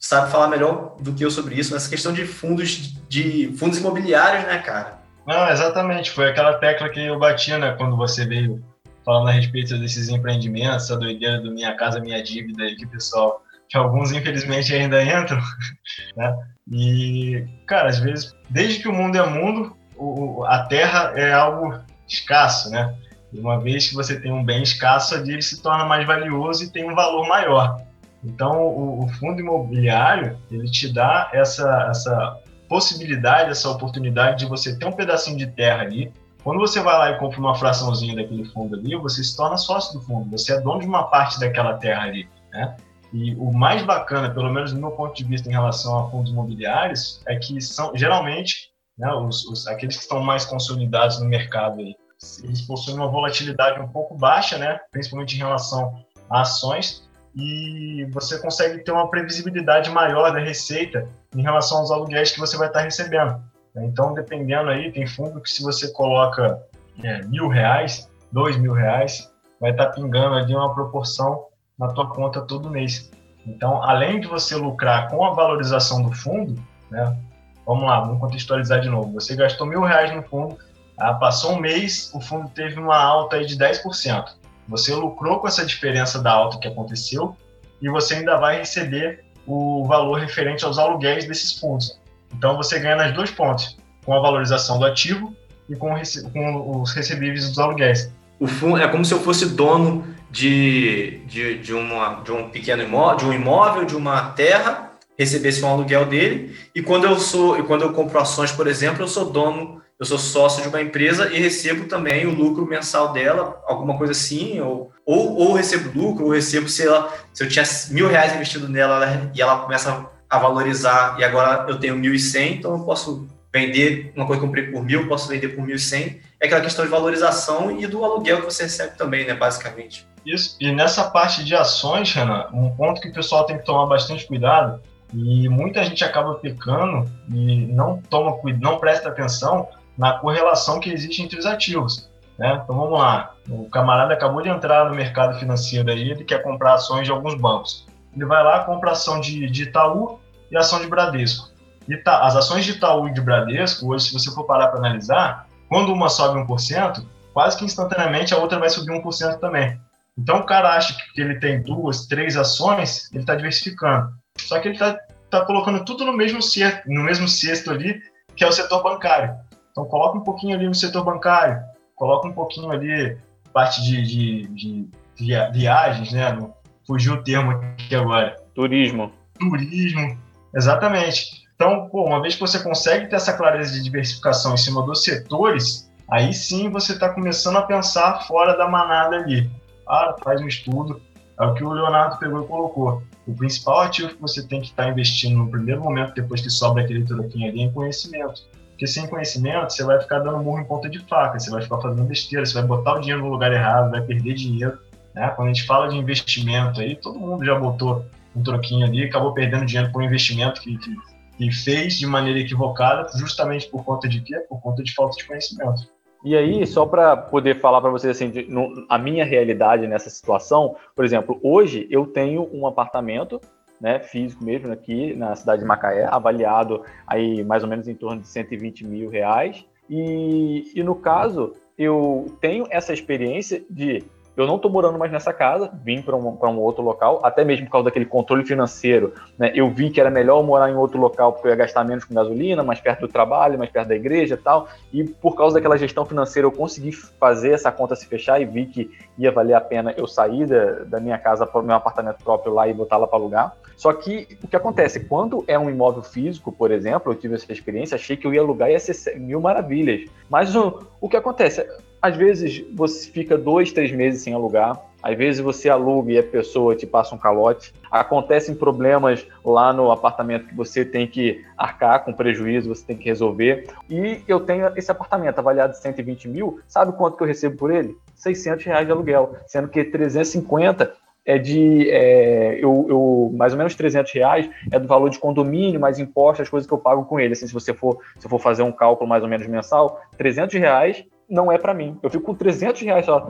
sabe 0.04 0.30
falar 0.30 0.48
melhor 0.48 0.96
do 1.00 1.14
que 1.14 1.24
eu 1.24 1.30
sobre 1.30 1.54
isso, 1.54 1.72
nessa 1.72 1.88
questão 1.88 2.12
de 2.12 2.26
fundos 2.26 2.92
de 3.08 3.54
fundos 3.56 3.78
imobiliários, 3.78 4.44
né, 4.44 4.58
cara? 4.58 4.98
Não, 5.26 5.48
exatamente. 5.48 6.10
Foi 6.10 6.28
aquela 6.28 6.54
tecla 6.58 6.90
que 6.90 7.00
eu 7.00 7.18
batia, 7.18 7.56
né, 7.56 7.74
quando 7.78 7.96
você 7.96 8.26
veio 8.26 8.62
falando 9.02 9.28
a 9.28 9.32
respeito 9.32 9.78
desses 9.78 10.10
empreendimentos, 10.10 10.84
essa 10.84 10.96
doideira 10.98 11.40
do 11.40 11.50
Minha 11.50 11.74
Casa 11.74 12.00
Minha 12.00 12.22
Dívida 12.22 12.64
aí 12.64 12.76
que 12.76 12.86
pessoal, 12.86 13.42
que 13.66 13.78
alguns 13.78 14.12
infelizmente 14.12 14.74
ainda 14.74 15.02
entram, 15.02 15.38
né? 16.16 16.36
E, 16.70 17.46
cara, 17.66 17.88
às 17.88 17.98
vezes, 17.98 18.34
desde 18.50 18.80
que 18.80 18.88
o 18.88 18.92
mundo 18.92 19.16
é 19.16 19.26
mundo, 19.26 19.74
o, 19.96 20.44
a 20.44 20.64
terra 20.64 21.12
é 21.16 21.32
algo 21.32 21.78
escasso, 22.06 22.70
né? 22.70 22.94
E 23.32 23.40
uma 23.40 23.58
vez 23.58 23.88
que 23.88 23.94
você 23.94 24.20
tem 24.20 24.32
um 24.32 24.44
bem 24.44 24.62
escasso, 24.62 25.14
ele 25.14 25.40
se 25.40 25.62
torna 25.62 25.86
mais 25.86 26.06
valioso 26.06 26.64
e 26.64 26.70
tem 26.70 26.88
um 26.88 26.94
valor 26.94 27.26
maior. 27.26 27.82
Então, 28.24 28.62
o, 28.62 29.04
o, 29.04 29.08
fundo 29.08 29.40
imobiliário, 29.40 30.38
ele 30.50 30.70
te 30.70 30.92
dá 30.92 31.30
essa, 31.32 31.88
essa 31.90 32.40
possibilidade, 32.68 33.50
essa 33.50 33.68
oportunidade 33.68 34.38
de 34.38 34.46
você 34.46 34.76
ter 34.78 34.86
um 34.86 34.92
pedacinho 34.92 35.36
de 35.36 35.46
terra 35.46 35.82
ali. 35.82 36.12
Quando 36.42 36.58
você 36.58 36.80
vai 36.80 36.96
lá 36.96 37.10
e 37.10 37.18
compra 37.18 37.38
uma 37.38 37.54
fraçãozinha 37.54 38.16
daquele 38.16 38.44
fundo 38.46 38.76
ali, 38.76 38.96
você 38.96 39.22
se 39.22 39.36
torna 39.36 39.56
sócio 39.56 39.98
do 39.98 40.04
fundo, 40.04 40.30
você 40.30 40.54
é 40.54 40.60
dono 40.60 40.80
de 40.80 40.86
uma 40.86 41.04
parte 41.04 41.38
daquela 41.38 41.74
terra 41.74 42.02
ali, 42.02 42.28
né? 42.52 42.76
E 43.12 43.34
o 43.36 43.52
mais 43.52 43.82
bacana, 43.84 44.30
pelo 44.30 44.52
menos 44.52 44.72
do 44.72 44.80
meu 44.80 44.90
ponto 44.90 45.14
de 45.14 45.24
vista 45.24 45.48
em 45.48 45.52
relação 45.52 45.98
a 45.98 46.10
fundos 46.10 46.32
imobiliários, 46.32 47.22
é 47.28 47.36
que 47.36 47.60
são 47.60 47.92
geralmente 47.94 48.70
né, 48.98 49.12
os, 49.12 49.44
os, 49.46 49.66
aqueles 49.68 49.96
que 49.96 50.02
estão 50.02 50.20
mais 50.20 50.44
consolidados 50.44 51.20
no 51.20 51.26
mercado 51.26 51.80
aí, 51.80 51.94
eles 52.42 52.62
possuem 52.62 52.96
uma 52.96 53.08
volatilidade 53.08 53.80
um 53.80 53.88
pouco 53.88 54.16
baixa, 54.16 54.58
né, 54.58 54.80
principalmente 54.90 55.34
em 55.36 55.38
relação 55.38 56.04
a 56.30 56.40
ações, 56.40 57.03
e 57.36 58.06
você 58.12 58.38
consegue 58.38 58.78
ter 58.84 58.92
uma 58.92 59.08
previsibilidade 59.10 59.90
maior 59.90 60.32
da 60.32 60.38
receita 60.38 61.08
em 61.34 61.42
relação 61.42 61.78
aos 61.78 61.90
aluguéis 61.90 62.30
que 62.32 62.38
você 62.38 62.56
vai 62.56 62.68
estar 62.68 62.80
recebendo. 62.80 63.42
Então, 63.76 64.14
dependendo 64.14 64.70
aí, 64.70 64.92
tem 64.92 65.06
fundo 65.06 65.40
que 65.40 65.50
se 65.50 65.62
você 65.62 65.90
coloca 65.92 66.62
é, 67.02 67.24
mil 67.24 67.48
reais, 67.48 68.08
dois 68.30 68.56
mil 68.56 68.72
reais, 68.72 69.32
vai 69.60 69.72
estar 69.72 69.86
pingando 69.88 70.36
ali 70.36 70.54
uma 70.54 70.72
proporção 70.74 71.46
na 71.76 71.88
tua 71.88 72.08
conta 72.08 72.40
todo 72.42 72.70
mês. 72.70 73.10
Então, 73.44 73.82
além 73.82 74.20
de 74.20 74.28
você 74.28 74.54
lucrar 74.54 75.08
com 75.08 75.24
a 75.24 75.30
valorização 75.30 76.02
do 76.02 76.12
fundo, 76.12 76.54
né, 76.90 77.18
vamos 77.66 77.84
lá, 77.84 78.00
vamos 78.00 78.20
contextualizar 78.20 78.80
de 78.80 78.88
novo. 78.88 79.12
Você 79.14 79.34
gastou 79.34 79.66
mil 79.66 79.82
reais 79.82 80.14
no 80.14 80.22
fundo, 80.22 80.56
ah, 80.96 81.14
passou 81.14 81.54
um 81.54 81.60
mês, 81.60 82.12
o 82.14 82.20
fundo 82.20 82.48
teve 82.50 82.78
uma 82.78 82.96
alta 82.96 83.36
aí 83.36 83.44
de 83.44 83.58
10%. 83.58 84.24
Você 84.68 84.94
lucrou 84.94 85.40
com 85.40 85.48
essa 85.48 85.64
diferença 85.64 86.20
da 86.20 86.32
alta 86.32 86.58
que 86.58 86.68
aconteceu 86.68 87.36
e 87.80 87.88
você 87.88 88.14
ainda 88.14 88.36
vai 88.38 88.58
receber 88.58 89.24
o 89.46 89.84
valor 89.86 90.18
referente 90.18 90.64
aos 90.64 90.78
aluguéis 90.78 91.26
desses 91.26 91.58
fundos. 91.58 91.98
Então 92.32 92.56
você 92.56 92.78
ganha 92.78 92.96
nas 92.96 93.14
dois 93.14 93.30
pontos, 93.30 93.76
com 94.04 94.14
a 94.14 94.20
valorização 94.20 94.78
do 94.78 94.86
ativo 94.86 95.34
e 95.68 95.76
com, 95.76 95.94
com 96.32 96.82
os 96.82 96.92
recebíveis 96.92 97.48
dos 97.48 97.58
aluguéis. 97.58 98.10
O 98.40 98.46
fundo 98.46 98.78
é 98.78 98.88
como 98.88 99.04
se 99.04 99.12
eu 99.12 99.20
fosse 99.20 99.46
dono 99.46 100.04
de, 100.30 101.20
de, 101.26 101.58
de, 101.58 101.72
uma, 101.72 102.22
de 102.22 102.32
um 102.32 102.48
pequeno 102.48 102.82
imóvel, 102.82 103.16
de 103.16 103.24
um 103.26 103.32
imóvel, 103.32 103.84
de 103.84 103.94
uma 103.94 104.30
terra, 104.30 104.92
recebesse 105.16 105.64
um 105.64 105.68
aluguel 105.68 106.06
dele, 106.06 106.56
e 106.74 106.82
quando 106.82 107.04
eu 107.04 107.18
sou, 107.18 107.56
e 107.58 107.62
quando 107.62 107.82
eu 107.82 107.92
compro 107.92 108.18
ações, 108.18 108.50
por 108.50 108.66
exemplo, 108.66 109.04
eu 109.04 109.08
sou 109.08 109.30
dono, 109.30 109.80
eu 109.98 110.06
sou 110.06 110.18
sócio 110.18 110.62
de 110.62 110.68
uma 110.68 110.82
empresa 110.82 111.32
e 111.32 111.38
recebo 111.38 111.86
também 111.86 112.26
o 112.26 112.34
lucro 112.34 112.66
mensal 112.66 113.12
dela, 113.12 113.62
alguma 113.66 113.96
coisa 113.96 114.12
assim, 114.12 114.60
ou, 114.60 114.92
ou, 115.06 115.36
ou 115.36 115.52
recebo 115.52 115.96
lucro, 115.98 116.24
ou 116.24 116.32
recebo, 116.32 116.68
se, 116.68 116.86
ela, 116.86 117.12
se 117.32 117.44
eu 117.44 117.48
tinha 117.48 117.64
mil 117.90 118.08
reais 118.08 118.34
investido 118.34 118.68
nela 118.68 119.30
e 119.34 119.40
ela 119.40 119.58
começa 119.58 120.06
a 120.28 120.38
valorizar 120.38 121.16
e 121.18 121.24
agora 121.24 121.70
eu 121.70 121.78
tenho 121.78 121.96
mil 121.96 122.12
e 122.12 122.18
cem, 122.18 122.54
então 122.54 122.76
eu 122.76 122.84
posso 122.84 123.28
vender 123.52 124.12
uma 124.16 124.26
coisa 124.26 124.40
que 124.40 124.46
comprei 124.46 124.66
por 124.66 124.84
mil, 124.84 125.06
posso 125.06 125.28
vender 125.28 125.48
por 125.48 125.64
mil 125.64 125.76
e 125.76 125.78
cem. 125.78 126.20
É 126.40 126.46
aquela 126.46 126.60
questão 126.60 126.84
de 126.84 126.90
valorização 126.90 127.78
e 127.78 127.86
do 127.86 128.04
aluguel 128.04 128.38
que 128.38 128.46
você 128.46 128.64
recebe 128.64 128.98
também, 128.98 129.24
né, 129.24 129.34
basicamente. 129.34 130.04
Isso. 130.26 130.56
E 130.60 130.72
nessa 130.72 131.04
parte 131.04 131.44
de 131.44 131.54
ações, 131.54 132.12
Renan, 132.12 132.48
um 132.52 132.70
ponto 132.70 133.00
que 133.00 133.08
o 133.08 133.12
pessoal 133.12 133.46
tem 133.46 133.58
que 133.58 133.64
tomar 133.64 133.86
bastante 133.86 134.26
cuidado 134.26 134.80
e 135.12 135.48
muita 135.48 135.84
gente 135.84 136.02
acaba 136.02 136.34
pecando 136.34 137.08
e 137.32 137.66
não 137.66 138.02
toma 138.10 138.36
não 138.58 138.78
presta 138.78 139.08
atenção 139.08 139.68
na 139.96 140.18
correlação 140.18 140.80
que 140.80 140.90
existe 140.90 141.22
entre 141.22 141.38
os 141.38 141.46
ativos. 141.46 142.10
Né? 142.38 142.60
Então 142.62 142.76
vamos 142.76 142.98
lá, 142.98 143.34
o 143.48 143.68
camarada 143.68 144.14
acabou 144.14 144.42
de 144.42 144.48
entrar 144.48 144.88
no 144.88 144.94
mercado 144.94 145.38
financeiro 145.38 145.90
aí, 145.90 146.10
ele 146.10 146.24
quer 146.24 146.42
comprar 146.42 146.74
ações 146.74 147.04
de 147.04 147.12
alguns 147.12 147.34
bancos. 147.34 147.86
Ele 148.14 148.24
vai 148.24 148.42
lá, 148.42 148.64
compra 148.64 148.92
ação 148.92 149.20
de, 149.20 149.48
de 149.48 149.64
Itaú 149.64 150.18
e 150.50 150.56
ação 150.56 150.80
de 150.80 150.86
Bradesco. 150.86 151.48
Ita, 151.88 152.18
as 152.20 152.34
ações 152.34 152.64
de 152.64 152.72
Itaú 152.72 153.08
e 153.08 153.12
de 153.12 153.20
Bradesco, 153.20 153.92
hoje, 153.92 154.06
se 154.06 154.12
você 154.12 154.30
for 154.32 154.44
parar 154.44 154.68
para 154.68 154.78
analisar, 154.78 155.46
quando 155.68 155.92
uma 155.92 156.08
sobe 156.08 156.40
1%, 156.40 157.04
quase 157.32 157.56
que 157.56 157.64
instantaneamente 157.64 158.32
a 158.32 158.38
outra 158.38 158.58
vai 158.58 158.70
subir 158.70 158.92
1% 158.92 159.38
também. 159.38 159.78
Então 160.16 160.38
o 160.38 160.46
cara 160.46 160.76
acha 160.76 160.96
que 161.12 161.20
ele 161.20 161.40
tem 161.40 161.62
duas, 161.62 162.06
três 162.06 162.36
ações, 162.36 163.10
ele 163.12 163.22
está 163.22 163.34
diversificando. 163.34 164.08
Só 164.38 164.58
que 164.60 164.68
ele 164.68 164.76
está 164.76 164.98
tá 165.28 165.44
colocando 165.44 165.84
tudo 165.84 166.04
no 166.04 166.12
mesmo 166.12 166.40
cesto, 166.40 166.82
no 166.86 167.02
mesmo 167.02 167.28
cesto 167.28 167.70
ali, 167.70 168.00
que 168.36 168.44
é 168.44 168.46
o 168.46 168.52
setor 168.52 168.82
bancário. 168.82 169.34
Então 169.74 169.84
coloca 169.86 170.16
um 170.16 170.22
pouquinho 170.22 170.54
ali 170.54 170.68
no 170.68 170.74
setor 170.74 171.04
bancário, 171.04 171.60
coloca 171.96 172.28
um 172.28 172.32
pouquinho 172.32 172.70
ali 172.70 173.18
parte 173.52 173.82
de, 173.82 174.02
de, 174.02 174.48
de 174.54 174.88
via, 175.18 175.50
viagens, 175.50 176.12
né? 176.12 176.30
No, 176.30 176.54
fugiu 176.86 177.14
o 177.14 177.22
termo 177.24 177.50
aqui 177.50 177.92
agora. 177.96 178.36
Turismo. 178.54 179.10
Turismo, 179.36 180.16
exatamente. 180.54 181.44
Então, 181.56 181.88
pô, 181.88 182.04
uma 182.06 182.22
vez 182.22 182.34
que 182.34 182.40
você 182.40 182.62
consegue 182.62 183.08
ter 183.08 183.16
essa 183.16 183.32
clareza 183.32 183.72
de 183.72 183.82
diversificação 183.82 184.54
em 184.54 184.58
cima 184.58 184.80
dos 184.82 185.02
setores, 185.02 185.90
aí 186.08 186.32
sim 186.32 186.70
você 186.70 186.92
está 186.92 187.08
começando 187.08 187.56
a 187.56 187.62
pensar 187.62 188.24
fora 188.28 188.56
da 188.56 188.68
manada 188.68 189.16
ali. 189.16 189.50
Para, 189.84 190.16
faz 190.22 190.40
um 190.40 190.46
estudo. 190.46 191.02
É 191.40 191.44
o 191.44 191.54
que 191.54 191.64
o 191.64 191.72
Leonardo 191.72 192.16
pegou 192.18 192.44
e 192.44 192.46
colocou. 192.46 193.02
O 193.26 193.34
principal 193.34 193.80
ativo 193.80 194.10
que 194.10 194.20
você 194.20 194.46
tem 194.46 194.60
que 194.60 194.68
estar 194.68 194.84
tá 194.84 194.90
investindo 194.90 195.36
no 195.36 195.50
primeiro 195.50 195.80
momento, 195.80 196.14
depois 196.14 196.40
que 196.40 196.48
sobra 196.48 196.84
aquele 196.84 197.04
troquinho 197.04 197.48
ali, 197.48 197.60
é 197.60 197.64
em 197.64 197.72
conhecimento. 197.72 198.42
Porque 198.84 198.92
sem 198.92 199.06
conhecimento, 199.06 199.72
você 199.72 199.82
vai 199.82 199.98
ficar 199.98 200.18
dando 200.18 200.40
murro 200.40 200.60
em 200.60 200.64
ponta 200.64 200.90
de 200.90 200.98
faca, 200.98 201.40
você 201.40 201.50
vai 201.50 201.62
ficar 201.62 201.80
fazendo 201.80 202.04
besteira, 202.04 202.44
você 202.44 202.52
vai 202.52 202.64
botar 202.64 202.96
o 202.96 203.00
dinheiro 203.00 203.22
no 203.22 203.30
lugar 203.30 203.50
errado, 203.50 203.90
vai 203.90 204.02
perder 204.02 204.34
dinheiro. 204.34 204.78
Né? 205.14 205.26
Quando 205.28 205.48
a 205.48 205.52
gente 205.54 205.66
fala 205.66 205.88
de 205.88 205.96
investimento 205.96 206.82
aí, 206.82 206.94
todo 206.94 207.18
mundo 207.18 207.42
já 207.42 207.58
botou 207.58 208.04
um 208.36 208.42
troquinho 208.42 208.86
ali, 208.86 209.04
acabou 209.04 209.32
perdendo 209.32 209.64
dinheiro 209.64 209.90
por 209.90 210.02
um 210.02 210.04
investimento 210.04 210.60
que, 210.60 210.76
que, 210.76 210.94
que 211.38 211.50
fez 211.50 211.98
de 211.98 212.06
maneira 212.06 212.38
equivocada, 212.38 213.08
justamente 213.16 213.70
por 213.70 213.82
conta 213.84 214.06
de 214.06 214.20
quê? 214.20 214.36
Por 214.50 214.60
conta 214.60 214.82
de 214.82 214.92
falta 214.92 215.16
de 215.16 215.24
conhecimento. 215.24 215.88
E 216.22 216.36
aí, 216.36 216.66
só 216.66 216.84
para 216.84 217.16
poder 217.16 217.60
falar 217.60 217.80
para 217.80 217.90
vocês 217.90 218.14
assim, 218.14 218.30
de, 218.30 218.42
no, 218.50 218.84
a 218.90 218.98
minha 218.98 219.24
realidade 219.24 219.86
nessa 219.86 220.10
situação, 220.10 220.76
por 220.94 221.06
exemplo, 221.06 221.40
hoje 221.42 221.86
eu 221.90 222.06
tenho 222.06 222.50
um 222.52 222.66
apartamento, 222.66 223.40
né, 223.80 224.00
físico 224.00 224.44
mesmo 224.44 224.72
aqui 224.72 225.14
na 225.14 225.34
cidade 225.36 225.62
de 225.62 225.66
Macaé, 225.66 226.04
avaliado 226.04 226.82
aí 227.06 227.44
mais 227.44 227.62
ou 227.62 227.68
menos 227.68 227.88
em 227.88 227.94
torno 227.94 228.22
de 228.22 228.28
120 228.28 228.84
mil 228.86 229.10
reais. 229.10 229.64
E, 229.88 230.72
e 230.74 230.82
no 230.82 230.94
caso, 230.94 231.52
eu 231.76 232.26
tenho 232.40 232.66
essa 232.70 232.92
experiência 232.92 233.62
de 233.68 234.04
eu 234.36 234.46
não 234.46 234.56
estou 234.56 234.70
morando 234.70 234.98
mais 234.98 235.12
nessa 235.12 235.32
casa, 235.32 235.70
vim 235.84 236.02
para 236.02 236.16
um, 236.16 236.38
um 236.42 236.58
outro 236.58 236.82
local, 236.82 237.20
até 237.22 237.44
mesmo 237.44 237.66
por 237.66 237.72
causa 237.72 237.84
daquele 237.86 238.04
controle 238.04 238.44
financeiro, 238.44 239.14
né? 239.38 239.52
Eu 239.54 239.70
vi 239.70 239.90
que 239.90 240.00
era 240.00 240.10
melhor 240.10 240.42
morar 240.42 240.70
em 240.70 240.74
outro 240.74 240.98
local 240.98 241.32
porque 241.32 241.48
eu 241.48 241.50
ia 241.50 241.56
gastar 241.56 241.84
menos 241.84 242.04
com 242.04 242.14
gasolina, 242.14 242.62
mais 242.62 242.80
perto 242.80 243.02
do 243.02 243.08
trabalho, 243.08 243.58
mais 243.58 243.70
perto 243.70 243.88
da 243.88 243.94
igreja 243.94 244.36
tal. 244.36 244.68
E 244.92 245.04
por 245.04 245.36
causa 245.36 245.54
daquela 245.54 245.78
gestão 245.78 246.04
financeira, 246.04 246.46
eu 246.46 246.52
consegui 246.52 246.92
fazer 246.92 247.50
essa 247.50 247.70
conta 247.70 247.94
se 247.94 248.06
fechar 248.06 248.40
e 248.40 248.44
vi 248.44 248.66
que 248.66 248.90
ia 249.16 249.30
valer 249.30 249.54
a 249.54 249.60
pena 249.60 249.94
eu 249.96 250.06
sair 250.06 250.46
da, 250.46 250.84
da 250.84 251.00
minha 251.00 251.18
casa 251.18 251.46
para 251.46 251.60
o 251.60 251.64
meu 251.64 251.76
apartamento 251.76 252.22
próprio 252.24 252.52
lá 252.52 252.66
e 252.66 252.74
botar 252.74 252.96
lá 252.96 253.06
para 253.06 253.18
alugar. 253.18 253.56
Só 253.76 253.92
que 253.92 254.38
o 254.42 254.48
que 254.48 254.56
acontece? 254.56 255.00
Quando 255.00 255.44
é 255.46 255.58
um 255.58 255.68
imóvel 255.68 256.02
físico, 256.02 256.52
por 256.52 256.70
exemplo, 256.70 257.12
eu 257.12 257.16
tive 257.16 257.34
essa 257.34 257.52
experiência, 257.52 257.96
achei 257.96 258.16
que 258.16 258.26
eu 258.26 258.32
ia 258.32 258.40
alugar 258.40 258.68
e 258.68 258.72
ia 258.72 258.80
ser 258.80 259.18
mil 259.18 259.40
maravilhas. 259.40 260.08
Mas 260.28 260.54
o, 260.54 260.82
o 261.00 261.08
que 261.08 261.16
acontece? 261.16 261.66
Às 262.04 262.16
vezes 262.16 262.62
você 262.74 263.10
fica 263.10 263.38
dois, 263.38 263.72
três 263.72 263.90
meses 263.90 264.20
sem 264.20 264.34
alugar. 264.34 264.78
Às 265.02 265.16
vezes 265.16 265.40
você 265.40 265.70
aluga 265.70 266.12
e 266.12 266.18
a 266.18 266.22
pessoa 266.22 266.76
te 266.76 266.86
passa 266.86 267.14
um 267.14 267.18
calote. 267.18 267.72
Acontecem 267.90 268.54
problemas 268.54 269.26
lá 269.42 269.72
no 269.72 269.90
apartamento 269.90 270.46
que 270.46 270.54
você 270.54 270.84
tem 270.84 271.06
que 271.06 271.42
arcar 271.56 272.04
com 272.04 272.12
prejuízo, 272.12 272.68
você 272.68 272.84
tem 272.84 272.94
que 272.98 273.06
resolver. 273.06 273.68
E 273.88 274.20
eu 274.28 274.38
tenho 274.40 274.70
esse 274.76 274.90
apartamento 274.90 275.38
avaliado 275.38 275.72
de 275.72 275.78
120 275.78 276.28
mil. 276.28 276.60
Sabe 276.68 276.92
quanto 276.92 277.16
que 277.16 277.22
eu 277.22 277.26
recebo 277.26 277.56
por 277.56 277.70
ele? 277.70 277.96
600 278.16 278.62
reais 278.66 278.84
de 278.84 278.92
aluguel, 278.92 279.36
sendo 279.46 279.68
que 279.68 279.82
350 279.82 280.92
é 281.24 281.38
de 281.38 281.88
é, 281.88 282.58
eu, 282.62 282.84
eu, 282.86 283.32
mais 283.34 283.54
ou 283.54 283.56
menos 283.56 283.74
300 283.74 284.12
reais 284.12 284.50
é 284.70 284.78
do 284.78 284.86
valor 284.86 285.08
de 285.08 285.18
condomínio, 285.18 285.80
mais 285.80 285.98
impostos, 285.98 286.42
as 286.42 286.50
coisas 286.50 286.68
que 286.68 286.74
eu 286.74 286.78
pago 286.78 287.06
com 287.06 287.18
ele. 287.18 287.32
Assim, 287.32 287.46
se 287.46 287.52
você 287.54 287.72
for 287.72 287.98
se 288.18 288.28
for 288.28 288.38
fazer 288.38 288.62
um 288.62 288.72
cálculo 288.72 289.08
mais 289.08 289.22
ou 289.22 289.28
menos 289.30 289.46
mensal, 289.46 290.02
300 290.18 290.60
reais 290.60 291.02
não 291.28 291.50
é 291.50 291.58
para 291.58 291.74
mim. 291.74 291.98
Eu 292.02 292.10
fico 292.10 292.24
com 292.24 292.34
300 292.34 292.82
reais 292.82 293.06
só. 293.06 293.28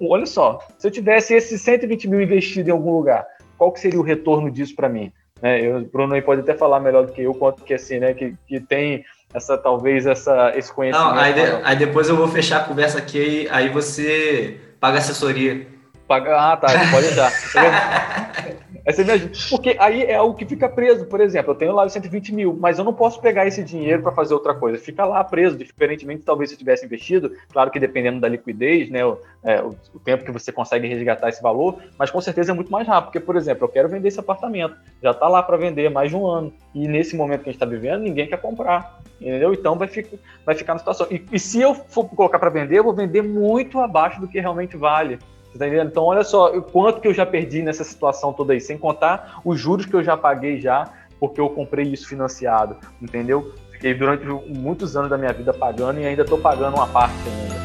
Olha 0.00 0.26
só, 0.26 0.58
se 0.76 0.86
eu 0.86 0.90
tivesse 0.90 1.34
esses 1.34 1.60
120 1.62 2.08
mil 2.08 2.20
investido 2.20 2.68
em 2.68 2.72
algum 2.72 2.92
lugar, 2.92 3.26
qual 3.56 3.72
que 3.72 3.80
seria 3.80 3.98
o 3.98 4.02
retorno 4.02 4.50
disso 4.50 4.74
para 4.74 4.88
mim? 4.88 5.12
É, 5.42 5.60
eu, 5.60 5.78
o 5.78 5.84
Bruno 5.84 6.14
aí 6.14 6.22
pode 6.22 6.40
até 6.40 6.54
falar 6.54 6.80
melhor 6.80 7.06
do 7.06 7.12
que 7.12 7.22
eu, 7.22 7.34
quanto 7.34 7.62
que 7.62 7.74
assim, 7.74 7.98
né, 7.98 8.12
que, 8.12 8.34
que 8.46 8.60
tem 8.60 9.04
essa 9.32 9.56
talvez 9.56 10.06
essa 10.06 10.52
esse 10.56 10.72
conhecimento. 10.72 11.10
Não, 11.10 11.18
aí, 11.18 11.32
de, 11.32 11.40
aí 11.62 11.76
depois 11.76 12.08
eu 12.08 12.16
vou 12.16 12.28
fechar 12.28 12.62
a 12.62 12.64
conversa 12.64 12.98
aqui, 12.98 13.46
aí 13.50 13.68
você 13.68 14.58
paga 14.80 14.98
assessoria. 14.98 15.66
Paga, 16.06 16.52
ah, 16.52 16.56
tá, 16.56 16.68
pode 16.90 17.06
deixar. 17.06 17.30
Aí 18.88 18.94
você 18.94 19.04
me 19.04 19.10
ajuda. 19.12 19.32
Porque 19.50 19.76
aí 19.78 20.02
é 20.04 20.14
algo 20.14 20.34
que 20.34 20.46
fica 20.46 20.66
preso. 20.66 21.04
Por 21.04 21.20
exemplo, 21.20 21.50
eu 21.50 21.54
tenho 21.54 21.74
lá 21.74 21.84
os 21.84 21.92
120 21.92 22.34
mil, 22.34 22.56
mas 22.58 22.78
eu 22.78 22.84
não 22.86 22.94
posso 22.94 23.20
pegar 23.20 23.46
esse 23.46 23.62
dinheiro 23.62 24.02
para 24.02 24.12
fazer 24.12 24.32
outra 24.32 24.54
coisa. 24.54 24.78
Fica 24.78 25.04
lá 25.04 25.22
preso, 25.22 25.58
diferentemente 25.58 26.22
talvez 26.22 26.48
se 26.48 26.54
eu 26.54 26.58
tivesse 26.58 26.86
investido. 26.86 27.36
Claro 27.52 27.70
que 27.70 27.78
dependendo 27.78 28.18
da 28.18 28.26
liquidez, 28.26 28.88
né, 28.88 29.04
o, 29.04 29.18
é, 29.44 29.60
o, 29.60 29.76
o, 29.92 30.00
tempo 30.00 30.24
que 30.24 30.32
você 30.32 30.50
consegue 30.50 30.88
resgatar 30.88 31.28
esse 31.28 31.42
valor, 31.42 31.82
mas 31.98 32.10
com 32.10 32.18
certeza 32.22 32.50
é 32.50 32.54
muito 32.54 32.72
mais 32.72 32.88
rápido. 32.88 33.10
Porque, 33.10 33.20
por 33.20 33.36
exemplo, 33.36 33.64
eu 33.64 33.68
quero 33.68 33.90
vender 33.90 34.08
esse 34.08 34.20
apartamento, 34.20 34.74
já 35.02 35.10
está 35.10 35.28
lá 35.28 35.42
para 35.42 35.58
vender 35.58 35.90
mais 35.90 36.08
de 36.08 36.16
um 36.16 36.26
ano. 36.26 36.50
E 36.74 36.88
nesse 36.88 37.14
momento 37.14 37.42
que 37.42 37.50
a 37.50 37.52
gente 37.52 37.62
está 37.62 37.66
vivendo, 37.66 38.00
ninguém 38.00 38.26
quer 38.26 38.40
comprar. 38.40 39.02
Entendeu? 39.20 39.52
Então 39.52 39.76
vai, 39.76 39.88
ficar, 39.88 40.16
vai 40.46 40.54
ficar 40.54 40.72
na 40.72 40.78
situação. 40.78 41.06
E, 41.10 41.22
e 41.30 41.38
se 41.38 41.60
eu 41.60 41.74
for 41.74 42.08
colocar 42.08 42.38
para 42.38 42.48
vender, 42.48 42.78
eu 42.78 42.84
vou 42.84 42.94
vender 42.94 43.20
muito 43.20 43.80
abaixo 43.80 44.18
do 44.18 44.28
que 44.28 44.40
realmente 44.40 44.78
vale. 44.78 45.18
Tá 45.58 45.66
entendendo? 45.66 45.88
Então, 45.88 46.04
olha 46.04 46.22
só 46.22 46.56
o 46.56 46.62
quanto 46.62 47.00
que 47.00 47.08
eu 47.08 47.12
já 47.12 47.26
perdi 47.26 47.62
nessa 47.62 47.82
situação 47.82 48.32
toda 48.32 48.52
aí, 48.52 48.60
sem 48.60 48.78
contar 48.78 49.40
os 49.44 49.58
juros 49.58 49.86
que 49.86 49.94
eu 49.94 50.04
já 50.04 50.16
paguei 50.16 50.60
já, 50.60 50.88
porque 51.18 51.40
eu 51.40 51.50
comprei 51.50 51.86
isso 51.86 52.06
financiado, 52.06 52.76
entendeu? 53.02 53.52
Fiquei 53.72 53.92
durante 53.92 54.24
muitos 54.24 54.96
anos 54.96 55.10
da 55.10 55.18
minha 55.18 55.32
vida 55.32 55.52
pagando 55.52 56.00
e 56.00 56.06
ainda 56.06 56.22
estou 56.22 56.38
pagando 56.38 56.76
uma 56.76 56.86
parte 56.86 57.14
ainda. 57.28 57.58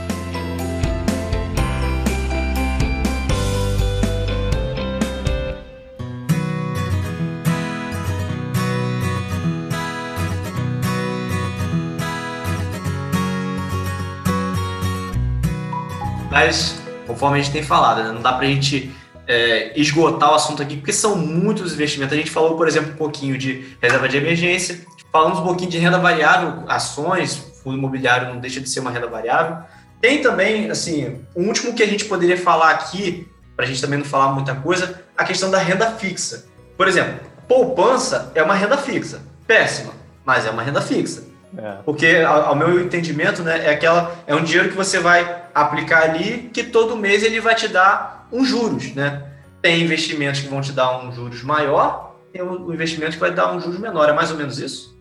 Mas, 16.31 16.82
conforme 17.13 17.39
a 17.39 17.41
gente 17.43 17.53
tem 17.53 17.61
falado, 17.61 18.03
né, 18.03 18.11
não 18.11 18.21
dá 18.21 18.33
para 18.33 18.47
a 18.47 18.49
gente 18.49 18.91
é, 19.27 19.79
esgotar 19.79 20.31
o 20.31 20.33
assunto 20.33 20.63
aqui, 20.63 20.77
porque 20.77 20.91
são 20.91 21.15
muitos 21.15 21.73
investimentos. 21.73 22.13
A 22.13 22.17
gente 22.17 22.31
falou, 22.31 22.57
por 22.57 22.67
exemplo, 22.67 22.91
um 22.91 22.95
pouquinho 22.95 23.37
de 23.37 23.77
reserva 23.79 24.09
de 24.09 24.17
emergência, 24.17 24.81
falamos 25.11 25.39
um 25.39 25.43
pouquinho 25.43 25.69
de 25.69 25.77
renda 25.77 25.99
variável, 25.99 26.63
ações, 26.67 27.53
fundo 27.63 27.77
imobiliário 27.77 28.33
não 28.33 28.39
deixa 28.39 28.59
de 28.59 28.67
ser 28.67 28.79
uma 28.79 28.89
renda 28.89 29.07
variável. 29.07 29.57
Tem 30.01 30.21
também, 30.21 30.71
assim, 30.71 31.21
o 31.35 31.43
último 31.43 31.73
que 31.73 31.83
a 31.83 31.87
gente 31.87 32.05
poderia 32.05 32.37
falar 32.37 32.71
aqui, 32.71 33.27
para 33.55 33.65
a 33.65 33.67
gente 33.67 33.79
também 33.79 33.99
não 33.99 34.05
falar 34.05 34.33
muita 34.33 34.55
coisa, 34.55 35.03
a 35.15 35.23
questão 35.23 35.51
da 35.51 35.59
renda 35.59 35.91
fixa. 35.91 36.45
Por 36.75 36.87
exemplo, 36.87 37.19
poupança 37.47 38.31
é 38.33 38.41
uma 38.41 38.55
renda 38.55 38.75
fixa. 38.75 39.21
Péssima, 39.45 39.93
mas 40.25 40.47
é 40.47 40.49
uma 40.49 40.63
renda 40.63 40.81
fixa. 40.81 41.23
É. 41.57 41.77
Porque, 41.85 42.07
ao, 42.27 42.47
ao, 42.47 42.55
meu 42.55 42.79
entendimento, 42.79 43.43
né, 43.43 43.67
é 43.67 43.69
aquela 43.69 44.15
é 44.25 44.35
um 44.35 44.43
dinheiro 44.43 44.69
que 44.69 44.75
você 44.75 44.99
vai 44.99 45.43
aplicar 45.53 46.03
ali 46.03 46.49
que 46.53 46.63
todo 46.63 46.95
mês 46.95 47.23
ele 47.23 47.39
vai 47.39 47.53
te 47.55 47.67
dar 47.67 48.27
uns 48.31 48.47
juros, 48.47 48.93
né? 48.95 49.23
Tem 49.61 49.81
investimentos 49.81 50.41
que 50.41 50.47
vão 50.47 50.61
te 50.61 50.71
dar 50.71 50.99
um 50.99 51.11
juros 51.11 51.43
maior, 51.43 52.15
tem 52.31 52.41
um 52.41 52.73
investimento 52.73 53.13
que 53.13 53.19
vai 53.19 53.31
dar 53.31 53.53
um 53.53 53.59
juros 53.59 53.79
menor. 53.79 54.09
É 54.09 54.13
mais 54.13 54.31
ou 54.31 54.37
menos 54.37 54.57
isso? 54.59 54.93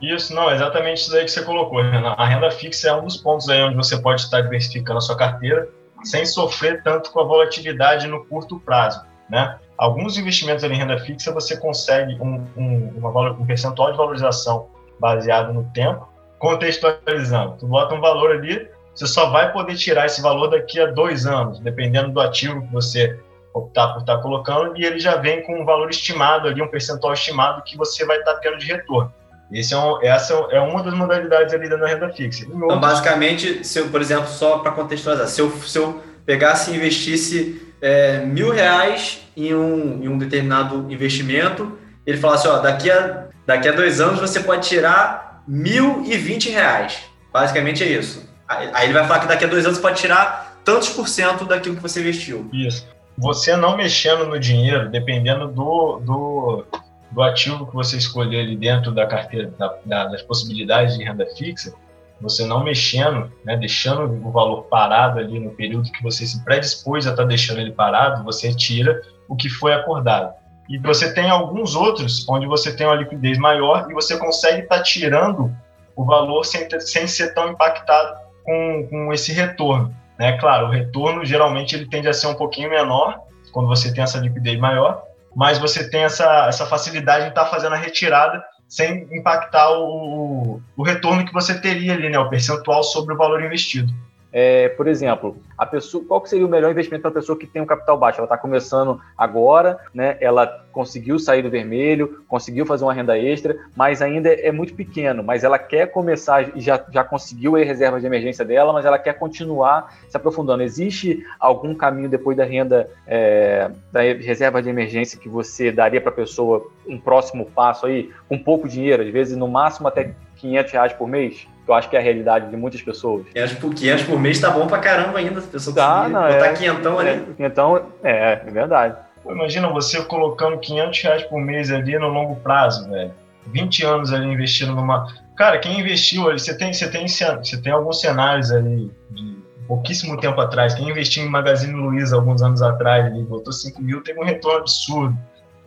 Isso, 0.00 0.32
não, 0.32 0.50
exatamente 0.52 0.98
isso 0.98 1.16
aí 1.16 1.24
que 1.24 1.30
você 1.30 1.42
colocou, 1.42 1.82
Renan. 1.82 2.14
A 2.16 2.24
renda 2.24 2.50
fixa 2.52 2.88
é 2.88 2.94
um 2.94 3.04
dos 3.04 3.16
pontos 3.16 3.48
aí 3.48 3.60
onde 3.62 3.74
você 3.74 4.00
pode 4.00 4.20
estar 4.20 4.40
diversificando 4.40 4.98
a 4.98 5.00
sua 5.00 5.16
carteira 5.16 5.68
sem 6.04 6.24
sofrer 6.24 6.82
tanto 6.84 7.10
com 7.10 7.20
a 7.20 7.24
volatilidade 7.24 8.06
no 8.06 8.24
curto 8.24 8.60
prazo, 8.60 9.02
né? 9.28 9.58
Alguns 9.76 10.16
investimentos 10.16 10.62
em 10.62 10.72
renda 10.72 10.96
fixa 10.98 11.32
você 11.32 11.56
consegue 11.56 12.14
um, 12.20 12.46
um, 12.56 12.92
uma, 12.96 13.32
um 13.32 13.44
percentual 13.44 13.90
de 13.90 13.98
valorização 13.98 14.68
baseado 15.00 15.52
no 15.52 15.64
tempo, 15.72 16.08
contextualizando. 16.38 17.56
Tu 17.58 17.66
bota 17.66 17.94
um 17.94 18.00
valor 18.00 18.32
ali, 18.32 18.68
você 18.94 19.06
só 19.06 19.30
vai 19.30 19.52
poder 19.52 19.76
tirar 19.76 20.06
esse 20.06 20.20
valor 20.20 20.48
daqui 20.48 20.80
a 20.80 20.86
dois 20.86 21.26
anos, 21.26 21.60
dependendo 21.60 22.10
do 22.10 22.20
ativo 22.20 22.62
que 22.62 22.72
você 22.72 23.18
optar 23.54 23.88
por 23.88 24.00
estar 24.00 24.18
colocando, 24.18 24.76
e 24.76 24.84
ele 24.84 24.98
já 24.98 25.16
vem 25.16 25.42
com 25.44 25.60
um 25.60 25.64
valor 25.64 25.90
estimado 25.90 26.48
ali, 26.48 26.62
um 26.62 26.68
percentual 26.68 27.12
estimado 27.12 27.62
que 27.62 27.76
você 27.76 28.04
vai 28.04 28.18
estar 28.18 28.34
tendo 28.34 28.58
de 28.58 28.66
retorno. 28.66 29.12
Esse 29.50 29.72
é 29.72 29.78
um, 29.78 30.02
essa 30.02 30.34
é 30.50 30.60
uma 30.60 30.82
das 30.82 30.92
modalidades 30.92 31.54
ali 31.54 31.68
da 31.68 31.86
renda 31.86 32.10
fixa. 32.10 32.44
Então, 32.44 32.78
basicamente, 32.78 33.64
se 33.66 33.78
eu, 33.78 33.88
por 33.88 34.00
exemplo, 34.00 34.28
só 34.28 34.58
para 34.58 34.72
contextualizar, 34.72 35.26
se 35.26 35.40
eu, 35.40 35.50
se 35.50 35.78
eu 35.78 36.02
pegasse 36.26 36.70
e 36.70 36.76
investisse 36.76 37.72
é, 37.80 38.18
mil 38.18 38.50
reais 38.50 39.26
em 39.34 39.54
um, 39.54 40.02
em 40.02 40.08
um 40.08 40.18
determinado 40.18 40.86
investimento, 40.92 41.78
ele 42.06 42.18
falasse, 42.18 42.46
ó, 42.46 42.58
daqui 42.58 42.90
a 42.90 43.27
Daqui 43.48 43.66
a 43.66 43.72
dois 43.72 43.98
anos 43.98 44.20
você 44.20 44.40
pode 44.40 44.68
tirar 44.68 45.42
mil 45.48 46.04
e 46.04 46.18
vinte 46.18 46.50
reais. 46.50 46.98
Basicamente 47.32 47.82
é 47.82 47.86
isso. 47.86 48.28
Aí 48.46 48.84
ele 48.84 48.92
vai 48.92 49.06
falar 49.06 49.20
que 49.20 49.26
daqui 49.26 49.46
a 49.46 49.48
dois 49.48 49.64
anos 49.64 49.78
você 49.78 49.82
pode 49.82 49.98
tirar 49.98 50.60
tantos 50.62 50.90
por 50.90 51.08
cento 51.08 51.46
daquilo 51.46 51.76
que 51.76 51.80
você 51.80 52.00
investiu. 52.00 52.50
Isso. 52.52 52.86
Você 53.16 53.56
não 53.56 53.74
mexendo 53.74 54.26
no 54.26 54.38
dinheiro, 54.38 54.90
dependendo 54.90 55.48
do, 55.48 55.98
do, 56.04 56.66
do 57.10 57.22
ativo 57.22 57.66
que 57.66 57.74
você 57.74 57.96
escolher 57.96 58.40
ali 58.40 58.54
dentro 58.54 58.92
da 58.92 59.06
carteira, 59.06 59.50
da, 59.58 59.74
da, 59.82 60.04
das 60.04 60.20
possibilidades 60.20 60.98
de 60.98 61.04
renda 61.04 61.24
fixa, 61.34 61.72
você 62.20 62.44
não 62.44 62.62
mexendo, 62.62 63.32
né, 63.46 63.56
deixando 63.56 64.02
o 64.02 64.30
valor 64.30 64.64
parado 64.64 65.20
ali 65.20 65.40
no 65.40 65.52
período 65.52 65.90
que 65.90 66.02
você 66.02 66.26
se 66.26 66.44
predispôs 66.44 67.06
a 67.06 67.12
estar 67.12 67.22
tá 67.22 67.26
deixando 67.26 67.62
ele 67.62 67.72
parado, 67.72 68.22
você 68.24 68.54
tira 68.54 69.00
o 69.26 69.34
que 69.34 69.48
foi 69.48 69.72
acordado. 69.72 70.34
E 70.68 70.78
você 70.78 71.12
tem 71.12 71.30
alguns 71.30 71.74
outros 71.74 72.28
onde 72.28 72.46
você 72.46 72.74
tem 72.74 72.86
uma 72.86 72.96
liquidez 72.96 73.38
maior 73.38 73.86
e 73.90 73.94
você 73.94 74.18
consegue 74.18 74.62
estar 74.62 74.76
tá 74.76 74.82
tirando 74.82 75.50
o 75.96 76.04
valor 76.04 76.44
sem, 76.44 76.68
sem 76.80 77.06
ser 77.06 77.32
tão 77.34 77.48
impactado 77.50 78.18
com, 78.44 78.86
com 78.88 79.12
esse 79.12 79.32
retorno. 79.32 79.94
Né? 80.18 80.36
Claro, 80.38 80.66
o 80.66 80.70
retorno 80.70 81.24
geralmente 81.24 81.74
ele 81.74 81.86
tende 81.86 82.08
a 82.08 82.12
ser 82.12 82.26
um 82.26 82.34
pouquinho 82.34 82.70
menor 82.70 83.20
quando 83.52 83.68
você 83.68 83.92
tem 83.92 84.04
essa 84.04 84.18
liquidez 84.18 84.58
maior, 84.58 85.02
mas 85.34 85.58
você 85.58 85.88
tem 85.88 86.02
essa, 86.02 86.46
essa 86.46 86.66
facilidade 86.66 87.26
em 87.26 87.28
estar 87.28 87.44
tá 87.44 87.50
fazendo 87.50 87.74
a 87.74 87.78
retirada 87.78 88.44
sem 88.68 89.08
impactar 89.10 89.70
o, 89.78 90.60
o 90.76 90.82
retorno 90.82 91.24
que 91.24 91.32
você 91.32 91.58
teria 91.58 91.94
ali, 91.94 92.10
né? 92.10 92.18
o 92.18 92.28
percentual 92.28 92.82
sobre 92.82 93.14
o 93.14 93.16
valor 93.16 93.42
investido. 93.42 93.92
É, 94.32 94.68
por 94.70 94.86
exemplo, 94.86 95.38
a 95.56 95.64
pessoa, 95.64 96.04
qual 96.06 96.24
seria 96.26 96.46
o 96.46 96.48
melhor 96.48 96.70
investimento 96.70 97.02
para 97.02 97.10
a 97.10 97.14
pessoa 97.14 97.38
que 97.38 97.46
tem 97.46 97.62
um 97.62 97.66
capital 97.66 97.96
baixo? 97.96 98.18
Ela 98.18 98.26
está 98.26 98.36
começando 98.36 99.00
agora, 99.16 99.78
né? 99.94 100.18
Ela 100.20 100.64
conseguiu 100.70 101.18
sair 101.18 101.42
do 101.42 101.50
vermelho, 101.50 102.22
conseguiu 102.28 102.66
fazer 102.66 102.84
uma 102.84 102.92
renda 102.92 103.18
extra, 103.18 103.56
mas 103.74 104.02
ainda 104.02 104.28
é 104.28 104.52
muito 104.52 104.74
pequeno. 104.74 105.22
Mas 105.22 105.44
ela 105.44 105.58
quer 105.58 105.90
começar 105.90 106.56
e 106.56 106.60
já, 106.60 106.84
já 106.90 107.02
conseguiu 107.02 107.56
a 107.56 107.60
reserva 107.60 107.98
de 107.98 108.06
emergência 108.06 108.44
dela, 108.44 108.72
mas 108.72 108.84
ela 108.84 108.98
quer 108.98 109.14
continuar 109.14 109.96
se 110.08 110.16
aprofundando. 110.16 110.62
Existe 110.62 111.24
algum 111.40 111.74
caminho 111.74 112.08
depois 112.08 112.36
da 112.36 112.44
renda 112.44 112.88
é, 113.06 113.70
da 113.90 114.02
reserva 114.02 114.62
de 114.62 114.68
emergência 114.68 115.18
que 115.18 115.28
você 115.28 115.72
daria 115.72 116.00
para 116.00 116.10
a 116.10 116.14
pessoa 116.14 116.70
um 116.86 116.98
próximo 116.98 117.46
passo 117.46 117.86
aí, 117.86 118.10
com 118.28 118.38
pouco 118.38 118.68
dinheiro, 118.68 119.02
às 119.02 119.10
vezes 119.10 119.36
no 119.36 119.48
máximo 119.48 119.88
até 119.88 120.14
500 120.38 120.72
reais 120.72 120.92
por 120.92 121.08
mês? 121.08 121.46
que 121.68 121.70
eu 121.70 121.74
acho 121.74 121.90
que 121.90 121.96
é 121.96 121.98
a 121.98 122.02
realidade 122.02 122.48
de 122.48 122.56
muitas 122.56 122.80
pessoas. 122.80 123.26
500 123.34 123.54
por, 123.56 123.74
500 123.74 124.04
por 124.04 124.18
mês 124.18 124.40
tá 124.40 124.50
bom 124.50 124.66
pra 124.66 124.78
caramba 124.78 125.18
ainda, 125.18 125.38
a 125.38 125.42
pessoa 125.42 125.76
tá, 125.76 126.08
não, 126.08 126.22
botar 126.22 126.46
é, 126.46 126.52
quinhentão 126.54 126.98
ali. 126.98 127.22
Então, 127.38 127.86
é, 128.02 128.32
é 128.32 128.50
verdade. 128.50 128.96
Imagina 129.28 129.68
você 129.68 130.02
colocando 130.02 130.58
500 130.58 131.02
reais 131.02 131.22
por 131.24 131.38
mês 131.38 131.70
ali 131.70 131.98
no 131.98 132.08
longo 132.08 132.36
prazo, 132.36 132.88
velho. 132.88 133.12
20 133.48 133.84
anos 133.84 134.12
ali 134.14 134.26
investindo 134.26 134.74
numa... 134.74 135.12
Cara, 135.36 135.58
quem 135.58 135.78
investiu 135.78 136.30
ali, 136.30 136.38
você 136.38 136.56
tem, 136.56 136.72
você 136.72 136.90
tem, 136.90 137.06
você 137.06 137.60
tem 137.60 137.72
alguns 137.72 138.00
cenários 138.00 138.50
ali 138.50 138.90
de 139.10 139.36
pouquíssimo 139.66 140.18
tempo 140.18 140.40
atrás, 140.40 140.74
quem 140.74 140.88
investiu 140.88 141.24
em 141.24 141.28
Magazine 141.28 141.74
Luiza 141.74 142.16
alguns 142.16 142.40
anos 142.40 142.62
atrás, 142.62 143.06
ele 143.06 143.22
botou 143.24 143.52
5 143.52 143.82
mil, 143.82 144.02
teve 144.02 144.18
um 144.18 144.24
retorno 144.24 144.60
absurdo. 144.60 145.16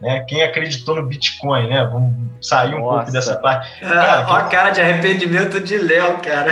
Né? 0.01 0.25
Quem 0.27 0.41
acreditou 0.41 0.95
no 0.95 1.03
Bitcoin, 1.03 1.69
né? 1.69 1.87
Vamos 1.91 2.13
sair 2.41 2.73
um 2.73 2.79
Nossa. 2.79 2.97
pouco 2.97 3.11
dessa 3.11 3.35
parte. 3.35 3.79
Cara, 3.79 4.25
Olha 4.27 4.43
a 4.43 4.47
cara 4.47 4.69
de 4.71 4.81
arrependimento 4.81 5.59
de 5.59 5.77
Léo, 5.77 6.17
cara. 6.17 6.51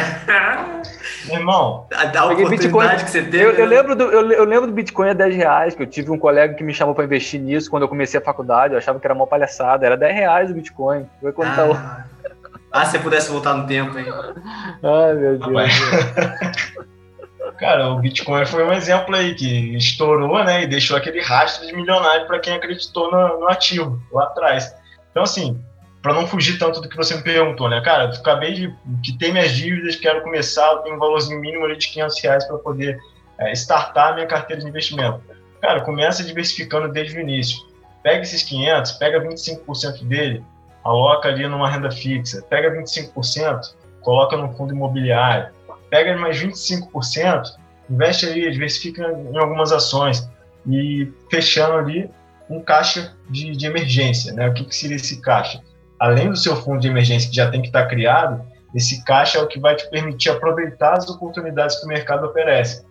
Meu 1.26 1.38
irmão, 1.38 1.88
a 1.91 2.06
oportunidade 2.26 2.49
Bitcoin, 2.49 2.88
que 2.90 3.10
você 3.10 3.24
teve. 3.24 3.44
Eu, 3.44 3.52
eu, 3.53 3.68
né? 3.68 3.76
lembro 3.76 3.95
do, 3.95 4.03
eu, 4.03 4.32
eu, 4.32 4.45
lembro 4.45 4.68
do 4.68 4.74
Bitcoin 4.74 5.10
a 5.10 5.14
10 5.14 5.36
reais, 5.36 5.76
que 5.76 5.82
eu 5.82 5.88
tive 5.88 6.11
um 6.11 6.18
colega 6.18 6.53
que 6.53 6.64
me 6.64 6.74
chamou 6.74 6.94
para 6.94 7.03
investir 7.03 7.41
nisso 7.41 7.69
quando 7.72 7.84
eu 7.84 7.90
comecei 7.90 8.19
a 8.19 8.24
faculdade. 8.24 8.74
Eu 8.74 8.78
achava 8.78 8.99
que 8.99 9.07
era 9.07 9.15
uma 9.15 9.26
palhaçada. 9.26 9.86
Era 9.86 9.98
10 9.98 10.15
reais 10.15 10.52
o 10.52 10.53
Bitcoin. 10.53 11.07
Foi 11.19 11.34
quando 11.34 11.49
ah. 11.49 11.56
Tá... 11.56 12.06
ah, 12.72 12.86
se 12.86 12.91
você 12.91 12.99
pudesse 12.99 13.32
voltar 13.32 13.56
no 13.56 13.65
tempo, 13.65 13.98
hein? 13.98 14.06
Ai, 14.84 15.14
meu 15.15 15.40
Deus. 15.40 15.72
Cara, 17.57 17.90
o 17.90 17.99
Bitcoin 17.99 18.45
foi 18.45 18.64
um 18.64 18.74
exemplo 18.74 19.16
aí 19.16 19.34
que 19.34 19.76
estourou, 19.76 20.44
né, 20.44 20.64
e 20.64 20.68
deixou 20.68 20.98
aquele 20.98 21.22
rastro 21.22 21.66
de 21.66 21.74
milionário 21.74 22.28
para 22.28 22.40
quem 22.40 22.53
acreditou 22.53 23.11
no, 23.11 23.40
no, 23.40 23.48
ativo 23.49 24.02
lá 24.11 24.24
atrás. 24.26 24.74
Então, 25.11 25.24
assim, 25.24 25.60
para 26.02 26.14
não 26.14 26.28
fugir 26.28 26.57
tanto 26.57 26.82
do 26.82 26.90
que 26.90 26.95
você 26.95 27.16
me 27.16 27.24
perguntou, 27.24 27.70
né, 27.70 27.82
cara, 27.82 28.06
eu 28.06 28.10
acabei 28.11 28.53
de 28.53 28.76
quitar 29.03 29.32
minhas 29.32 29.52
dívidas, 29.52 29.95
quero 29.95 30.22
começar, 30.22 30.78
tenho 30.78 30.95
um 30.95 30.99
valorzinho 30.99 31.40
mínimo 31.40 31.66
ali 31.66 31.78
de 31.78 31.88
500 31.90 32.24
reais 32.24 32.45
para 32.45 32.57
poder 32.57 32.98
é, 33.38 33.52
startar 33.53 34.16
minha 34.16 34.28
carteira 34.28 34.61
de 34.61 34.68
investimento. 34.68 35.22
Cara, 35.61 35.82
começa 35.82 36.24
diversificando 36.24 36.88
desde 36.90 37.18
o 37.18 37.22
início. 37.22 37.57
Pega 38.03 38.22
esses 38.22 38.44
500, 38.44 38.94
pega 38.94 39.22
25% 39.22 40.03
dele, 40.06 40.44
aloca 40.84 41.28
ali 41.28 41.48
numa 41.48 41.70
renda 41.70 41.91
fixa, 41.91 42.41
pega 42.49 42.72
25%, 42.72 43.76
coloca 44.02 44.38
no 44.38 44.53
fundo 44.53 44.74
imobiliário, 44.74 45.49
pega 45.90 46.18
mais 46.18 46.41
25%, 46.41 47.44
investe 47.90 48.26
ali, 48.26 48.52
diversifica 48.52 49.03
em 49.11 49.38
algumas 49.38 49.72
ações 49.72 50.30
e 50.68 51.11
fechando 51.30 51.74
ali 51.78 52.10
um 52.49 52.61
caixa 52.61 53.14
de, 53.30 53.52
de 53.56 53.66
emergência. 53.66 54.34
Né? 54.34 54.48
O 54.48 54.53
que, 54.53 54.66
que 54.66 54.76
seria 54.76 54.95
esse 54.95 55.22
caixa? 55.22 55.61
Além 55.99 56.30
do 56.30 56.38
seu 56.38 56.56
fundo 56.56 56.80
de 56.80 56.88
emergência 56.88 57.30
que 57.30 57.36
já 57.36 57.49
tem 57.49 57.61
que 57.61 57.68
estar 57.68 57.86
criado, 57.88 58.41
esse 58.74 59.03
caixa 59.03 59.40
é 59.40 59.41
o 59.41 59.48
que 59.48 59.60
vai 59.60 59.76
te 59.76 59.90
permitir 59.90 60.30
aproveitar 60.30 60.94
as 60.94 61.10
oportunidades 61.10 61.80
que 61.80 61.86
o 61.86 61.90
mercado 61.90 62.28
oferece. 62.28 62.86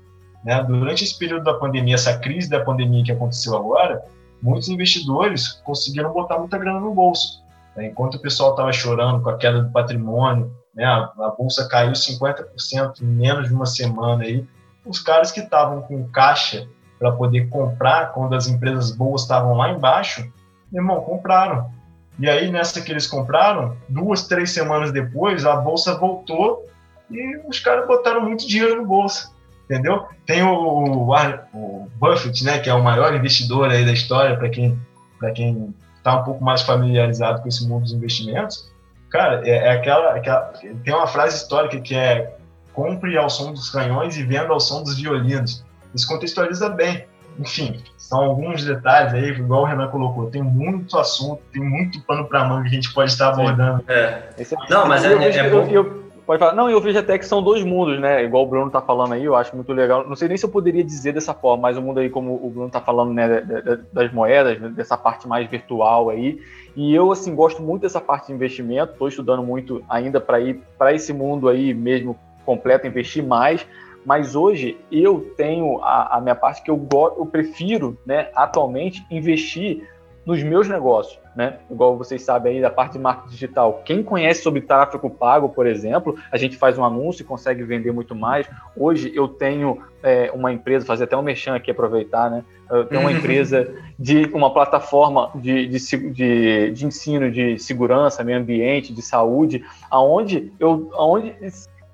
Né? 0.45 0.63
Durante 0.65 1.05
esse 1.05 1.19
período 1.19 1.45
da 1.45 1.55
pandemia, 1.55 1.95
essa 1.95 2.19
crise 2.19 2.49
da 2.49 2.61
pandemia 2.61 3.05
que 3.05 3.13
aconteceu 3.13 3.57
agora, 3.57 4.03
muitos 4.43 4.69
investidores 4.69 5.53
conseguiram 5.65 6.13
botar 6.13 6.39
muita 6.39 6.59
grana 6.59 6.81
no 6.81 6.95
bolso. 6.95 7.43
Né? 7.77 7.87
Enquanto 7.87 8.17
o 8.17 8.21
pessoal 8.21 8.51
estava 8.51 8.73
chorando 8.73 9.23
com 9.23 9.31
a 9.31 9.37
queda 9.37 9.63
do 9.63 9.73
patrimônio, 9.73 10.53
né? 10.79 10.85
A, 10.85 11.13
a 11.19 11.35
bolsa 11.37 11.69
caiu 11.69 11.91
50% 11.91 13.03
em 13.03 13.05
menos 13.05 13.49
de 13.49 13.55
uma 13.55 13.67
semana 13.67 14.23
aí. 14.23 14.47
Os 14.87 15.01
caras 15.01 15.33
que 15.33 15.41
estavam 15.41 15.83
com 15.83 16.09
caixa 16.09 16.69
para 17.01 17.11
poder 17.13 17.49
comprar 17.49 18.13
quando 18.13 18.35
as 18.35 18.47
empresas 18.47 18.93
boas 18.93 19.23
estavam 19.23 19.55
lá 19.57 19.71
embaixo, 19.71 20.33
irmão, 20.73 21.01
compraram. 21.01 21.71
E 22.19 22.29
aí, 22.29 22.51
nessa 22.51 22.81
que 22.81 22.93
eles 22.93 23.07
compraram, 23.07 23.77
duas, 23.89 24.27
três 24.27 24.53
semanas 24.53 24.93
depois, 24.93 25.45
a 25.45 25.57
bolsa 25.57 25.97
voltou 25.97 26.65
e 27.11 27.37
os 27.49 27.59
caras 27.59 27.87
botaram 27.87 28.23
muito 28.23 28.47
dinheiro 28.47 28.77
no 28.77 28.87
bolso, 28.87 29.35
entendeu? 29.65 30.07
Tem 30.27 30.43
o, 30.43 31.05
o, 31.53 31.89
Buffett, 31.97 32.45
né, 32.45 32.59
que 32.59 32.71
é 32.71 32.75
o 32.75 32.83
maior 32.83 33.15
investidor 33.15 33.71
aí 33.71 33.85
da 33.85 33.93
história, 33.93 34.37
para 34.37 34.49
quem 34.49 34.79
para 35.19 35.33
quem 35.33 35.75
está 35.97 36.21
um 36.21 36.25
pouco 36.25 36.45
mais 36.45 36.63
familiarizado 36.63 37.43
com 37.43 37.49
esse 37.49 37.67
mundo 37.67 37.83
dos 37.83 37.93
investimentos. 37.93 38.73
Cara, 39.11 39.43
é, 39.45 39.51
é 39.51 39.71
aquela, 39.71 40.15
aquela, 40.15 40.53
tem 40.85 40.95
uma 40.95 41.07
frase 41.07 41.37
histórica 41.37 41.81
que 41.81 41.95
é 41.95 42.35
compre 42.73 43.17
ao 43.17 43.29
som 43.29 43.53
dos 43.53 43.71
canhões 43.71 44.17
e 44.17 44.23
venda 44.23 44.53
ao 44.53 44.61
som 44.61 44.83
dos 44.83 44.99
violinos. 45.01 45.65
Isso 45.95 46.07
contextualiza 46.07 46.69
bem. 46.69 47.07
Enfim, 47.39 47.83
são 47.97 48.23
alguns 48.23 48.65
detalhes 48.65 49.15
aí, 49.15 49.31
igual 49.31 49.63
o 49.63 49.65
Renan 49.65 49.89
colocou, 49.89 50.31
tem 50.31 50.43
muito 50.43 50.99
assunto, 50.99 51.41
tem 51.53 51.63
muito 51.63 52.01
pano 52.03 52.25
para 52.27 52.45
manga 52.45 52.63
que 52.63 52.69
a 52.69 52.73
gente 52.73 52.93
pode 52.93 53.13
estar 53.13 53.29
abordando. 53.29 53.85
É. 53.87 54.23
Não, 54.69 54.87
mas 54.87 55.05
é, 55.05 55.13
é, 55.13 55.37
é 55.37 55.51
bom. 55.51 55.67
Eu, 55.67 56.08
Pode 56.29 56.41
falar. 56.41 56.55
Não, 56.55 56.69
eu 56.69 56.79
vejo 56.79 56.99
até 56.99 57.17
que 57.17 57.25
são 57.25 57.43
dois 57.43 57.65
mundos, 57.65 57.99
né? 57.99 58.23
Igual 58.23 58.45
o 58.45 58.47
Bruno 58.47 58.71
tá 58.71 58.83
falando 58.83 59.15
aí, 59.15 59.25
eu 59.25 59.35
acho 59.35 59.57
muito 59.57 59.73
legal. 59.73 60.07
Não 60.07 60.15
sei 60.15 60.29
nem 60.29 60.37
se 60.37 60.45
eu 60.45 60.51
poderia 60.51 60.85
dizer 60.85 61.15
dessa 61.15 61.33
forma, 61.33 61.63
mas 61.63 61.79
o 61.79 61.81
mundo 61.81 62.01
aí, 62.01 62.11
como 62.11 62.35
o 62.35 62.51
Bruno 62.51 62.69
tá 62.69 62.83
falando, 62.83 63.15
né, 63.15 63.43
das 63.91 64.13
moedas, 64.13 64.61
né, 64.61 64.69
dessa 64.69 64.95
parte 64.95 65.27
mais 65.27 65.49
virtual 65.49 66.11
aí. 66.11 66.39
E 66.77 66.95
eu, 66.95 67.11
assim, 67.11 67.35
gosto 67.35 67.63
muito 67.63 67.81
dessa 67.81 67.99
parte 67.99 68.27
de 68.27 68.35
investimento, 68.35 68.93
estou 68.93 69.09
estudando 69.09 69.43
muito 69.43 69.83
ainda 69.89 70.21
para 70.21 70.39
ir 70.39 70.61
para 70.77 70.93
esse 70.93 71.15
mundo 71.15 71.49
aí 71.49 71.73
mesmo 71.73 72.15
completo, 72.45 72.87
investir 72.87 73.25
mais. 73.25 73.67
Mas 74.05 74.37
hoje 74.37 74.77
eu 74.93 75.33
tenho 75.35 75.81
a, 75.83 76.19
a 76.19 76.21
minha 76.21 76.35
parte 76.35 76.63
que 76.63 76.71
eu, 76.71 76.87
eu 77.17 77.25
prefiro, 77.25 77.97
né, 78.05 78.29
atualmente, 78.35 79.03
investir 79.11 79.89
nos 80.29 80.43
meus 80.43 80.69
negócios, 80.69 81.19
né? 81.35 81.57
Igual 81.71 81.97
vocês 81.97 82.21
sabem 82.21 82.57
aí 82.57 82.61
da 82.61 82.69
parte 82.69 82.93
de 82.93 82.99
marketing 82.99 83.31
digital. 83.31 83.81
Quem 83.83 84.03
conhece 84.03 84.43
sobre 84.43 84.61
tráfego 84.61 85.09
pago, 85.09 85.49
por 85.49 85.67
exemplo, 85.67 86.19
a 86.31 86.37
gente 86.37 86.55
faz 86.55 86.77
um 86.77 86.85
anúncio 86.85 87.23
e 87.23 87.25
consegue 87.25 87.63
vender 87.63 87.93
muito 87.93 88.15
mais. 88.15 88.47
Hoje 88.77 89.11
eu 89.15 89.27
tenho 89.27 89.79
é, 90.03 90.31
uma 90.35 90.53
empresa, 90.53 90.85
fazer 90.85 91.05
até 91.05 91.17
um 91.17 91.23
mexão 91.23 91.55
aqui, 91.55 91.71
aproveitar, 91.71 92.31
né? 92.31 92.45
Eu 92.71 92.85
tenho 92.85 93.01
uma 93.01 93.11
empresa 93.17 93.75
de 93.99 94.27
uma 94.35 94.53
plataforma 94.53 95.31
de, 95.35 95.67
de, 95.67 96.11
de, 96.11 96.73
de 96.73 96.87
ensino 96.87 97.31
de 97.31 97.59
segurança, 97.59 98.23
meio 98.23 98.39
ambiente, 98.39 98.93
de 98.93 99.01
saúde, 99.01 99.65
aonde 99.91 100.53
eu, 100.61 100.91
aonde 100.93 101.35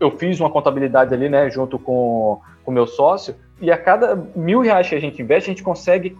eu 0.00 0.10
fiz 0.10 0.40
uma 0.40 0.50
contabilidade 0.50 1.14
ali, 1.14 1.28
né, 1.28 1.48
junto 1.50 1.78
com 1.78 2.40
o 2.66 2.70
meu 2.72 2.86
sócio, 2.86 3.36
e 3.60 3.70
a 3.70 3.78
cada 3.78 4.16
mil 4.34 4.60
reais 4.60 4.88
que 4.88 4.94
a 4.94 5.00
gente 5.00 5.22
investe, 5.22 5.50
a 5.50 5.52
gente 5.52 5.62
consegue, 5.62 6.16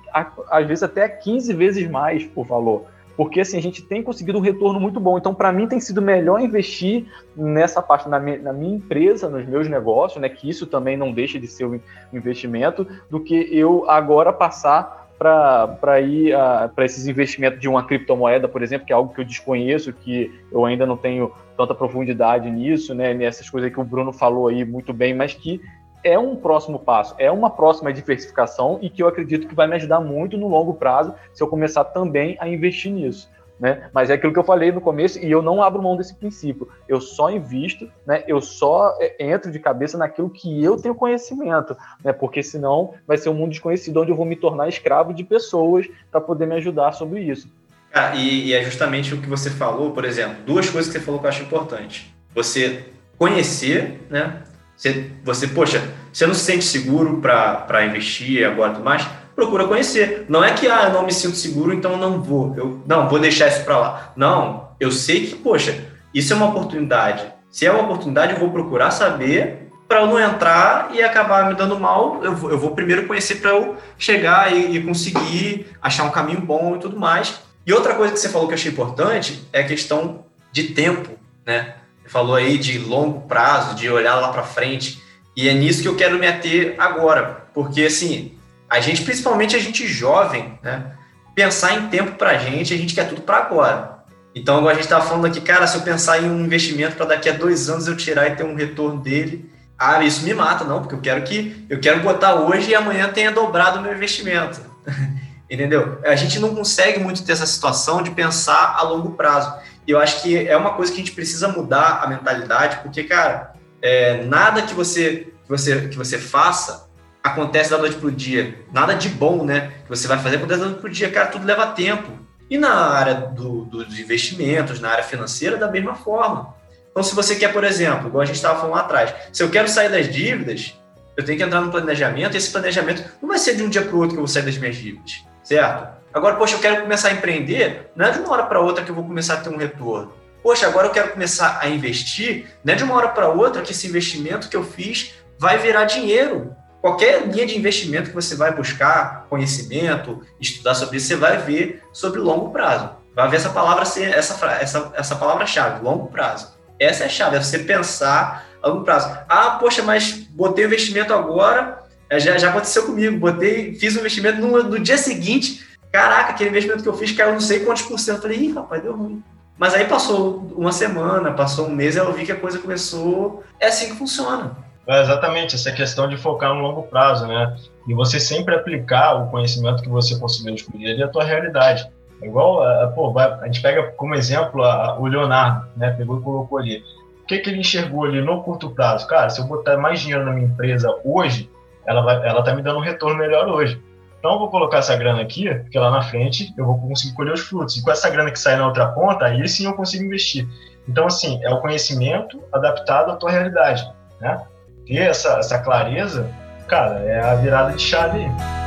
às 0.51 0.67
vezes, 0.67 0.83
até 0.83 1.09
15 1.09 1.53
vezes 1.53 1.91
mais 1.91 2.29
o 2.35 2.45
valor. 2.45 2.87
Porque 3.17 3.41
assim, 3.41 3.57
a 3.57 3.63
gente 3.63 3.83
tem 3.83 4.03
conseguido 4.03 4.39
um 4.39 4.41
retorno 4.41 4.81
muito 4.81 4.99
bom. 4.99 5.17
Então, 5.17 5.35
para 5.35 5.53
mim, 5.53 5.69
tem 5.69 5.79
sido 5.79 6.03
melhor 6.03 6.41
investir 6.41 7.07
nessa 7.37 7.81
parte, 7.81 8.09
na 8.09 8.19
minha, 8.19 8.39
na 8.39 8.53
minha, 8.53 8.77
empresa, 8.77 9.29
nos 9.29 9.47
meus 9.47 9.69
negócios, 9.69 10.21
né? 10.21 10.29
Que 10.29 10.49
isso 10.49 10.67
também 10.67 10.97
não 10.97 11.13
deixa 11.13 11.39
de 11.39 11.47
ser 11.47 11.65
um 11.65 11.81
investimento, 12.13 12.87
do 13.09 13.21
que 13.21 13.49
eu 13.53 13.89
agora 13.89 14.33
passar 14.33 15.05
para 15.17 16.01
ir 16.01 16.35
para 16.75 16.85
esses 16.85 17.07
investimentos 17.07 17.61
de 17.61 17.69
uma 17.69 17.85
criptomoeda, 17.85 18.49
por 18.49 18.63
exemplo, 18.63 18.87
que 18.87 18.93
é 18.93 18.97
algo 18.97 19.15
que 19.15 19.21
eu 19.21 19.25
desconheço, 19.25 19.93
que 19.93 20.33
eu 20.51 20.65
ainda 20.65 20.85
não 20.85 20.97
tenho 20.97 21.33
tanta 21.57 21.75
profundidade 21.75 22.51
nisso, 22.51 22.95
né? 22.95 23.15
Nessas 23.15 23.49
coisas 23.49 23.73
que 23.73 23.81
o 23.81 23.85
Bruno 23.85 24.13
falou 24.13 24.49
aí 24.49 24.65
muito 24.65 24.93
bem, 24.93 25.15
mas 25.15 25.33
que 25.33 25.61
é 26.05 26.19
um 26.19 26.37
próximo 26.37 26.79
passo, 26.79 27.15
é 27.19 27.31
uma 27.31 27.51
próxima 27.51 27.93
diversificação 27.93 28.79
e 28.83 28.91
que 28.91 29.03
eu 29.03 29.09
acredito 29.09 29.49
que 29.49 29.55
vai 29.55 29.67
me 29.67 29.75
ajudar 29.75 30.01
muito 30.01 30.37
no 30.37 30.47
longo 30.47 30.75
prazo 30.75 31.15
se 31.33 31.43
eu 31.43 31.49
começar 31.49 31.85
também 31.85 32.37
a 32.39 32.47
investir 32.47 32.93
nisso. 32.93 33.33
Né? 33.59 33.89
Mas 33.95 34.11
é 34.11 34.15
aquilo 34.15 34.33
que 34.33 34.39
eu 34.39 34.45
falei 34.45 34.73
no 34.73 34.81
começo 34.81 35.19
e 35.19 35.31
eu 35.31 35.41
não 35.41 35.63
abro 35.63 35.83
mão 35.83 35.97
desse 35.97 36.15
princípio. 36.15 36.69
Eu 36.89 37.01
só 37.01 37.31
invisto, 37.31 37.89
né? 38.05 38.25
Eu 38.27 38.41
só 38.41 38.97
é, 39.01 39.33
entro 39.33 39.51
de 39.51 39.61
cabeça 39.61 39.97
naquilo 39.97 40.29
que 40.29 40.63
eu 40.63 40.77
tenho 40.77 40.95
conhecimento, 40.95 41.77
né? 42.03 42.13
Porque 42.13 42.43
senão 42.43 42.95
vai 43.07 43.17
ser 43.17 43.29
um 43.29 43.35
mundo 43.35 43.51
desconhecido 43.51 44.01
onde 44.01 44.11
eu 44.11 44.17
vou 44.17 44.27
me 44.27 44.35
tornar 44.35 44.69
escravo 44.69 45.15
de 45.15 45.23
pessoas 45.23 45.87
para 46.11 46.21
poder 46.21 46.47
me 46.47 46.57
ajudar 46.57 46.93
sobre 46.93 47.21
isso. 47.21 47.49
Ah, 47.93 48.17
e, 48.17 48.49
e, 48.49 48.53
é 48.53 48.63
justamente 48.65 49.15
o 49.15 49.21
que 49.21 49.29
você 49.29 49.49
falou, 49.51 49.93
por 49.93 50.05
exemplo, 50.05 50.43
duas 50.45 50.69
coisas 50.69 50.93
que 50.93 50.99
você 50.99 51.05
falou 51.05 51.21
que 51.21 51.27
eu 51.27 51.31
acho 51.31 51.45
importante. 51.45 52.13
Você 52.35 52.87
conhecer, 53.17 54.05
né? 54.11 54.43
Você, 54.77 55.11
você 55.23 55.49
poxa, 55.49 55.83
você 56.13 56.27
não 56.27 56.35
se 56.35 56.45
sente 56.45 56.65
seguro 56.65 57.21
para 57.21 57.87
investir 57.87 58.47
agora 58.47 58.73
e 58.73 58.75
tudo 58.75 58.85
mais? 58.85 59.07
Procura 59.35 59.67
conhecer. 59.67 60.27
Não 60.29 60.45
é 60.45 60.53
que, 60.53 60.69
ah, 60.69 60.85
eu 60.85 60.93
não 60.93 61.05
me 61.05 61.13
sinto 61.13 61.37
seguro, 61.37 61.73
então 61.73 61.97
não 61.97 62.23
vou. 62.23 62.55
Eu, 62.57 62.83
não, 62.87 63.09
vou 63.09 63.19
deixar 63.19 63.49
isso 63.49 63.65
para 63.65 63.79
lá. 63.79 64.13
Não, 64.17 64.69
eu 64.79 64.91
sei 64.91 65.27
que, 65.27 65.37
poxa, 65.37 65.85
isso 66.13 66.33
é 66.33 66.37
uma 66.37 66.47
oportunidade. 66.47 67.25
Se 67.51 67.67
é 67.67 67.71
uma 67.71 67.83
oportunidade, 67.83 68.35
eu 68.35 68.39
vou 68.39 68.51
procurar 68.51 68.91
saber 68.91 69.69
para 69.89 70.01
eu 70.01 70.07
não 70.07 70.19
entrar 70.19 70.91
e 70.93 71.03
acabar 71.03 71.49
me 71.49 71.55
dando 71.55 71.79
mal. 71.79 72.21
Eu 72.23 72.35
vou, 72.35 72.51
eu 72.51 72.59
vou 72.59 72.71
primeiro 72.73 73.07
conhecer 73.07 73.37
para 73.37 73.51
eu 73.51 73.77
chegar 73.99 74.53
e, 74.53 74.77
e 74.77 74.83
conseguir 74.83 75.67
achar 75.81 76.05
um 76.05 76.11
caminho 76.11 76.41
bom 76.41 76.77
e 76.77 76.79
tudo 76.79 76.99
mais. 76.99 77.41
E 77.67 77.73
outra 77.73 77.95
coisa 77.95 78.13
que 78.13 78.19
você 78.19 78.29
falou 78.29 78.47
que 78.47 78.55
eu 78.55 78.59
achei 78.59 78.71
importante 78.71 79.49
é 79.53 79.61
a 79.61 79.67
questão 79.67 80.25
de 80.53 80.65
tempo, 80.75 81.11
né? 81.45 81.75
Falou 82.07 82.35
aí 82.35 82.59
de 82.59 82.79
longo 82.79 83.23
prazo, 83.23 83.75
de 83.75 83.89
olhar 83.89 84.15
lá 84.17 84.29
para 84.29 84.43
frente, 84.43 85.03
e 85.37 85.49
é 85.49 85.55
nisso 85.55 85.83
que 85.83 85.89
eu 85.89 85.97
quero 85.97 86.19
me 86.19 86.27
ater 86.27 86.75
agora, 86.79 87.47
porque 87.53 87.85
assim, 87.85 88.35
a 88.69 88.81
gente, 88.81 89.03
principalmente 89.03 89.57
a 89.57 89.59
gente 89.59 89.87
jovem, 89.87 90.59
né, 90.63 90.93
pensar 91.35 91.75
em 91.75 91.89
tempo 91.89 92.13
para 92.13 92.31
a 92.31 92.39
gente, 92.39 92.73
a 92.73 92.77
gente 92.77 92.95
quer 92.95 93.09
tudo 93.09 93.23
para 93.23 93.39
agora. 93.39 93.95
Então, 94.35 94.57
agora 94.57 94.73
a 94.73 94.75
gente 94.75 94.85
estava 94.85 95.07
falando 95.07 95.27
aqui, 95.27 95.41
cara, 95.41 95.67
se 95.67 95.77
eu 95.77 95.83
pensar 95.83 96.21
em 96.21 96.29
um 96.29 96.45
investimento 96.45 96.97
para 96.97 97.07
daqui 97.07 97.29
a 97.29 97.33
dois 97.33 97.69
anos 97.69 97.87
eu 97.87 97.97
tirar 97.97 98.27
e 98.29 98.35
ter 98.35 98.45
um 98.45 98.55
retorno 98.55 99.01
dele, 99.01 99.49
ah, 99.79 100.03
isso 100.03 100.25
me 100.25 100.35
mata, 100.35 100.65
não, 100.65 100.81
porque 100.81 100.95
eu 100.95 101.01
quero 101.01 101.23
que 101.23 101.67
eu 101.69 101.79
quero 101.81 102.01
botar 102.01 102.35
hoje 102.35 102.71
e 102.71 102.75
amanhã 102.75 103.09
tenha 103.09 103.31
dobrado 103.31 103.79
o 103.79 103.83
meu 103.83 103.93
investimento. 103.93 104.61
Entendeu? 105.51 106.01
A 106.05 106.17
gente 106.17 106.39
não 106.39 106.55
consegue 106.55 106.99
muito 106.99 107.23
ter 107.25 107.33
essa 107.33 107.47
situação 107.47 108.03
de 108.03 108.11
pensar 108.11 108.75
a 108.77 108.83
longo 108.83 109.11
prazo. 109.11 109.55
E 109.87 109.91
eu 109.91 110.01
acho 110.01 110.23
que 110.23 110.47
é 110.49 110.57
uma 110.57 110.75
coisa 110.75 110.91
que 110.91 110.99
a 110.99 111.05
gente 111.05 111.15
precisa 111.15 111.49
mudar 111.49 112.01
a 112.03 112.07
mentalidade, 112.07 112.79
porque, 112.83 113.05
cara, 113.05 113.53
é, 113.83 114.25
nada 114.25 114.63
que 114.63 114.75
você, 114.75 115.33
que, 115.43 115.49
você, 115.49 115.89
que 115.89 115.97
você 115.97 116.19
faça 116.19 116.89
acontece 117.23 117.71
da 117.71 117.79
noite 117.79 117.97
pro 117.97 118.11
dia. 118.11 118.55
Nada 118.73 118.95
de 118.95 119.09
bom, 119.09 119.45
né? 119.45 119.73
Que 119.85 119.89
você 119.89 120.07
vai 120.07 120.19
fazer 120.19 120.37
acontece 120.37 120.61
da 120.61 120.67
noite 120.67 120.81
pro 120.81 120.91
dia. 120.91 121.11
Cara, 121.11 121.29
tudo 121.29 121.47
leva 121.47 121.69
tempo. 121.69 122.13
E 122.51 122.59
na 122.59 122.75
área 122.75 123.15
do, 123.15 123.65
dos 123.65 123.99
investimentos, 123.99 124.81
na 124.81 124.91
área 124.91 125.05
financeira, 125.05 125.57
da 125.57 125.71
mesma 125.71 125.95
forma. 125.95 126.55
Então, 126.91 127.03
se 127.03 127.15
você 127.15 127.35
quer, 127.35 127.53
por 127.53 127.65
exemplo, 127.65 128.09
igual 128.09 128.23
a 128.23 128.27
gente 128.27 128.37
estava 128.37 128.57
falando 128.57 128.75
lá 128.75 128.83
atrás, 128.83 129.13
se 129.33 129.43
eu 129.43 129.51
quero 129.51 129.69
sair 129.69 129.91
das 129.91 130.09
dívidas, 130.09 130.79
eu 131.17 131.25
tenho 131.25 131.39
que 131.39 131.45
entrar 131.45 131.61
no 131.61 131.71
planejamento, 131.71 132.35
e 132.35 132.37
esse 132.37 132.51
planejamento 132.51 133.03
não 133.21 133.29
vai 133.29 133.39
ser 133.39 133.57
de 133.57 133.63
um 133.63 133.69
dia 133.69 133.83
para 133.83 133.95
o 133.95 133.99
outro 133.99 134.11
que 134.11 134.21
eu 134.21 134.25
vou 134.25 134.29
sair 134.29 134.45
das 134.45 134.57
minhas 134.59 134.77
dívidas, 134.77 135.25
certo? 135.43 135.89
Agora, 136.15 136.37
poxa, 136.37 136.55
eu 136.55 136.61
quero 136.61 136.83
começar 136.83 137.09
a 137.09 137.13
empreender, 137.13 137.91
não 137.97 138.07
é 138.07 138.13
de 138.13 138.21
uma 138.21 138.31
hora 138.31 138.45
para 138.45 138.61
outra 138.61 138.85
que 138.85 138.91
eu 138.91 138.95
vou 138.95 139.05
começar 139.05 139.35
a 139.35 139.37
ter 139.39 139.49
um 139.49 139.57
retorno. 139.57 140.15
Poxa, 140.45 140.65
agora 140.65 140.87
eu 140.87 140.93
quero 140.93 141.11
começar 141.11 141.59
a 141.61 141.69
investir, 141.69 142.47
não 142.63 142.73
é 142.73 142.77
de 142.77 142.85
uma 142.85 142.95
hora 142.95 143.09
para 143.09 143.29
outra 143.29 143.63
que 143.63 143.73
esse 143.73 143.89
investimento 143.89 144.49
que 144.49 144.57
eu 144.57 144.63
fiz 144.63 145.15
vai 145.41 145.59
virar 145.59 145.87
dinheiro. 145.87 146.55
Qualquer 146.81 147.27
linha 147.27 147.45
de 147.47 147.59
investimento 147.59 148.11
que 148.11 148.15
você 148.15 148.37
vai 148.37 148.55
buscar 148.55 149.27
conhecimento, 149.29 150.23
estudar 150.41 150.77
sobre 150.77 150.99
isso, 150.99 151.09
você 151.09 151.17
vai 151.17 151.39
ver 151.39 151.83
sobre 151.93 152.21
longo 152.21 152.51
prazo. 152.51 152.91
Vai 153.17 153.29
ver 153.29 153.37
essa 153.37 153.51
palavra 153.51 153.83
essa, 153.83 154.47
essa, 154.47 154.93
essa 154.95 155.17
palavra-chave, 155.17 155.83
longo 155.83 156.07
prazo. 156.07 156.55
Essa 156.79 157.05
é 157.05 157.07
a 157.07 157.09
chave, 157.11 157.37
é 157.37 157.43
você 157.43 157.59
pensar 157.59 158.47
a 158.63 158.69
longo 158.69 158.85
prazo. 158.85 159.09
Ah, 159.29 159.57
poxa, 159.59 159.83
mas 159.83 160.13
botei 160.13 160.65
o 160.65 160.69
investimento 160.69 161.13
agora, 161.13 161.83
é, 162.09 162.21
já, 162.21 162.39
já 162.39 162.51
aconteceu 162.51 162.85
comigo, 162.87 163.19
botei, 163.19 163.75
fiz 163.75 163.97
o 163.97 163.99
investimento 163.99 164.41
no, 164.41 164.63
no 164.63 164.79
dia 164.79 164.99
seguinte, 164.99 165.65
Caraca, 165.95 166.33
aquele 166.33 166.51
investimento 166.51 166.83
que 166.83 166.89
eu 166.89 166.95
fiz 166.95 167.13
caiu 167.13 167.35
não 167.35 167.41
sei 167.41 167.61
quantos 167.61 167.85
por 167.85 168.01
cento. 168.01 168.17
Eu 168.17 168.23
falei, 168.23 168.39
ih, 168.39 168.53
rapaz, 168.53 168.83
deu 168.83 168.97
ruim. 168.97 169.23
Mas 169.57 169.75
aí 169.75 169.85
passou 169.85 170.45
uma 170.57 170.73
semana, 170.73 171.31
passou 171.31 171.69
um 171.69 171.71
mês, 171.71 171.95
eu 171.95 172.13
vi 172.13 172.27
que 172.27 172.33
a 172.33 172.37
coisa 172.37 172.59
começou. 172.59 173.45
É 173.61 173.69
assim 173.69 173.91
que 173.91 173.97
funciona. 173.97 174.57
É 174.89 175.01
exatamente, 175.01 175.55
essa 175.55 175.71
questão 175.71 176.09
de 176.09 176.17
focar 176.17 176.53
no 176.53 176.63
longo 176.63 176.83
prazo, 176.83 177.29
né? 177.29 177.57
E 177.87 177.95
você 177.95 178.19
sempre 178.19 178.57
aplicar 178.57 179.23
o 179.23 179.31
conhecimento 179.31 179.85
que 179.85 179.89
você 179.89 180.19
conseguiu 180.19 180.57
descobrir 180.57 181.01
à 181.01 181.07
tua 181.07 181.23
realidade. 181.23 181.89
É 182.21 182.27
igual, 182.27 182.69
é, 182.69 182.83
é, 182.83 182.87
pô, 182.89 183.17
a 183.17 183.47
gente 183.47 183.63
pega 183.63 183.93
como 183.93 184.17
exemplo 184.17 184.63
o 184.99 185.07
Leonardo, 185.07 185.69
né? 185.77 185.93
Pegou 185.93 186.19
e 186.19 186.23
colocou 186.23 186.59
ali. 186.59 186.83
O 187.23 187.27
que, 187.27 187.39
que 187.39 187.51
ele 187.51 187.61
enxergou 187.61 188.03
ali 188.03 188.21
no 188.21 188.43
curto 188.43 188.69
prazo? 188.71 189.07
Cara, 189.07 189.31
se 189.31 189.41
eu 189.41 189.45
botar 189.45 189.77
mais 189.77 190.01
dinheiro 190.01 190.25
na 190.25 190.33
minha 190.33 190.49
empresa 190.49 190.93
hoje, 191.05 191.49
ela, 191.87 192.01
vai, 192.01 192.17
ela 192.29 192.43
tá 192.43 192.53
me 192.53 192.63
dando 192.63 192.79
um 192.79 192.83
retorno 192.83 193.17
melhor 193.17 193.49
hoje. 193.49 193.81
Então 194.25 194.39
vou 194.39 194.49
colocar 194.49 194.79
essa 194.79 194.97
grana 194.97 195.21
aqui, 195.21 195.55
porque 195.55 195.79
lá 195.79 195.91
na 195.91 196.01
frente 196.01 196.51
eu 196.57 196.65
vou 196.65 196.81
conseguir 196.81 197.15
colher 197.15 197.35
os 197.35 197.41
frutos. 197.41 197.77
E 197.77 197.83
com 197.83 197.91
essa 197.91 198.09
grana 198.09 198.31
que 198.31 198.39
sai 198.39 198.57
na 198.57 198.67
outra 198.67 198.87
ponta, 198.87 199.27
aí 199.27 199.47
sim 199.47 199.67
eu 199.67 199.75
consigo 199.75 200.03
investir. 200.03 200.49
Então, 200.89 201.07
assim, 201.07 201.39
é 201.45 201.53
o 201.53 201.61
conhecimento 201.61 202.43
adaptado 202.51 203.11
à 203.11 203.17
tua 203.17 203.31
realidade, 203.31 203.87
né? 204.19 204.43
Ter 204.87 205.11
essa, 205.11 205.35
essa 205.35 205.59
clareza, 205.59 206.27
cara, 206.67 207.01
é 207.01 207.21
a 207.21 207.35
virada 207.35 207.75
de 207.75 207.83
chave 207.83 208.21
aí. 208.21 208.64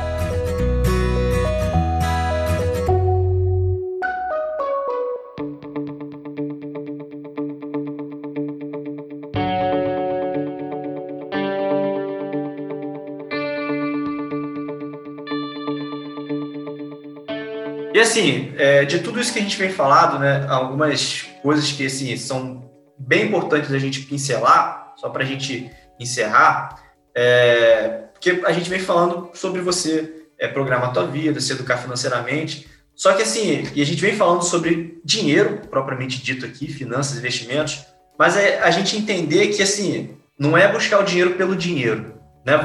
Assim, 18.18 18.52
é, 18.56 18.84
de 18.84 18.98
tudo 18.98 19.20
isso 19.20 19.32
que 19.32 19.38
a 19.38 19.42
gente 19.42 19.56
vem 19.56 19.70
falado, 19.70 20.18
né, 20.18 20.44
algumas 20.48 21.22
coisas 21.42 21.70
que 21.70 21.86
assim, 21.86 22.16
são 22.16 22.68
bem 22.98 23.26
importantes 23.26 23.72
a 23.72 23.78
gente 23.78 24.00
pincelar, 24.00 24.92
só 24.96 25.08
para 25.08 25.22
a 25.22 25.26
gente 25.26 25.70
encerrar, 25.98 26.82
é, 27.14 28.04
porque 28.12 28.42
a 28.44 28.52
gente 28.52 28.68
vem 28.68 28.80
falando 28.80 29.30
sobre 29.34 29.60
você 29.60 30.26
é, 30.38 30.48
programar 30.48 30.90
a 30.90 30.92
tua 30.92 31.06
vida, 31.06 31.40
se 31.40 31.52
educar 31.52 31.78
financeiramente, 31.78 32.68
só 32.94 33.12
que 33.12 33.22
assim, 33.22 33.64
e 33.74 33.80
a 33.80 33.86
gente 33.86 34.00
vem 34.00 34.16
falando 34.16 34.42
sobre 34.42 35.00
dinheiro, 35.04 35.60
propriamente 35.70 36.20
dito 36.20 36.44
aqui, 36.44 36.66
finanças, 36.66 37.18
investimentos, 37.18 37.84
mas 38.18 38.36
é 38.36 38.60
a 38.60 38.70
gente 38.72 38.96
entender 38.96 39.48
que 39.48 39.62
assim, 39.62 40.16
não 40.36 40.58
é 40.58 40.70
buscar 40.70 40.98
o 40.98 41.04
dinheiro 41.04 41.34
pelo 41.34 41.54
dinheiro, 41.54 42.18
né? 42.44 42.56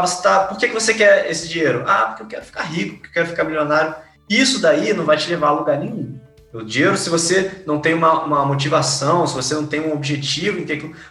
Você 0.00 0.22
tá, 0.22 0.44
por 0.44 0.56
que, 0.56 0.68
que 0.68 0.74
você 0.74 0.94
quer 0.94 1.30
esse 1.30 1.48
dinheiro? 1.48 1.84
Ah, 1.86 2.06
porque 2.06 2.22
eu 2.22 2.28
quero 2.28 2.44
ficar 2.44 2.62
rico, 2.62 2.96
porque 2.96 3.08
eu 3.08 3.12
quero 3.12 3.26
ficar 3.26 3.44
milionário. 3.44 3.94
Isso 4.28 4.60
daí 4.60 4.92
não 4.92 5.04
vai 5.04 5.16
te 5.16 5.28
levar 5.28 5.48
a 5.48 5.52
lugar 5.52 5.78
nenhum. 5.78 6.18
O 6.52 6.62
dinheiro, 6.62 6.96
se 6.96 7.10
você 7.10 7.62
não 7.66 7.80
tem 7.80 7.94
uma, 7.94 8.22
uma 8.24 8.46
motivação, 8.46 9.26
se 9.26 9.34
você 9.34 9.54
não 9.56 9.66
tem 9.66 9.80
um 9.80 9.92
objetivo, 9.92 10.64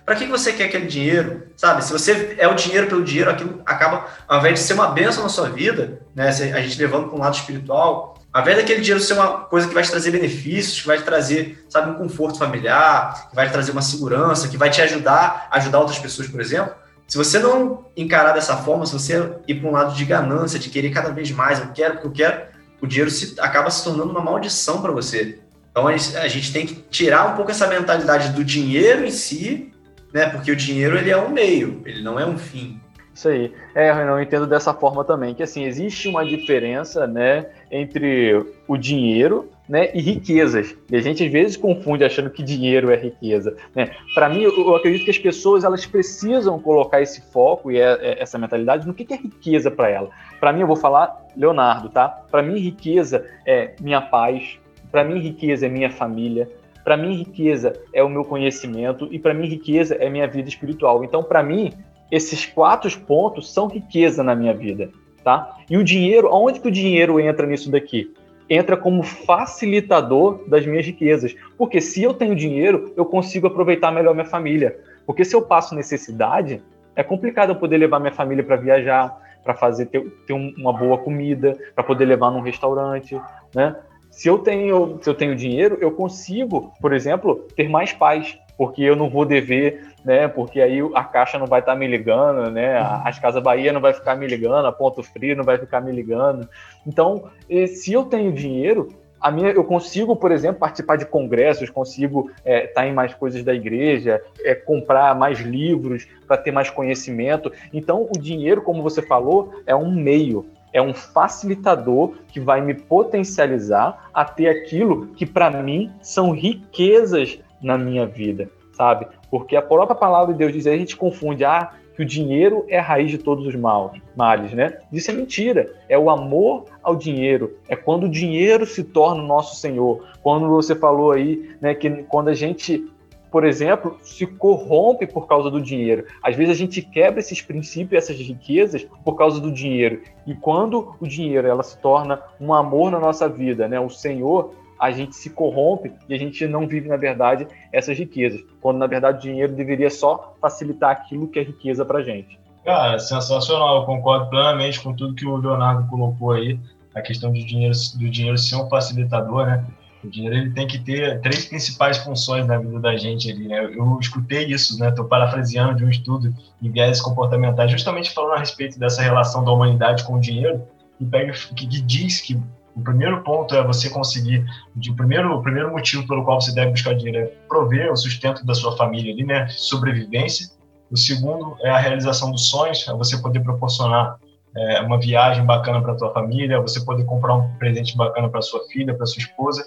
para 0.06 0.16
que 0.16 0.26
você 0.26 0.54
quer 0.54 0.66
aquele 0.66 0.86
dinheiro, 0.86 1.44
sabe? 1.58 1.84
Se 1.84 1.92
você 1.92 2.36
é 2.38 2.48
o 2.48 2.54
dinheiro 2.54 2.88
pelo 2.88 3.04
dinheiro, 3.04 3.30
aquilo 3.30 3.62
acaba, 3.66 4.06
ao 4.26 4.40
invés 4.40 4.60
de 4.60 4.66
ser 4.66 4.74
uma 4.74 4.88
benção 4.88 5.22
na 5.22 5.28
sua 5.28 5.50
vida, 5.50 6.00
né? 6.16 6.30
A 6.30 6.62
gente 6.62 6.80
levando 6.80 7.10
para 7.10 7.18
um 7.18 7.20
lado 7.20 7.36
espiritual, 7.36 8.18
ao 8.32 8.42
invés 8.42 8.56
daquele 8.56 8.80
dinheiro 8.80 9.04
ser 9.04 9.16
uma 9.16 9.40
coisa 9.42 9.68
que 9.68 9.74
vai 9.74 9.84
te 9.84 9.92
trazer 9.92 10.12
benefícios, 10.12 10.80
que 10.80 10.88
vai 10.88 10.98
te 10.98 11.04
trazer, 11.04 11.66
sabe, 11.68 11.92
um 11.92 11.96
conforto 11.96 12.40
familiar, 12.40 13.30
que 13.30 13.36
vai 13.36 13.46
te 13.46 13.52
trazer 13.52 13.74
uma 13.74 13.82
segurança, 13.82 14.48
que 14.48 14.56
vai 14.56 14.70
te 14.70 14.82
ajudar 14.82 15.50
a 15.52 15.58
ajudar 15.58 15.80
outras 15.80 16.00
pessoas, 16.00 16.30
por 16.30 16.40
exemplo, 16.40 16.74
se 17.06 17.18
você 17.18 17.38
não 17.38 17.86
encarar 17.96 18.32
dessa 18.32 18.56
forma, 18.58 18.86
se 18.86 18.94
você 18.94 19.34
ir 19.48 19.56
para 19.56 19.70
um 19.70 19.74
lado 19.74 19.94
de 19.94 20.06
ganância, 20.06 20.58
de 20.58 20.70
querer 20.70 20.90
cada 20.90 21.12
vez 21.12 21.30
mais, 21.32 21.60
eu 21.60 21.68
quero 21.74 21.96
porque 21.96 22.08
eu 22.08 22.12
quero, 22.12 22.53
o 22.84 22.88
dinheiro 22.88 23.10
se, 23.10 23.40
acaba 23.40 23.72
se 23.72 23.82
tornando 23.82 24.12
uma 24.12 24.22
maldição 24.22 24.82
para 24.82 24.92
você. 24.92 25.40
Então 25.72 25.88
a 25.88 26.28
gente 26.28 26.52
tem 26.52 26.66
que 26.66 26.76
tirar 26.92 27.32
um 27.32 27.36
pouco 27.38 27.50
essa 27.50 27.66
mentalidade 27.66 28.34
do 28.34 28.44
dinheiro 28.44 29.06
em 29.06 29.10
si, 29.10 29.72
né? 30.14 30.28
Porque 30.28 30.52
o 30.52 30.56
dinheiro 30.56 30.98
ele 30.98 31.10
é 31.10 31.18
um 31.18 31.30
meio, 31.30 31.82
ele 31.86 32.04
não 32.04 32.20
é 32.20 32.26
um 32.26 32.38
fim. 32.38 32.80
Isso 33.16 33.30
aí. 33.30 33.54
É, 33.74 33.90
eu 33.90 34.22
entendo 34.22 34.46
dessa 34.46 34.74
forma 34.74 35.06
também, 35.06 35.34
que 35.34 35.42
assim, 35.42 35.64
existe 35.64 36.10
uma 36.10 36.26
diferença, 36.26 37.08
né, 37.08 37.46
entre 37.72 38.46
o 38.68 38.76
dinheiro, 38.76 39.50
né, 39.68 39.90
e 39.94 40.02
riquezas. 40.02 40.76
E 40.92 40.96
a 40.96 41.02
gente 41.02 41.24
às 41.24 41.32
vezes 41.32 41.58
confunde 41.58 42.04
achando 42.04 42.30
que 42.30 42.44
dinheiro 42.44 42.92
é 42.92 42.96
riqueza, 42.96 43.56
né? 43.76 43.92
Para 44.14 44.30
mim, 44.30 44.44
eu 44.44 44.76
acredito 44.76 45.06
que 45.06 45.12
as 45.12 45.18
pessoas 45.18 45.64
elas 45.64 45.86
precisam 45.86 46.60
colocar 46.60 47.02
esse 47.02 47.22
foco 47.32 47.72
e 47.72 47.80
é, 47.80 47.94
é, 48.02 48.22
essa 48.22 48.38
mentalidade 48.38 48.86
no 48.86 48.94
que, 48.94 49.12
é 49.14 49.18
riqueza 49.18 49.72
para 49.72 49.90
ela. 49.90 50.10
Para 50.40 50.52
mim, 50.52 50.62
eu 50.62 50.68
vou 50.68 50.76
falar 50.76 51.26
Leonardo, 51.36 51.90
tá? 51.90 52.08
Para 52.08 52.42
mim, 52.42 52.60
riqueza 52.60 53.26
é 53.46 53.74
minha 53.80 54.02
paz. 54.02 54.60
Para 54.92 55.04
mim, 55.04 55.20
riqueza 55.20 55.66
é 55.66 55.70
minha 55.70 55.90
família. 55.90 56.50
Para 56.84 56.98
mim, 56.98 57.16
riqueza 57.16 57.74
é 57.94 58.04
o 58.04 58.10
meu 58.10 58.26
conhecimento 58.26 59.08
e 59.10 59.18
para 59.18 59.34
mim, 59.34 59.48
riqueza 59.48 59.96
é 59.96 60.10
minha 60.10 60.28
vida 60.28 60.50
espiritual. 60.50 61.04
Então, 61.04 61.24
para 61.24 61.42
mim, 61.42 61.72
esses 62.12 62.46
quatro 62.46 62.92
pontos 63.00 63.52
são 63.52 63.68
riqueza 63.68 64.22
na 64.22 64.36
minha 64.36 64.54
vida, 64.54 64.90
tá? 65.24 65.56
E 65.70 65.78
o 65.78 65.84
dinheiro, 65.84 66.28
aonde 66.28 66.60
que 66.60 66.68
o 66.68 66.72
dinheiro 66.72 67.20
entra 67.20 67.48
nisso 67.48 67.72
daqui? 67.72 68.14
Entra 68.54 68.78
como 68.78 69.02
facilitador 69.02 70.48
das 70.48 70.64
minhas 70.64 70.86
riquezas. 70.86 71.36
Porque 71.58 71.82
se 71.82 72.04
eu 72.04 72.14
tenho 72.14 72.36
dinheiro, 72.36 72.94
eu 72.96 73.04
consigo 73.04 73.48
aproveitar 73.48 73.92
melhor 73.92 74.14
minha 74.14 74.28
família. 74.28 74.80
Porque 75.08 75.26
se 75.26 75.36
eu 75.36 75.42
passo 75.42 75.74
necessidade, 75.74 76.62
é 76.96 77.02
complicado 77.02 77.50
eu 77.50 77.56
poder 77.56 77.78
levar 77.78 78.00
minha 78.00 78.14
família 78.14 78.44
para 78.44 78.56
viajar, 78.56 79.18
para 79.44 79.56
fazer 79.56 79.88
ter, 79.88 80.08
ter, 80.28 80.34
uma 80.34 80.72
boa 80.72 81.00
comida, 81.00 81.58
para 81.74 81.84
poder 81.84 82.06
levar 82.06 82.30
num 82.30 82.42
restaurante, 82.42 83.20
né? 83.56 83.76
Se 84.12 84.28
eu 84.28 84.38
tenho, 84.38 85.00
se 85.02 85.10
eu 85.10 85.16
tenho 85.16 85.36
dinheiro, 85.36 85.80
eu 85.82 85.92
consigo, 85.92 86.72
por 86.80 86.94
exemplo, 86.94 87.48
ter 87.56 87.68
mais 87.68 87.92
paz, 87.92 88.38
porque 88.58 88.82
eu 88.82 88.96
não 88.96 89.10
vou 89.10 89.26
dever, 89.26 89.94
né? 90.04 90.28
Porque 90.28 90.62
aí 90.62 90.80
a 90.94 91.04
caixa 91.04 91.40
não 91.40 91.48
vai 91.48 91.60
estar 91.60 91.74
tá 91.74 91.78
me 91.78 91.88
ligando, 91.88 92.50
né? 92.52 92.78
As 93.04 93.20
Casas 93.20 93.42
Bahia 93.42 93.74
não 93.74 93.82
vai 93.82 93.94
ficar 93.94 94.16
me 94.16 94.28
ligando, 94.28 94.66
a 94.66 94.72
Ponto 94.72 95.02
Frio 95.04 95.36
não 95.36 95.44
vai 95.44 95.58
ficar 95.58 95.82
me 95.82 95.92
ligando. 95.92 96.48
Então, 96.86 97.26
se 97.68 97.94
eu 97.94 98.06
tenho 98.06 98.32
dinheiro, 98.32 98.90
a 99.20 99.32
minha, 99.32 99.52
eu 99.52 99.64
consigo, 99.64 100.16
por 100.16 100.32
exemplo, 100.32 100.60
participar 100.60 100.98
de 100.98 101.06
congressos, 101.06 101.70
consigo 101.70 102.30
estar 102.40 102.50
é, 102.50 102.68
tá 102.68 102.86
em 102.86 102.94
mais 102.94 103.14
coisas 103.14 103.42
da 103.42 103.54
igreja, 103.54 104.22
é, 104.42 104.54
comprar 104.54 105.16
mais 105.16 105.40
livros 105.40 106.06
para 106.28 106.36
ter 106.36 106.52
mais 106.52 106.70
conhecimento. 106.70 107.52
Então, 107.74 108.08
o 108.14 108.20
dinheiro, 108.20 108.62
como 108.62 108.84
você 108.84 109.02
falou, 109.02 109.62
é 109.66 109.74
um 109.74 109.92
meio 109.92 110.46
é 110.74 110.82
um 110.82 110.94
facilitador 110.94 112.16
que 112.30 112.40
vai 112.40 112.60
me 112.60 112.74
potencializar 112.74 114.10
a 114.12 114.26
ter 114.26 114.48
aquilo 114.48 115.08
que 115.10 115.24
para 115.24 115.52
mim 115.52 115.92
são 116.02 116.32
riquezas 116.32 117.40
na 117.64 117.78
minha 117.78 118.06
vida, 118.06 118.50
sabe? 118.74 119.08
Porque 119.32 119.56
a 119.56 119.62
própria 119.62 119.96
palavra 119.96 120.34
de 120.34 120.38
Deus 120.38 120.54
diz, 120.54 120.68
a 120.68 120.78
gente 120.78 120.96
confunde, 120.96 121.46
ah, 121.46 121.72
que 121.96 122.02
o 122.02 122.06
dinheiro 122.06 122.66
é 122.68 122.80
a 122.80 122.82
raiz 122.82 123.12
de 123.12 123.18
todos 123.18 123.46
os 123.46 123.56
males, 123.56 124.52
né? 124.54 124.80
Isso 124.92 125.12
é 125.12 125.14
mentira. 125.14 125.72
É 125.88 125.98
o 125.98 126.10
amor 126.10 126.66
ao 126.82 126.96
dinheiro. 126.96 127.56
É 127.70 127.76
quando 127.76 128.06
o 128.06 128.10
dinheiro 128.10 128.66
se 128.66 128.84
torna 128.84 129.22
o 129.22 129.28
nosso 129.28 129.56
Senhor. 129.58 130.04
Quando 130.22 130.48
você 130.48 130.76
falou 130.76 131.12
aí, 131.12 131.52
né, 131.62 131.76
que 131.76 131.90
quando 132.04 132.30
a 132.30 132.34
gente 132.34 132.92
por 133.34 133.46
exemplo, 133.46 133.98
se 134.04 134.28
corrompe 134.28 135.08
por 135.08 135.26
causa 135.26 135.50
do 135.50 135.60
dinheiro. 135.60 136.06
Às 136.22 136.36
vezes 136.36 136.54
a 136.54 136.56
gente 136.56 136.84
quebra 136.84 137.20
esses 137.20 137.42
princípios, 137.42 138.04
essas 138.04 138.16
riquezas 138.16 138.86
por 139.04 139.16
causa 139.16 139.42
do 139.42 139.52
dinheiro. 139.52 140.04
E 140.28 140.36
quando 140.36 140.96
o 141.00 141.08
dinheiro 141.08 141.48
ela 141.48 141.64
se 141.64 141.76
torna 141.80 142.22
um 142.40 142.54
amor 142.54 142.92
na 142.92 143.00
nossa 143.00 143.28
vida, 143.28 143.68
né? 143.68 143.80
O 143.80 143.90
Senhor, 143.90 144.54
a 144.84 144.92
gente 144.92 145.16
se 145.16 145.30
corrompe 145.30 145.94
e 146.10 146.14
a 146.14 146.20
gente 146.20 146.46
não 146.46 146.68
vive 146.68 146.90
na 146.90 146.98
verdade 146.98 147.48
essas 147.72 147.98
riquezas. 147.98 148.44
Quando 148.60 148.80
na 148.80 148.86
verdade 148.86 149.18
o 149.18 149.22
dinheiro 149.22 149.54
deveria 149.54 149.90
só 149.90 150.36
facilitar 150.42 150.92
aquilo 150.92 151.30
que 151.30 151.40
é 151.40 151.44
riqueza 151.44 151.86
para 151.86 152.04
gente. 152.04 152.38
Cara, 152.66 153.00
sensacional. 153.00 153.78
Eu 153.78 153.86
concordo 153.86 154.30
plenamente 154.30 154.82
com 154.82 154.94
tudo 154.94 155.16
que 155.16 155.26
o 155.26 155.38
Leonardo 155.38 155.88
colocou 155.90 156.32
aí. 156.32 156.60
A 156.94 157.02
questão 157.02 157.32
do 157.32 157.40
dinheiro, 157.40 157.74
do 157.96 158.10
dinheiro 158.10 158.38
ser 158.38 158.58
um 158.58 158.68
facilitador, 158.68 159.46
né? 159.46 159.66
O 160.04 160.10
dinheiro 160.10 160.36
ele 160.36 160.52
tem 160.52 160.68
que 160.68 160.78
ter 160.78 161.22
três 161.22 161.46
principais 161.46 161.98
funções 162.00 162.46
na 162.46 162.58
vida 162.58 162.78
da 162.78 162.98
gente 162.98 163.32
ali, 163.32 163.48
né? 163.48 163.64
Eu 163.64 163.98
escutei 164.02 164.48
isso, 164.48 164.78
né? 164.78 164.90
Estou 164.90 165.06
parafraseando 165.06 165.76
de 165.76 165.86
um 165.86 165.90
estudo 165.90 166.36
em 166.62 166.70
viés 166.70 167.02
comportamentais, 167.02 167.72
justamente 167.72 168.12
falando 168.12 168.34
a 168.34 168.40
respeito 168.40 168.78
dessa 168.78 169.02
relação 169.02 169.46
da 169.46 169.52
humanidade 169.52 170.04
com 170.04 170.16
o 170.16 170.20
dinheiro, 170.20 170.62
que, 170.98 171.06
pega, 171.06 171.32
que 171.56 171.66
diz 171.66 172.20
que 172.20 172.38
o 172.76 172.82
primeiro 172.82 173.22
ponto 173.24 173.56
é 173.56 173.64
você 173.64 173.90
conseguir, 173.90 174.46
o 174.76 174.96
primeiro, 174.96 175.36
o 175.36 175.42
primeiro 175.42 175.72
motivo 175.72 176.08
pelo 176.08 176.24
qual 176.24 176.42
você 176.42 176.54
deve 176.54 176.72
buscar 176.72 176.96
dinheiro 176.96 177.20
é 177.20 177.26
prover 177.48 177.92
o 177.92 177.96
sustento 177.96 178.46
da 178.46 178.54
sua 178.54 178.76
família 178.76 179.14
ali, 179.14 179.24
né? 179.24 179.48
Sobrevivência. 179.50 180.48
O 180.92 180.98
segundo 180.98 181.56
é 181.62 181.70
a 181.70 181.78
realização 181.78 182.32
dos 182.32 182.50
sonhos, 182.50 182.88
é 182.88 182.94
você 182.94 183.18
poder 183.18 183.42
proporcionar 183.42 184.18
é, 184.56 184.82
uma 184.82 185.00
viagem 185.00 185.46
bacana 185.46 185.82
para 185.82 185.94
a 185.94 185.96
tua 185.96 186.14
família, 186.14 186.62
você 186.62 186.84
poder 186.84 187.06
comprar 187.06 187.36
um 187.36 187.56
presente 187.58 187.96
bacana 187.96 188.30
para 188.30 188.42
sua 188.42 188.64
filha, 188.68 188.94
para 188.96 189.06
sua 189.06 189.22
esposa 189.22 189.64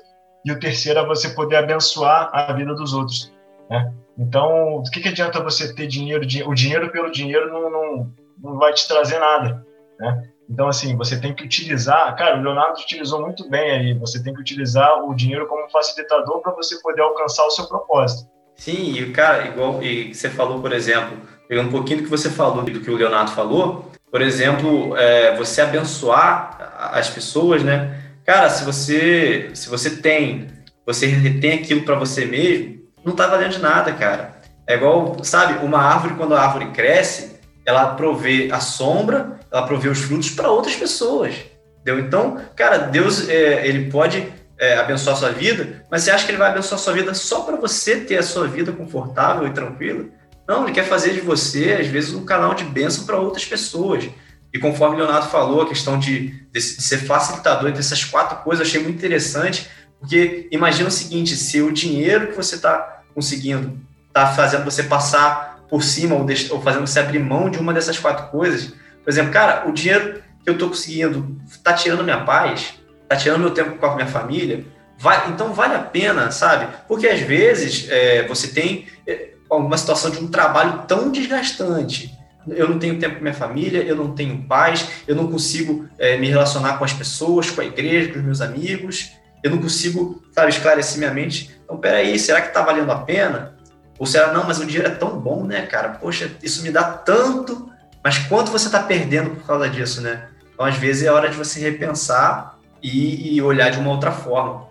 e 0.47 0.53
o 0.53 0.61
terceiro 0.61 1.01
é 1.01 1.05
você 1.05 1.31
poder 1.31 1.57
abençoar 1.57 2.31
a 2.33 2.53
vida 2.53 2.73
dos 2.73 2.95
outros. 2.95 3.33
Né? 3.69 3.93
Então, 4.17 4.81
do 4.81 4.91
que, 4.93 5.01
que 5.01 5.09
adianta 5.09 5.43
você 5.43 5.75
ter 5.75 5.89
dinheiro? 5.89 6.25
O 6.47 6.55
dinheiro 6.55 6.93
pelo 6.93 7.11
dinheiro 7.11 7.53
não, 7.53 7.69
não, 7.69 8.13
não 8.39 8.57
vai 8.57 8.73
te 8.73 8.87
trazer 8.87 9.19
nada. 9.19 9.67
Né? 9.99 10.31
Então, 10.49 10.69
assim, 10.69 10.97
você 10.97 11.21
tem 11.21 11.35
que 11.35 11.45
utilizar. 11.45 12.15
Cara, 12.17 12.39
o 12.39 12.43
Leonardo 12.43 12.81
utilizou 12.81 13.21
muito 13.21 13.49
bem 13.49 13.71
aí. 13.71 13.95
Você 13.95 14.23
tem 14.23 14.33
que 14.33 14.41
utilizar 14.41 15.05
o 15.05 15.15
dinheiro 15.15 15.47
como 15.47 15.69
facilitador 15.71 16.41
para 16.41 16.53
você 16.53 16.81
poder 16.81 17.03
alcançar 17.03 17.45
o 17.45 17.51
seu 17.51 17.67
propósito. 17.67 18.31
Sim, 18.57 18.95
e 18.95 19.11
cara, 19.13 19.49
igual 19.49 19.83
e 19.83 20.15
você 20.15 20.31
falou, 20.31 20.61
por 20.61 20.73
exemplo, 20.73 21.19
pegando 21.49 21.69
um 21.69 21.73
pouquinho 21.73 21.99
do 21.99 22.05
que 22.05 22.11
você 22.11 22.31
falou, 22.31 22.63
do 22.63 22.81
que 22.81 22.91
o 22.91 22.97
Leonardo 22.97 23.33
falou, 23.33 23.91
por 24.11 24.23
exemplo, 24.23 24.97
é, 24.97 25.37
você 25.37 25.61
abençoar 25.61 26.91
as 26.93 27.11
pessoas, 27.11 27.63
né? 27.63 28.01
Cara, 28.25 28.49
se 28.49 28.65
você 28.65 29.51
se 29.53 29.69
você 29.69 29.97
tem, 29.97 30.49
você 30.87 31.07
retém 31.07 31.59
aquilo 31.59 31.83
para 31.83 31.97
você 31.97 32.25
mesmo, 32.25 32.81
não 33.05 33.15
tá 33.15 33.27
valendo 33.27 33.53
de 33.53 33.59
nada, 33.59 33.93
cara. 33.93 34.37
É 34.67 34.75
igual, 34.75 35.23
sabe, 35.23 35.65
uma 35.65 35.79
árvore 35.79 36.15
quando 36.15 36.35
a 36.35 36.41
árvore 36.41 36.71
cresce, 36.71 37.36
ela 37.67 37.95
provê 37.95 38.49
a 38.53 38.61
sombra, 38.61 39.41
ela 39.51 39.67
provê 39.67 39.89
os 39.89 39.99
frutos 39.99 40.31
para 40.31 40.49
outras 40.49 40.77
pessoas. 40.77 41.35
Entendeu? 41.81 42.05
Então, 42.05 42.41
cara, 42.55 42.79
Deus 42.79 43.29
é, 43.29 43.67
ele 43.67 43.91
pode 43.91 44.33
é, 44.59 44.79
abençoar 44.79 45.17
a 45.17 45.19
sua 45.19 45.31
vida, 45.31 45.85
mas 45.91 46.03
você 46.03 46.13
acha 46.13 46.25
que 46.25 46.31
ele 46.31 46.39
vai 46.39 46.51
abençoar 46.51 46.81
a 46.81 46.83
sua 46.83 46.95
vida 46.95 47.13
só 47.13 47.41
para 47.41 47.57
você 47.57 48.01
ter 48.01 48.17
a 48.17 48.23
sua 48.23 48.47
vida 48.47 48.73
confortável 48.73 49.47
e 49.47 49.53
tranquila? 49.53 50.05
Não, 50.49 50.63
ele 50.63 50.73
quer 50.73 50.85
fazer 50.85 51.13
de 51.13 51.21
você, 51.21 51.77
às 51.81 51.89
vezes, 51.89 52.15
um 52.15 52.25
canal 52.25 52.55
de 52.55 52.65
bênção 52.65 53.05
para 53.05 53.19
outras 53.19 53.45
pessoas. 53.45 54.09
E 54.55 54.59
conforme 54.59 54.95
o 54.95 54.99
Leonardo 55.01 55.29
falou, 55.29 55.63
a 55.63 55.69
questão 55.69 55.99
de, 55.99 56.47
de, 56.53 56.61
ser 56.61 56.99
facilitador 56.99 57.73
dessas 57.73 58.05
quatro 58.05 58.39
coisas, 58.39 58.65
eu 58.65 58.71
achei 58.71 58.83
muito 58.83 58.97
interessante, 58.97 59.69
porque 59.99 60.49
imagina 60.53 60.89
o 60.89 60.93
seguinte: 60.93 61.35
se 61.37 61.61
o 61.61 61.73
dinheiro 61.73 62.29
que 62.29 62.37
você 62.37 62.55
está 62.55 63.03
conseguindo 63.13 63.79
está 64.07 64.29
fazendo 64.29 64.65
você 64.65 64.85
passar 64.85 65.56
por 65.69 65.83
cima 65.83 66.15
ou, 66.15 66.27
ou, 66.51 66.63
fazendo 66.63 66.87
você 66.87 67.01
abrir 67.01 67.19
mão 67.19 67.51
de 67.51 67.59
uma 67.59 67.73
dessas 67.73 67.99
quatro 67.99 68.29
coisas, 68.29 68.75
por 69.03 69.11
exemplo, 69.11 69.33
cara, 69.33 69.69
o 69.69 69.73
dinheiro 69.73 70.23
que 70.43 70.51
eu 70.51 70.55
estou 70.55 70.69
conseguindo 70.69 71.41
está 71.49 71.73
tirando 71.73 72.05
minha 72.05 72.25
paz, 72.25 72.75
tá 73.09 73.17
tirando 73.17 73.41
meu 73.41 73.51
tempo 73.51 73.77
com 73.77 73.87
a 73.87 73.95
minha 73.95 74.07
família, 74.07 74.65
vai, 74.99 75.29
então 75.29 75.53
vale 75.53 75.75
a 75.75 75.81
pena, 75.81 76.31
sabe? 76.31 76.69
Porque 76.89 77.07
às 77.07 77.21
vezes 77.21 77.89
é, 77.91 78.27
você 78.27 78.49
tem 78.49 78.87
é, 79.07 79.31
uma 79.51 79.77
situação 79.77 80.11
de 80.11 80.19
um 80.19 80.29
trabalho 80.29 80.83
tão 80.87 81.11
desgastante. 81.11 82.17
Eu 82.49 82.69
não 82.69 82.79
tenho 82.79 82.99
tempo 82.99 83.17
com 83.17 83.23
minha 83.23 83.35
família, 83.35 83.83
eu 83.83 83.97
não 83.97 84.13
tenho 84.13 84.43
paz, 84.43 84.89
eu 85.07 85.17
não 85.17 85.31
consigo 85.31 85.89
é, 85.99 86.17
me 86.17 86.29
relacionar 86.29 86.79
com 86.79 86.85
as 86.85 86.93
pessoas, 86.93 87.51
com 87.51 87.61
a 87.61 87.65
igreja, 87.65 88.13
com 88.13 88.19
os 88.21 88.25
meus 88.25 88.41
amigos, 88.41 89.13
eu 89.43 89.51
não 89.51 89.59
consigo, 89.59 90.23
sabe, 90.33 90.51
esclarecer 90.51 90.99
minha 90.99 91.13
mente. 91.13 91.57
Então, 91.65 91.77
peraí, 91.77 92.19
será 92.19 92.41
que 92.41 92.49
está 92.49 92.63
valendo 92.63 92.91
a 92.91 92.99
pena? 92.99 93.56
Ou 93.99 94.07
será, 94.07 94.33
não, 94.33 94.45
mas 94.45 94.59
o 94.61 94.67
dinheiro 94.67 94.89
é 94.89 94.95
tão 94.95 95.19
bom, 95.19 95.45
né, 95.45 95.63
cara? 95.67 95.91
Poxa, 95.91 96.31
isso 96.43 96.63
me 96.63 96.71
dá 96.71 96.85
tanto, 96.85 97.71
mas 98.03 98.19
quanto 98.19 98.51
você 98.51 98.67
está 98.67 98.83
perdendo 98.83 99.31
por 99.31 99.47
causa 99.47 99.69
disso, 99.69 100.01
né? 100.01 100.29
Então, 100.53 100.67
às 100.67 100.77
vezes, 100.77 101.05
é 101.05 101.11
hora 101.11 101.29
de 101.29 101.37
você 101.37 101.61
repensar 101.61 102.59
e, 102.83 103.35
e 103.37 103.43
olhar 103.43 103.71
de 103.71 103.79
uma 103.79 103.91
outra 103.91 104.13
forma. 104.13 104.67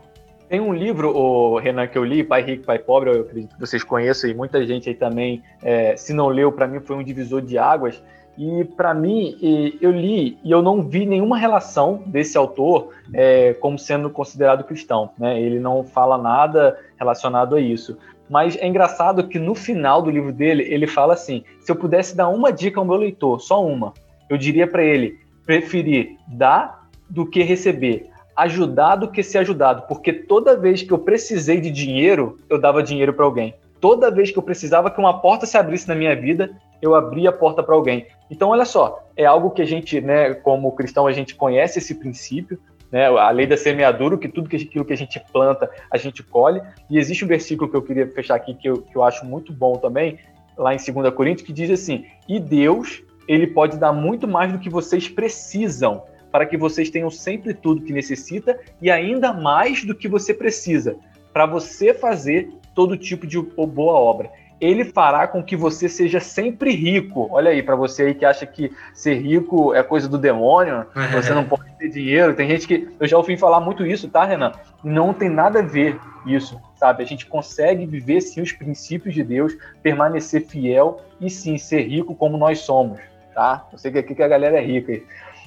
Tem 0.47 0.59
um 0.59 0.73
livro, 0.73 1.15
o 1.15 1.57
Renan, 1.57 1.87
que 1.87 1.97
eu 1.97 2.03
li, 2.03 2.23
Pai 2.23 2.43
Rico, 2.43 2.65
Pai 2.65 2.77
Pobre, 2.77 3.09
eu 3.09 3.21
acredito 3.21 3.55
que 3.55 3.59
vocês 3.59 3.83
conheçam, 3.83 4.29
e 4.29 4.33
muita 4.33 4.65
gente 4.65 4.89
aí 4.89 4.95
também, 4.95 5.41
é, 5.63 5.97
se 5.97 6.13
não 6.13 6.27
leu, 6.27 6.51
para 6.51 6.67
mim 6.67 6.79
foi 6.79 6.95
um 6.95 7.03
divisor 7.03 7.41
de 7.41 7.57
águas. 7.57 8.01
E 8.37 8.65
para 8.65 8.93
mim, 8.93 9.37
eu 9.79 9.91
li 9.91 10.37
e 10.43 10.51
eu 10.51 10.61
não 10.61 10.81
vi 10.81 11.05
nenhuma 11.05 11.37
relação 11.37 12.03
desse 12.05 12.37
autor 12.37 12.89
é, 13.13 13.53
como 13.53 13.79
sendo 13.79 14.09
considerado 14.09 14.65
cristão. 14.65 15.11
Né? 15.17 15.41
Ele 15.41 15.57
não 15.57 15.85
fala 15.85 16.17
nada 16.17 16.77
relacionado 16.97 17.55
a 17.55 17.61
isso. 17.61 17.97
Mas 18.29 18.57
é 18.57 18.67
engraçado 18.67 19.27
que 19.27 19.37
no 19.37 19.53
final 19.53 20.01
do 20.01 20.09
livro 20.09 20.33
dele, 20.33 20.63
ele 20.63 20.87
fala 20.87 21.13
assim: 21.13 21.43
se 21.59 21.71
eu 21.71 21.75
pudesse 21.75 22.15
dar 22.15 22.29
uma 22.29 22.51
dica 22.51 22.79
ao 22.79 22.85
meu 22.85 22.95
leitor, 22.95 23.39
só 23.39 23.63
uma, 23.63 23.93
eu 24.29 24.37
diria 24.37 24.67
para 24.67 24.83
ele 24.83 25.19
preferir 25.45 26.17
dar 26.27 26.89
do 27.09 27.25
que 27.25 27.43
receber, 27.43 28.09
ajudar 28.35 28.95
do 28.95 29.09
que 29.09 29.21
ser 29.21 29.39
ajudado, 29.39 29.83
porque 29.87 30.11
toda 30.11 30.57
vez 30.57 30.81
que 30.81 30.91
eu 30.91 30.97
precisei 30.97 31.61
de 31.61 31.69
dinheiro, 31.69 32.39
eu 32.49 32.59
dava 32.59 32.81
dinheiro 32.81 33.13
para 33.13 33.25
alguém. 33.25 33.53
Toda 33.79 34.09
vez 34.09 34.31
que 34.31 34.39
eu 34.39 34.43
precisava 34.43 34.89
que 34.89 34.99
uma 34.99 35.21
porta 35.21 35.45
se 35.45 35.57
abrisse 35.57 35.87
na 35.87 35.93
minha 35.93 36.15
vida, 36.15 36.49
eu 36.81 36.95
abria 36.95 37.29
a 37.29 37.33
porta 37.33 37.61
para 37.61 37.75
alguém. 37.75 38.07
Então, 38.31 38.49
olha 38.49 38.65
só, 38.65 39.03
é 39.15 39.25
algo 39.25 39.51
que 39.51 39.61
a 39.61 39.65
gente, 39.65 40.01
né, 40.01 40.33
como 40.33 40.71
cristão, 40.71 41.05
a 41.05 41.11
gente 41.11 41.35
conhece 41.35 41.79
esse 41.79 41.93
princípio, 41.95 42.59
né, 42.95 43.07
a 43.07 43.29
lei 43.29 43.45
da 43.45 43.57
semeadura, 43.57 44.17
que 44.17 44.29
tudo 44.29 44.47
aquilo 44.47 44.85
que 44.85 44.93
a 44.93 44.95
gente 44.95 45.21
planta, 45.33 45.69
a 45.91 45.97
gente 45.97 46.23
colhe. 46.23 46.61
E 46.89 46.97
existe 46.97 47.25
um 47.25 47.27
versículo 47.27 47.69
que 47.69 47.75
eu 47.75 47.81
queria 47.81 48.09
fechar 48.09 48.35
aqui, 48.35 48.53
que 48.53 48.69
eu, 48.69 48.83
que 48.83 48.95
eu 48.95 49.03
acho 49.03 49.25
muito 49.25 49.51
bom 49.51 49.73
também, 49.73 50.17
lá 50.57 50.73
em 50.73 50.77
2 50.77 51.13
Coríntios, 51.13 51.45
que 51.45 51.51
diz 51.51 51.69
assim: 51.69 52.05
E 52.25 52.39
Deus, 52.39 53.03
ele 53.27 53.47
pode 53.47 53.77
dar 53.77 53.91
muito 53.91 54.25
mais 54.29 54.53
do 54.53 54.59
que 54.59 54.69
vocês 54.69 55.09
precisam, 55.09 56.03
para 56.31 56.45
que 56.45 56.55
vocês 56.55 56.89
tenham 56.89 57.09
sempre 57.09 57.53
tudo 57.53 57.81
que 57.81 57.91
necessita 57.91 58.57
e 58.81 58.89
ainda 58.89 59.33
mais 59.33 59.83
do 59.83 59.93
que 59.93 60.07
você 60.07 60.33
precisa, 60.33 60.95
para 61.33 61.45
você 61.45 61.93
fazer 61.93 62.47
todo 62.73 62.95
tipo 62.95 63.27
de 63.27 63.41
boa 63.41 63.93
obra 63.93 64.31
ele 64.59 64.85
fará 64.85 65.27
com 65.27 65.43
que 65.43 65.55
você 65.55 65.89
seja 65.89 66.19
sempre 66.19 66.71
rico. 66.71 67.27
Olha 67.31 67.51
aí, 67.51 67.61
para 67.61 67.75
você 67.75 68.03
aí 68.03 68.13
que 68.15 68.25
acha 68.25 68.45
que 68.45 68.71
ser 68.93 69.15
rico 69.15 69.73
é 69.73 69.83
coisa 69.83 70.07
do 70.07 70.17
demônio, 70.17 70.85
você 71.11 71.33
não 71.33 71.43
pode 71.45 71.69
ter 71.77 71.89
dinheiro. 71.89 72.33
Tem 72.35 72.47
gente 72.47 72.67
que. 72.67 72.89
Eu 72.99 73.07
já 73.07 73.17
ouvi 73.17 73.37
falar 73.37 73.59
muito 73.59 73.85
isso, 73.85 74.07
tá, 74.07 74.23
Renan? 74.23 74.53
Não 74.83 75.13
tem 75.13 75.29
nada 75.29 75.59
a 75.59 75.63
ver 75.63 75.99
isso, 76.25 76.59
sabe? 76.75 77.03
A 77.03 77.05
gente 77.05 77.25
consegue 77.25 77.85
viver 77.85 78.21
sim 78.21 78.41
os 78.41 78.51
princípios 78.51 79.13
de 79.13 79.23
Deus, 79.23 79.55
permanecer 79.83 80.45
fiel 80.45 81.01
e 81.19 81.29
sim 81.29 81.57
ser 81.57 81.81
rico 81.87 82.15
como 82.15 82.37
nós 82.37 82.59
somos, 82.59 82.99
tá? 83.33 83.67
Eu 83.71 83.77
sei 83.77 83.91
que 83.91 83.99
aqui 83.99 84.15
que 84.15 84.23
a 84.23 84.27
galera 84.27 84.57
é 84.57 84.65
rica. 84.65 85.01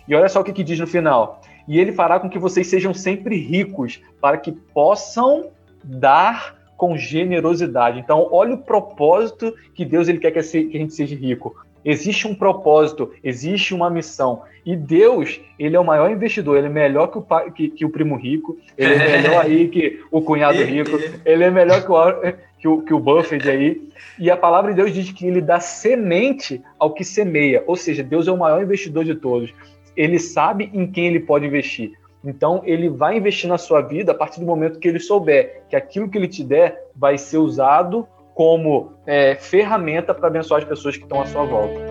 E 0.06 0.14
olha 0.14 0.28
só 0.28 0.40
o 0.40 0.44
que, 0.44 0.52
que 0.52 0.64
diz 0.64 0.78
no 0.78 0.86
final. 0.86 1.40
E 1.66 1.78
ele 1.78 1.92
fará 1.92 2.18
com 2.18 2.30
que 2.30 2.38
vocês 2.38 2.66
sejam 2.66 2.94
sempre 2.94 3.36
ricos, 3.36 4.00
para 4.20 4.38
que 4.38 4.52
possam 4.52 5.50
dar 5.84 6.57
com 6.78 6.96
generosidade. 6.96 7.98
Então, 7.98 8.28
olha 8.30 8.54
o 8.54 8.58
propósito 8.62 9.52
que 9.74 9.84
Deus 9.84 10.06
ele 10.06 10.20
quer 10.20 10.30
que 10.30 10.38
a 10.38 10.42
gente 10.42 10.94
seja 10.94 11.16
rico. 11.16 11.56
Existe 11.84 12.28
um 12.28 12.34
propósito, 12.34 13.10
existe 13.22 13.74
uma 13.74 13.90
missão. 13.90 14.42
E 14.64 14.76
Deus, 14.76 15.40
ele 15.58 15.74
é 15.74 15.80
o 15.80 15.84
maior 15.84 16.10
investidor, 16.10 16.56
ele 16.56 16.68
é 16.68 16.70
melhor 16.70 17.08
que 17.08 17.18
o, 17.18 17.22
pai, 17.22 17.50
que, 17.50 17.68
que 17.68 17.84
o 17.84 17.90
primo 17.90 18.16
rico, 18.16 18.56
ele 18.76 18.94
é 18.94 19.22
melhor 19.22 19.42
aí 19.44 19.68
que 19.68 20.00
o 20.10 20.22
cunhado 20.22 20.62
rico, 20.62 20.98
ele 21.24 21.44
é 21.44 21.50
melhor 21.50 21.82
que 21.84 21.90
o, 21.90 22.34
que 22.58 22.68
o, 22.68 22.82
que 22.82 22.94
o 22.94 23.00
Buffett 23.00 23.48
aí. 23.48 23.82
E 24.16 24.30
a 24.30 24.36
palavra 24.36 24.70
de 24.70 24.76
Deus 24.76 24.94
diz 24.94 25.10
que 25.10 25.26
ele 25.26 25.40
dá 25.40 25.58
semente 25.58 26.62
ao 26.78 26.94
que 26.94 27.04
semeia. 27.04 27.64
Ou 27.66 27.74
seja, 27.74 28.04
Deus 28.04 28.28
é 28.28 28.32
o 28.32 28.38
maior 28.38 28.62
investidor 28.62 29.04
de 29.04 29.16
todos. 29.16 29.52
Ele 29.96 30.18
sabe 30.20 30.70
em 30.72 30.86
quem 30.86 31.08
ele 31.08 31.20
pode 31.20 31.44
investir. 31.44 31.97
Então, 32.24 32.62
ele 32.64 32.88
vai 32.88 33.16
investir 33.16 33.48
na 33.48 33.58
sua 33.58 33.80
vida 33.80 34.12
a 34.12 34.14
partir 34.14 34.40
do 34.40 34.46
momento 34.46 34.78
que 34.78 34.88
ele 34.88 35.00
souber 35.00 35.62
que 35.68 35.76
aquilo 35.76 36.08
que 36.08 36.18
ele 36.18 36.28
te 36.28 36.42
der 36.42 36.88
vai 36.94 37.16
ser 37.16 37.38
usado 37.38 38.06
como 38.34 38.92
é, 39.06 39.34
ferramenta 39.34 40.14
para 40.14 40.28
abençoar 40.28 40.62
as 40.62 40.68
pessoas 40.68 40.96
que 40.96 41.02
estão 41.02 41.20
à 41.20 41.26
sua 41.26 41.44
volta. 41.44 41.87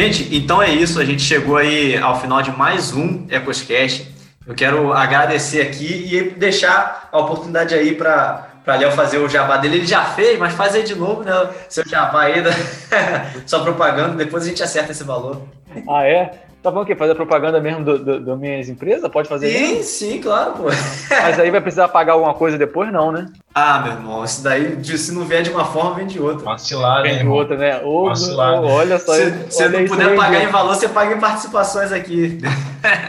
Gente, 0.00 0.28
então 0.32 0.62
é 0.62 0.70
isso. 0.70 1.00
A 1.00 1.04
gente 1.04 1.22
chegou 1.22 1.56
aí 1.56 1.98
ao 1.98 2.20
final 2.20 2.40
de 2.40 2.52
mais 2.52 2.92
um 2.94 3.26
Ecoscast. 3.28 4.08
Eu 4.46 4.54
quero 4.54 4.92
agradecer 4.92 5.60
aqui 5.60 6.14
e 6.14 6.30
deixar 6.30 7.08
a 7.10 7.18
oportunidade 7.18 7.74
aí 7.74 7.96
para 7.96 8.46
para 8.64 8.76
Léo 8.76 8.92
fazer 8.92 9.18
o 9.18 9.28
jabá 9.28 9.56
dele. 9.56 9.78
Ele 9.78 9.86
já 9.86 10.04
fez, 10.04 10.38
mas 10.38 10.52
faz 10.52 10.76
aí 10.76 10.84
de 10.84 10.94
novo, 10.94 11.24
né? 11.24 11.32
Seu 11.68 11.82
jabá 11.88 12.24
aí, 12.24 12.40
da... 12.40 12.50
só 13.44 13.60
propaganda, 13.64 14.14
depois 14.14 14.44
a 14.44 14.48
gente 14.48 14.62
acerta 14.62 14.92
esse 14.92 15.02
valor. 15.02 15.42
Ah, 15.88 16.04
é? 16.04 16.30
Tá 16.62 16.72
bom 16.72 16.82
o 16.82 16.84
quê? 16.84 16.96
Fazer 16.96 17.14
propaganda 17.14 17.60
mesmo 17.60 17.84
do, 17.84 17.98
do, 18.04 18.20
do 18.20 18.36
minhas 18.36 18.68
empresas? 18.68 19.08
Pode 19.10 19.28
fazer 19.28 19.48
Sim, 19.48 19.68
mesmo? 19.68 19.82
sim, 19.84 20.20
claro, 20.20 20.52
pô. 20.54 20.64
Mas 21.08 21.38
aí 21.38 21.50
vai 21.50 21.60
precisar 21.60 21.86
pagar 21.88 22.14
alguma 22.14 22.34
coisa 22.34 22.58
depois, 22.58 22.92
não, 22.92 23.12
né? 23.12 23.26
Ah, 23.54 23.80
meu 23.80 23.92
irmão, 23.92 24.24
isso 24.24 24.42
daí, 24.42 24.84
se 24.84 25.12
não 25.12 25.24
vier 25.24 25.42
de 25.42 25.50
uma 25.50 25.64
forma, 25.64 25.94
vem 25.94 26.06
de 26.06 26.20
outra. 26.20 26.44
Vacilado, 26.44 27.04
Vem 27.04 27.18
de 27.18 27.26
outra, 27.26 27.56
né? 27.56 27.80
Ô, 27.84 28.06
Vacilado. 28.06 28.66
olha 28.66 28.98
só. 28.98 29.12
Se 29.14 29.30
você 29.30 29.68
não 29.68 29.84
puder 29.86 30.16
pagar 30.16 30.42
em 30.42 30.48
valor, 30.48 30.74
você 30.74 30.88
paga 30.88 31.14
em 31.14 31.20
participações 31.20 31.92
aqui. 31.92 32.38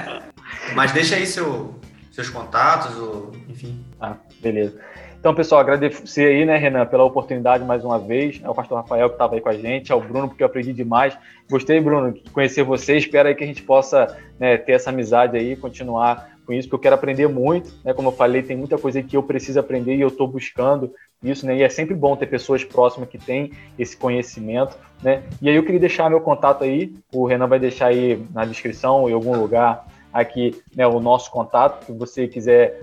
Mas 0.76 0.92
deixa 0.92 1.16
aí 1.16 1.26
seu, 1.26 1.74
seus 2.12 2.30
contatos, 2.30 2.96
ou, 2.98 3.32
enfim. 3.50 3.84
Ah, 4.00 4.14
beleza. 4.42 4.78
Então, 5.20 5.36
pessoal, 5.36 5.60
agradecer 5.60 6.28
aí, 6.28 6.46
né, 6.46 6.56
Renan, 6.56 6.86
pela 6.86 7.04
oportunidade 7.04 7.66
mais 7.66 7.84
uma 7.84 8.00
vez. 8.00 8.40
É 8.41 8.50
o 8.50 8.56
pastor 8.56 8.78
Rafael 8.78 9.10
que 9.10 9.16
estava 9.16 9.36
aí 9.36 9.41
com 9.41 9.50
a 9.50 9.54
gente, 9.54 9.91
ao 9.91 10.00
Bruno, 10.00 10.30
porque 10.30 10.41
eu 10.41 10.48
aprendi 10.48 10.72
demais. 10.72 11.18
Gostei, 11.50 11.82
Bruno, 11.82 12.14
de 12.14 12.22
conhecer 12.32 12.64
você. 12.64 12.96
Espero 12.96 13.28
aí 13.28 13.36
que 13.36 13.44
a 13.44 13.48
gente 13.48 13.62
possa 13.62 14.18
né, 14.40 14.58
ter 14.58 14.72
essa 14.72 14.91
amizade 14.91 15.36
aí, 15.36 15.58
continuar 15.58 16.30
com 16.46 16.54
isso, 16.54 16.70
porque 16.70 16.76
eu 16.76 16.84
quero 16.84 16.96
aprender 16.96 17.28
muito. 17.28 17.70
Né? 17.84 17.94
Como 17.94 18.08
eu 18.08 18.14
falei, 18.14 18.41
tem 18.44 18.56
muita 18.56 18.78
coisa 18.78 19.04
que 19.04 19.18
eu 19.18 19.22
preciso 19.22 19.60
aprender 19.60 19.94
e 19.98 20.02
eu 20.02 20.08
estou 20.08 20.26
buscando 20.26 20.94
isso, 21.22 21.46
né? 21.46 21.58
E 21.58 21.64
é 21.64 21.68
sempre 21.68 21.94
bom 21.94 22.16
ter 22.16 22.28
pessoas 22.28 22.64
próximas 22.64 23.10
que 23.10 23.18
têm 23.18 23.52
esse 23.78 23.98
conhecimento, 23.98 24.78
né? 25.04 25.24
E 25.41 25.50
aí 25.50 25.56
eu 25.56 25.64
queria 25.64 25.82
deixar 25.82 26.10
meu 26.10 26.22
contato 26.22 26.64
aí, 26.64 26.94
o 27.12 27.26
Renan 27.26 27.48
vai 27.48 27.60
deixar 27.60 27.88
aí 27.88 28.26
na 28.34 28.46
descrição, 28.46 29.10
em 29.10 29.14
algum 29.14 29.38
lugar, 29.38 29.86
aqui 30.14 30.61
né, 30.76 30.86
o 30.88 30.99
nosso 30.99 31.31
contato, 31.31 31.86
se 31.86 31.91
você 31.91 32.27
quiser 32.27 32.81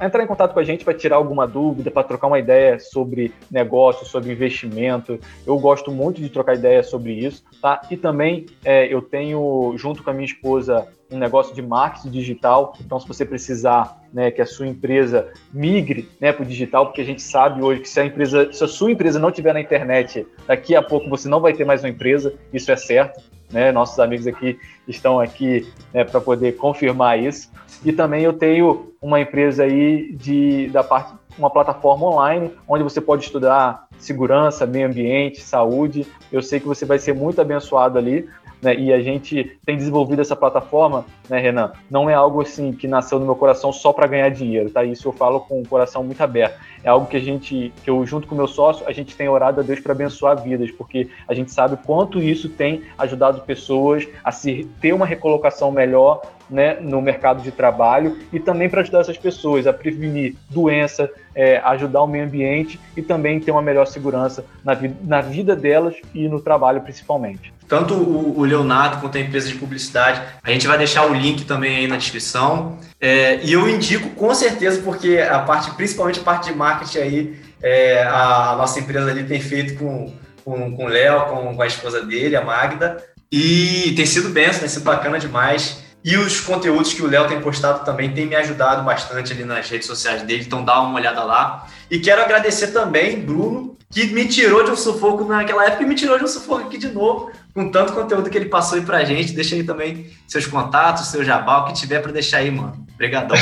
entrar 0.00 0.22
em 0.22 0.26
contato 0.26 0.52
com 0.52 0.60
a 0.60 0.64
gente 0.64 0.84
para 0.84 0.94
tirar 0.94 1.16
alguma 1.16 1.46
dúvida, 1.46 1.90
para 1.90 2.02
trocar 2.02 2.28
uma 2.28 2.38
ideia 2.38 2.78
sobre 2.78 3.32
negócio, 3.50 4.06
sobre 4.06 4.32
investimento. 4.32 5.18
Eu 5.46 5.58
gosto 5.58 5.90
muito 5.90 6.20
de 6.20 6.28
trocar 6.28 6.54
ideia 6.54 6.82
sobre 6.82 7.12
isso, 7.12 7.44
tá? 7.60 7.80
E 7.90 7.96
também 7.96 8.46
é, 8.64 8.92
eu 8.92 9.02
tenho, 9.02 9.74
junto 9.76 10.02
com 10.02 10.10
a 10.10 10.12
minha 10.12 10.26
esposa, 10.26 10.88
um 11.10 11.18
negócio 11.18 11.54
de 11.54 11.62
marketing 11.62 12.10
digital. 12.10 12.74
Então, 12.80 12.98
se 12.98 13.06
você 13.06 13.24
precisar 13.24 14.02
né, 14.12 14.30
que 14.30 14.42
a 14.42 14.46
sua 14.46 14.66
empresa 14.66 15.32
migre 15.52 16.08
né, 16.20 16.32
para 16.32 16.42
o 16.42 16.46
digital, 16.46 16.86
porque 16.86 17.00
a 17.00 17.04
gente 17.04 17.22
sabe 17.22 17.62
hoje 17.62 17.80
que 17.80 17.88
se 17.88 18.00
a, 18.00 18.04
empresa, 18.04 18.52
se 18.52 18.64
a 18.64 18.68
sua 18.68 18.90
empresa 18.90 19.18
não 19.18 19.30
tiver 19.30 19.52
na 19.52 19.60
internet, 19.60 20.26
daqui 20.46 20.74
a 20.74 20.82
pouco 20.82 21.08
você 21.08 21.28
não 21.28 21.40
vai 21.40 21.52
ter 21.52 21.64
mais 21.64 21.82
uma 21.82 21.90
empresa, 21.90 22.34
isso 22.52 22.70
é 22.70 22.76
certo. 22.76 23.35
Né? 23.50 23.72
Nossos 23.72 23.98
amigos 23.98 24.26
aqui 24.26 24.58
estão 24.86 25.20
aqui 25.20 25.70
né, 25.92 26.04
para 26.04 26.20
poder 26.20 26.56
confirmar 26.56 27.18
isso. 27.18 27.50
E 27.84 27.92
também 27.92 28.22
eu 28.22 28.32
tenho 28.32 28.92
uma 29.00 29.20
empresa 29.20 29.64
aí 29.64 30.12
de, 30.12 30.68
da 30.68 30.82
parte, 30.82 31.12
uma 31.38 31.50
plataforma 31.50 32.06
online, 32.06 32.50
onde 32.66 32.82
você 32.82 33.00
pode 33.00 33.24
estudar 33.24 33.86
segurança, 33.98 34.66
meio 34.66 34.86
ambiente, 34.86 35.40
saúde. 35.40 36.06
Eu 36.32 36.42
sei 36.42 36.60
que 36.60 36.66
você 36.66 36.84
vai 36.84 36.98
ser 36.98 37.14
muito 37.14 37.40
abençoado 37.40 37.98
ali 37.98 38.28
né, 38.66 38.74
e 38.74 38.92
a 38.92 39.00
gente 39.00 39.56
tem 39.64 39.76
desenvolvido 39.76 40.20
essa 40.20 40.34
plataforma, 40.34 41.04
né, 41.30 41.38
Renan? 41.38 41.70
Não 41.88 42.10
é 42.10 42.14
algo 42.14 42.42
assim 42.42 42.72
que 42.72 42.88
nasceu 42.88 43.20
no 43.20 43.24
meu 43.24 43.36
coração 43.36 43.72
só 43.72 43.92
para 43.92 44.08
ganhar 44.08 44.28
dinheiro, 44.28 44.68
tá? 44.70 44.82
Isso 44.82 45.06
eu 45.06 45.12
falo 45.12 45.38
com 45.38 45.60
o 45.60 45.68
coração 45.68 46.02
muito 46.02 46.20
aberto. 46.20 46.58
É 46.82 46.88
algo 46.88 47.06
que 47.06 47.16
a 47.16 47.20
gente, 47.20 47.72
que 47.84 47.88
eu 47.88 48.04
junto 48.04 48.26
com 48.26 48.34
meu 48.34 48.48
sócio, 48.48 48.84
a 48.88 48.92
gente 48.92 49.16
tem 49.16 49.28
orado 49.28 49.60
a 49.60 49.62
Deus 49.62 49.78
para 49.78 49.92
abençoar 49.92 50.42
vidas, 50.42 50.72
porque 50.72 51.08
a 51.28 51.32
gente 51.32 51.52
sabe 51.52 51.78
quanto 51.86 52.20
isso 52.20 52.48
tem 52.48 52.82
ajudado 52.98 53.42
pessoas 53.42 54.08
a 54.24 54.32
se 54.32 54.68
ter 54.80 54.92
uma 54.92 55.06
recolocação 55.06 55.70
melhor, 55.70 56.22
né, 56.48 56.78
no 56.80 57.00
mercado 57.00 57.42
de 57.42 57.50
trabalho 57.50 58.18
e 58.32 58.38
também 58.38 58.68
para 58.68 58.80
ajudar 58.80 59.00
essas 59.00 59.18
pessoas 59.18 59.66
a 59.66 59.72
prevenir 59.72 60.34
doença, 60.48 61.10
é, 61.34 61.58
ajudar 61.58 62.02
o 62.02 62.06
meio 62.06 62.24
ambiente 62.24 62.78
e 62.96 63.02
também 63.02 63.40
ter 63.40 63.50
uma 63.50 63.62
melhor 63.62 63.86
segurança 63.86 64.44
na, 64.64 64.74
vi 64.74 64.94
na 65.02 65.20
vida 65.20 65.56
delas 65.56 65.94
e 66.14 66.28
no 66.28 66.40
trabalho 66.40 66.80
principalmente. 66.80 67.52
Tanto 67.68 67.94
o, 67.94 68.38
o, 68.38 68.44
Leonardo 68.44 69.00
quanto 69.00 69.18
a 69.18 69.20
empresa 69.20 69.48
de 69.48 69.54
publicidade, 69.54 70.22
a 70.42 70.50
gente 70.50 70.66
vai 70.66 70.78
deixar 70.78 71.04
o 71.10 71.12
link 71.12 71.44
também 71.44 71.78
aí 71.78 71.86
na 71.88 71.96
descrição. 71.96 72.78
É, 73.00 73.40
e 73.42 73.52
eu 73.52 73.68
indico 73.68 74.10
com 74.10 74.32
certeza, 74.34 74.80
porque 74.82 75.18
a 75.18 75.40
parte, 75.40 75.72
principalmente 75.72 76.20
a 76.20 76.22
parte 76.22 76.50
de 76.50 76.56
marketing 76.56 76.98
aí, 76.98 77.36
é, 77.62 78.04
a, 78.04 78.52
a, 78.52 78.56
nossa 78.56 78.78
empresa 78.78 79.10
ali 79.10 79.24
tem 79.24 79.40
feito 79.40 79.76
com, 79.76 80.12
com, 80.44 80.76
com 80.76 80.84
o 80.84 80.88
Léo, 80.88 81.26
com, 81.26 81.56
com 81.56 81.62
a 81.62 81.66
esposa 81.66 82.02
dele, 82.04 82.36
a 82.36 82.44
Magda. 82.44 83.02
E 83.30 83.92
tem 83.96 84.06
sido 84.06 84.28
benção, 84.30 84.60
tem 84.60 84.68
sido 84.68 84.84
bacana 84.84 85.18
demais. 85.18 85.84
E 86.06 86.16
os 86.16 86.40
conteúdos 86.40 86.94
que 86.94 87.02
o 87.02 87.10
Léo 87.10 87.26
tem 87.26 87.40
postado 87.40 87.84
também 87.84 88.14
tem 88.14 88.26
me 88.26 88.36
ajudado 88.36 88.84
bastante 88.84 89.32
ali 89.32 89.44
nas 89.44 89.68
redes 89.68 89.88
sociais 89.88 90.22
dele, 90.22 90.44
então 90.46 90.64
dá 90.64 90.80
uma 90.80 90.94
olhada 90.94 91.24
lá. 91.24 91.66
E 91.90 91.98
quero 91.98 92.22
agradecer 92.22 92.68
também, 92.68 93.20
Bruno, 93.20 93.76
que 93.90 94.06
me 94.06 94.24
tirou 94.28 94.62
de 94.62 94.70
um 94.70 94.76
sufoco 94.76 95.24
naquela 95.24 95.66
época 95.66 95.82
e 95.82 95.86
me 95.86 95.96
tirou 95.96 96.16
de 96.16 96.22
um 96.22 96.28
sufoco 96.28 96.68
aqui 96.68 96.78
de 96.78 96.90
novo, 96.90 97.32
com 97.52 97.72
tanto 97.72 97.92
conteúdo 97.92 98.30
que 98.30 98.38
ele 98.38 98.48
passou 98.48 98.78
aí 98.78 98.84
pra 98.84 99.04
gente. 99.04 99.32
Deixa 99.32 99.56
aí 99.56 99.64
também 99.64 100.08
seus 100.28 100.46
contatos, 100.46 101.08
seu 101.08 101.24
jabá, 101.24 101.58
o 101.58 101.64
que 101.64 101.72
tiver 101.72 102.00
para 102.00 102.12
deixar 102.12 102.38
aí, 102.38 102.52
mano. 102.52 102.86
Obrigadão. 102.94 103.36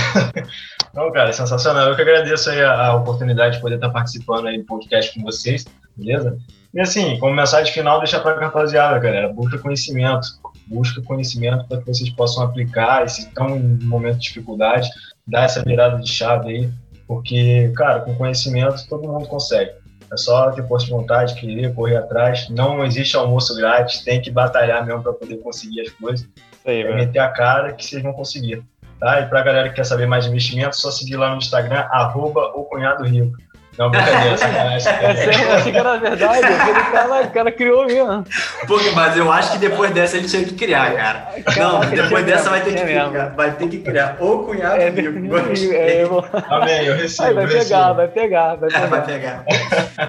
Não, 0.94 1.12
cara, 1.12 1.28
é 1.28 1.32
sensacional. 1.32 1.90
Eu 1.90 1.96
que 1.96 2.00
agradeço 2.00 2.48
aí 2.48 2.62
a, 2.62 2.86
a, 2.86 2.96
oportunidade 2.96 3.56
de 3.56 3.60
poder 3.60 3.74
estar 3.74 3.90
participando 3.90 4.46
aí 4.46 4.56
do 4.56 4.64
podcast 4.64 5.12
com 5.12 5.22
vocês, 5.22 5.66
beleza? 5.94 6.38
E 6.72 6.80
assim, 6.80 7.18
como 7.18 7.34
mensagem 7.34 7.74
final, 7.74 7.98
deixa 7.98 8.18
pra 8.20 8.40
rapaziada, 8.40 8.98
galera, 8.98 9.28
busca 9.28 9.58
conhecimento, 9.58 10.26
busca 10.66 11.02
conhecimento 11.02 11.66
para 11.66 11.78
que 11.80 11.86
vocês 11.86 12.10
possam 12.10 12.44
aplicar, 12.44 13.08
se 13.08 13.22
estão 13.22 13.56
em 13.56 13.78
um 13.82 13.86
momento 13.86 14.16
de 14.16 14.22
dificuldade, 14.22 14.88
dar 15.26 15.44
essa 15.44 15.62
virada 15.62 15.98
de 15.98 16.08
chave 16.08 16.48
aí, 16.48 16.70
porque, 17.06 17.72
cara, 17.76 18.00
com 18.00 18.14
conhecimento 18.14 18.86
todo 18.88 19.08
mundo 19.08 19.26
consegue. 19.26 19.72
É 20.12 20.16
só 20.16 20.50
ter 20.52 20.66
força 20.66 20.86
de 20.86 20.92
vontade, 20.92 21.34
querer, 21.34 21.74
correr 21.74 21.96
atrás. 21.96 22.48
Não 22.48 22.84
existe 22.84 23.16
almoço 23.16 23.56
grátis, 23.56 24.02
tem 24.02 24.20
que 24.20 24.30
batalhar 24.30 24.84
mesmo 24.86 25.02
para 25.02 25.12
poder 25.12 25.38
conseguir 25.38 25.80
as 25.80 25.90
coisas. 25.90 26.28
Aí, 26.64 26.82
é 26.82 26.94
meter 26.94 27.18
a 27.18 27.28
cara 27.28 27.72
que 27.72 27.84
vocês 27.84 28.02
vão 28.02 28.12
conseguir. 28.12 28.62
Tá? 29.00 29.20
E 29.20 29.26
para 29.26 29.40
a 29.40 29.42
galera 29.42 29.68
que 29.68 29.74
quer 29.74 29.84
saber 29.84 30.06
mais 30.06 30.24
de 30.24 30.30
investimento, 30.30 30.76
só 30.76 30.90
seguir 30.90 31.16
lá 31.16 31.30
no 31.30 31.38
Instagram, 31.38 31.86
arroba 31.90 32.52
o 32.54 32.64
Cunhado 32.64 33.04
Rico. 33.04 33.36
Não, 33.78 33.90
brincadeira, 33.90 34.36
sacanagem. 34.36 34.92
Eu 35.44 35.54
achei 35.54 35.72
que 35.72 35.78
era 35.78 35.96
verdade, 35.96 36.44
aquele 36.44 36.80
cara, 36.92 37.22
o 37.22 37.30
cara 37.30 37.52
criou 37.52 37.86
mesmo. 37.86 38.24
Pô, 38.66 38.78
mas 38.94 39.16
eu 39.16 39.30
acho 39.30 39.52
que 39.52 39.58
depois 39.58 39.90
dessa 39.92 40.16
ele 40.16 40.28
tinha 40.28 40.44
que 40.44 40.54
criar, 40.54 40.94
cara. 40.94 41.28
Não, 41.56 41.80
depois 41.80 42.24
dessa 42.24 42.50
vai 42.50 42.60
ter 42.62 42.74
que 42.74 42.82
criar. 42.82 43.08
Vai 43.34 43.52
ter 43.52 43.68
que 43.68 43.78
criar. 43.78 44.16
O 44.20 44.44
cunhado 44.44 44.80
é, 44.80 44.90
vivo. 44.90 45.36
É, 45.74 46.04
Amém, 46.48 46.84
eu 46.86 46.96
recebo. 46.96 47.34
vai, 47.34 47.46
pegar, 47.46 47.92
vai 47.92 48.08
pegar, 48.08 48.54
vai 48.56 48.70
pegar, 48.70 48.86
vai 48.86 49.04
pegar. 49.04 49.44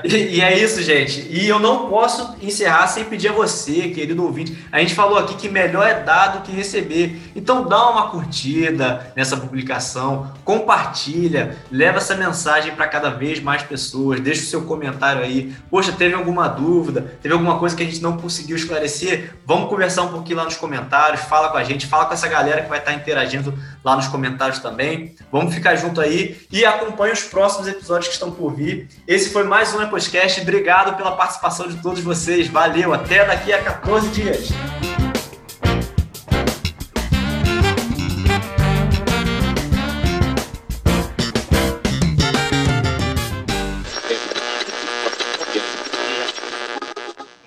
E, 0.04 0.38
e, 0.38 0.42
é 0.42 0.58
isso, 0.58 0.82
gente. 0.82 1.28
E 1.30 1.48
eu 1.48 1.60
não 1.60 1.90
posso 1.90 2.36
encerrar 2.42 2.88
sem 2.88 3.04
pedir 3.06 3.30
a 3.30 3.34
você, 3.34 3.90
querido 3.90 4.24
ouvinte. 4.24 4.66
A 4.72 4.80
gente 4.80 4.94
falou 4.94 5.18
aqui 5.18 5.36
que 5.36 5.50
melhor 5.50 5.88
é 5.88 5.96
dar 5.96 6.28
do 6.28 6.42
que 6.42 6.52
receber. 6.52 7.20
Então 7.36 7.68
dá 7.68 7.90
uma 7.90 8.10
curtida 8.10 9.12
nessa 9.16 9.38
publicação, 9.38 10.32
compartilha, 10.44 11.56
leva 11.72 11.98
essa 11.98 12.16
mensagem 12.16 12.74
para 12.74 12.88
cada 12.88 13.10
vez 13.10 13.40
mais 13.40 13.55
mais 13.56 13.64
pessoas, 13.64 14.20
deixa 14.20 14.44
o 14.44 14.46
seu 14.46 14.62
comentário 14.64 15.22
aí. 15.22 15.56
Poxa, 15.70 15.92
teve 15.92 16.14
alguma 16.14 16.48
dúvida, 16.48 17.18
teve 17.22 17.34
alguma 17.34 17.58
coisa 17.58 17.76
que 17.76 17.84
a 17.84 17.86
gente 17.86 18.02
não 18.02 18.18
conseguiu 18.18 18.56
esclarecer? 18.56 19.34
Vamos 19.46 19.70
conversar 19.70 20.04
um 20.04 20.10
pouquinho 20.10 20.38
lá 20.38 20.44
nos 20.44 20.58
comentários, 20.58 21.22
fala 21.22 21.50
com 21.50 21.58
a 21.58 21.64
gente, 21.64 21.88
fala 21.88 22.06
com 22.06 22.14
essa 22.14 22.28
galera 22.28 22.62
que 22.62 22.70
vai 22.70 22.80
estar 22.80 22.94
interagindo 22.94 23.58
lá 23.84 23.96
nos 23.96 24.08
comentários 24.08 24.60
também. 24.60 25.16
Vamos 25.32 25.54
ficar 25.54 25.76
junto 25.76 26.02
aí 26.02 26.38
e 26.52 26.66
acompanhe 26.66 27.14
os 27.14 27.24
próximos 27.24 27.68
episódios 27.68 28.08
que 28.08 28.14
estão 28.14 28.32
por 28.32 28.54
vir. 28.54 28.90
Esse 29.08 29.30
foi 29.30 29.44
mais 29.44 29.74
um 29.74 29.86
podcast. 29.88 30.42
Obrigado 30.42 30.98
pela 30.98 31.16
participação 31.16 31.68
de 31.68 31.78
todos 31.78 32.02
vocês. 32.02 32.48
Valeu, 32.48 32.94
até 32.94 33.26
daqui 33.26 33.54
a 33.54 33.64
14 33.64 34.10
dias. 34.10 34.50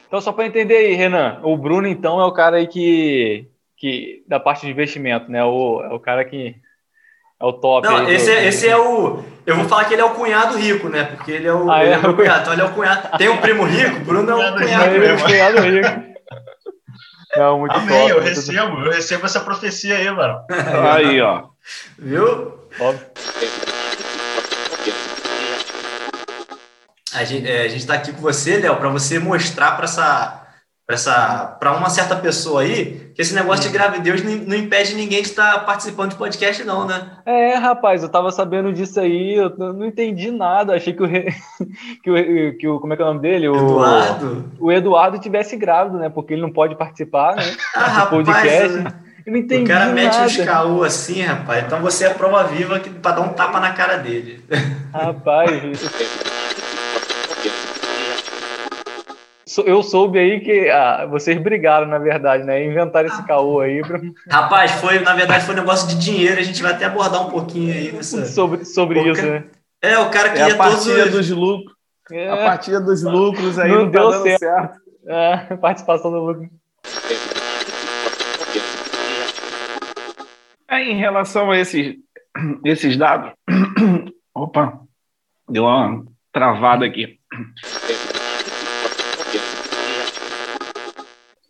Então, 0.08 0.20
só 0.22 0.32
para 0.32 0.46
entender 0.46 0.74
aí, 0.74 0.94
Renan, 0.94 1.38
o 1.42 1.54
Bruno, 1.56 1.86
então, 1.86 2.18
é 2.18 2.24
o 2.24 2.32
cara 2.32 2.56
aí 2.56 2.66
que, 2.66 3.46
que 3.76 4.24
da 4.26 4.40
parte 4.40 4.64
de 4.64 4.72
investimento, 4.72 5.30
né? 5.30 5.44
O, 5.44 5.82
é 5.82 5.92
o 5.92 6.00
cara 6.00 6.24
que 6.24 6.56
é 7.38 7.44
o 7.44 7.52
top. 7.52 7.86
Não, 7.86 8.08
esse, 8.08 8.24
do... 8.24 8.32
é, 8.32 8.46
esse 8.46 8.66
é 8.66 8.76
o. 8.76 9.22
Eu 9.44 9.56
vou 9.56 9.68
falar 9.68 9.84
que 9.84 9.94
ele 9.94 10.00
é 10.00 10.04
o 10.04 10.14
cunhado 10.14 10.56
rico, 10.56 10.88
né? 10.88 11.04
Porque 11.04 11.30
ele 11.32 11.46
é 11.46 11.52
o, 11.52 11.70
ah, 11.70 11.84
é? 11.84 11.92
é 11.92 11.98
o 11.98 12.16
cunhado. 12.16 12.40
Então, 12.40 12.52
ele 12.54 12.62
é 12.62 12.64
o 12.64 12.72
cunhado. 12.72 13.18
Tem 13.18 13.28
um 13.28 13.36
primo 13.36 13.64
rico, 13.64 14.00
Bruno 14.00 14.30
é 14.30 14.34
o 14.34 14.52
cunhado, 14.54 14.94
ele 14.94 15.06
é 15.06 15.12
o 15.12 15.22
cunhado 15.22 15.60
rico. 15.60 16.08
Não, 17.36 17.58
muito 17.58 17.76
Amém, 17.76 18.08
top, 18.08 18.10
eu 18.10 18.20
recebo, 18.22 18.80
eu 18.80 18.90
recebo 18.90 19.26
essa 19.26 19.40
profecia 19.40 19.96
aí, 19.96 20.10
mano. 20.10 20.40
Aí, 20.90 21.20
ó. 21.20 21.44
Viu? 21.98 22.58
Óbvio. 22.80 23.06
A 27.18 27.24
gente 27.24 27.46
é, 27.46 27.66
está 27.66 27.94
aqui 27.94 28.12
com 28.12 28.20
você, 28.20 28.58
Léo, 28.58 28.76
para 28.76 28.88
você 28.88 29.18
mostrar 29.18 29.72
para 29.72 29.84
essa 29.84 30.44
para 30.86 30.94
essa 30.94 31.56
para 31.60 31.76
uma 31.76 31.90
certa 31.90 32.16
pessoa 32.16 32.62
aí 32.62 33.10
que 33.14 33.20
esse 33.20 33.34
negócio 33.34 33.64
de 33.66 33.76
gravidez 33.76 34.24
não, 34.24 34.32
não 34.46 34.56
impede 34.56 34.94
ninguém 34.94 35.20
de 35.20 35.28
estar 35.28 35.52
tá 35.52 35.58
participando 35.60 36.12
de 36.12 36.16
podcast 36.16 36.64
não, 36.64 36.86
né? 36.86 37.10
É, 37.26 37.56
rapaz, 37.56 38.02
eu 38.02 38.08
tava 38.08 38.30
sabendo 38.30 38.72
disso 38.72 38.98
aí, 38.98 39.34
eu 39.34 39.50
não 39.58 39.84
entendi 39.84 40.30
nada, 40.30 40.74
achei 40.74 40.94
que 40.94 41.02
o 41.02 41.08
que 42.02 42.10
o, 42.10 42.56
que 42.56 42.68
o 42.68 42.80
como 42.80 42.94
é 42.94 42.96
que 42.96 43.02
é 43.02 43.04
o 43.04 43.08
nome 43.08 43.20
dele, 43.20 43.48
o 43.48 43.54
Eduardo, 43.54 44.52
o 44.58 44.72
Eduardo 44.72 45.18
tivesse 45.18 45.56
grávido, 45.56 45.98
né? 45.98 46.08
Porque 46.08 46.32
ele 46.32 46.42
não 46.42 46.52
pode 46.52 46.74
participar, 46.74 47.36
né? 47.36 47.42
Ah, 47.74 47.86
rapaz, 47.86 48.24
podcast. 48.24 49.08
Eu 49.26 49.32
não 49.32 49.40
entendi 49.40 49.64
O 49.64 49.66
cara 49.66 49.92
mete 49.92 50.14
nada. 50.14 50.26
uns 50.26 50.36
caô 50.38 50.82
assim, 50.82 51.22
rapaz. 51.22 51.64
Então 51.64 51.80
você 51.80 52.06
é 52.06 52.14
prova 52.14 52.44
viva 52.44 52.80
para 53.02 53.16
dar 53.16 53.20
um 53.20 53.28
tapa 53.28 53.60
na 53.60 53.72
cara 53.72 53.98
dele. 53.98 54.42
Rapaz, 54.90 55.50
eu 59.64 59.82
soube 59.82 60.18
aí 60.18 60.40
que 60.40 60.68
ah, 60.68 61.06
vocês 61.06 61.40
brigaram, 61.40 61.86
na 61.86 61.98
verdade, 61.98 62.44
né? 62.44 62.64
Inventaram 62.64 63.08
esse 63.08 63.24
caô 63.26 63.60
aí. 63.60 63.80
Pra... 63.80 64.00
Rapaz, 64.30 64.72
foi, 64.72 64.98
na 65.00 65.14
verdade, 65.14 65.44
foi 65.44 65.54
um 65.54 65.58
negócio 65.58 65.88
de 65.88 65.98
dinheiro. 65.98 66.38
A 66.38 66.42
gente 66.42 66.62
vai 66.62 66.72
até 66.72 66.84
abordar 66.84 67.26
um 67.26 67.30
pouquinho 67.30 67.72
aí 67.72 67.92
nessa... 67.92 68.26
sobre, 68.26 68.64
sobre 68.64 69.00
isso, 69.10 69.22
ca... 69.22 69.28
né? 69.28 69.44
É, 69.80 69.98
o 69.98 70.10
cara 70.10 70.30
que 70.30 70.38
é 70.38 70.52
a 70.52 70.56
partilha 70.56 71.04
todos... 71.04 71.28
dos 71.28 71.30
lucros. 71.30 71.76
É. 72.10 72.30
A 72.30 72.36
partir 72.36 72.80
dos 72.80 73.02
lucros 73.02 73.58
aí 73.58 73.70
não, 73.70 73.84
não 73.84 73.90
tá 73.90 74.00
deu 74.00 74.22
certo. 74.22 74.38
certo. 74.40 74.80
É, 75.06 75.56
participação 75.56 76.10
do 76.10 76.18
lucro. 76.18 76.50
É, 80.68 80.82
em 80.82 80.96
relação 80.96 81.50
a 81.50 81.58
esses, 81.58 81.96
esses 82.64 82.96
dados. 82.96 83.32
Opa, 84.34 84.80
deu 85.48 85.64
uma 85.64 86.04
travada 86.32 86.84
aqui. 86.84 87.18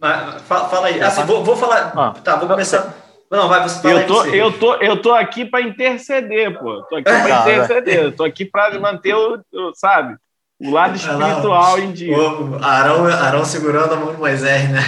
Fala 0.00 0.86
aí. 0.86 1.00
Assim, 1.00 1.24
vou, 1.24 1.42
vou 1.44 1.56
falar. 1.56 1.92
Ah. 1.96 2.14
Tá, 2.22 2.36
vou 2.36 2.48
começar. 2.48 2.94
Não, 3.30 3.46
vai, 3.46 3.62
você 3.62 3.86
eu 3.86 4.06
tô, 4.06 4.24
eu 4.24 4.52
tô, 4.52 4.74
eu 4.76 5.02
tô 5.02 5.12
aqui 5.12 5.44
para 5.44 5.60
interceder, 5.60 6.58
pô. 6.58 6.82
Tô 6.84 6.96
aqui 6.96 7.04
para 7.04 7.40
interceder. 7.42 8.04
Eu 8.04 8.12
tô 8.12 8.24
aqui 8.24 8.44
para 8.44 8.78
manter 8.80 9.14
o, 9.14 9.38
o, 9.52 9.74
sabe, 9.74 10.16
o 10.58 10.70
lado 10.70 10.96
espiritual 10.96 11.78
em 11.78 11.92
dia. 11.92 12.16
O 12.16 12.58
Arão, 12.64 13.04
Arão 13.06 13.44
segurando 13.44 13.92
a 13.92 13.96
mão 13.96 14.12
de 14.14 14.18
Moisés, 14.18 14.70
né? 14.70 14.80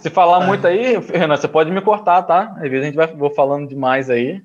Se 0.00 0.08
falar 0.08 0.40
muito 0.40 0.66
aí, 0.66 0.96
Renan, 1.12 1.36
você 1.36 1.46
pode 1.46 1.70
me 1.70 1.80
cortar, 1.82 2.22
tá? 2.22 2.54
Às 2.56 2.62
vezes 2.62 2.82
a 2.82 2.86
gente 2.86 2.96
vai 2.96 3.06
vou 3.06 3.30
falando 3.30 3.68
demais 3.68 4.08
aí. 4.08 4.42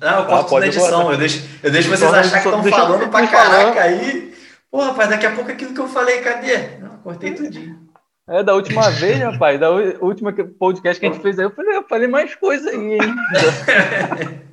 Não, 0.00 0.18
eu 0.18 0.24
corto 0.26 0.50
tá, 0.50 0.60
na 0.60 0.66
edição. 0.66 1.10
Eu 1.10 1.18
deixo, 1.18 1.44
eu 1.62 1.70
deixo 1.70 1.88
vocês 1.88 2.12
acharem 2.12 2.30
que 2.30 2.48
estão 2.48 2.62
falando 2.62 3.08
pra 3.10 3.26
caraca 3.26 3.80
aí. 3.80 4.33
Pô, 4.74 4.80
rapaz, 4.80 5.08
daqui 5.08 5.24
a 5.24 5.32
pouco 5.32 5.52
aquilo 5.52 5.72
que 5.72 5.80
eu 5.80 5.86
falei, 5.86 6.20
cadê? 6.20 6.78
Não, 6.78 6.98
cortei 6.98 7.32
tudinho. 7.32 7.78
É, 8.26 8.42
da 8.42 8.56
última 8.56 8.90
vez, 8.90 9.20
rapaz, 9.20 9.60
da 9.60 9.70
última 9.70 10.34
podcast 10.58 10.98
que 10.98 11.06
a 11.06 11.12
gente 11.12 11.22
fez 11.22 11.38
aí, 11.38 11.44
eu 11.44 11.52
falei, 11.52 11.76
eu 11.76 11.84
falei 11.84 12.08
mais 12.08 12.34
coisa 12.34 12.70
aí, 12.70 12.94
hein? 12.94 12.98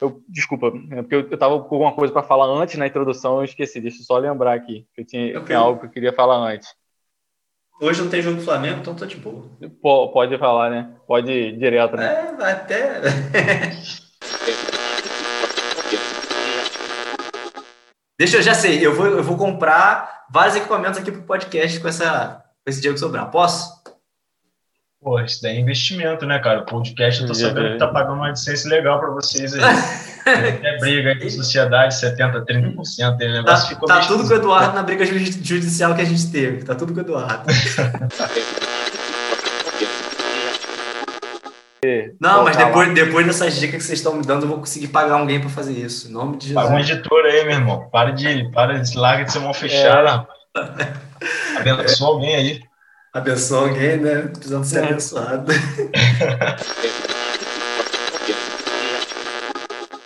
Eu, 0.00 0.22
desculpa, 0.28 0.68
é 0.92 1.02
porque 1.02 1.14
eu, 1.16 1.28
eu 1.28 1.36
tava 1.36 1.60
com 1.60 1.74
alguma 1.74 1.92
coisa 1.92 2.12
para 2.12 2.22
falar 2.22 2.46
antes 2.46 2.76
na 2.76 2.86
introdução, 2.86 3.38
eu 3.38 3.44
esqueci. 3.44 3.80
Deixa 3.80 3.98
eu 4.00 4.04
só 4.04 4.16
lembrar 4.16 4.54
aqui. 4.54 4.86
Que 4.94 5.00
eu 5.00 5.04
tinha, 5.04 5.30
okay. 5.30 5.46
tinha 5.46 5.58
algo 5.58 5.80
que 5.80 5.86
eu 5.86 5.90
queria 5.90 6.12
falar 6.12 6.36
antes. 6.36 6.72
Hoje 7.80 8.00
não 8.00 8.08
tem 8.08 8.22
jogo 8.22 8.36
do 8.36 8.44
Flamengo, 8.44 8.78
então 8.78 8.94
tô 8.94 9.04
de 9.04 9.16
boa. 9.16 9.50
pode 10.12 10.38
falar, 10.38 10.70
né? 10.70 10.94
Pode 11.04 11.32
ir 11.32 11.58
direto, 11.58 11.96
né? 11.96 12.36
É, 12.38 12.44
até. 12.44 13.00
Deixa 18.18 18.38
eu 18.38 18.42
já 18.42 18.52
sei, 18.52 18.84
eu 18.84 18.94
vou, 18.94 19.06
eu 19.06 19.22
vou 19.22 19.36
comprar 19.36 20.24
vários 20.28 20.56
equipamentos 20.56 20.98
aqui 20.98 21.12
pro 21.12 21.22
podcast 21.22 21.78
com, 21.78 21.86
essa, 21.86 22.42
com 22.64 22.70
esse 22.70 22.80
Diego 22.80 22.98
Sobral. 22.98 23.30
Posso? 23.30 23.78
Pô, 25.00 25.20
isso 25.20 25.40
daí 25.40 25.56
é 25.56 25.60
investimento, 25.60 26.26
né, 26.26 26.40
cara? 26.40 26.62
O 26.62 26.66
podcast, 26.66 27.22
eu 27.22 27.28
tô 27.28 27.34
sabendo 27.34 27.72
que 27.72 27.78
tá 27.78 27.86
pagando 27.86 28.16
uma 28.16 28.30
licença 28.30 28.68
legal 28.68 28.98
para 28.98 29.10
vocês 29.10 29.54
aí. 29.54 29.60
é 30.26 30.78
briga 30.78 31.12
aí 31.12 31.30
sociedade, 31.30 31.94
70%, 31.94 32.44
30%. 32.44 33.20
Aí, 33.20 33.32
negócio 33.32 33.44
tá, 33.44 33.68
ficou 33.68 33.88
tá 33.88 34.00
tudo 34.00 34.26
com 34.26 34.34
o 34.34 34.36
Eduardo 34.36 34.74
na 34.74 34.82
briga 34.82 35.06
judicial 35.06 35.94
que 35.94 36.02
a 36.02 36.04
gente 36.04 36.28
teve. 36.32 36.64
Tá 36.64 36.74
tudo 36.74 36.92
com 36.92 36.98
o 36.98 37.02
Eduardo. 37.02 37.44
Não, 42.20 42.44
mas 42.44 42.56
depois, 42.56 42.92
depois 42.92 43.26
dessas 43.26 43.54
dicas 43.54 43.76
que 43.76 43.86
vocês 43.86 43.98
estão 43.98 44.14
me 44.14 44.24
dando, 44.24 44.42
eu 44.42 44.48
vou 44.48 44.58
conseguir 44.58 44.88
pagar 44.88 45.14
alguém 45.14 45.40
para 45.40 45.48
fazer 45.48 45.72
isso. 45.72 46.08
Em 46.08 46.12
nome 46.12 46.36
de 46.36 46.48
Jesus. 46.48 46.64
Paga 46.64 46.76
um 46.76 46.80
editor 46.80 47.24
aí, 47.24 47.44
meu 47.44 47.54
irmão. 47.54 47.88
Para 47.90 48.10
de, 48.10 48.50
para 48.50 48.78
de 48.78 48.98
larga 48.98 49.24
de 49.24 49.32
ser 49.32 49.38
mão 49.38 49.54
fechada. 49.54 50.26
É. 50.56 51.70
Abençoa 51.70 52.08
alguém 52.08 52.34
aí. 52.34 52.60
Abençoa 53.12 53.68
alguém, 53.68 53.96
né? 53.96 54.22
Precisando 54.22 54.64
ser 54.64 54.84
é. 54.84 54.86
abençoado. 54.86 55.52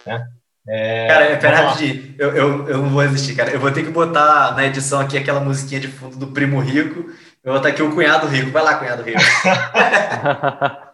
É. 0.04 0.26
É, 0.68 1.08
cara, 1.08 1.36
pera 1.36 1.56
rapidinho. 1.60 2.14
Eu, 2.18 2.36
eu, 2.36 2.68
eu 2.68 2.78
não 2.78 2.90
vou 2.90 3.02
existir, 3.02 3.34
cara. 3.34 3.50
Eu 3.50 3.60
vou 3.60 3.70
ter 3.70 3.84
que 3.84 3.90
botar 3.90 4.52
na 4.54 4.64
edição 4.64 5.00
aqui 5.00 5.16
aquela 5.16 5.40
musiquinha 5.40 5.80
de 5.80 5.88
fundo 5.88 6.16
do 6.16 6.28
Primo 6.28 6.60
Rico. 6.60 7.00
Eu 7.42 7.52
vou 7.52 7.54
botar 7.54 7.68
aqui 7.68 7.82
o 7.82 7.92
Cunhado 7.92 8.26
Rico. 8.26 8.50
Vai 8.50 8.62
lá, 8.62 8.74
Cunhado 8.74 9.02
Rico. 9.02 9.20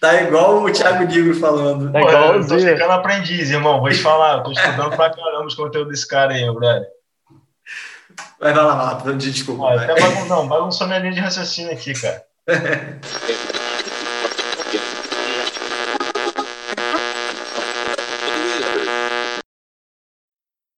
Tá 0.00 0.22
igual 0.22 0.62
o 0.62 0.72
Thiago 0.72 1.04
Negro 1.04 1.34
falando. 1.38 1.92
Tá 1.92 2.00
igual 2.00 2.36
eu 2.36 2.46
tô 2.46 2.58
ficando 2.58 2.92
aprendiz, 2.92 3.50
irmão. 3.50 3.80
Vou 3.80 3.90
te 3.90 3.98
falar, 3.98 4.42
tô 4.42 4.50
estudando 4.50 4.96
pra 4.96 5.10
caramba 5.10 5.46
os 5.46 5.54
conteúdos 5.54 5.92
desse 5.92 6.08
cara 6.08 6.32
aí, 6.32 6.50
brother. 6.50 6.88
Vai, 8.40 8.54
vai 8.54 8.64
lá, 8.64 8.94
vai 8.94 9.12
lá, 9.12 9.18
desculpa. 9.18 9.68
Ah, 9.68 9.82
até 9.82 10.00
bagun... 10.00 10.24
Não, 10.24 10.48
bagunçou 10.48 10.86
minha 10.86 10.98
linha 11.00 11.12
de 11.12 11.20
raciocínio 11.20 11.72
aqui, 11.72 11.92
cara. 11.92 12.24